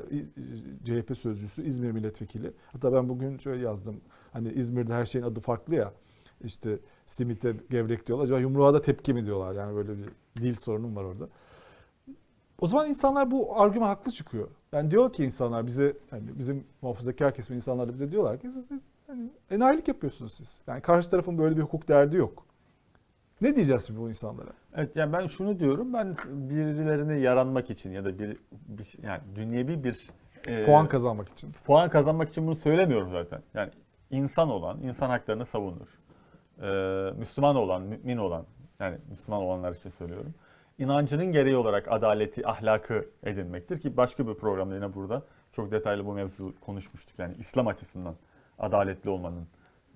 CHP 0.84 1.18
sözcüsü 1.18 1.62
İzmir 1.62 1.90
milletvekili. 1.92 2.52
Hatta 2.72 2.92
ben 2.92 3.08
bugün 3.08 3.38
şöyle 3.38 3.64
yazdım. 3.64 4.00
Hani 4.32 4.52
İzmir'de 4.52 4.92
her 4.94 5.04
şeyin 5.04 5.24
adı 5.24 5.40
farklı 5.40 5.74
ya. 5.74 5.92
İşte 6.44 6.78
simite 7.06 7.56
gevrek 7.70 8.06
diyorlar. 8.06 8.24
Acaba 8.24 8.38
yumruğa 8.40 8.74
da 8.74 8.80
tepki 8.80 9.14
mi 9.14 9.26
diyorlar? 9.26 9.54
Yani 9.54 9.76
böyle 9.76 9.98
bir 9.98 10.08
dil 10.36 10.54
sorunum 10.54 10.96
var 10.96 11.04
orada. 11.04 11.28
O 12.60 12.66
zaman 12.66 12.88
insanlar 12.88 13.30
bu 13.30 13.60
argüman 13.60 13.86
haklı 13.86 14.12
çıkıyor. 14.12 14.48
Yani 14.72 14.90
diyor 14.90 15.12
ki 15.12 15.24
insanlar 15.24 15.66
bize 15.66 15.96
hani 16.10 16.38
bizim 16.38 16.64
muhafazakar 16.82 17.34
kesimin 17.34 17.56
insanlar 17.56 17.88
da 17.88 17.92
bize 17.92 18.12
diyorlar 18.12 18.40
ki 18.40 18.50
siz 18.52 18.64
hani 19.06 19.30
enayilik 19.50 19.88
yapıyorsunuz 19.88 20.32
siz. 20.32 20.60
Yani 20.66 20.80
karşı 20.80 21.10
tarafın 21.10 21.38
böyle 21.38 21.56
bir 21.56 21.62
hukuk 21.62 21.88
derdi 21.88 22.16
yok. 22.16 22.46
Ne 23.40 23.56
diyeceğiz 23.56 23.86
şimdi 23.86 24.00
bu 24.00 24.08
insanlara? 24.08 24.50
Evet 24.74 24.96
yani 24.96 25.12
ben 25.12 25.26
şunu 25.26 25.58
diyorum 25.60 25.92
ben 25.92 26.14
birilerini 26.28 27.20
yaranmak 27.20 27.70
için 27.70 27.90
ya 27.90 28.04
da 28.04 28.18
bir, 28.18 28.36
bir 28.52 28.94
yani 29.02 29.20
dünyevi 29.36 29.84
bir 29.84 30.10
e, 30.46 30.66
Puan 30.66 30.88
kazanmak 30.88 31.28
için. 31.28 31.52
puan 31.64 31.90
kazanmak 31.90 32.28
için 32.28 32.46
bunu 32.46 32.56
söylemiyorum 32.56 33.10
zaten. 33.10 33.42
Yani 33.54 33.70
insan 34.10 34.50
olan 34.50 34.82
insan 34.82 35.10
haklarını 35.10 35.44
savunur. 35.44 35.88
Ee, 36.62 37.12
Müslüman 37.16 37.56
olan, 37.56 37.82
mümin 37.82 38.16
olan 38.16 38.46
yani 38.80 38.98
Müslüman 39.08 39.42
olanlar 39.42 39.74
için 39.74 39.90
söylüyorum. 39.90 40.34
İnancının 40.78 41.32
gereği 41.32 41.56
olarak 41.56 41.92
adaleti, 41.92 42.48
ahlakı 42.48 43.10
edinmektir 43.24 43.80
ki 43.80 43.96
başka 43.96 44.28
bir 44.28 44.34
programda 44.34 44.74
yine 44.74 44.94
burada 44.94 45.22
çok 45.52 45.70
detaylı 45.70 46.06
bu 46.06 46.12
mevzu 46.12 46.54
konuşmuştuk. 46.60 47.18
Yani 47.18 47.34
İslam 47.38 47.66
açısından 47.66 48.14
adaletli 48.58 49.10
olmanın 49.10 49.48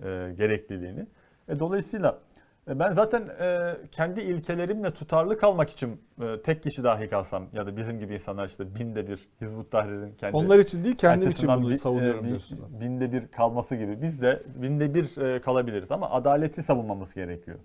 e, 0.03 0.33
gerekliliğini. 0.37 1.07
E, 1.47 1.59
dolayısıyla 1.59 2.11
e, 2.11 2.30
ben 2.67 2.91
zaten 2.91 3.27
e, 3.39 3.75
kendi 3.91 4.21
ilkelerimle 4.21 4.91
tutarlı 4.93 5.37
kalmak 5.37 5.69
için 5.69 6.01
e, 6.21 6.41
tek 6.41 6.63
kişi 6.63 6.83
dahi 6.83 7.09
kalsam 7.09 7.45
ya 7.53 7.65
da 7.65 7.77
bizim 7.77 7.99
gibi 7.99 8.13
insanlar 8.13 8.47
işte 8.47 8.75
binde 8.75 9.07
bir 9.07 9.27
Hizbut 9.41 9.71
Tahrir'in 9.71 10.13
kendi 10.13 10.37
Onlar 10.37 10.59
için 10.59 10.83
değil 10.83 10.95
kendim 10.95 11.29
için 11.29 11.47
bunu 11.49 11.69
bir- 11.69 11.75
savunuyorum 11.75 12.25
e, 12.25 12.27
diyorsun. 12.27 12.59
Binde 12.81 13.11
bir 13.11 13.27
kalması 13.27 13.75
gibi. 13.75 14.01
Biz 14.01 14.21
de 14.21 14.43
binde 14.55 14.93
bir 14.93 15.17
e, 15.17 15.41
kalabiliriz 15.41 15.91
ama 15.91 16.09
adaleti 16.11 16.63
savunmamız 16.63 17.13
gerekiyor. 17.13 17.57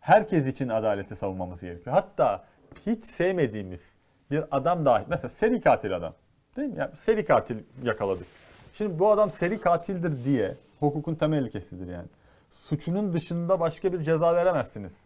Herkes 0.00 0.46
için 0.46 0.68
adaleti 0.68 1.16
savunmamız 1.16 1.60
gerekiyor. 1.60 1.96
Hatta 1.96 2.44
hiç 2.86 3.04
sevmediğimiz 3.04 3.92
bir 4.30 4.44
adam 4.50 4.84
dahi, 4.84 5.04
mesela 5.08 5.28
seri 5.28 5.60
katil 5.60 5.96
adam. 5.96 6.14
Değil 6.56 6.68
mi? 6.68 6.78
Yani 6.78 6.96
seri 6.96 7.24
katil 7.24 7.56
yakaladık. 7.82 8.26
Şimdi 8.72 8.98
bu 8.98 9.10
adam 9.10 9.30
seri 9.30 9.60
katildir 9.60 10.24
diye 10.24 10.54
hukukun 10.80 11.14
temel 11.14 11.42
ilkesidir 11.42 11.92
yani. 11.92 12.06
Suçunun 12.48 13.12
dışında 13.12 13.60
başka 13.60 13.92
bir 13.92 14.02
ceza 14.02 14.34
veremezsiniz. 14.34 15.04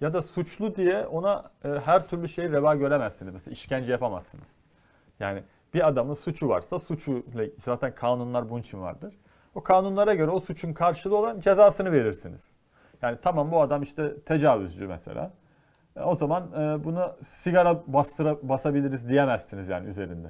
Ya 0.00 0.12
da 0.14 0.22
suçlu 0.22 0.74
diye 0.74 1.06
ona 1.06 1.50
e, 1.64 1.68
her 1.68 2.08
türlü 2.08 2.28
şey 2.28 2.50
reva 2.52 2.74
göremezsiniz. 2.74 3.32
Mesela 3.32 3.52
işkence 3.52 3.92
yapamazsınız. 3.92 4.48
Yani 5.20 5.42
bir 5.74 5.88
adamın 5.88 6.14
suçu 6.14 6.48
varsa 6.48 6.78
suçuyla 6.78 7.44
zaten 7.58 7.94
kanunlar 7.94 8.50
bunun 8.50 8.60
için 8.60 8.80
vardır. 8.80 9.14
O 9.54 9.62
kanunlara 9.62 10.14
göre 10.14 10.30
o 10.30 10.40
suçun 10.40 10.72
karşılığı 10.72 11.16
olan 11.16 11.40
cezasını 11.40 11.92
verirsiniz. 11.92 12.52
Yani 13.02 13.18
tamam 13.22 13.50
bu 13.50 13.60
adam 13.60 13.82
işte 13.82 14.20
tecavüzcü 14.20 14.86
mesela. 14.86 15.32
E, 15.96 16.00
O 16.00 16.14
zaman 16.14 16.42
e, 16.52 16.84
bunu 16.84 17.16
sigara 17.22 17.82
bastıra, 17.86 18.48
basabiliriz 18.48 19.08
diyemezsiniz 19.08 19.68
yani 19.68 19.88
üzerinde. 19.88 20.28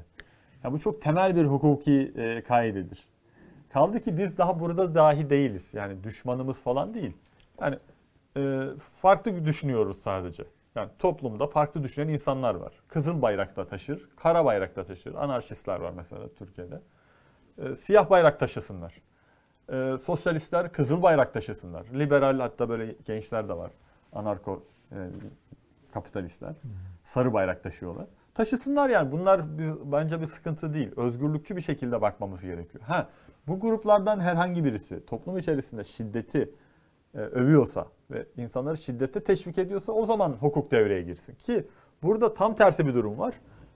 Ya 0.64 0.72
bu 0.72 0.78
çok 0.78 1.02
temel 1.02 1.36
bir 1.36 1.44
hukuki 1.44 2.12
e, 2.16 2.42
kaidedir. 2.42 3.08
Kaldı 3.72 4.00
ki 4.00 4.18
biz 4.18 4.38
daha 4.38 4.60
burada 4.60 4.94
dahi 4.94 5.30
değiliz. 5.30 5.74
Yani 5.74 6.04
düşmanımız 6.04 6.62
falan 6.62 6.94
değil. 6.94 7.16
Yani 7.60 7.78
e, 8.36 8.66
farklı 9.02 9.44
düşünüyoruz 9.44 9.98
sadece. 9.98 10.44
Yani 10.74 10.90
toplumda 10.98 11.46
farklı 11.46 11.82
düşünen 11.82 12.08
insanlar 12.08 12.54
var. 12.54 12.72
Kızıl 12.88 13.22
bayrak 13.22 13.56
da 13.56 13.66
taşır, 13.66 14.08
kara 14.16 14.44
bayrak 14.44 14.76
da 14.76 14.84
taşır. 14.84 15.14
Anarşistler 15.14 15.80
var 15.80 15.92
mesela 15.96 16.28
Türkiye'de. 16.38 16.80
E, 17.58 17.74
siyah 17.74 18.10
bayrak 18.10 18.40
taşısınlar. 18.40 18.94
E, 19.72 19.98
sosyalistler 19.98 20.72
kızıl 20.72 21.02
bayrak 21.02 21.34
taşısınlar. 21.34 21.86
Liberal 21.94 22.40
hatta 22.40 22.68
böyle 22.68 22.96
gençler 23.04 23.48
de 23.48 23.56
var. 23.56 23.70
Anarko 24.12 24.62
e, 24.92 24.96
kapitalistler. 25.92 26.54
Sarı 27.04 27.32
bayrak 27.32 27.62
taşıyorlar. 27.62 28.06
Taşısınlar 28.36 28.90
yani. 28.90 29.12
Bunlar 29.12 29.58
bir, 29.58 29.72
bence 29.92 30.20
bir 30.20 30.26
sıkıntı 30.26 30.72
değil. 30.74 30.90
Özgürlükçü 30.96 31.56
bir 31.56 31.60
şekilde 31.60 32.00
bakmamız 32.00 32.42
gerekiyor. 32.42 32.84
Ha, 32.84 33.08
bu 33.48 33.60
gruplardan 33.60 34.20
herhangi 34.20 34.64
birisi 34.64 35.06
toplum 35.06 35.38
içerisinde 35.38 35.84
şiddeti 35.84 36.50
e, 37.14 37.18
övüyorsa 37.18 37.86
ve 38.10 38.26
insanları 38.36 38.76
şiddete 38.76 39.24
teşvik 39.24 39.58
ediyorsa 39.58 39.92
o 39.92 40.04
zaman 40.04 40.32
hukuk 40.32 40.70
devreye 40.70 41.02
girsin. 41.02 41.34
Ki 41.34 41.66
burada 42.02 42.34
tam 42.34 42.54
tersi 42.54 42.86
bir 42.86 42.94
durum 42.94 43.18
var. 43.18 43.34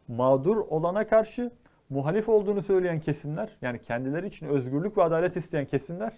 Mağdur 0.09 0.57
olana 0.57 1.07
karşı 1.07 1.51
muhalif 1.91 2.29
olduğunu 2.29 2.63
söyleyen 2.63 3.01
kesimler 3.01 3.57
yani 3.63 3.81
kendileri 3.81 4.27
için 4.27 4.47
özgürlük 4.47 4.99
ve 4.99 5.03
adalet 5.03 5.37
isteyen 5.37 5.67
kesimler 5.67 6.13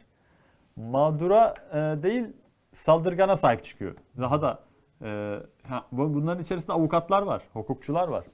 mağdura 0.77 1.55
e, 1.73 2.03
değil 2.03 2.27
saldırgana 2.73 3.37
sahip 3.37 3.65
çıkıyor. 3.65 3.95
Daha 4.19 4.43
da 4.43 4.59
e, 5.03 5.39
ha, 5.63 5.87
bunların 5.93 6.43
içerisinde 6.43 6.73
avukatlar 6.73 7.23
var, 7.23 7.43
hukukçular 7.53 8.09
var. 8.09 8.25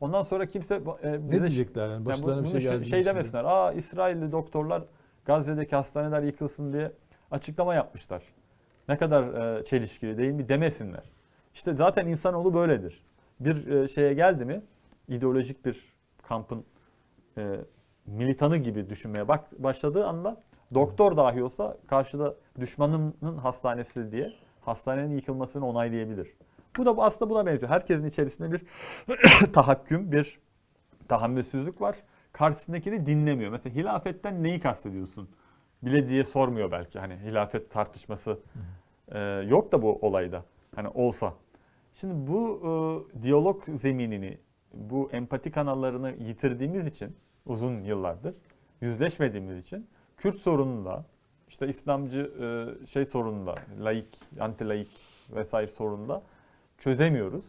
Ondan 0.00 0.22
sonra 0.22 0.46
kimse 0.46 0.74
e, 1.02 1.12
Ne 1.12 1.30
bize 1.30 1.40
diyecekler 1.46 1.82
yani? 1.82 1.92
yani 1.92 2.06
Başlarına 2.06 2.40
bu- 2.40 2.44
bir 2.44 2.60
şey 2.60 2.70
geldi. 2.70 2.84
şey 2.84 3.04
demesinler. 3.04 3.44
Aa 3.44 3.72
İsrailli 3.72 4.32
doktorlar 4.32 4.82
Gazze'deki 5.24 5.76
hastaneler 5.76 6.22
yıkılsın 6.22 6.72
diye 6.72 6.92
açıklama 7.30 7.74
yapmışlar. 7.74 8.22
Ne 8.88 8.96
kadar 8.98 9.56
e, 9.58 9.64
çelişkili 9.64 10.18
değil 10.18 10.32
mi 10.32 10.48
demesinler. 10.48 11.02
İşte 11.54 11.76
zaten 11.76 12.06
insanoğlu 12.06 12.54
böyledir. 12.54 13.02
Bir 13.40 13.66
e, 13.66 13.88
şeye 13.88 14.14
geldi 14.14 14.44
mi 14.44 14.62
ideolojik 15.08 15.66
bir 15.66 15.92
kampın 16.22 16.64
e, 17.38 17.56
militanı 18.06 18.56
gibi 18.56 18.90
düşünmeye 18.90 19.28
bak 19.28 19.62
başladığı 19.62 20.06
anda 20.06 20.40
doktor 20.74 21.16
dahi 21.16 21.42
olsa 21.42 21.76
karşıda 21.86 22.34
düşmanının 22.60 23.36
hastanesi 23.42 24.12
diye 24.12 24.32
hastanenin 24.68 25.16
yıkılmasını 25.16 25.66
onaylayabilir. 25.66 26.32
Bu 26.76 26.86
da 26.86 27.02
aslında 27.02 27.30
buna 27.30 27.46
benziyor. 27.46 27.72
Herkesin 27.72 28.06
içerisinde 28.06 28.52
bir 28.52 28.62
tahakküm, 29.52 30.12
bir 30.12 30.38
tahammülsüzlük 31.08 31.80
var. 31.80 31.96
Karşısındakini 32.32 33.06
dinlemiyor. 33.06 33.50
Mesela 33.50 33.74
hilafetten 33.74 34.42
neyi 34.42 34.60
kastediyorsun? 34.60 35.28
Bile 35.82 36.08
diye 36.08 36.24
sormuyor 36.24 36.70
belki. 36.70 36.98
Hani 36.98 37.16
hilafet 37.16 37.70
tartışması 37.70 38.40
e, 39.08 39.18
yok 39.48 39.72
da 39.72 39.82
bu 39.82 39.98
olayda. 39.98 40.44
Hani 40.74 40.88
olsa. 40.88 41.34
Şimdi 41.94 42.30
bu 42.30 42.60
e, 42.62 43.22
diyalog 43.22 43.64
zeminini, 43.64 44.38
bu 44.74 45.10
empati 45.12 45.50
kanallarını 45.50 46.14
yitirdiğimiz 46.18 46.86
için 46.86 47.16
uzun 47.46 47.80
yıllardır 47.82 48.34
yüzleşmediğimiz 48.80 49.58
için 49.58 49.86
Kürt 50.16 50.36
sorununda 50.36 51.04
işte 51.48 51.68
İslamcı 51.68 52.30
e, 52.40 52.86
şey 52.86 53.06
sorununda, 53.06 53.54
laik, 53.80 54.06
anti 54.40 54.68
laik 54.68 54.88
vesaire 55.30 55.68
sorununda 55.68 56.22
çözemiyoruz. 56.78 57.44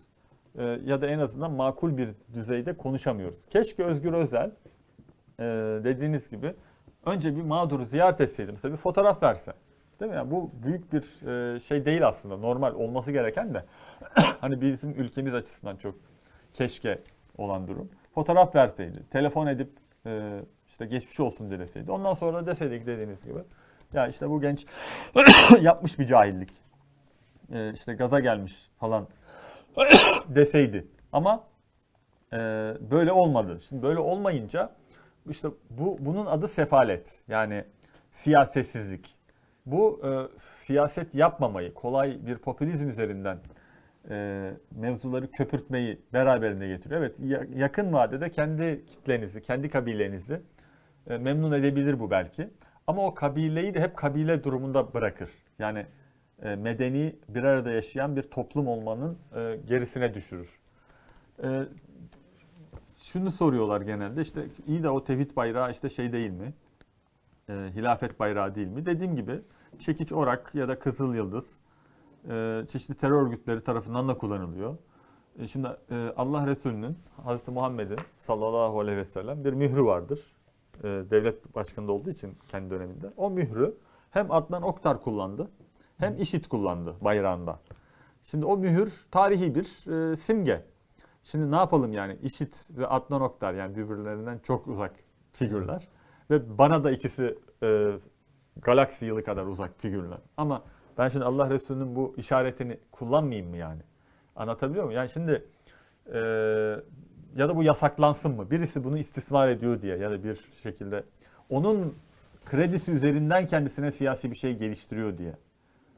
E, 0.58 0.64
ya 0.64 1.02
da 1.02 1.08
en 1.08 1.20
azından 1.20 1.52
makul 1.52 1.98
bir 1.98 2.10
düzeyde 2.34 2.78
konuşamıyoruz. 2.78 3.46
Keşke 3.50 3.84
Özgür 3.84 4.14
Özel 4.14 4.52
e, 5.40 5.44
dediğiniz 5.84 6.30
gibi 6.30 6.54
önce 7.06 7.36
bir 7.36 7.42
mağduru 7.42 7.86
ziyaret 7.86 8.22
etseydi. 8.22 8.52
Mesela 8.52 8.72
bir 8.72 8.78
fotoğraf 8.78 9.24
verse. 9.24 9.54
Değil 10.00 10.12
mi? 10.12 10.18
Yani 10.18 10.32
bu 10.32 10.52
büyük 10.64 10.94
bir 10.94 11.02
şey 11.60 11.86
değil 11.86 12.08
aslında. 12.08 12.38
Normal 12.38 12.74
olması 12.74 13.12
gereken 13.12 13.54
de 13.54 13.66
hani 14.42 14.62
bizim 14.62 14.92
ülkemiz 14.92 15.34
açısından 15.34 15.76
çok 15.76 15.96
keşke 16.54 17.00
olan 17.38 17.68
durum. 17.68 17.90
Fotoğraf 18.16 18.56
verseydi, 18.56 19.00
telefon 19.12 19.48
edip 19.48 19.70
işte 20.68 20.86
geçmiş 20.86 21.20
olsun 21.20 21.52
dileseydi. 21.52 21.92
Ondan 21.92 22.14
sonra 22.14 22.46
deseydik 22.46 22.88
dediğiniz 22.88 23.24
gibi. 23.24 23.40
Ya 23.94 24.08
işte 24.08 24.30
bu 24.30 24.42
genç 24.42 24.66
yapmış 25.62 26.00
bir 26.00 26.06
cahillik. 26.06 26.50
E, 27.54 27.74
işte 27.74 27.94
gaza 27.94 28.20
gelmiş 28.20 28.70
falan 28.80 29.08
deseydi. 30.28 30.88
Ama 31.14 31.44
e, 32.34 32.38
böyle 32.92 33.12
olmadı. 33.12 33.58
Şimdi 33.70 33.82
böyle 33.84 34.00
olmayınca 34.00 34.76
işte 35.30 35.50
bu 35.70 35.98
bunun 36.00 36.26
adı 36.26 36.48
sefalet. 36.48 37.22
Yani 37.28 37.64
siyasetsizlik. 38.12 39.16
Bu 39.66 40.02
e, 40.06 40.38
siyaset 40.40 41.16
yapmamayı, 41.16 41.74
kolay 41.74 42.26
bir 42.26 42.38
popülizm 42.38 42.90
üzerinden 42.90 43.40
e, 44.10 44.52
mevzuları 44.72 45.32
köpürtmeyi 45.32 46.02
beraberinde 46.14 46.68
getiriyor. 46.68 47.02
Evet 47.02 47.20
ya- 47.20 47.46
yakın 47.56 47.94
vadede 47.94 48.30
kendi 48.32 48.86
kitlenizi, 48.86 49.42
kendi 49.42 49.70
kabilenizi 49.70 50.42
e, 51.10 51.18
memnun 51.18 51.52
edebilir 51.52 52.00
bu 52.00 52.12
belki. 52.12 52.50
Ama 52.90 53.06
o 53.06 53.14
kabileyi 53.14 53.74
de 53.74 53.80
hep 53.80 53.98
kabile 53.98 54.44
durumunda 54.44 54.94
bırakır. 54.94 55.30
Yani 55.60 55.86
e, 56.42 56.56
medeni 56.56 57.16
bir 57.30 57.44
arada 57.44 57.72
yaşayan 57.72 58.16
bir 58.16 58.24
toplum 58.24 58.68
olmanın 58.68 59.18
e, 59.36 59.60
gerisine 59.68 60.14
düşürür. 60.14 60.60
E, 61.44 61.64
şunu 63.02 63.32
soruyorlar 63.32 63.82
genelde 63.82 64.22
işte 64.22 64.46
iyi 64.68 64.84
de 64.84 64.90
o 64.90 65.04
tevhid 65.04 65.36
bayrağı 65.36 65.72
işte 65.72 65.90
şey 65.90 66.14
değil 66.14 66.30
mi? 66.30 66.54
E, 67.50 67.54
hilafet 67.54 68.20
bayrağı 68.20 68.56
değil 68.56 68.68
mi? 68.68 68.86
Dediğim 68.86 69.16
gibi 69.16 69.42
çekiç 69.80 70.14
orak 70.14 70.56
ya 70.56 70.68
da 70.68 70.80
kızıl 70.80 71.16
yıldız 71.16 71.60
e, 72.30 72.64
çeşitli 72.72 72.96
terör 72.96 73.22
örgütleri 73.22 73.64
tarafından 73.64 74.08
da 74.08 74.18
kullanılıyor. 74.18 74.78
E, 75.40 75.48
şimdi 75.48 75.68
e, 75.92 76.14
Allah 76.18 76.48
Resulü'nün 76.48 76.98
Hazreti 77.24 77.52
Muhammed'in 77.52 78.00
sallallahu 78.18 78.80
aleyhi 78.80 78.98
ve 78.98 79.06
sellem 79.06 79.46
bir 79.46 79.54
mührü 79.54 79.86
vardır. 79.86 80.39
E, 80.84 80.88
devlet 80.88 81.56
başkanında 81.56 81.92
olduğu 81.92 82.10
için 82.10 82.38
kendi 82.48 82.70
döneminde. 82.70 83.14
O 83.18 83.30
mührü 83.30 83.78
hem 84.12 84.32
Adnan 84.32 84.64
Oktar 84.64 85.02
kullandı 85.02 85.52
hem 85.98 86.18
IŞİD 86.18 86.46
kullandı 86.46 86.96
bayrağında. 87.02 87.60
Şimdi 88.24 88.46
o 88.46 88.58
mühür 88.58 89.08
tarihi 89.12 89.56
bir 89.56 89.92
e, 90.12 90.16
simge. 90.16 90.66
Şimdi 91.24 91.52
ne 91.52 91.56
yapalım 91.56 91.94
yani 91.94 92.18
IŞİD 92.22 92.54
ve 92.78 92.88
Adnan 92.88 93.22
Oktar 93.22 93.54
yani 93.54 93.76
birbirlerinden 93.76 94.40
çok 94.40 94.68
uzak 94.68 94.96
figürler. 95.34 95.88
Ve 96.30 96.58
bana 96.58 96.84
da 96.84 96.92
ikisi 96.92 97.38
e, 97.64 97.92
galaksi 98.62 99.06
yılı 99.06 99.24
kadar 99.24 99.46
uzak 99.46 99.82
figürler. 99.82 100.20
Ama 100.38 100.64
ben 100.98 101.10
şimdi 101.10 101.26
Allah 101.26 101.50
Resulü'nün 101.50 101.96
bu 101.96 102.14
işaretini 102.18 102.80
kullanmayayım 102.92 103.50
mı 103.50 103.58
yani? 103.58 103.82
Anlatabiliyor 104.36 104.86
muyum? 104.86 104.98
Yani 104.98 105.10
şimdi 105.10 105.46
e, 106.14 106.20
ya 107.36 107.50
da 107.50 107.56
bu 107.56 107.64
yasaklansın 107.64 108.36
mı? 108.36 108.52
Birisi 108.52 108.84
bunu 108.84 108.98
istismar 108.98 109.48
ediyor 109.48 109.82
diye 109.82 109.98
ya 109.98 110.12
da 110.12 110.24
bir 110.24 110.36
şekilde 110.64 111.04
onun 111.50 111.96
kredisi 112.46 112.92
üzerinden 112.92 113.46
kendisine 113.46 113.92
siyasi 113.92 114.32
bir 114.32 114.36
şey 114.36 114.58
geliştiriyor 114.58 115.18
diye. 115.18 115.34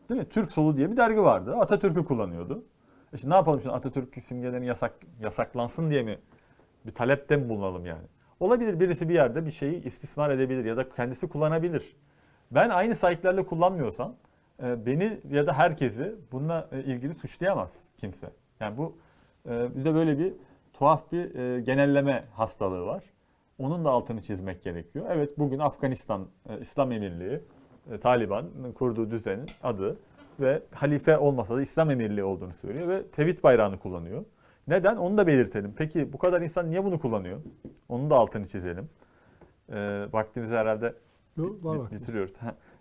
Değil 0.10 0.22
mi? 0.22 0.30
Türk 0.30 0.52
Solu 0.52 0.78
diye 0.78 0.92
bir 0.92 0.98
dergi 0.98 1.22
vardı. 1.22 1.56
Atatürk'ü 1.56 2.06
kullanıyordu. 2.06 2.64
E 3.14 3.30
ne 3.30 3.34
yapalım 3.34 3.62
şimdi 3.62 3.76
Atatürk 3.76 4.16
simgelerini 4.24 4.66
yasak, 4.66 4.94
yasaklansın 5.20 5.90
diye 5.90 6.04
mi 6.04 6.18
bir 6.86 6.92
talepte 6.92 7.38
mi 7.38 7.50
bulunalım 7.50 7.86
yani? 7.86 8.08
Olabilir 8.40 8.80
birisi 8.80 9.10
bir 9.10 9.14
yerde 9.14 9.46
bir 9.46 9.52
şeyi 9.52 9.84
istismar 9.84 10.30
edebilir 10.30 10.66
ya 10.66 10.78
da 10.78 10.90
kendisi 10.90 11.30
kullanabilir. 11.30 11.96
Ben 12.52 12.70
aynı 12.70 12.96
sahiplerle 12.96 13.46
kullanmıyorsam 13.46 14.16
e, 14.64 14.86
beni 14.86 15.20
ya 15.30 15.48
da 15.48 15.54
herkesi 15.54 16.16
bununla 16.32 16.70
e, 16.72 16.80
ilgili 16.84 17.14
suçlayamaz 17.14 17.84
kimse. 17.98 18.30
Yani 18.60 18.78
bu 18.78 18.98
e, 19.50 19.76
bir 19.76 19.86
de 19.86 19.94
böyle 19.94 20.20
bir 20.20 20.34
tuhaf 20.82 21.12
bir 21.12 21.36
e, 21.36 21.62
genelleme 21.62 22.24
hastalığı 22.34 22.86
var. 22.86 23.04
Onun 23.60 23.86
da 23.86 23.90
altını 23.90 24.22
çizmek 24.22 24.64
gerekiyor. 24.64 25.06
Evet 25.10 25.40
bugün 25.40 25.60
Afganistan 25.60 26.28
e, 26.50 26.60
İslam 26.60 26.92
Emirliği, 26.92 27.40
e, 27.92 27.98
Taliban'ın 27.98 28.72
kurduğu 28.72 29.12
düzenin 29.12 29.46
adı 29.64 29.98
ve 30.40 30.62
halife 30.74 31.18
olmasa 31.18 31.58
da 31.58 31.62
İslam 31.62 31.92
Emirliği 31.92 32.24
olduğunu 32.24 32.54
söylüyor 32.54 32.88
ve 32.88 33.08
tevhid 33.08 33.44
bayrağını 33.44 33.80
kullanıyor. 33.80 34.26
Neden? 34.68 34.96
Onu 34.98 35.18
da 35.18 35.28
belirtelim. 35.28 35.74
Peki 35.78 36.14
bu 36.14 36.18
kadar 36.18 36.42
insan 36.42 36.70
niye 36.70 36.84
bunu 36.84 37.00
kullanıyor? 37.00 37.42
Onun 37.90 38.10
da 38.10 38.16
altını 38.16 38.48
çizelim. 38.48 38.90
E, 39.74 40.06
vaktimizi 40.14 40.56
herhalde 40.56 40.96
Yok, 41.38 41.66
var 41.66 41.76
vaktimiz. 41.76 42.02
bitiriyoruz. 42.02 42.34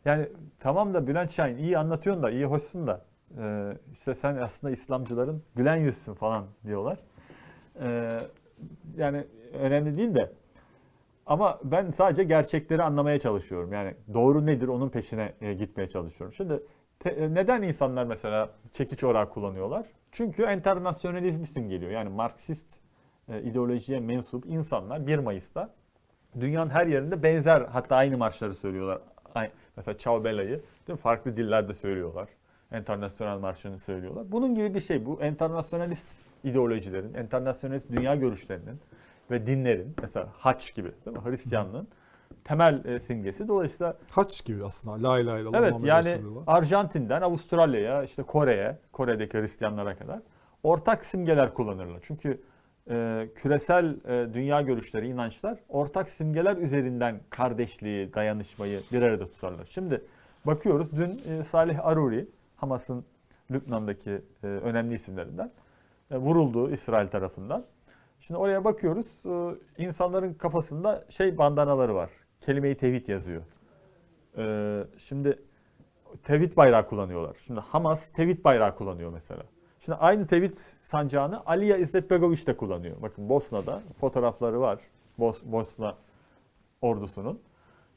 Yani 0.05 0.29
tamam 0.59 0.95
da 0.95 1.07
Bülent 1.07 1.31
Şahin 1.31 1.57
iyi 1.57 1.79
anlatıyorsun 1.79 2.23
da 2.23 2.31
iyi 2.31 2.45
hoşsun 2.45 2.87
da 2.87 3.05
e, 3.39 3.73
işte 3.93 4.15
sen 4.15 4.37
aslında 4.37 4.73
İslamcıların 4.73 5.43
gülen 5.57 5.77
yüzsün 5.77 6.15
falan 6.15 6.45
diyorlar. 6.67 6.99
E, 7.81 8.19
yani 8.97 9.25
önemli 9.53 9.97
değil 9.97 10.15
de 10.15 10.33
ama 11.27 11.61
ben 11.65 11.91
sadece 11.91 12.25
gerçekleri 12.25 12.83
anlamaya 12.83 13.21
çalışıyorum. 13.21 13.73
Yani 13.73 13.95
doğru 14.15 14.47
nedir 14.47 14.69
onun 14.69 14.89
peşine 14.89 15.33
e, 15.41 15.55
gitmeye 15.55 15.89
çalışıyorum. 15.89 16.35
Şimdi 16.35 16.63
te- 16.99 17.11
e, 17.11 17.35
neden 17.35 17.63
insanlar 17.63 18.05
mesela 18.05 18.51
çekiç 18.73 19.05
orağı 19.05 19.31
kullanıyorlar? 19.31 19.87
Çünkü 20.13 20.43
enternasyonalizm 20.43 21.43
isim 21.43 21.69
geliyor. 21.69 21.91
Yani 21.91 22.09
Marksist 22.09 22.81
e, 23.29 23.43
ideolojiye 23.43 24.01
mensup 24.01 24.47
insanlar 24.47 25.07
1 25.07 25.19
Mayıs'ta 25.19 25.71
dünyanın 26.41 26.71
her 26.71 26.87
yerinde 26.87 27.23
benzer 27.23 27.61
hatta 27.61 27.97
aynı 27.97 28.19
marşları 28.19 28.55
söylüyorlar. 28.55 29.01
Mesela 29.77 29.99
Ciao 29.99 30.25
Bella'yı 30.25 30.63
farklı 31.03 31.37
dillerde 31.37 31.75
söylüyorlar. 31.75 32.29
Enternasyonel 32.73 33.39
marşını 33.39 33.79
söylüyorlar. 33.79 34.33
Bunun 34.33 34.55
gibi 34.55 34.75
bir 34.75 34.81
şey 34.81 35.07
bu. 35.07 35.23
Enternasyonalist 35.23 36.09
ideolojilerin, 36.45 37.15
enternasyonalist 37.15 37.91
dünya 37.91 38.15
görüşlerinin 38.15 38.81
ve 39.31 39.47
dinlerin 39.47 39.95
mesela 40.03 40.29
haç 40.33 40.75
gibi 40.75 40.93
değil 41.07 41.17
mi? 41.17 41.23
Hristiyanlığın 41.25 41.89
temel 42.45 42.85
e, 42.85 42.99
simgesi. 42.99 43.49
Dolayısıyla 43.49 43.97
Haç 44.11 44.45
gibi 44.45 44.65
aslında. 44.65 45.09
La 45.09 45.21
ilahe 45.21 45.41
illallah. 45.41 45.59
Evet 45.59 45.75
yani. 45.85 46.17
Arjantin'den 46.47 47.23
Avustralya'ya 47.23 48.03
işte 48.03 48.23
Kore'ye, 48.23 48.79
Kore'deki 48.93 49.39
Hristiyanlara 49.39 49.97
kadar 49.97 50.21
ortak 50.63 51.05
simgeler 51.05 51.55
kullanırlar. 51.55 51.99
Çünkü 52.03 52.41
e, 52.91 53.29
küresel 53.35 53.97
e, 54.09 54.35
dünya 54.35 54.61
görüşleri, 54.61 55.09
inançlar 55.09 55.59
ortak 55.69 56.11
simgeler 56.11 56.57
üzerinden 56.57 57.21
kardeşliği, 57.31 58.15
dayanışmayı 58.15 58.81
bir 58.93 59.03
arada 59.03 59.29
tutarlar. 59.31 59.65
Şimdi 59.65 60.03
bakıyoruz 60.47 60.93
dün 60.97 61.21
e, 61.29 61.45
Salih 61.45 61.87
Aruri, 61.87 62.29
Hamas'ın 62.57 63.05
Lübnan'daki 63.51 64.23
e, 64.43 64.47
önemli 64.47 64.95
isimlerinden 64.95 65.51
vuruldu 66.11 66.71
İsrail 66.71 67.07
tarafından. 67.07 67.65
Şimdi 68.21 68.39
oraya 68.39 68.65
bakıyoruz 68.65 69.27
e, 69.27 69.55
insanların 69.85 70.35
kafasında 70.35 71.05
şey 71.09 71.39
bandanaları 71.39 71.95
var. 71.95 72.11
Kelime-i 72.41 72.75
tevhid 72.75 73.09
yazıyor. 73.09 73.43
Ee, 74.37 74.85
şimdi 74.99 75.39
tevhid 76.23 76.57
bayrağı 76.57 76.89
kullanıyorlar. 76.89 77.37
Şimdi 77.47 77.61
Hamas 77.61 78.09
tevhid 78.09 78.45
bayrağı 78.45 78.77
kullanıyor 78.77 79.13
mesela. 79.13 79.43
Şimdi 79.81 79.99
aynı 79.99 80.27
tevhid 80.27 80.55
sancağını 80.83 81.47
Aliya 81.47 81.77
İzzet 81.77 82.11
Begoviç 82.11 82.47
de 82.47 82.57
kullanıyor. 82.57 82.97
Bakın 83.03 83.29
Bosna'da 83.29 83.83
fotoğrafları 84.01 84.61
var. 84.61 84.81
Bos, 85.19 85.43
Bosna 85.45 85.97
ordusunun. 86.83 87.41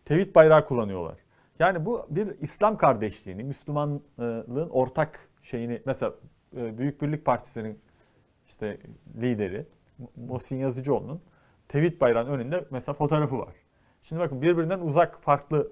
Tevhid 0.06 0.36
bayrağı 0.36 0.68
kullanıyorlar. 0.68 1.18
Yani 1.60 1.86
bu 1.86 2.06
bir 2.10 2.42
İslam 2.42 2.78
kardeşliğini, 2.78 3.44
Müslümanlığın 3.44 4.70
ortak 4.70 5.30
şeyini 5.42 5.82
mesela 5.86 6.14
e, 6.58 6.78
Büyük 6.78 7.02
Birlik 7.02 7.26
Partisi'nin 7.26 7.80
işte 8.48 8.78
lideri 9.22 9.66
Muhsin 10.16 10.56
Yazıcıoğlu'nun 10.56 11.22
tevhid 11.68 12.02
bayrağının 12.02 12.32
önünde 12.32 12.66
mesela 12.72 12.94
fotoğrafı 12.94 13.40
var. 13.40 13.56
Şimdi 14.02 14.22
bakın 14.22 14.42
birbirinden 14.42 14.80
uzak 14.80 15.22
farklı 15.22 15.72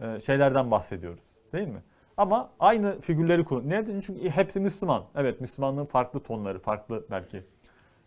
e, 0.00 0.20
şeylerden 0.20 0.70
bahsediyoruz. 0.70 1.24
Değil 1.52 1.68
mi? 1.68 1.82
Ama 2.16 2.50
aynı 2.60 3.00
figürleri 3.00 3.44
kullan. 3.44 3.68
Neden? 3.68 4.00
Çünkü 4.00 4.30
hepsi 4.30 4.60
Müslüman. 4.60 5.04
Evet 5.14 5.40
Müslümanlığın 5.40 5.84
farklı 5.84 6.20
tonları, 6.20 6.58
farklı 6.58 7.06
belki 7.10 7.42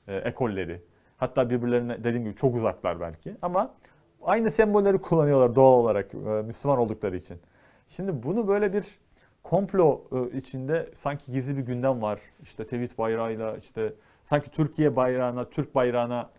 e, 0.08 0.16
ekolleri. 0.16 0.82
Hatta 1.18 1.50
birbirlerine 1.50 2.04
dediğim 2.04 2.24
gibi 2.24 2.36
çok 2.36 2.56
uzaklar 2.56 3.00
belki. 3.00 3.36
Ama 3.42 3.74
aynı 4.24 4.52
sembolleri 4.52 4.98
kullanıyorlar 4.98 5.56
doğal 5.56 5.74
olarak 5.74 6.14
e, 6.14 6.18
Müslüman 6.18 6.78
oldukları 6.78 7.18
için. 7.18 7.40
Şimdi 7.88 8.24
bunu 8.24 8.48
böyle 8.48 8.74
bir 8.74 9.00
komplo 9.44 10.02
e, 10.12 10.38
içinde 10.38 10.90
sanki 10.94 11.32
gizli 11.32 11.58
bir 11.58 11.62
gündem 11.62 12.02
var. 12.02 12.20
İşte 12.44 12.68
tevhid 12.68 12.92
bayrağıyla 12.98 13.58
işte 13.58 13.94
sanki 14.24 14.52
Türkiye 14.52 14.96
bayrağına, 14.96 15.50
Türk 15.50 15.76
bayrağına 15.76 16.30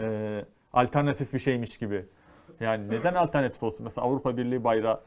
e, 0.00 0.44
alternatif 0.72 1.32
bir 1.32 1.38
şeymiş 1.38 1.78
gibi. 1.78 2.06
Yani 2.60 2.88
neden 2.88 3.14
alternatif 3.14 3.62
olsun? 3.62 3.84
Mesela 3.84 4.06
Avrupa 4.06 4.36
Birliği 4.36 4.64
bayrağı, 4.64 5.00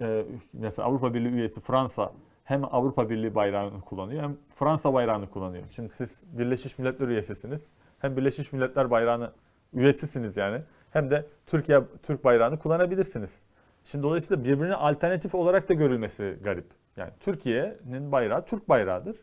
e, 0.00 0.24
mesela 0.52 0.88
Avrupa 0.88 1.14
Birliği 1.14 1.32
üyesi 1.32 1.60
Fransa 1.60 2.12
hem 2.44 2.64
Avrupa 2.64 3.10
Birliği 3.10 3.34
bayrağını 3.34 3.80
kullanıyor 3.80 4.22
hem 4.22 4.36
Fransa 4.54 4.94
bayrağını 4.94 5.30
kullanıyor. 5.30 5.64
Şimdi 5.70 5.92
siz 5.92 6.24
Birleşmiş 6.38 6.78
Milletler 6.78 7.08
üyesisiniz. 7.08 7.68
Hem 7.98 8.16
Birleşmiş 8.16 8.52
Milletler 8.52 8.90
bayrağını 8.90 9.32
üyetisiniz 9.74 10.36
yani. 10.36 10.62
Hem 10.90 11.10
de 11.10 11.26
Türkiye 11.46 11.82
Türk 12.02 12.24
bayrağını 12.24 12.58
kullanabilirsiniz. 12.58 13.42
Şimdi 13.86 14.02
dolayısıyla 14.02 14.44
birbirine 14.44 14.74
alternatif 14.74 15.34
olarak 15.34 15.68
da 15.68 15.74
görülmesi 15.74 16.38
garip. 16.42 16.66
Yani 16.96 17.10
Türkiye'nin 17.20 18.12
bayrağı 18.12 18.44
Türk 18.44 18.68
bayrağıdır. 18.68 19.16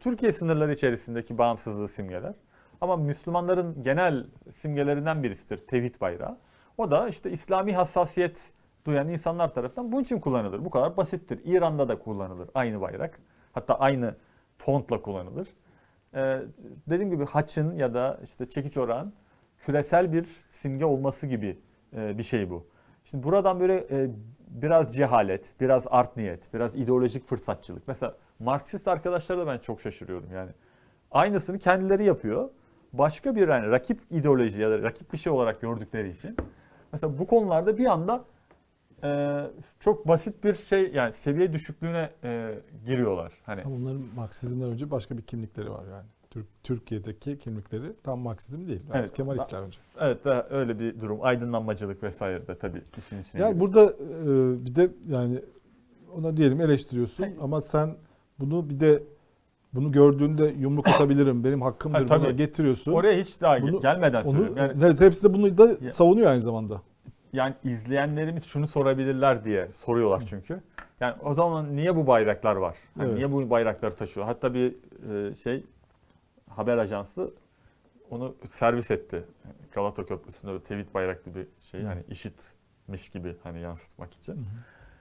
Türkiye 0.00 0.32
sınırları 0.32 0.72
içerisindeki 0.72 1.38
bağımsızlığı 1.38 1.88
simgeler. 1.88 2.34
Ama 2.80 2.96
Müslümanların 2.96 3.82
genel 3.82 4.26
simgelerinden 4.52 5.22
birisidir 5.22 5.66
tevhid 5.66 6.00
bayrağı. 6.00 6.38
O 6.78 6.90
da 6.90 7.08
işte 7.08 7.30
İslami 7.30 7.74
hassasiyet 7.74 8.52
duyan 8.86 9.08
insanlar 9.08 9.54
tarafından 9.54 9.92
bunun 9.92 10.02
için 10.02 10.20
kullanılır. 10.20 10.64
Bu 10.64 10.70
kadar 10.70 10.96
basittir. 10.96 11.40
İran'da 11.44 11.88
da 11.88 11.98
kullanılır 11.98 12.48
aynı 12.54 12.80
bayrak. 12.80 13.20
Hatta 13.52 13.78
aynı 13.78 14.14
fontla 14.56 15.02
kullanılır. 15.02 15.48
Ee, 16.14 16.42
dediğim 16.86 17.10
gibi 17.10 17.26
haçın 17.26 17.74
ya 17.74 17.94
da 17.94 18.20
işte 18.24 18.48
çekiç 18.48 18.76
orağın 18.76 19.12
küresel 19.58 20.12
bir 20.12 20.26
simge 20.48 20.84
olması 20.84 21.26
gibi 21.26 21.58
e, 21.96 22.18
bir 22.18 22.22
şey 22.22 22.50
bu. 22.50 22.66
Şimdi 23.10 23.24
buradan 23.24 23.60
böyle 23.60 23.86
e, 23.90 24.10
biraz 24.48 24.96
cehalet, 24.96 25.52
biraz 25.60 25.86
art 25.90 26.16
niyet, 26.16 26.54
biraz 26.54 26.74
ideolojik 26.74 27.28
fırsatçılık. 27.28 27.88
Mesela 27.88 28.14
Marksist 28.38 28.88
arkadaşlara 28.88 29.38
da 29.38 29.46
ben 29.46 29.58
çok 29.58 29.80
şaşırıyorum 29.80 30.32
yani. 30.32 30.50
Aynısını 31.10 31.58
kendileri 31.58 32.04
yapıyor. 32.04 32.50
Başka 32.92 33.36
bir 33.36 33.48
yani 33.48 33.70
rakip 33.70 34.00
ideoloji 34.10 34.60
ya 34.60 34.70
da 34.70 34.82
rakip 34.82 35.12
bir 35.12 35.18
şey 35.18 35.32
olarak 35.32 35.60
gördükleri 35.60 36.10
için. 36.10 36.36
Mesela 36.92 37.18
bu 37.18 37.26
konularda 37.26 37.78
bir 37.78 37.86
anda 37.86 38.24
e, 39.04 39.40
çok 39.80 40.08
basit 40.08 40.44
bir 40.44 40.54
şey 40.54 40.92
yani 40.92 41.12
seviye 41.12 41.52
düşüklüğüne 41.52 42.10
e, 42.24 42.54
giriyorlar. 42.84 43.32
Hani 43.46 43.62
Ama 43.64 43.74
onların 43.74 44.02
Marksizmden 44.16 44.68
önce 44.70 44.90
başka 44.90 45.18
bir 45.18 45.22
kimlikleri 45.22 45.70
var 45.70 45.84
yani. 45.92 46.06
Türk, 46.30 46.46
Türkiye'deki 46.62 47.38
kimlikleri 47.38 47.92
tam 48.02 48.18
Marksizm 48.20 48.68
değil. 48.68 48.80
Evet. 48.94 49.12
Kemalistler 49.12 49.62
önce. 49.62 49.78
evet 50.00 50.24
daha 50.24 50.46
öyle 50.50 50.78
bir 50.78 51.00
durum. 51.00 51.18
Aydınlanmacılık 51.22 52.02
vesaire 52.02 52.46
de 52.46 52.58
tabii 52.58 52.82
işin 52.98 53.20
içine 53.22 53.40
Yani 53.42 53.54
giriyor. 53.54 53.72
burada 53.72 53.92
e, 53.92 54.64
bir 54.66 54.74
de 54.74 54.90
yani 55.06 55.40
ona 56.14 56.36
diyelim 56.36 56.60
eleştiriyorsun 56.60 57.26
ama 57.40 57.60
sen 57.60 57.94
bunu 58.40 58.68
bir 58.70 58.80
de 58.80 59.02
bunu 59.74 59.92
gördüğünde 59.92 60.54
yumruk 60.58 60.88
atabilirim. 60.94 61.44
Benim 61.44 61.62
hakkımdır 61.62 61.98
Ha, 62.00 62.06
tabii. 62.06 62.22
buna 62.24 62.30
getiriyorsun. 62.30 62.92
Oraya 62.92 63.20
hiç 63.20 63.40
daha 63.40 63.62
Bunu- 63.62 63.80
gelmeden 63.80 64.22
Onu 64.22 64.30
söylüyorum. 64.30 64.56
Yani, 64.56 64.72
neredeyse 64.80 65.06
hepsi 65.06 65.24
de 65.24 65.34
bunu 65.34 65.58
da 65.58 65.68
Ya- 65.84 65.92
savunuyor 65.92 66.30
aynı 66.30 66.40
zamanda. 66.40 66.82
yani 67.32 67.54
izleyenlerimiz 67.64 68.44
şunu 68.44 68.66
sorabilirler 68.66 69.44
diye 69.44 69.68
soruyorlar 69.72 70.22
çünkü. 70.26 70.60
Yani 71.00 71.14
o 71.24 71.34
zaman 71.34 71.76
niye 71.76 71.96
bu 71.96 72.06
bayraklar 72.06 72.56
var? 72.56 72.76
Yani 72.98 73.06
Evet. 73.08 73.16
Niye 73.16 73.30
bu 73.32 73.50
bayrakları 73.50 73.94
taşıyor? 73.96 74.26
Hatta 74.26 74.54
bir 74.54 74.74
e, 75.30 75.34
şey 75.34 75.64
haber 76.48 76.78
ajansı 76.78 77.30
onu 78.10 78.34
servis 78.48 78.90
etti. 78.90 79.24
Galata 79.74 80.06
Köprüsü'nde 80.06 80.62
tevhid 80.62 80.94
bayraklı 80.94 81.34
bir 81.34 81.46
şey 81.60 81.82
hani 81.82 82.02
işitmiş 82.08 83.08
gibi 83.10 83.36
hani 83.42 83.60
yansıtmak 83.60 84.14
için. 84.14 84.46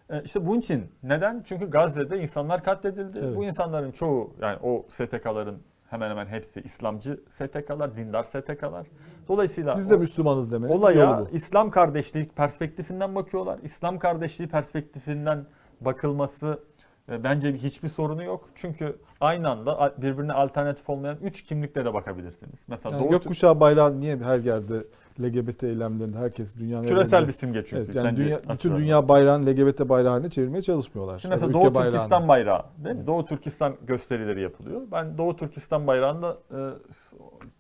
E, 0.10 0.24
işte 0.24 0.46
bunun 0.48 0.60
için 0.60 0.92
neden? 1.04 1.44
Çünkü 1.48 1.70
Gazze'de 1.70 2.20
insanlar 2.20 2.64
katledildi. 2.64 3.20
Evet. 3.24 3.36
Bu 3.38 3.44
insanların 3.44 3.92
çoğu 3.92 4.34
yani 4.42 4.58
o 4.64 4.86
STK'ların 4.88 5.62
hemen 5.90 6.10
hemen 6.10 6.26
hepsi 6.26 6.62
İslamcı 6.62 7.20
STK'lar, 7.30 7.98
dindar 7.98 8.24
STK'lar. 8.24 8.88
Dolayısıyla 9.28 9.76
Biz 9.78 9.90
de 9.90 9.96
o- 9.96 10.00
Müslümanız 10.00 10.52
deme. 10.52 10.68
olaya. 10.68 11.24
İslam 11.32 11.70
kardeşliği 11.70 12.28
perspektifinden 12.28 13.16
bakıyorlar. 13.16 13.60
İslam 13.64 14.00
kardeşliği 14.00 14.50
perspektifinden 14.50 15.46
bakılması 15.82 16.60
e, 16.77 16.77
bence 17.10 17.54
hiçbir 17.54 17.88
sorunu 17.88 18.24
yok. 18.24 18.50
Çünkü 18.56 18.96
aynı 19.22 19.50
anda 19.50 19.94
birbirine 19.98 20.34
alternatif 20.34 20.90
olmayan 20.90 21.18
üç 21.22 21.44
kimlikle 21.44 21.86
de 21.86 21.94
bakabilirsiniz. 21.94 22.60
Mesela 22.68 22.96
Yani 22.96 23.04
Doğu 23.04 23.12
gökkuşağı 23.12 23.60
bayrağı 23.60 24.00
niye 24.00 24.18
her 24.18 24.40
yerde 24.40 24.84
LGBT 25.22 25.64
eylemlerinde 25.64 26.18
herkes 26.18 26.56
dünyanın 26.56 26.88
küresel 26.88 27.18
elinde- 27.18 27.28
bir 27.28 27.34
simge 27.34 27.66
çünkü. 27.66 27.84
Evet, 27.84 27.96
yani 27.96 28.18
dünya, 28.18 28.40
bütün 28.54 28.78
dünya 28.78 29.08
bayrağını 29.08 29.46
LGBT 29.50 29.90
bayrağı 29.90 30.12
haline 30.12 30.30
çevirmeye 30.30 30.62
çalışmıyorlar. 30.62 31.20
Şimdi 31.20 31.34
mesela 31.34 31.50
ülke 31.50 31.60
Doğu 31.60 31.76
bayrağını. 31.76 31.92
Türkistan 31.92 32.28
bayrağı 32.28 32.64
değil 32.78 32.96
mi? 32.96 33.08
Doğu 33.08 33.26
Türkistan 33.26 33.76
gösterileri 33.88 34.42
yapılıyor. 34.42 34.82
Ben 34.92 35.18
Doğu 35.18 35.36
Türkistan 35.36 35.88
bayrağını 35.88 36.22
da 36.22 36.38
e, 36.52 36.60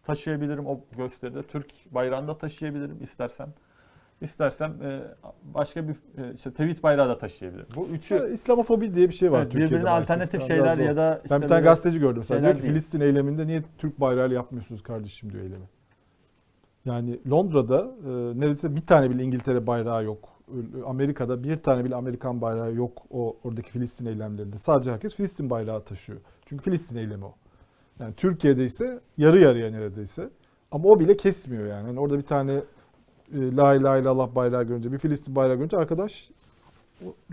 taşıyabilirim 0.03 0.67
o 0.67 0.79
gösteride. 0.97 1.43
Türk 1.43 1.67
bayrağını 1.91 2.27
da 2.27 2.37
taşıyabilirim 2.37 2.97
istersem. 3.01 3.53
İstersem 4.21 4.81
e, 4.83 5.01
başka 5.53 5.87
bir 5.87 5.93
e, 5.93 6.33
işte 6.33 6.53
tevhid 6.53 6.83
bayrağı 6.83 7.09
da 7.09 7.17
taşıyabilirim. 7.17 7.67
Bu 7.75 7.87
üçü 7.87 8.15
Ya, 8.15 8.27
İslamofobi 8.27 8.93
diye 8.93 9.09
bir 9.09 9.13
şey 9.13 9.31
var 9.31 9.41
evet, 9.41 9.51
Türkiye'de. 9.51 9.71
birbirine 9.71 9.89
maalesef. 9.89 10.11
alternatif 10.11 10.41
Yani 10.41 10.47
şeyler 10.47 10.77
ya 10.77 10.97
da 10.97 11.21
işte 11.23 11.35
ben 11.35 11.41
bir 11.41 11.47
tane 11.47 11.61
gazeteci 11.61 11.99
gördüm 11.99 12.17
mesela 12.17 12.41
diyor 12.41 12.55
ki 12.55 12.61
değil. 12.61 12.73
Filistin 12.73 13.01
eyleminde 13.01 13.47
niye 13.47 13.63
Türk 13.77 13.99
bayrağıyla 13.99 14.35
yapmıyorsunuz 14.35 14.83
kardeşim 14.83 15.31
diyor 15.33 15.43
eylemi. 15.43 15.65
Yani 16.85 17.19
Londra'da 17.29 17.91
e, 18.05 18.09
neredeyse 18.39 18.75
bir 18.75 18.85
tane 18.85 19.09
bile 19.09 19.23
İngiltere 19.23 19.67
bayrağı 19.67 20.03
yok. 20.03 20.29
Amerika'da 20.85 21.43
bir 21.43 21.57
tane 21.57 21.85
bile 21.85 21.95
Amerikan 21.95 22.41
bayrağı 22.41 22.73
yok 22.73 23.01
o 23.09 23.37
oradaki 23.43 23.71
Filistin 23.71 24.05
eylemlerinde. 24.05 24.57
Sadece 24.57 24.91
herkes 24.91 25.15
Filistin 25.15 25.49
bayrağı 25.49 25.83
taşıyor. 25.83 26.19
Çünkü 26.45 26.63
Filistin 26.63 26.95
eylemi 26.95 27.25
o. 27.25 27.35
Yani 27.99 28.13
Türkiye'de 28.13 28.65
ise 28.65 28.99
yarı 29.17 29.39
yarıya 29.39 29.71
neredeyse. 29.71 30.29
Ama 30.71 30.89
o 30.89 30.99
bile 30.99 31.17
kesmiyor 31.17 31.67
yani. 31.67 31.87
Yani 31.87 31.99
orada 31.99 32.17
bir 32.17 32.21
tane 32.25 32.61
e, 33.33 33.55
La 33.55 33.75
ilahe 33.75 34.01
illallah 34.01 34.35
bayrağı 34.35 34.63
görünce, 34.63 34.91
bir 34.91 34.97
Filistin 34.97 35.35
bayrağı 35.35 35.55
görünce 35.55 35.77
arkadaş 35.77 36.29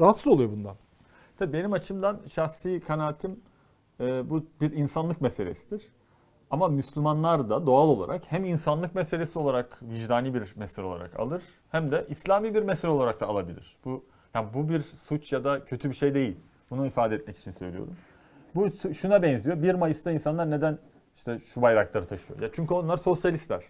rahatsız 0.01 0.27
oluyor 0.27 0.51
bundan. 0.51 0.77
Tabii 1.39 1.53
benim 1.53 1.73
açımdan 1.73 2.21
şahsi 2.29 2.83
kanaatim 2.87 3.41
e, 4.01 4.31
bu 4.31 4.45
bir 4.61 4.73
insanlık 4.73 5.21
meselesidir. 5.21 5.83
Ama 6.51 6.69
Müslümanlar 6.69 7.49
da 7.49 7.67
doğal 7.67 7.89
olarak 7.89 8.23
hem 8.27 8.45
insanlık 8.45 8.95
meselesi 8.95 9.39
olarak 9.39 9.79
vicdani 9.83 10.35
bir 10.35 10.53
mesele 10.57 10.87
olarak 10.87 11.21
alır 11.21 11.43
hem 11.71 11.91
de 11.91 12.07
İslami 12.09 12.55
bir 12.55 12.63
mesele 12.63 12.91
olarak 12.91 13.21
da 13.21 13.27
alabilir. 13.27 13.77
Bu 13.85 14.05
yani 14.35 14.49
bu 14.55 14.69
bir 14.69 14.81
suç 14.81 15.33
ya 15.33 15.45
da 15.45 15.65
kötü 15.65 15.91
bir 15.91 15.95
şey 15.95 16.15
değil. 16.15 16.37
Bunu 16.71 16.87
ifade 16.87 17.15
etmek 17.15 17.39
için 17.39 17.51
söylüyorum. 17.51 17.97
Bu 18.55 18.69
şuna 18.95 19.23
benziyor. 19.23 19.63
1 19.63 19.75
Mayıs'ta 19.75 20.13
insanlar 20.13 20.51
neden 20.51 20.79
işte 21.17 21.39
şu 21.39 21.63
bayrakları 21.63 22.07
taşıyor? 22.07 22.41
Ya 22.41 22.49
çünkü 22.53 22.75
onlar 22.75 22.97
sosyalistler. 22.97 23.65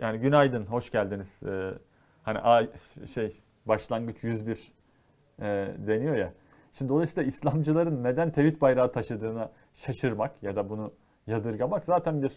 Yani 0.00 0.18
günaydın, 0.18 0.66
hoş 0.66 0.90
geldiniz. 0.90 1.42
Ee, 1.42 1.72
hani 2.22 2.38
a, 2.38 2.62
şey 3.14 3.40
başlangıç 3.66 4.24
101 4.24 4.72
e, 5.38 5.44
deniyor 5.86 6.16
ya. 6.16 6.32
Şimdi 6.72 6.88
dolayısıyla 6.88 7.28
İslamcıların 7.28 8.04
neden 8.04 8.30
tevhid 8.30 8.60
bayrağı 8.60 8.92
taşıdığına 8.92 9.50
şaşırmak 9.74 10.42
ya 10.42 10.56
da 10.56 10.70
bunu 10.70 10.92
yadırgamak 11.26 11.84
zaten 11.84 12.22
bir 12.22 12.32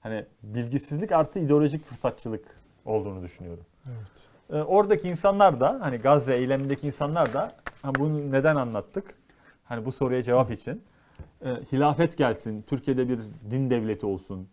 hani 0.00 0.26
bilgisizlik 0.42 1.12
artı 1.12 1.38
ideolojik 1.38 1.84
fırsatçılık 1.84 2.44
olduğunu 2.84 3.22
düşünüyorum. 3.22 3.64
Evet. 3.86 4.24
Ee, 4.50 4.62
oradaki 4.62 5.08
insanlar 5.08 5.60
da 5.60 5.78
hani 5.80 5.96
Gazze 5.96 6.36
eylemindeki 6.36 6.86
insanlar 6.86 7.32
da 7.32 7.52
hani 7.82 7.94
bunu 7.94 8.32
neden 8.32 8.56
anlattık? 8.56 9.14
Hani 9.64 9.84
bu 9.84 9.92
soruya 9.92 10.22
cevap 10.22 10.50
için 10.50 10.82
e, 11.44 11.48
hilafet 11.72 12.18
gelsin, 12.18 12.62
Türkiye'de 12.62 13.08
bir 13.08 13.18
din 13.50 13.70
devleti 13.70 14.06
olsun 14.06 14.48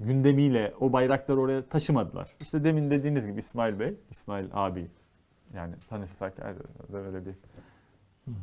gündemiyle 0.00 0.74
o 0.80 0.92
bayrakları 0.92 1.40
oraya 1.40 1.62
taşımadılar. 1.62 2.36
İşte 2.40 2.64
demin 2.64 2.90
dediğiniz 2.90 3.26
gibi 3.26 3.38
İsmail 3.38 3.78
Bey, 3.78 3.94
İsmail 4.10 4.46
abi 4.52 4.86
yani 5.54 5.74
tanışsak 5.88 6.34
öyle 6.92 7.26
bir 7.26 7.34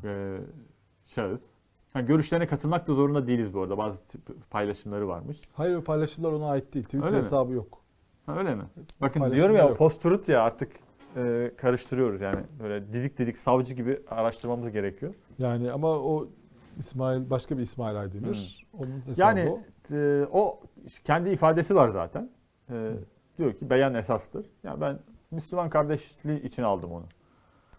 e, 0.03 0.38
şahıs. 1.05 1.43
Yani 1.95 2.05
görüşlerine 2.05 2.47
katılmak 2.47 2.88
da 2.88 2.93
zorunda 2.93 3.27
değiliz 3.27 3.53
bu 3.53 3.61
arada. 3.61 3.77
Bazı 3.77 3.99
paylaşımları 4.49 5.07
varmış. 5.07 5.38
Hayır 5.53 5.75
o 5.75 5.84
paylaşımlar 5.84 6.31
ona 6.31 6.49
ait 6.49 6.73
değil. 6.73 6.85
Twitter 6.85 7.07
Öyle 7.07 7.17
mi? 7.17 7.23
hesabı 7.23 7.53
yok. 7.53 7.81
Ha, 8.25 8.38
öyle 8.38 8.55
mi? 8.55 8.63
Bakın 9.01 9.31
diyorum 9.31 9.55
ya 9.55 9.63
yok. 9.63 9.77
post-truth 9.77 10.31
ya 10.31 10.41
artık 10.43 10.71
e, 11.15 11.51
karıştırıyoruz 11.57 12.21
yani. 12.21 12.39
Böyle 12.59 12.93
didik 12.93 13.17
didik 13.17 13.38
savcı 13.38 13.73
gibi 13.73 14.01
araştırmamız 14.09 14.71
gerekiyor. 14.71 15.13
Yani 15.39 15.71
ama 15.71 15.88
o 15.88 16.27
İsmail 16.79 17.29
başka 17.29 17.57
bir 17.57 17.61
İsmail 17.61 17.99
Aydemir. 17.99 18.67
Onun 18.79 19.01
hesabı 19.05 19.21
Yani 19.21 19.49
o. 19.49 19.95
e, 19.95 20.25
o 20.31 20.59
kendi 21.03 21.29
ifadesi 21.29 21.75
var 21.75 21.89
zaten. 21.89 22.29
E, 22.69 22.91
diyor 23.37 23.53
ki 23.53 23.69
beyan 23.69 23.93
esastır. 23.93 24.45
Ya 24.63 24.81
ben 24.81 24.99
Müslüman 25.31 25.69
kardeşliği 25.69 26.41
için 26.43 26.63
aldım 26.63 26.91
onu. 26.91 27.05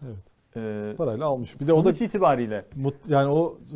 Evet. 0.05 0.17
E, 0.55 0.93
Parayla 0.97 1.25
almış. 1.25 1.59
Bir 1.61 1.67
de 1.67 1.73
o 1.73 1.85
da 1.85 1.91
itibariyle 1.91 2.65
mut, 2.75 2.95
yani 3.07 3.29
o 3.31 3.57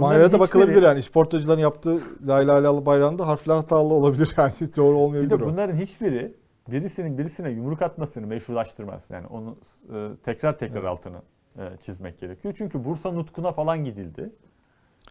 maneviyata 0.00 0.36
hiçbiri- 0.36 0.40
bakılabilir 0.40 0.82
yani. 0.82 0.98
İşportacıların 0.98 1.60
yaptığı 1.60 2.00
La 2.26 2.42
ilahe 2.42 2.60
illallah 2.60 2.86
bayrağında 2.86 3.26
harfler 3.26 3.56
hatalı 3.56 3.94
olabilir 3.94 4.34
yani. 4.36 4.52
Doğru 4.76 4.94
bir 4.96 5.00
olmayabilir 5.00 5.30
de 5.30 5.44
o. 5.44 5.48
bunların 5.48 5.76
hiçbiri 5.76 6.34
birisinin 6.68 7.18
birisine 7.18 7.50
yumruk 7.50 7.82
atmasını 7.82 8.26
meşrulaştırmaz. 8.26 9.10
Yani 9.10 9.26
onu 9.26 9.56
e, 9.94 10.08
tekrar 10.22 10.58
tekrar 10.58 10.76
Evet. 10.80 10.88
altını 10.88 11.16
e, 11.58 11.76
çizmek 11.80 12.18
gerekiyor. 12.18 12.54
Çünkü 12.58 12.84
Bursa 12.84 13.12
Nutku'na 13.12 13.52
falan 13.52 13.84
gidildi. 13.84 14.32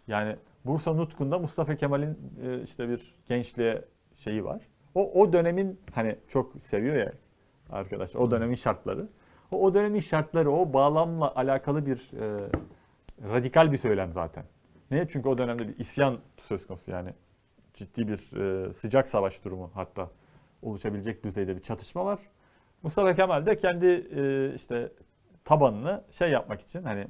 Yani 0.10 0.36
Bursa 0.66 0.94
Nutku'nda 0.94 1.40
Mustafa 1.40 1.76
Kemal'in 1.76 2.18
e, 2.44 2.64
işte 2.64 2.90
bir 2.90 3.16
gençliğe 3.28 3.86
şeyi 4.16 4.46
var. 4.46 4.62
O 4.96 5.22
o 5.22 5.34
dönemin 5.34 5.80
hani 5.94 6.16
çok 6.28 6.62
seviyor 6.62 6.96
ya 6.96 7.14
arkadaşlar. 7.70 8.20
O 8.20 8.32
dönemin 8.32 8.56
şartları. 8.56 9.08
O, 9.52 9.66
o 9.66 9.74
dönemin 9.74 10.00
şartları 10.00 10.52
o 10.52 10.74
bağlamla 10.74 11.36
alakalı 11.36 11.86
bir 11.86 12.12
e, 12.20 12.50
radikal 13.34 13.72
bir 13.72 13.78
söylem 13.78 14.12
zaten. 14.12 14.44
Niye? 14.92 15.08
Çünkü 15.08 15.30
o 15.30 15.38
dönemde 15.38 15.68
bir 15.68 15.78
isyan 15.80 16.18
söz 16.38 16.68
konusu 16.68 16.92
yani 16.92 17.14
ciddi 17.74 18.08
bir 18.08 18.38
e, 18.38 18.74
sıcak 18.74 19.08
savaş 19.08 19.44
durumu 19.46 19.72
hatta 19.74 20.10
oluşabilecek 20.62 21.24
düzeyde 21.24 21.56
bir 21.56 21.62
çatışma 21.62 22.06
var. 22.06 22.20
Mustafa 22.84 23.16
Kemal 23.16 23.46
de 23.46 23.56
kendi 23.56 23.86
e, 23.86 24.54
işte 24.56 24.92
tabanını 25.46 26.04
şey 26.12 26.30
yapmak 26.30 26.62
için 26.62 26.84
hani 26.84 27.08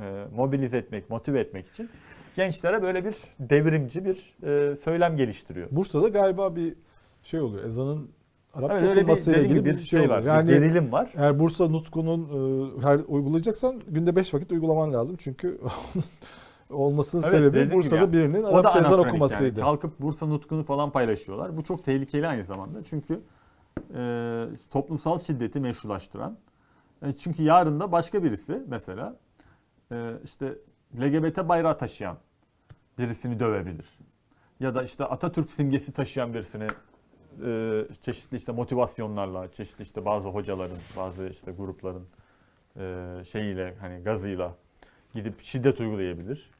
e, 0.00 0.26
mobilize 0.34 0.78
etmek, 0.78 1.10
motive 1.10 1.40
etmek 1.40 1.66
için 1.66 1.90
gençlere 2.38 2.82
böyle 2.82 3.04
bir 3.04 3.16
devrimci 3.38 4.04
bir 4.04 4.36
e, 4.42 4.76
söylem 4.76 5.16
geliştiriyor. 5.16 5.68
Bursa'da 5.70 6.08
galiba 6.08 6.56
bir 6.56 6.74
şey 7.22 7.40
oluyor. 7.40 7.64
Ezanın 7.64 8.10
Arapça 8.54 8.76
Evet 8.76 8.96
bir, 8.96 9.02
okunmasıyla 9.02 9.40
ilgili 9.40 9.58
gibi 9.58 9.70
bir 9.70 9.76
şey, 9.76 10.08
var. 10.08 10.20
oluyor. 10.20 10.42
bir 10.42 10.46
gerilim 10.46 10.92
var. 10.92 11.12
Eğer 11.16 11.38
Bursa 11.38 11.68
Nutku'nun 11.68 12.22
e, 12.24 12.82
her 12.82 13.00
uygulayacaksan 13.08 13.82
günde 13.88 14.16
5 14.16 14.34
vakit 14.34 14.52
uygulaman 14.52 14.92
lazım. 14.92 15.16
Çünkü 15.18 15.60
olmasının 16.70 17.22
Evet, 17.22 17.52
sebebi 17.52 17.74
Bursa'da 17.74 18.04
gibi 18.04 18.12
birinin 18.12 18.42
Arapça 18.42 18.78
ezan 18.78 18.98
okumasıydı. 18.98 19.60
Yani. 19.60 19.66
Kalkıp 19.66 20.00
Bursa 20.00 20.26
Nutku'nu 20.26 20.64
falan 20.64 20.90
paylaşıyorlar. 20.90 21.56
Bu 21.56 21.64
çok 21.64 21.84
tehlikeli 21.84 22.28
aynı 22.28 22.44
zamanda. 22.44 22.84
Çünkü 22.84 23.20
e, 23.94 24.44
toplumsal 24.70 25.18
şiddeti 25.18 25.60
meşrulaştıran. 25.60 26.38
E, 27.02 27.12
çünkü 27.12 27.42
yarın 27.42 27.80
da 27.80 27.92
başka 27.92 28.24
birisi 28.24 28.62
mesela 28.68 29.16
e, 29.92 30.12
işte 30.24 30.54
LGBT 31.00 31.48
bayrağı 31.48 31.78
taşıyan 31.78 32.16
birisini 32.98 33.40
dövebilir. 33.40 33.86
Ya 34.60 34.74
da 34.74 34.82
işte 34.82 35.04
Atatürk 35.04 35.50
simgesi 35.50 35.92
taşıyan 35.92 36.34
birisini 36.34 36.66
e, 37.44 37.84
çeşitli 38.02 38.36
işte 38.36 38.52
motivasyonlarla, 38.52 39.52
çeşitli 39.52 39.82
işte 39.82 40.04
bazı 40.04 40.28
hocaların, 40.28 40.78
bazı 40.96 41.28
işte 41.28 41.52
grupların 41.52 42.08
e, 42.76 43.24
şeyiyle 43.24 43.74
hani 43.80 44.02
gazıyla 44.02 44.54
gidip 45.14 45.42
şiddet 45.42 45.80
uygulayabilir. 45.80 46.50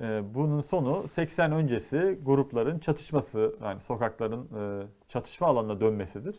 E, 0.00 0.34
bunun 0.34 0.60
sonu 0.60 1.08
80 1.08 1.52
öncesi 1.52 2.18
grupların 2.22 2.78
çatışması, 2.78 3.56
yani 3.62 3.80
sokakların 3.80 4.48
e, 4.58 4.86
çatışma 5.08 5.46
alanına 5.46 5.80
dönmesidir. 5.80 6.36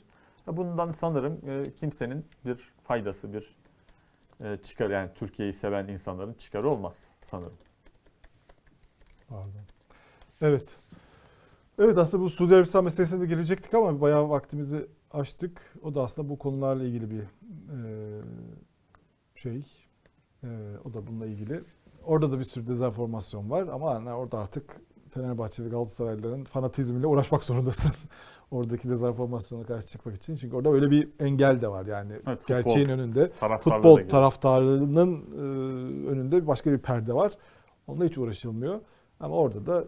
Bundan 0.48 0.92
sanırım 0.92 1.40
e, 1.50 1.64
kimsenin 1.74 2.26
bir 2.46 2.74
faydası, 2.84 3.34
bir 3.34 3.56
e, 4.44 4.58
çıkar 4.58 4.90
yani 4.90 5.10
Türkiye'yi 5.16 5.54
seven 5.54 5.88
insanların 5.88 6.34
çıkarı 6.34 6.70
olmaz 6.70 7.16
sanırım. 7.22 7.58
Pardon. 9.28 9.66
Evet. 10.42 10.80
Evet 11.80 11.98
aslında 11.98 12.24
bu 12.24 12.30
Suudi 12.30 12.56
Arabistan 12.56 12.84
meselesine 12.84 13.22
de 13.22 13.26
gelecektik 13.26 13.74
ama 13.74 14.02
bayağı 14.02 14.30
vaktimizi 14.30 14.88
açtık. 15.12 15.74
O 15.82 15.96
da 15.96 16.04
aslında 16.04 16.30
bu 16.30 16.38
konularla 16.38 16.84
ilgili 16.84 17.12
bir 17.12 17.22
e, 17.22 18.22
şey. 19.36 19.66
E, 20.44 20.48
o 20.86 20.94
da 20.94 21.08
bununla 21.08 21.26
ilgili. 21.26 21.64
Orada 22.06 22.32
da 22.32 22.40
bir 22.40 22.44
sürü 22.44 22.68
dezenformasyon 22.68 23.50
var 23.50 23.68
ama 23.68 23.96
hani 23.96 24.14
orada 24.14 24.40
artık 24.40 24.82
Fenerbahçe 25.10 25.64
ve 25.66 25.70
Galatasaraylıların 25.70 26.44
fanatizmiyle 26.44 27.08
uğraşmak 27.08 27.44
zorundasın. 27.44 27.92
Oradaki 28.52 28.90
dezenformasyona 28.90 29.64
karşı 29.64 29.88
çıkmak 29.88 30.16
için. 30.16 30.36
Çünkü 30.36 30.56
orada 30.56 30.70
öyle 30.70 30.92
bir 30.92 31.10
engel 31.20 31.62
de 31.62 31.68
var 31.68 31.86
yani. 31.86 32.14
Evet, 32.28 32.40
futbol 32.40 32.56
Gerçeğin 32.56 32.90
önünde 32.90 33.32
futbol 33.60 34.10
taraftarının 34.10 35.26
e, 35.34 35.42
önünde 36.10 36.48
başka 36.48 36.72
bir 36.72 36.78
perde 36.78 37.14
var. 37.14 37.34
Onunla 37.88 38.06
hiç 38.06 38.18
uğraşılmıyor. 38.18 38.80
Ama 39.20 39.36
orada 39.36 39.66
da 39.66 39.86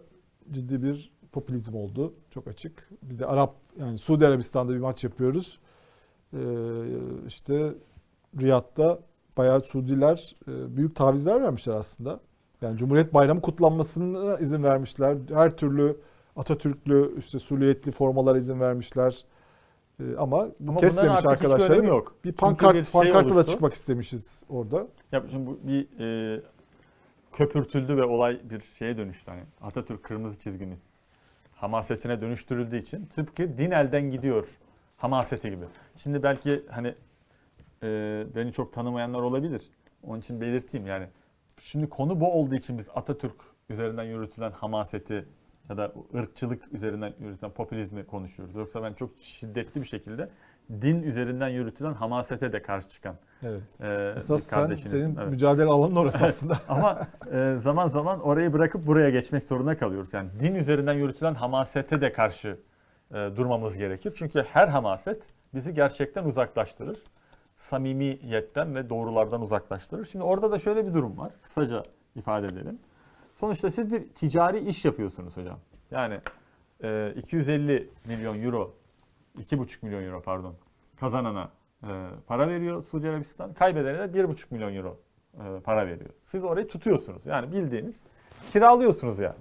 ciddi 0.51 0.83
bir 0.83 1.11
popülizm 1.31 1.75
oldu. 1.75 2.13
Çok 2.29 2.47
açık. 2.47 2.89
Bir 3.01 3.19
de 3.19 3.25
Arap 3.25 3.55
yani 3.79 3.97
Suudi 3.97 4.27
Arabistan'da 4.27 4.73
bir 4.73 4.79
maç 4.79 5.03
yapıyoruz. 5.03 5.59
Ee, 6.33 6.37
işte 7.27 7.73
Riyad'da 8.41 8.99
bayağı 9.37 9.61
Suudiler 9.61 10.35
e, 10.47 10.77
büyük 10.77 10.95
tavizler 10.95 11.41
vermişler 11.41 11.73
aslında. 11.73 12.19
Yani 12.61 12.77
Cumhuriyet 12.77 13.13
Bayramı 13.13 13.41
kutlanmasına 13.41 14.37
izin 14.37 14.63
vermişler. 14.63 15.17
Her 15.33 15.57
türlü 15.57 15.97
Atatürklü, 16.35 17.15
işte 17.17 17.39
Suliyetli 17.39 17.91
formalara 17.91 18.37
izin 18.37 18.59
vermişler. 18.59 19.25
Ee, 19.99 20.03
ama, 20.17 20.47
Ama 20.67 20.79
kesmemiş 20.79 21.25
arkadaşlarım. 21.25 21.87
yok. 21.87 22.15
Bir 22.25 22.31
pankart, 22.31 22.75
bir 22.75 22.83
şey 22.83 22.91
pankartla 22.91 23.35
da 23.35 23.45
çıkmak 23.45 23.73
istemişiz 23.73 24.43
orada. 24.49 24.87
Ya 25.11 25.23
şimdi 25.31 25.47
bu 25.47 25.59
bir 25.63 25.99
e, 25.99 26.41
köpürtüldü 27.33 27.97
ve 27.97 28.03
olay 28.03 28.39
bir 28.43 28.59
şeye 28.59 28.97
dönüştü. 28.97 29.31
Hani 29.31 29.43
Atatürk 29.61 30.03
kırmızı 30.03 30.39
çizgimiz 30.39 30.79
hamasetine 31.55 32.21
dönüştürüldüğü 32.21 32.77
için 32.77 33.05
tıpkı 33.05 33.57
din 33.57 33.71
elden 33.71 34.11
gidiyor 34.11 34.47
hamaseti 34.97 35.49
gibi. 35.49 35.65
Şimdi 35.95 36.23
belki 36.23 36.65
hani 36.69 36.95
e, 37.83 38.25
beni 38.35 38.53
çok 38.53 38.73
tanımayanlar 38.73 39.21
olabilir. 39.21 39.69
Onun 40.03 40.19
için 40.19 40.41
belirteyim 40.41 40.87
yani. 40.87 41.07
Şimdi 41.59 41.89
konu 41.89 42.19
bu 42.19 42.33
olduğu 42.33 42.55
için 42.55 42.77
biz 42.77 42.89
Atatürk 42.95 43.35
üzerinden 43.69 44.03
yürütülen 44.03 44.51
hamaseti 44.51 45.25
ya 45.69 45.77
da 45.77 45.93
ırkçılık 46.15 46.73
üzerinden 46.73 47.13
yürütülen 47.19 47.51
popülizmi 47.51 48.05
konuşuyoruz. 48.05 48.55
Yoksa 48.55 48.83
ben 48.83 48.93
çok 48.93 49.11
şiddetli 49.19 49.81
bir 49.81 49.87
şekilde 49.87 50.29
din 50.81 51.03
üzerinden 51.03 51.49
yürütülen 51.49 51.93
hamasete 51.93 52.53
de 52.53 52.61
karşı 52.61 52.89
çıkan 52.89 53.15
Evet. 53.43 53.61
e, 53.81 54.13
Esas 54.17 54.43
sen, 54.43 54.75
senin 54.75 55.15
Evet. 55.17 55.29
mücadele 55.29 55.69
alanın 55.69 55.95
orası 55.95 56.25
aslında. 56.25 56.59
Ama 56.69 57.07
e, 57.33 57.55
zaman 57.57 57.87
zaman 57.87 58.19
orayı 58.21 58.53
bırakıp 58.53 58.87
buraya 58.87 59.09
geçmek 59.09 59.43
zorunda 59.43 59.77
kalıyoruz. 59.77 60.13
Yani 60.13 60.29
din 60.39 60.55
üzerinden 60.55 60.93
yürütülen 60.93 61.33
hamasete 61.35 62.01
de 62.01 62.11
karşı 62.11 62.57
e, 63.11 63.15
durmamız 63.15 63.77
gerekir. 63.77 64.13
Çünkü 64.15 64.41
her 64.41 64.67
hamaset 64.67 65.23
bizi 65.53 65.73
gerçekten 65.73 66.23
uzaklaştırır. 66.25 66.99
Samimiyetten 67.55 68.75
ve 68.75 68.89
doğrulardan 68.89 69.41
uzaklaştırır. 69.41 70.05
Şimdi 70.05 70.23
orada 70.25 70.51
da 70.51 70.59
şöyle 70.59 70.87
bir 70.87 70.93
durum 70.93 71.17
var. 71.17 71.31
Kısaca 71.41 71.83
ifade 72.15 72.45
edelim. 72.45 72.79
Sonuçta 73.35 73.69
siz 73.69 73.91
bir 73.91 74.09
ticari 74.09 74.59
iş 74.59 74.85
yapıyorsunuz 74.85 75.37
hocam. 75.37 75.59
Yani 75.91 76.19
e, 76.83 77.13
250 77.15 77.89
milyon 78.05 78.41
euro, 78.43 78.73
2,5 79.37 79.77
milyon 79.81 80.03
euro 80.03 80.21
pardon 80.21 80.55
kazanana 80.99 81.49
e, 81.83 81.87
para 82.27 82.49
veriyor 82.49 82.83
Suudi 82.83 83.09
Arabistan. 83.09 83.53
Kaybedene 83.53 84.13
de 84.13 84.19
1,5 84.19 84.45
milyon 84.51 84.75
euro 84.75 84.97
e, 85.33 85.59
para 85.59 85.87
veriyor. 85.87 86.09
Siz 86.23 86.43
orayı 86.43 86.67
tutuyorsunuz. 86.67 87.25
Yani 87.25 87.51
bildiğiniz 87.51 88.03
kiralıyorsunuz 88.53 89.19
yani. 89.19 89.39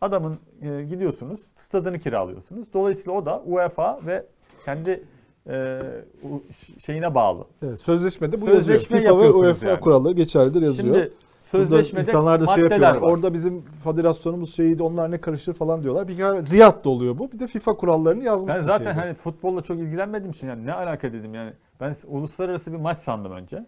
Adamın 0.00 0.38
e, 0.62 0.82
gidiyorsunuz, 0.82 1.40
stadını 1.54 1.98
kiralıyorsunuz. 1.98 2.72
Dolayısıyla 2.72 3.12
o 3.18 3.26
da 3.26 3.42
UEFA 3.46 4.00
ve 4.06 4.26
kendi 4.64 5.04
e, 5.48 5.82
şeyine 6.78 7.14
bağlı. 7.14 7.44
Evet, 7.62 7.80
sözleşmede 7.80 8.40
bu 8.40 8.44
Sözleşme 8.44 9.00
yazıyor. 9.00 9.24
FIFA 9.24 9.42
ve 9.42 9.46
UEFA 9.46 9.80
kuralları 9.80 10.12
geçerlidir 10.12 10.62
yazıyor. 10.62 10.94
Şimdi 10.94 11.12
sözleşmede 11.46 12.10
insanlar 12.10 12.40
da 12.40 12.46
şey 12.46 12.62
yapıyorlar. 12.62 12.94
var. 12.94 13.00
Orada 13.00 13.34
bizim 13.34 13.62
federasyonumuz 13.84 14.54
şeydi 14.56 14.82
onlar 14.82 15.10
ne 15.10 15.20
karışır 15.20 15.54
falan 15.54 15.82
diyorlar. 15.82 16.08
Bir 16.08 16.16
kere 16.16 16.46
Riyad'da 16.46 16.88
oluyor 16.88 17.18
bu. 17.18 17.32
Bir 17.32 17.38
de 17.38 17.46
FIFA 17.46 17.76
kurallarını 17.76 18.24
yazmışsın. 18.24 18.60
Ben 18.60 18.66
zaten 18.66 18.84
şeyde. 18.84 19.00
hani 19.00 19.14
futbolla 19.14 19.60
çok 19.60 19.78
ilgilenmediğim 19.78 20.30
için 20.30 20.46
yani 20.46 20.66
ne 20.66 20.72
alaka 20.72 21.12
dedim 21.12 21.34
yani. 21.34 21.52
Ben 21.80 21.94
uluslararası 22.06 22.72
bir 22.72 22.78
maç 22.78 22.98
sandım 22.98 23.32
önce. 23.32 23.66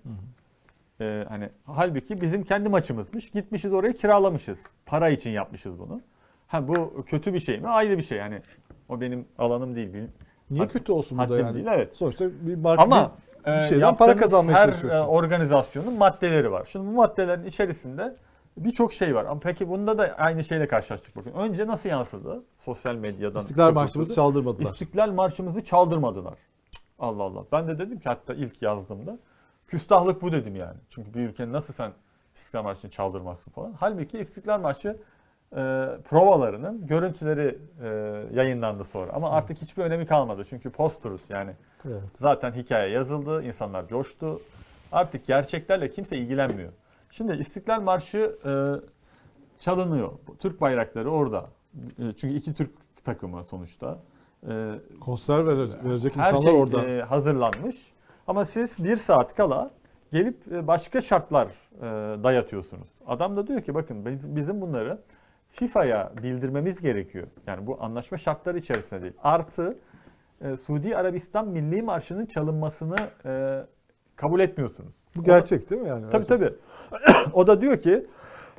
Ee, 1.00 1.24
hani 1.28 1.48
halbuki 1.64 2.20
bizim 2.20 2.42
kendi 2.42 2.68
maçımızmış. 2.68 3.30
Gitmişiz 3.30 3.72
oraya 3.72 3.92
kiralamışız. 3.92 4.62
Para 4.86 5.10
için 5.10 5.30
yapmışız 5.30 5.78
bunu. 5.78 6.00
Ha 6.46 6.68
bu 6.68 7.04
kötü 7.06 7.34
bir 7.34 7.40
şey 7.40 7.60
mi? 7.60 7.68
Ayrı 7.68 7.98
bir 7.98 8.02
şey. 8.02 8.18
Yani 8.18 8.42
o 8.88 9.00
benim 9.00 9.24
alanım 9.38 9.74
değil. 9.74 9.92
Bil- 9.94 10.08
Niye 10.50 10.66
kötü 10.66 10.92
olsun 10.92 11.18
bu 11.18 11.28
da 11.28 11.38
yani? 11.38 11.54
değil 11.54 11.66
evet. 11.70 11.96
Sonuçta 11.96 12.24
bir 12.40 12.54
marka 12.54 12.82
Ama 12.82 13.12
bir, 13.46 13.52
e, 13.52 13.68
şeyden 13.68 13.96
para 13.96 14.16
kazanmaya 14.16 14.58
her 14.58 14.66
çalışıyorsun. 14.66 14.98
e, 14.98 15.02
organizasyonun 15.02 15.94
maddeleri 15.94 16.52
var. 16.52 16.68
Şimdi 16.72 16.86
bu 16.86 16.92
maddelerin 16.92 17.44
içerisinde 17.44 18.16
birçok 18.56 18.92
şey 18.92 19.14
var. 19.14 19.24
Ama 19.24 19.40
peki 19.40 19.68
bunda 19.68 19.98
da 19.98 20.14
aynı 20.18 20.44
şeyle 20.44 20.68
karşılaştık 20.68 21.16
bakın. 21.16 21.32
Önce 21.32 21.66
nasıl 21.66 21.88
yansıdı? 21.88 22.42
Sosyal 22.58 22.94
medyadan. 22.94 23.40
İstiklal 23.40 23.72
Marşımızı 23.72 24.14
çaldırmadılar. 24.14 24.72
İstiklal 24.72 25.12
Marşımızı 25.12 25.64
çaldırmadılar. 25.64 26.34
Allah 26.98 27.22
Allah. 27.22 27.44
Ben 27.52 27.68
de 27.68 27.78
dedim 27.78 27.98
ki 27.98 28.08
hatta 28.08 28.34
ilk 28.34 28.62
yazdığımda 28.62 29.18
küstahlık 29.66 30.22
bu 30.22 30.32
dedim 30.32 30.56
yani. 30.56 30.76
Çünkü 30.90 31.14
bir 31.14 31.20
ülkenin 31.20 31.52
nasıl 31.52 31.74
sen 31.74 31.92
İstiklal 32.34 32.62
Marşı'nı 32.62 32.90
çaldırmazsın 32.90 33.50
falan. 33.50 33.74
Halbuki 33.80 34.18
İstiklal 34.18 34.60
Marşı 34.60 34.96
e, 35.52 35.56
provalarının 36.08 36.86
görüntüleri 36.86 37.58
e, 37.82 37.88
yayınlandı 38.34 38.84
sonra. 38.84 39.12
Ama 39.12 39.30
artık 39.30 39.58
hiçbir 39.62 39.82
önemi 39.82 40.06
kalmadı. 40.06 40.42
Çünkü 40.50 40.70
post-truth 40.70 41.30
yani 41.30 41.50
Evet. 41.88 42.02
zaten 42.18 42.52
hikaye 42.52 42.90
yazıldı, 42.92 43.42
insanlar 43.42 43.88
coştu. 43.88 44.40
Artık 44.92 45.26
gerçeklerle 45.26 45.90
kimse 45.90 46.16
ilgilenmiyor. 46.16 46.72
Şimdi 47.10 47.32
İstiklal 47.32 47.80
Marşı 47.82 48.36
e, 48.46 48.52
çalınıyor. 49.58 50.12
Türk 50.38 50.60
bayrakları 50.60 51.10
orada. 51.10 51.46
E, 51.98 52.12
çünkü 52.16 52.34
iki 52.34 52.54
Türk 52.54 52.70
takımı 53.04 53.44
sonuçta. 53.44 53.98
E, 54.48 54.72
Konser 55.00 55.46
verecek, 55.46 55.84
verecek 55.84 56.16
her 56.16 56.32
insanlar 56.32 56.42
şey 56.50 56.60
orada. 56.60 56.86
e, 56.88 57.02
hazırlanmış. 57.02 57.76
Ama 58.26 58.44
siz 58.44 58.84
bir 58.84 58.96
saat 58.96 59.34
kala 59.34 59.70
gelip 60.12 60.52
e, 60.52 60.66
başka 60.66 61.00
şartlar 61.00 61.46
e, 61.46 61.82
dayatıyorsunuz. 62.24 62.88
Adam 63.06 63.36
da 63.36 63.46
diyor 63.46 63.60
ki 63.60 63.74
bakın 63.74 64.06
biz- 64.06 64.36
bizim 64.36 64.60
bunları 64.60 64.98
FIFA'ya 65.48 66.12
bildirmemiz 66.22 66.80
gerekiyor. 66.80 67.26
Yani 67.46 67.66
bu 67.66 67.78
anlaşma 67.80 68.18
şartları 68.18 68.58
içerisinde 68.58 69.02
değil. 69.02 69.14
Artı 69.22 69.78
e, 70.44 70.56
Suudi 70.56 70.96
Arabistan 70.96 71.48
Milli 71.48 71.82
Marşı'nın 71.82 72.26
çalınmasını 72.26 72.96
e, 73.24 73.62
kabul 74.16 74.40
etmiyorsunuz. 74.40 74.94
Bu 75.16 75.20
O 75.20 75.22
da- 75.22 75.26
gerçek 75.26 75.70
değil 75.70 75.82
mi 75.82 75.88
yani? 75.88 76.10
Tabii 76.10 76.26
tabii. 76.26 76.52
o 77.32 77.46
da 77.46 77.60
diyor 77.60 77.78
ki 77.78 78.06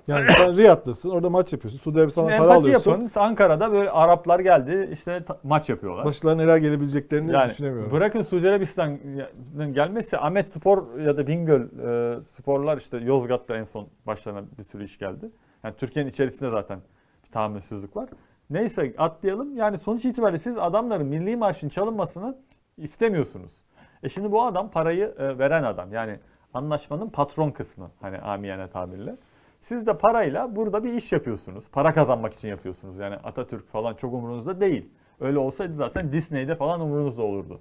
Yani 0.07 0.27
sen 0.31 0.57
Riyad'dasın, 0.57 1.09
orada 1.09 1.29
maç 1.29 1.53
yapıyorsun. 1.53 1.79
Suudi 1.79 1.99
Arabistan'dan 1.99 2.37
para 2.37 2.53
alıyorsun. 2.53 2.91
yapın. 2.91 3.09
Ankara'da 3.19 3.71
böyle 3.71 3.89
Araplar 3.89 4.39
geldi 4.39 4.89
işte 4.91 5.23
maç 5.43 5.69
yapıyorlar. 5.69 6.05
Başlarına 6.05 6.41
neler 6.41 6.57
gelebileceklerini 6.57 7.31
Yani 7.31 7.49
düşünemiyorum. 7.49 7.91
bırakın 7.91 8.21
Suudi 8.21 8.49
Arabistan'ın 8.49 9.73
gelmesi 9.73 10.17
Ahmet 10.17 10.49
Spor 10.49 10.99
ya 10.99 11.17
da 11.17 11.27
Bingöl 11.27 11.61
e, 11.61 12.23
sporlar 12.23 12.77
işte 12.77 12.97
Yozgat'ta 12.97 13.55
en 13.57 13.63
son 13.63 13.87
başlarına 14.07 14.41
bir 14.59 14.63
sürü 14.63 14.83
iş 14.83 14.97
geldi. 14.97 15.29
Yani 15.63 15.75
Türkiye'nin 15.75 16.09
içerisinde 16.09 16.49
zaten 16.49 16.81
bir 17.25 17.31
tahammülsüzlük 17.31 17.95
var. 17.95 18.09
Neyse 18.49 18.93
atlayalım. 18.97 19.57
Yani 19.57 19.77
sonuç 19.77 20.05
itibariyle 20.05 20.37
siz 20.37 20.57
adamların 20.57 21.07
milli 21.07 21.37
marşın 21.37 21.69
çalınmasını 21.69 22.37
istemiyorsunuz. 22.77 23.63
E 24.03 24.09
şimdi 24.09 24.31
bu 24.31 24.43
adam 24.43 24.71
parayı 24.71 25.15
e, 25.17 25.39
veren 25.39 25.63
adam. 25.63 25.93
Yani 25.93 26.19
anlaşmanın 26.53 27.09
patron 27.09 27.51
kısmı 27.51 27.91
hani 28.01 28.17
amiyane 28.17 28.69
tabirle. 28.69 29.15
Siz 29.59 29.87
de 29.87 29.97
parayla 29.97 30.55
burada 30.55 30.83
bir 30.83 30.93
iş 30.93 31.11
yapıyorsunuz. 31.11 31.69
Para 31.71 31.93
kazanmak 31.93 32.33
için 32.33 32.47
yapıyorsunuz. 32.47 32.97
Yani 32.97 33.15
Atatürk 33.15 33.67
falan 33.67 33.93
çok 33.93 34.13
umurunuzda 34.13 34.61
değil. 34.61 34.89
Öyle 35.19 35.39
olsaydı 35.39 35.75
zaten 35.75 36.11
Disney'de 36.11 36.55
falan 36.55 36.81
umurunuzda 36.81 37.21
olurdu. 37.21 37.59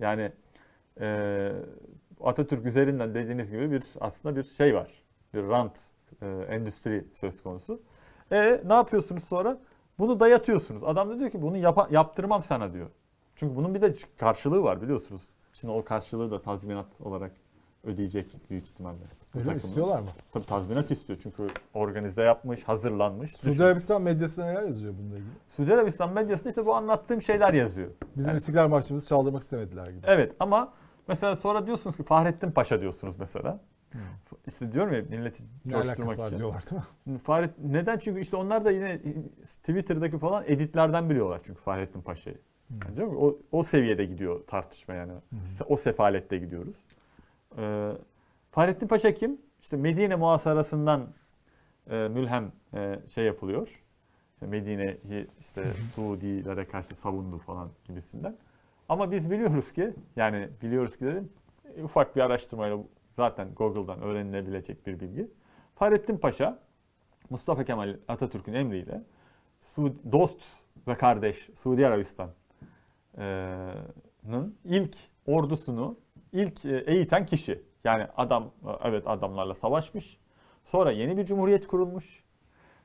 Yani 0.00 0.32
e, 1.00 1.52
Atatürk 2.20 2.66
üzerinden 2.66 3.14
dediğiniz 3.14 3.50
gibi 3.50 3.70
bir 3.70 3.82
aslında 4.00 4.36
bir 4.36 4.42
şey 4.42 4.74
var. 4.74 4.90
Bir 5.34 5.48
rant 5.48 5.78
e, 6.22 6.54
endüstri 6.54 7.04
söz 7.12 7.42
konusu. 7.42 7.80
E 8.32 8.60
ne 8.66 8.72
yapıyorsunuz 8.74 9.24
sonra? 9.24 9.58
Bunu 9.98 10.20
dayatıyorsunuz. 10.20 10.84
Adam 10.84 11.10
da 11.10 11.18
diyor 11.18 11.30
ki 11.30 11.42
bunu 11.42 11.56
yapa- 11.56 11.88
yaptırmam 11.94 12.42
sana 12.42 12.72
diyor. 12.72 12.86
Çünkü 13.36 13.56
bunun 13.56 13.74
bir 13.74 13.82
de 13.82 13.92
karşılığı 14.20 14.62
var 14.62 14.82
biliyorsunuz. 14.82 15.22
Şimdi 15.52 15.72
o 15.74 15.84
karşılığı 15.84 16.30
da 16.30 16.42
tazminat 16.42 16.86
olarak 17.04 17.32
ödeyecek 17.84 18.50
büyük 18.50 18.64
ihtimalle. 18.64 18.98
Öyle 19.38 19.50
mi 19.50 19.56
istiyorlar 19.56 20.00
mı? 20.00 20.06
Tabii 20.32 20.46
tazminat 20.46 20.90
istiyor 20.90 21.18
çünkü 21.22 21.46
organize 21.74 22.22
yapmış, 22.22 22.64
hazırlanmış. 22.64 23.30
Suudi. 23.36 23.64
Arabistan 23.64 24.02
medyasında 24.02 24.46
neler 24.46 24.62
yazıyor 24.62 24.94
bununla 24.98 25.14
ilgili? 25.16 25.30
Suudi 25.48 25.74
Arabistan 25.74 26.12
medyasında 26.12 26.48
işte 26.48 26.66
bu 26.66 26.74
anlattığım 26.74 27.22
şeyler 27.22 27.52
yazıyor. 27.54 27.88
Bizim 28.16 28.28
Yani- 28.30 28.38
İstiklal 28.38 28.68
Marşımızı 28.68 29.06
çaldırmak 29.06 29.42
istemediler 29.42 29.86
gibi. 29.86 30.00
Evet 30.06 30.32
ama 30.40 30.72
mesela 31.08 31.36
sonra 31.36 31.66
diyorsunuz 31.66 31.96
ki 31.96 32.02
Fahrettin 32.02 32.50
Paşa 32.50 32.80
diyorsunuz 32.80 33.14
mesela. 33.18 33.60
İşte 34.46 34.72
diyorum 34.72 34.94
ya 34.94 35.02
milleti 35.02 35.42
Ne 35.64 35.72
coşturmak 35.72 36.26
için. 36.26 36.38
diyorlar 36.38 36.64
değil 36.70 36.82
mi? 37.06 37.18
Fahret, 37.18 37.50
neden? 37.58 37.98
Çünkü 37.98 38.20
işte 38.20 38.36
onlar 38.36 38.64
da 38.64 38.70
yine 38.70 38.98
Twitter'daki 39.44 40.18
falan 40.18 40.44
editlerden 40.46 41.10
biliyorlar 41.10 41.40
çünkü 41.44 41.60
Fahrettin 41.60 42.02
Paşa'yı. 42.02 42.38
Yani 42.84 42.96
diyorum 42.96 43.12
ki 43.14 43.18
o, 43.18 43.38
o 43.58 43.62
seviyede 43.62 44.04
gidiyor 44.04 44.46
tartışma 44.46 44.94
yani. 44.94 45.12
O 45.68 45.76
sefalette 45.76 46.38
gidiyoruz. 46.38 46.76
Ee, 47.58 47.92
Fahrettin 48.50 48.88
Paşa 48.88 49.14
kim? 49.14 49.40
İşte 49.62 49.76
Medine 49.76 50.16
muhasarasından 50.16 51.08
e, 51.90 52.08
mülhem 52.08 52.52
e, 52.74 52.98
şey 53.14 53.24
yapılıyor. 53.24 53.82
İşte 54.34 54.46
Medine'yi 54.46 55.26
işte 55.40 55.64
Suudilere 55.94 56.64
karşı 56.66 56.94
savundu 56.94 57.38
falan 57.38 57.70
gibisinden. 57.84 58.36
Ama 58.88 59.10
biz 59.10 59.30
biliyoruz 59.30 59.72
ki 59.72 59.94
yani 60.16 60.48
biliyoruz 60.62 60.96
ki 60.96 61.04
dedim 61.04 61.28
e, 61.76 61.82
ufak 61.82 62.16
bir 62.16 62.20
araştırmayla 62.20 62.78
zaten 63.12 63.54
Google'dan 63.54 64.02
öğrenilebilecek 64.02 64.86
bir 64.86 65.00
bilgi. 65.00 65.30
Fahrettin 65.74 66.18
Paşa 66.18 66.58
Mustafa 67.30 67.64
Kemal 67.64 67.96
Atatürk'ün 68.08 68.52
emriyle 68.52 69.02
dost 70.12 70.42
ve 70.88 70.94
kardeş 70.94 71.50
Suudi 71.54 71.86
Arabistan'ın 71.86 74.56
ilk 74.64 74.96
ordusunu 75.26 75.96
ilk 76.32 76.64
e, 76.64 76.84
eğiten 76.86 77.26
kişi. 77.26 77.62
Yani 77.84 78.06
adam 78.16 78.42
e, 78.42 78.70
evet 78.84 79.06
adamlarla 79.06 79.54
savaşmış. 79.54 80.18
Sonra 80.64 80.90
yeni 80.90 81.16
bir 81.16 81.24
cumhuriyet 81.24 81.66
kurulmuş. 81.66 82.22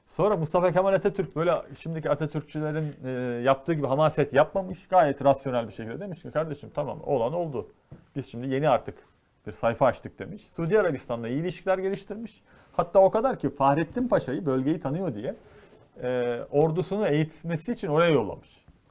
Sonra 0.05 0.37
Mustafa 0.37 0.71
Kemal 0.71 0.93
Atatürk 0.93 1.35
böyle 1.35 1.61
şimdiki 1.77 2.09
Atatürkçülerin 2.09 2.93
e, 3.03 3.09
yaptığı 3.43 3.73
gibi 3.73 3.87
hamaset 3.87 4.33
yapmamış. 4.33 4.87
Gayet 4.87 5.25
rasyonel 5.25 5.67
bir 5.67 5.73
şekilde 5.73 5.99
demiş 5.99 6.21
ki 6.21 6.31
kardeşim 6.31 6.69
tamam 6.75 7.01
olan 7.03 7.33
oldu. 7.33 7.71
Biz 8.15 8.27
şimdi 8.27 8.47
yeni 8.47 8.69
artık 8.69 8.95
bir 9.47 9.51
sayfa 9.51 9.85
açtık 9.85 10.19
demiş. 10.19 10.41
Suudi 10.51 10.79
Arabistan'la 10.79 11.27
iyi 11.27 11.41
ilişkiler 11.41 11.77
geliştirmiş. 11.77 12.41
Hatta 12.71 12.99
o 12.99 13.11
kadar 13.11 13.39
ki 13.39 13.49
Fahrettin 13.49 14.07
Paşa'yı 14.07 14.45
bölgeyi 14.45 14.79
tanıyor 14.79 15.15
diye 15.15 15.35
e, 16.03 16.39
ordusunu 16.51 17.07
eğitmesi 17.07 17.71
için 17.71 17.87
oraya 17.87 18.11
yollamış. 18.11 18.47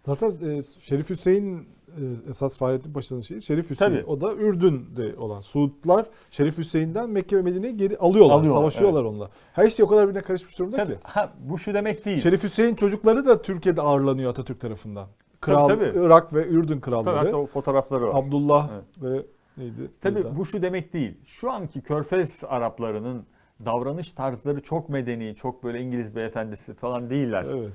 Zaten 0.06 0.30
e, 0.30 0.62
Şerif 0.78 1.10
Hüseyin 1.10 1.68
e, 1.88 2.30
esas 2.30 2.56
Fahrettin 2.56 2.92
Paşa'nın 2.92 3.20
şeyi 3.20 3.42
Şerif 3.42 3.70
Hüseyin. 3.70 3.90
Tabii. 3.90 4.04
O 4.04 4.20
da 4.20 4.34
Ürdün'de 4.34 5.16
olan. 5.18 5.40
Suudlar 5.40 6.06
Şerif 6.30 6.58
Hüseyin'den 6.58 7.10
Mekke 7.10 7.36
ve 7.36 7.42
Medine'yi 7.42 7.76
geri 7.76 7.98
alıyorlar. 7.98 8.34
Alıyorlar, 8.34 8.60
savaşıyorlar 8.60 9.04
onunla. 9.04 9.30
Her 9.52 9.66
şey 9.66 9.84
o 9.84 9.88
kadar 9.88 10.08
birbirine 10.08 10.22
karışmış 10.22 10.58
durumda 10.58 10.76
Tabii. 10.76 10.92
ki. 10.92 10.98
Ha, 11.02 11.32
bu 11.38 11.58
şu 11.58 11.74
demek 11.74 12.04
değil. 12.04 12.18
Şerif 12.18 12.42
Hüseyin 12.42 12.74
çocukları 12.74 13.26
da 13.26 13.42
Türkiye'de 13.42 13.82
ağırlanıyor 13.82 14.30
Atatürk 14.30 14.60
tarafından. 14.60 15.06
Kral, 15.40 15.68
Tabii, 15.68 15.92
tabii. 15.92 16.06
Irak 16.06 16.34
ve 16.34 16.46
Ürdün 16.46 16.66
Tabii, 16.66 16.80
kralları. 16.80 17.16
hatta 17.16 17.36
o 17.36 17.46
fotoğrafları 17.46 18.08
var. 18.08 18.12
Abdullah 18.14 18.70
ve 19.02 19.26
neydi? 19.58 19.90
Tabii 20.00 20.24
Burada. 20.24 20.36
bu 20.36 20.46
şu 20.46 20.62
demek 20.62 20.92
değil. 20.92 21.14
Şu 21.24 21.50
anki 21.50 21.80
Körfez 21.80 22.44
Araplarının 22.48 23.26
davranış 23.64 24.12
tarzları 24.12 24.62
çok 24.62 24.88
medeni, 24.88 25.34
çok 25.34 25.64
böyle 25.64 25.80
İngiliz 25.80 26.16
beyefendisi 26.16 26.74
falan 26.74 27.10
değiller. 27.10 27.46
Evet. 27.50 27.72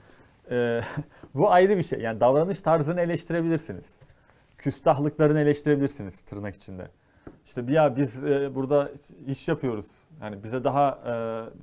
Ee, 0.51 0.81
bu 1.33 1.51
ayrı 1.51 1.77
bir 1.77 1.83
şey. 1.83 1.99
Yani 1.99 2.19
davranış 2.19 2.61
tarzını 2.61 3.01
eleştirebilirsiniz. 3.01 3.99
Küstahlıklarını 4.57 5.39
eleştirebilirsiniz 5.39 6.21
tırnak 6.21 6.55
içinde. 6.55 6.87
İşte 7.45 7.67
bir 7.67 7.73
ya 7.73 7.97
biz 7.97 8.23
e, 8.23 8.55
burada 8.55 8.91
iş 9.27 9.47
yapıyoruz. 9.47 9.87
Yani 10.21 10.43
bize 10.43 10.63
daha 10.63 10.89
e, 10.89 11.13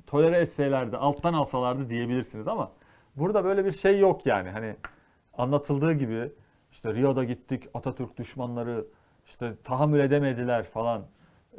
tolere 0.07 0.39
etselerdi, 0.39 0.97
alttan 0.97 1.33
alsalardı 1.33 1.89
diyebilirsiniz 1.89 2.47
ama 2.47 2.71
burada 3.15 3.43
böyle 3.43 3.65
bir 3.65 3.71
şey 3.71 3.99
yok 3.99 4.25
yani. 4.25 4.49
Hani 4.49 4.75
anlatıldığı 5.37 5.93
gibi 5.93 6.31
işte 6.71 6.93
Riyad'a 6.93 7.23
gittik, 7.23 7.63
Atatürk 7.73 8.17
düşmanları 8.17 8.85
işte 9.29 9.53
tahammül 9.63 9.99
edemediler 9.99 10.63
falan 10.63 11.05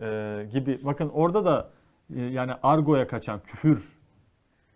e, 0.01 0.47
gibi. 0.53 0.85
Bakın 0.85 1.09
orada 1.09 1.45
da 1.45 1.71
e, 2.17 2.21
yani 2.21 2.53
argoya 2.63 3.07
kaçan, 3.07 3.41
küfür 3.43 3.99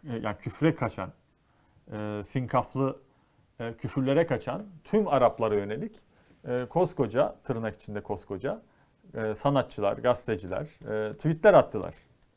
e, 0.08 0.16
yani 0.16 0.36
küfre 0.36 0.74
kaçan 0.74 1.12
e, 1.92 2.20
sinkaflı 2.24 3.00
e, 3.60 3.74
küfürlere 3.76 4.26
kaçan 4.26 4.66
tüm 4.84 5.08
Araplara 5.08 5.54
yönelik 5.54 5.96
e, 6.48 6.66
koskoca, 6.66 7.36
tırnak 7.44 7.76
içinde 7.76 8.00
koskoca 8.00 8.62
e, 9.14 9.34
sanatçılar, 9.34 9.96
gazeteciler 9.96 10.62
e, 10.62 11.12
tweetler 11.12 11.54
attılar. 11.54 11.94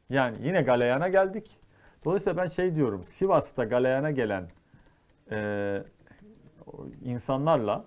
Yani 0.10 0.38
yine 0.44 0.62
galeyana 0.62 1.08
geldik. 1.08 1.60
Dolayısıyla 2.06 2.44
ben 2.44 2.48
şey 2.48 2.76
diyorum, 2.76 3.04
Sivas'ta 3.04 3.64
galeyana 3.64 4.12
gelen 4.12 4.48
e, 5.32 5.84
insanlarla 7.04 7.86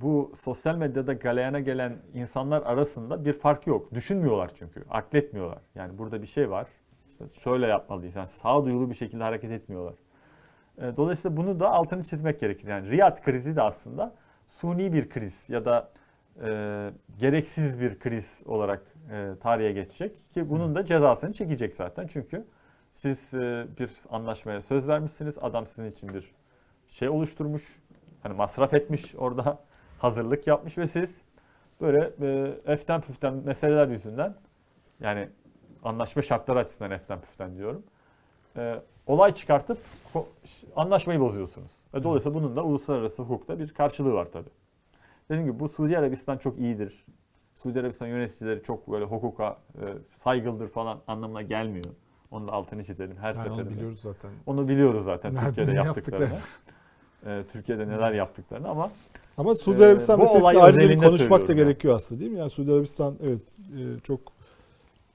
bu 0.00 0.32
sosyal 0.34 0.76
medyada 0.76 1.12
galeyana 1.12 1.60
gelen 1.60 1.96
insanlar 2.14 2.62
arasında 2.62 3.24
bir 3.24 3.32
fark 3.32 3.66
yok. 3.66 3.94
Düşünmüyorlar 3.94 4.50
çünkü, 4.54 4.84
akletmiyorlar. 4.90 5.58
Yani 5.74 5.98
burada 5.98 6.22
bir 6.22 6.26
şey 6.26 6.50
var. 6.50 6.66
İşte 7.08 7.24
şöyle 7.40 7.66
yapmalıyız. 7.66 8.16
Yani 8.16 8.28
sağduyulu 8.28 8.90
bir 8.90 8.94
şekilde 8.94 9.22
hareket 9.22 9.50
etmiyorlar. 9.50 9.94
E, 10.78 10.96
Dolayısıyla 10.96 11.36
bunu 11.36 11.60
da 11.60 11.70
altını 11.70 12.04
çizmek 12.04 12.40
gerekir. 12.40 12.68
Yani 12.68 12.90
Riyad 12.90 13.22
krizi 13.22 13.56
de 13.56 13.62
aslında 13.62 14.14
suni 14.48 14.92
bir 14.92 15.08
kriz 15.08 15.48
ya 15.48 15.64
da 15.64 15.90
e, 16.42 16.90
gereksiz 17.18 17.80
bir 17.80 17.98
kriz 17.98 18.42
olarak 18.46 18.82
e, 19.12 19.32
tarihe 19.40 19.72
geçecek 19.72 20.30
ki 20.30 20.50
bunun 20.50 20.74
da 20.74 20.84
cezasını 20.84 21.32
çekecek 21.32 21.74
zaten. 21.74 22.06
Çünkü 22.06 22.44
siz 22.92 23.34
e, 23.34 23.66
bir 23.78 23.90
anlaşmaya 24.10 24.60
söz 24.60 24.88
vermişsiniz. 24.88 25.38
Adam 25.40 25.66
sizin 25.66 25.90
için 25.90 26.14
bir 26.14 26.32
şey 26.88 27.08
oluşturmuş. 27.08 27.80
Hani 28.24 28.34
masraf 28.34 28.74
etmiş 28.74 29.14
orada 29.14 29.58
hazırlık 29.98 30.46
yapmış 30.46 30.78
ve 30.78 30.86
siz 30.86 31.22
böyle 31.80 32.10
e, 32.22 32.58
eften 32.72 33.00
püften 33.00 33.34
meseleler 33.34 33.88
yüzünden 33.88 34.34
yani 35.00 35.28
anlaşma 35.84 36.22
şartları 36.22 36.58
açısından 36.58 36.90
eften 36.90 37.20
püften 37.20 37.56
diyorum. 37.56 37.82
E, 38.56 38.80
olay 39.06 39.34
çıkartıp 39.34 39.78
anlaşmayı 40.76 41.20
bozuyorsunuz. 41.20 41.72
Ve 41.94 42.02
dolayısıyla 42.02 42.40
bunun 42.40 42.56
da 42.56 42.64
uluslararası 42.64 43.22
hukukta 43.22 43.58
bir 43.58 43.74
karşılığı 43.74 44.12
var 44.12 44.28
tabii. 44.32 44.50
Dediğim 45.30 45.46
gibi 45.46 45.60
bu 45.60 45.68
Suudi 45.68 45.98
Arabistan 45.98 46.38
çok 46.38 46.58
iyidir. 46.58 47.04
Suudi 47.54 47.80
Arabistan 47.80 48.06
yöneticileri 48.06 48.62
çok 48.62 48.90
böyle 48.90 49.04
hukuka 49.04 49.58
e, 49.74 49.84
saygılıdır 50.18 50.68
falan 50.68 51.00
anlamına 51.06 51.42
gelmiyor. 51.42 51.86
Onun 52.30 52.48
da 52.48 52.52
altını 52.52 52.84
çizelim 52.84 53.16
her 53.16 53.34
Yani 53.34 53.48
onu 53.48 53.56
seferinde. 53.56 53.74
biliyoruz 53.74 54.00
zaten. 54.00 54.30
Onu 54.46 54.68
biliyoruz 54.68 55.04
zaten 55.04 55.34
Nerede 55.34 55.46
Türkiye'de 55.46 55.70
ne 55.72 55.76
yaptıklarını. 55.76 56.38
E, 57.26 57.44
Türkiye'de 57.52 57.88
neler 57.88 58.12
yaptıklarını 58.12 58.68
ama 58.68 58.90
Ama 59.36 59.54
Suudi 59.54 59.82
Ee, 59.82 59.86
Arabistan 59.86 60.20
bu 60.20 60.22
meselesini 60.22 60.58
ayrıca 60.58 60.88
bir 60.88 60.98
konuşmak 60.98 61.48
da 61.48 61.52
yani. 61.52 61.56
gerekiyor 61.56 61.94
aslında 61.94 62.20
değil 62.20 62.30
mi? 62.30 62.38
Yani 62.38 62.50
Suudi 62.50 62.72
Arabistan 62.72 63.14
evet 63.22 63.40
e, 63.78 64.00
çok 64.00 64.20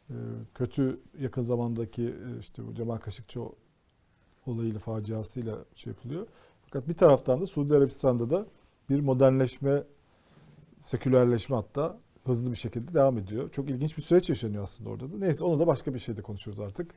e, 0.10 0.16
kötü 0.56 1.00
yakın 1.20 1.42
zamandaki 1.42 2.04
e, 2.04 2.40
işte 2.40 2.68
bu 2.68 2.76
Cemal 2.76 2.98
Kaşıkçı 2.98 3.42
olayıyla 4.46 4.80
faciasıyla 4.80 5.56
şey 5.76 5.92
yapılıyor. 5.94 6.28
Fakat 6.66 6.88
bir 6.88 6.94
taraftan 6.94 7.42
da 7.42 7.48
Suudi 7.48 7.76
Arabistan'da 7.76 8.30
da 8.30 8.46
bir 8.90 9.00
modernleşme, 9.00 9.84
sekülerleşme 10.82 11.56
hatta 11.56 11.98
hızlı 12.26 12.52
bir 12.52 12.58
şekilde 12.58 12.94
devam 12.94 13.18
ediyor. 13.18 13.50
Çok 13.52 13.70
ilginç 13.70 13.98
bir 13.98 14.02
süreç 14.02 14.30
yaşanıyor 14.30 14.64
aslında 14.64 14.90
orada 14.90 15.12
da. 15.12 15.18
Neyse 15.18 15.44
onu 15.44 15.60
da 15.60 15.68
başka 15.68 15.94
bir 15.94 16.00
şeyde 16.00 16.22
konuşuruz 16.22 16.60
artık. 16.60 16.92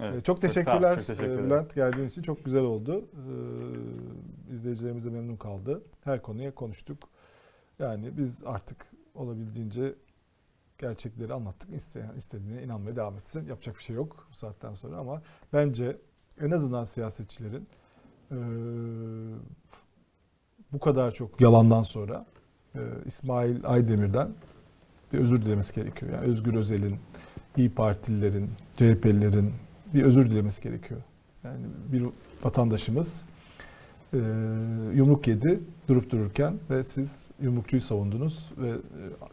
Evet, 0.00 0.16
Ee, 0.16 0.20
Çok 0.20 0.40
teşekkürler 0.40 0.96
çok 0.96 1.06
teşekkür 1.06 1.22
e, 1.22 1.26
ederim. 1.26 1.44
Bülent 1.44 1.74
geldiğin 1.74 2.08
için 2.08 2.22
çok 2.22 2.44
güzel 2.44 2.62
oldu. 2.62 3.04
Ee, 3.14 4.52
İzleyicilerimiz 4.52 5.04
de 5.04 5.10
memnun 5.10 5.36
kaldı. 5.36 5.82
Her 6.04 6.22
konuya 6.22 6.54
konuştuk. 6.54 6.98
Yani 7.78 8.16
biz 8.18 8.42
artık 8.46 8.86
olabildiğince 9.14 9.94
gerçekleri 10.78 11.34
anlattık. 11.34 11.74
İsteyen 11.74 12.14
istediğine 12.16 12.62
inanmaya 12.62 12.96
devam 12.96 13.16
etsin. 13.16 13.46
Yapacak 13.46 13.76
bir 13.78 13.82
şey 13.82 13.96
yok 13.96 14.26
bu 14.30 14.34
saatten 14.34 14.74
sonra 14.74 14.96
ama 14.96 15.22
bence 15.52 15.96
en 16.40 16.50
azından 16.50 16.84
siyasetçilerin 16.84 17.68
e, 18.30 18.36
bu 20.72 20.80
kadar 20.80 21.10
çok 21.10 21.40
yalandan 21.40 21.82
sonra 21.82 22.26
e, 22.74 22.80
İsmail 23.04 23.60
Aydemir'den 23.64 24.30
bir 25.12 25.18
özür 25.18 25.42
dilemesi 25.42 25.74
gerekiyor. 25.74 26.12
Yani 26.12 26.26
Özgür 26.26 26.54
Özel'in, 26.54 26.96
İyi 27.56 27.70
Partililerin, 27.70 28.50
CHP'lilerin 28.74 29.52
bir 29.94 30.02
özür 30.02 30.30
dilemesi 30.30 30.62
gerekiyor. 30.62 31.00
Yani 31.44 31.66
bir 31.92 32.04
vatandaşımız 32.44 33.24
e, 34.14 34.18
yumruk 34.94 35.28
yedi 35.28 35.60
durup 35.88 36.10
dururken 36.10 36.54
ve 36.70 36.84
siz 36.84 37.30
yumrukçuyu 37.40 37.80
savundunuz 37.80 38.50
ve 38.58 38.68
e, 38.68 38.74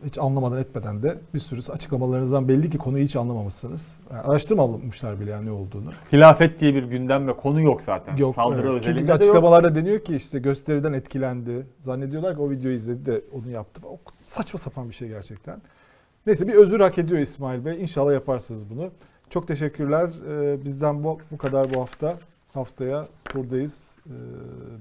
hiç 0.06 0.18
anlamadan 0.18 0.58
etmeden 0.58 1.04
de 1.04 1.18
bir 1.34 1.40
sürü 1.40 1.72
açıklamalarınızdan 1.72 2.48
belli 2.48 2.70
ki 2.70 2.78
konuyu 2.78 3.06
hiç 3.06 3.16
anlamamışsınız. 3.16 3.98
Yani 4.12 4.22
araştırmamışlar 4.22 5.20
bile 5.20 5.32
yani 5.32 5.46
ne 5.46 5.52
olduğunu. 5.52 5.92
Hilafet 6.14 6.60
diye 6.60 6.76
bir 6.76 6.84
gündem 6.84 7.28
ve 7.28 7.34
konu 7.34 7.62
yok 7.62 7.82
zaten. 7.82 8.18
Yok, 8.18 8.36
Saldırı 8.36 8.58
evet. 8.58 8.84
Çünkü 8.84 8.92
özelinde 8.92 9.08
de 9.08 9.12
yok. 9.12 9.22
açıklamalarda 9.22 9.76
deniyor 9.76 10.04
ki 10.04 10.16
işte 10.16 10.40
gösteriden 10.40 10.94
etkilendi. 10.94 11.66
Zannediyorlar 11.82 12.36
ki 12.36 12.42
o 12.42 12.50
videoyu 12.50 12.76
izledi 12.76 13.06
de 13.06 13.22
onu 13.34 13.50
yaptı. 13.50 13.82
O 13.86 14.00
saçma 14.26 14.60
sapan 14.60 14.90
bir 14.90 14.96
şey 14.96 15.08
gerçekten. 15.08 15.62
Neyse 16.28 16.48
bir 16.48 16.54
özür 16.54 16.80
hak 16.80 16.98
ediyor 16.98 17.22
İsmail 17.22 17.66
Bey. 17.66 17.82
İnşallah 17.82 18.14
yaparsınız 18.14 18.70
bunu. 18.70 18.92
Çok 19.30 19.48
teşekkürler. 19.48 20.10
Ee, 20.30 20.66
bizden 20.66 21.04
bu, 21.04 21.20
bu 21.32 21.38
kadar 21.38 21.74
bu 21.74 21.82
hafta. 21.82 22.18
Haftaya 22.54 23.08
buradayız. 23.36 23.98
Ee, 24.08 24.12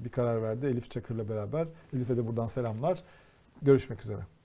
bir 0.05 0.09
karar 0.09 0.43
verdi 0.43 0.65
Elif 0.65 0.91
Çakır'la 0.91 1.29
beraber. 1.29 1.67
Elif'e 1.93 2.17
de 2.17 2.27
buradan 2.27 2.47
selamlar. 2.47 2.99
Görüşmek 3.61 4.01
üzere. 4.01 4.38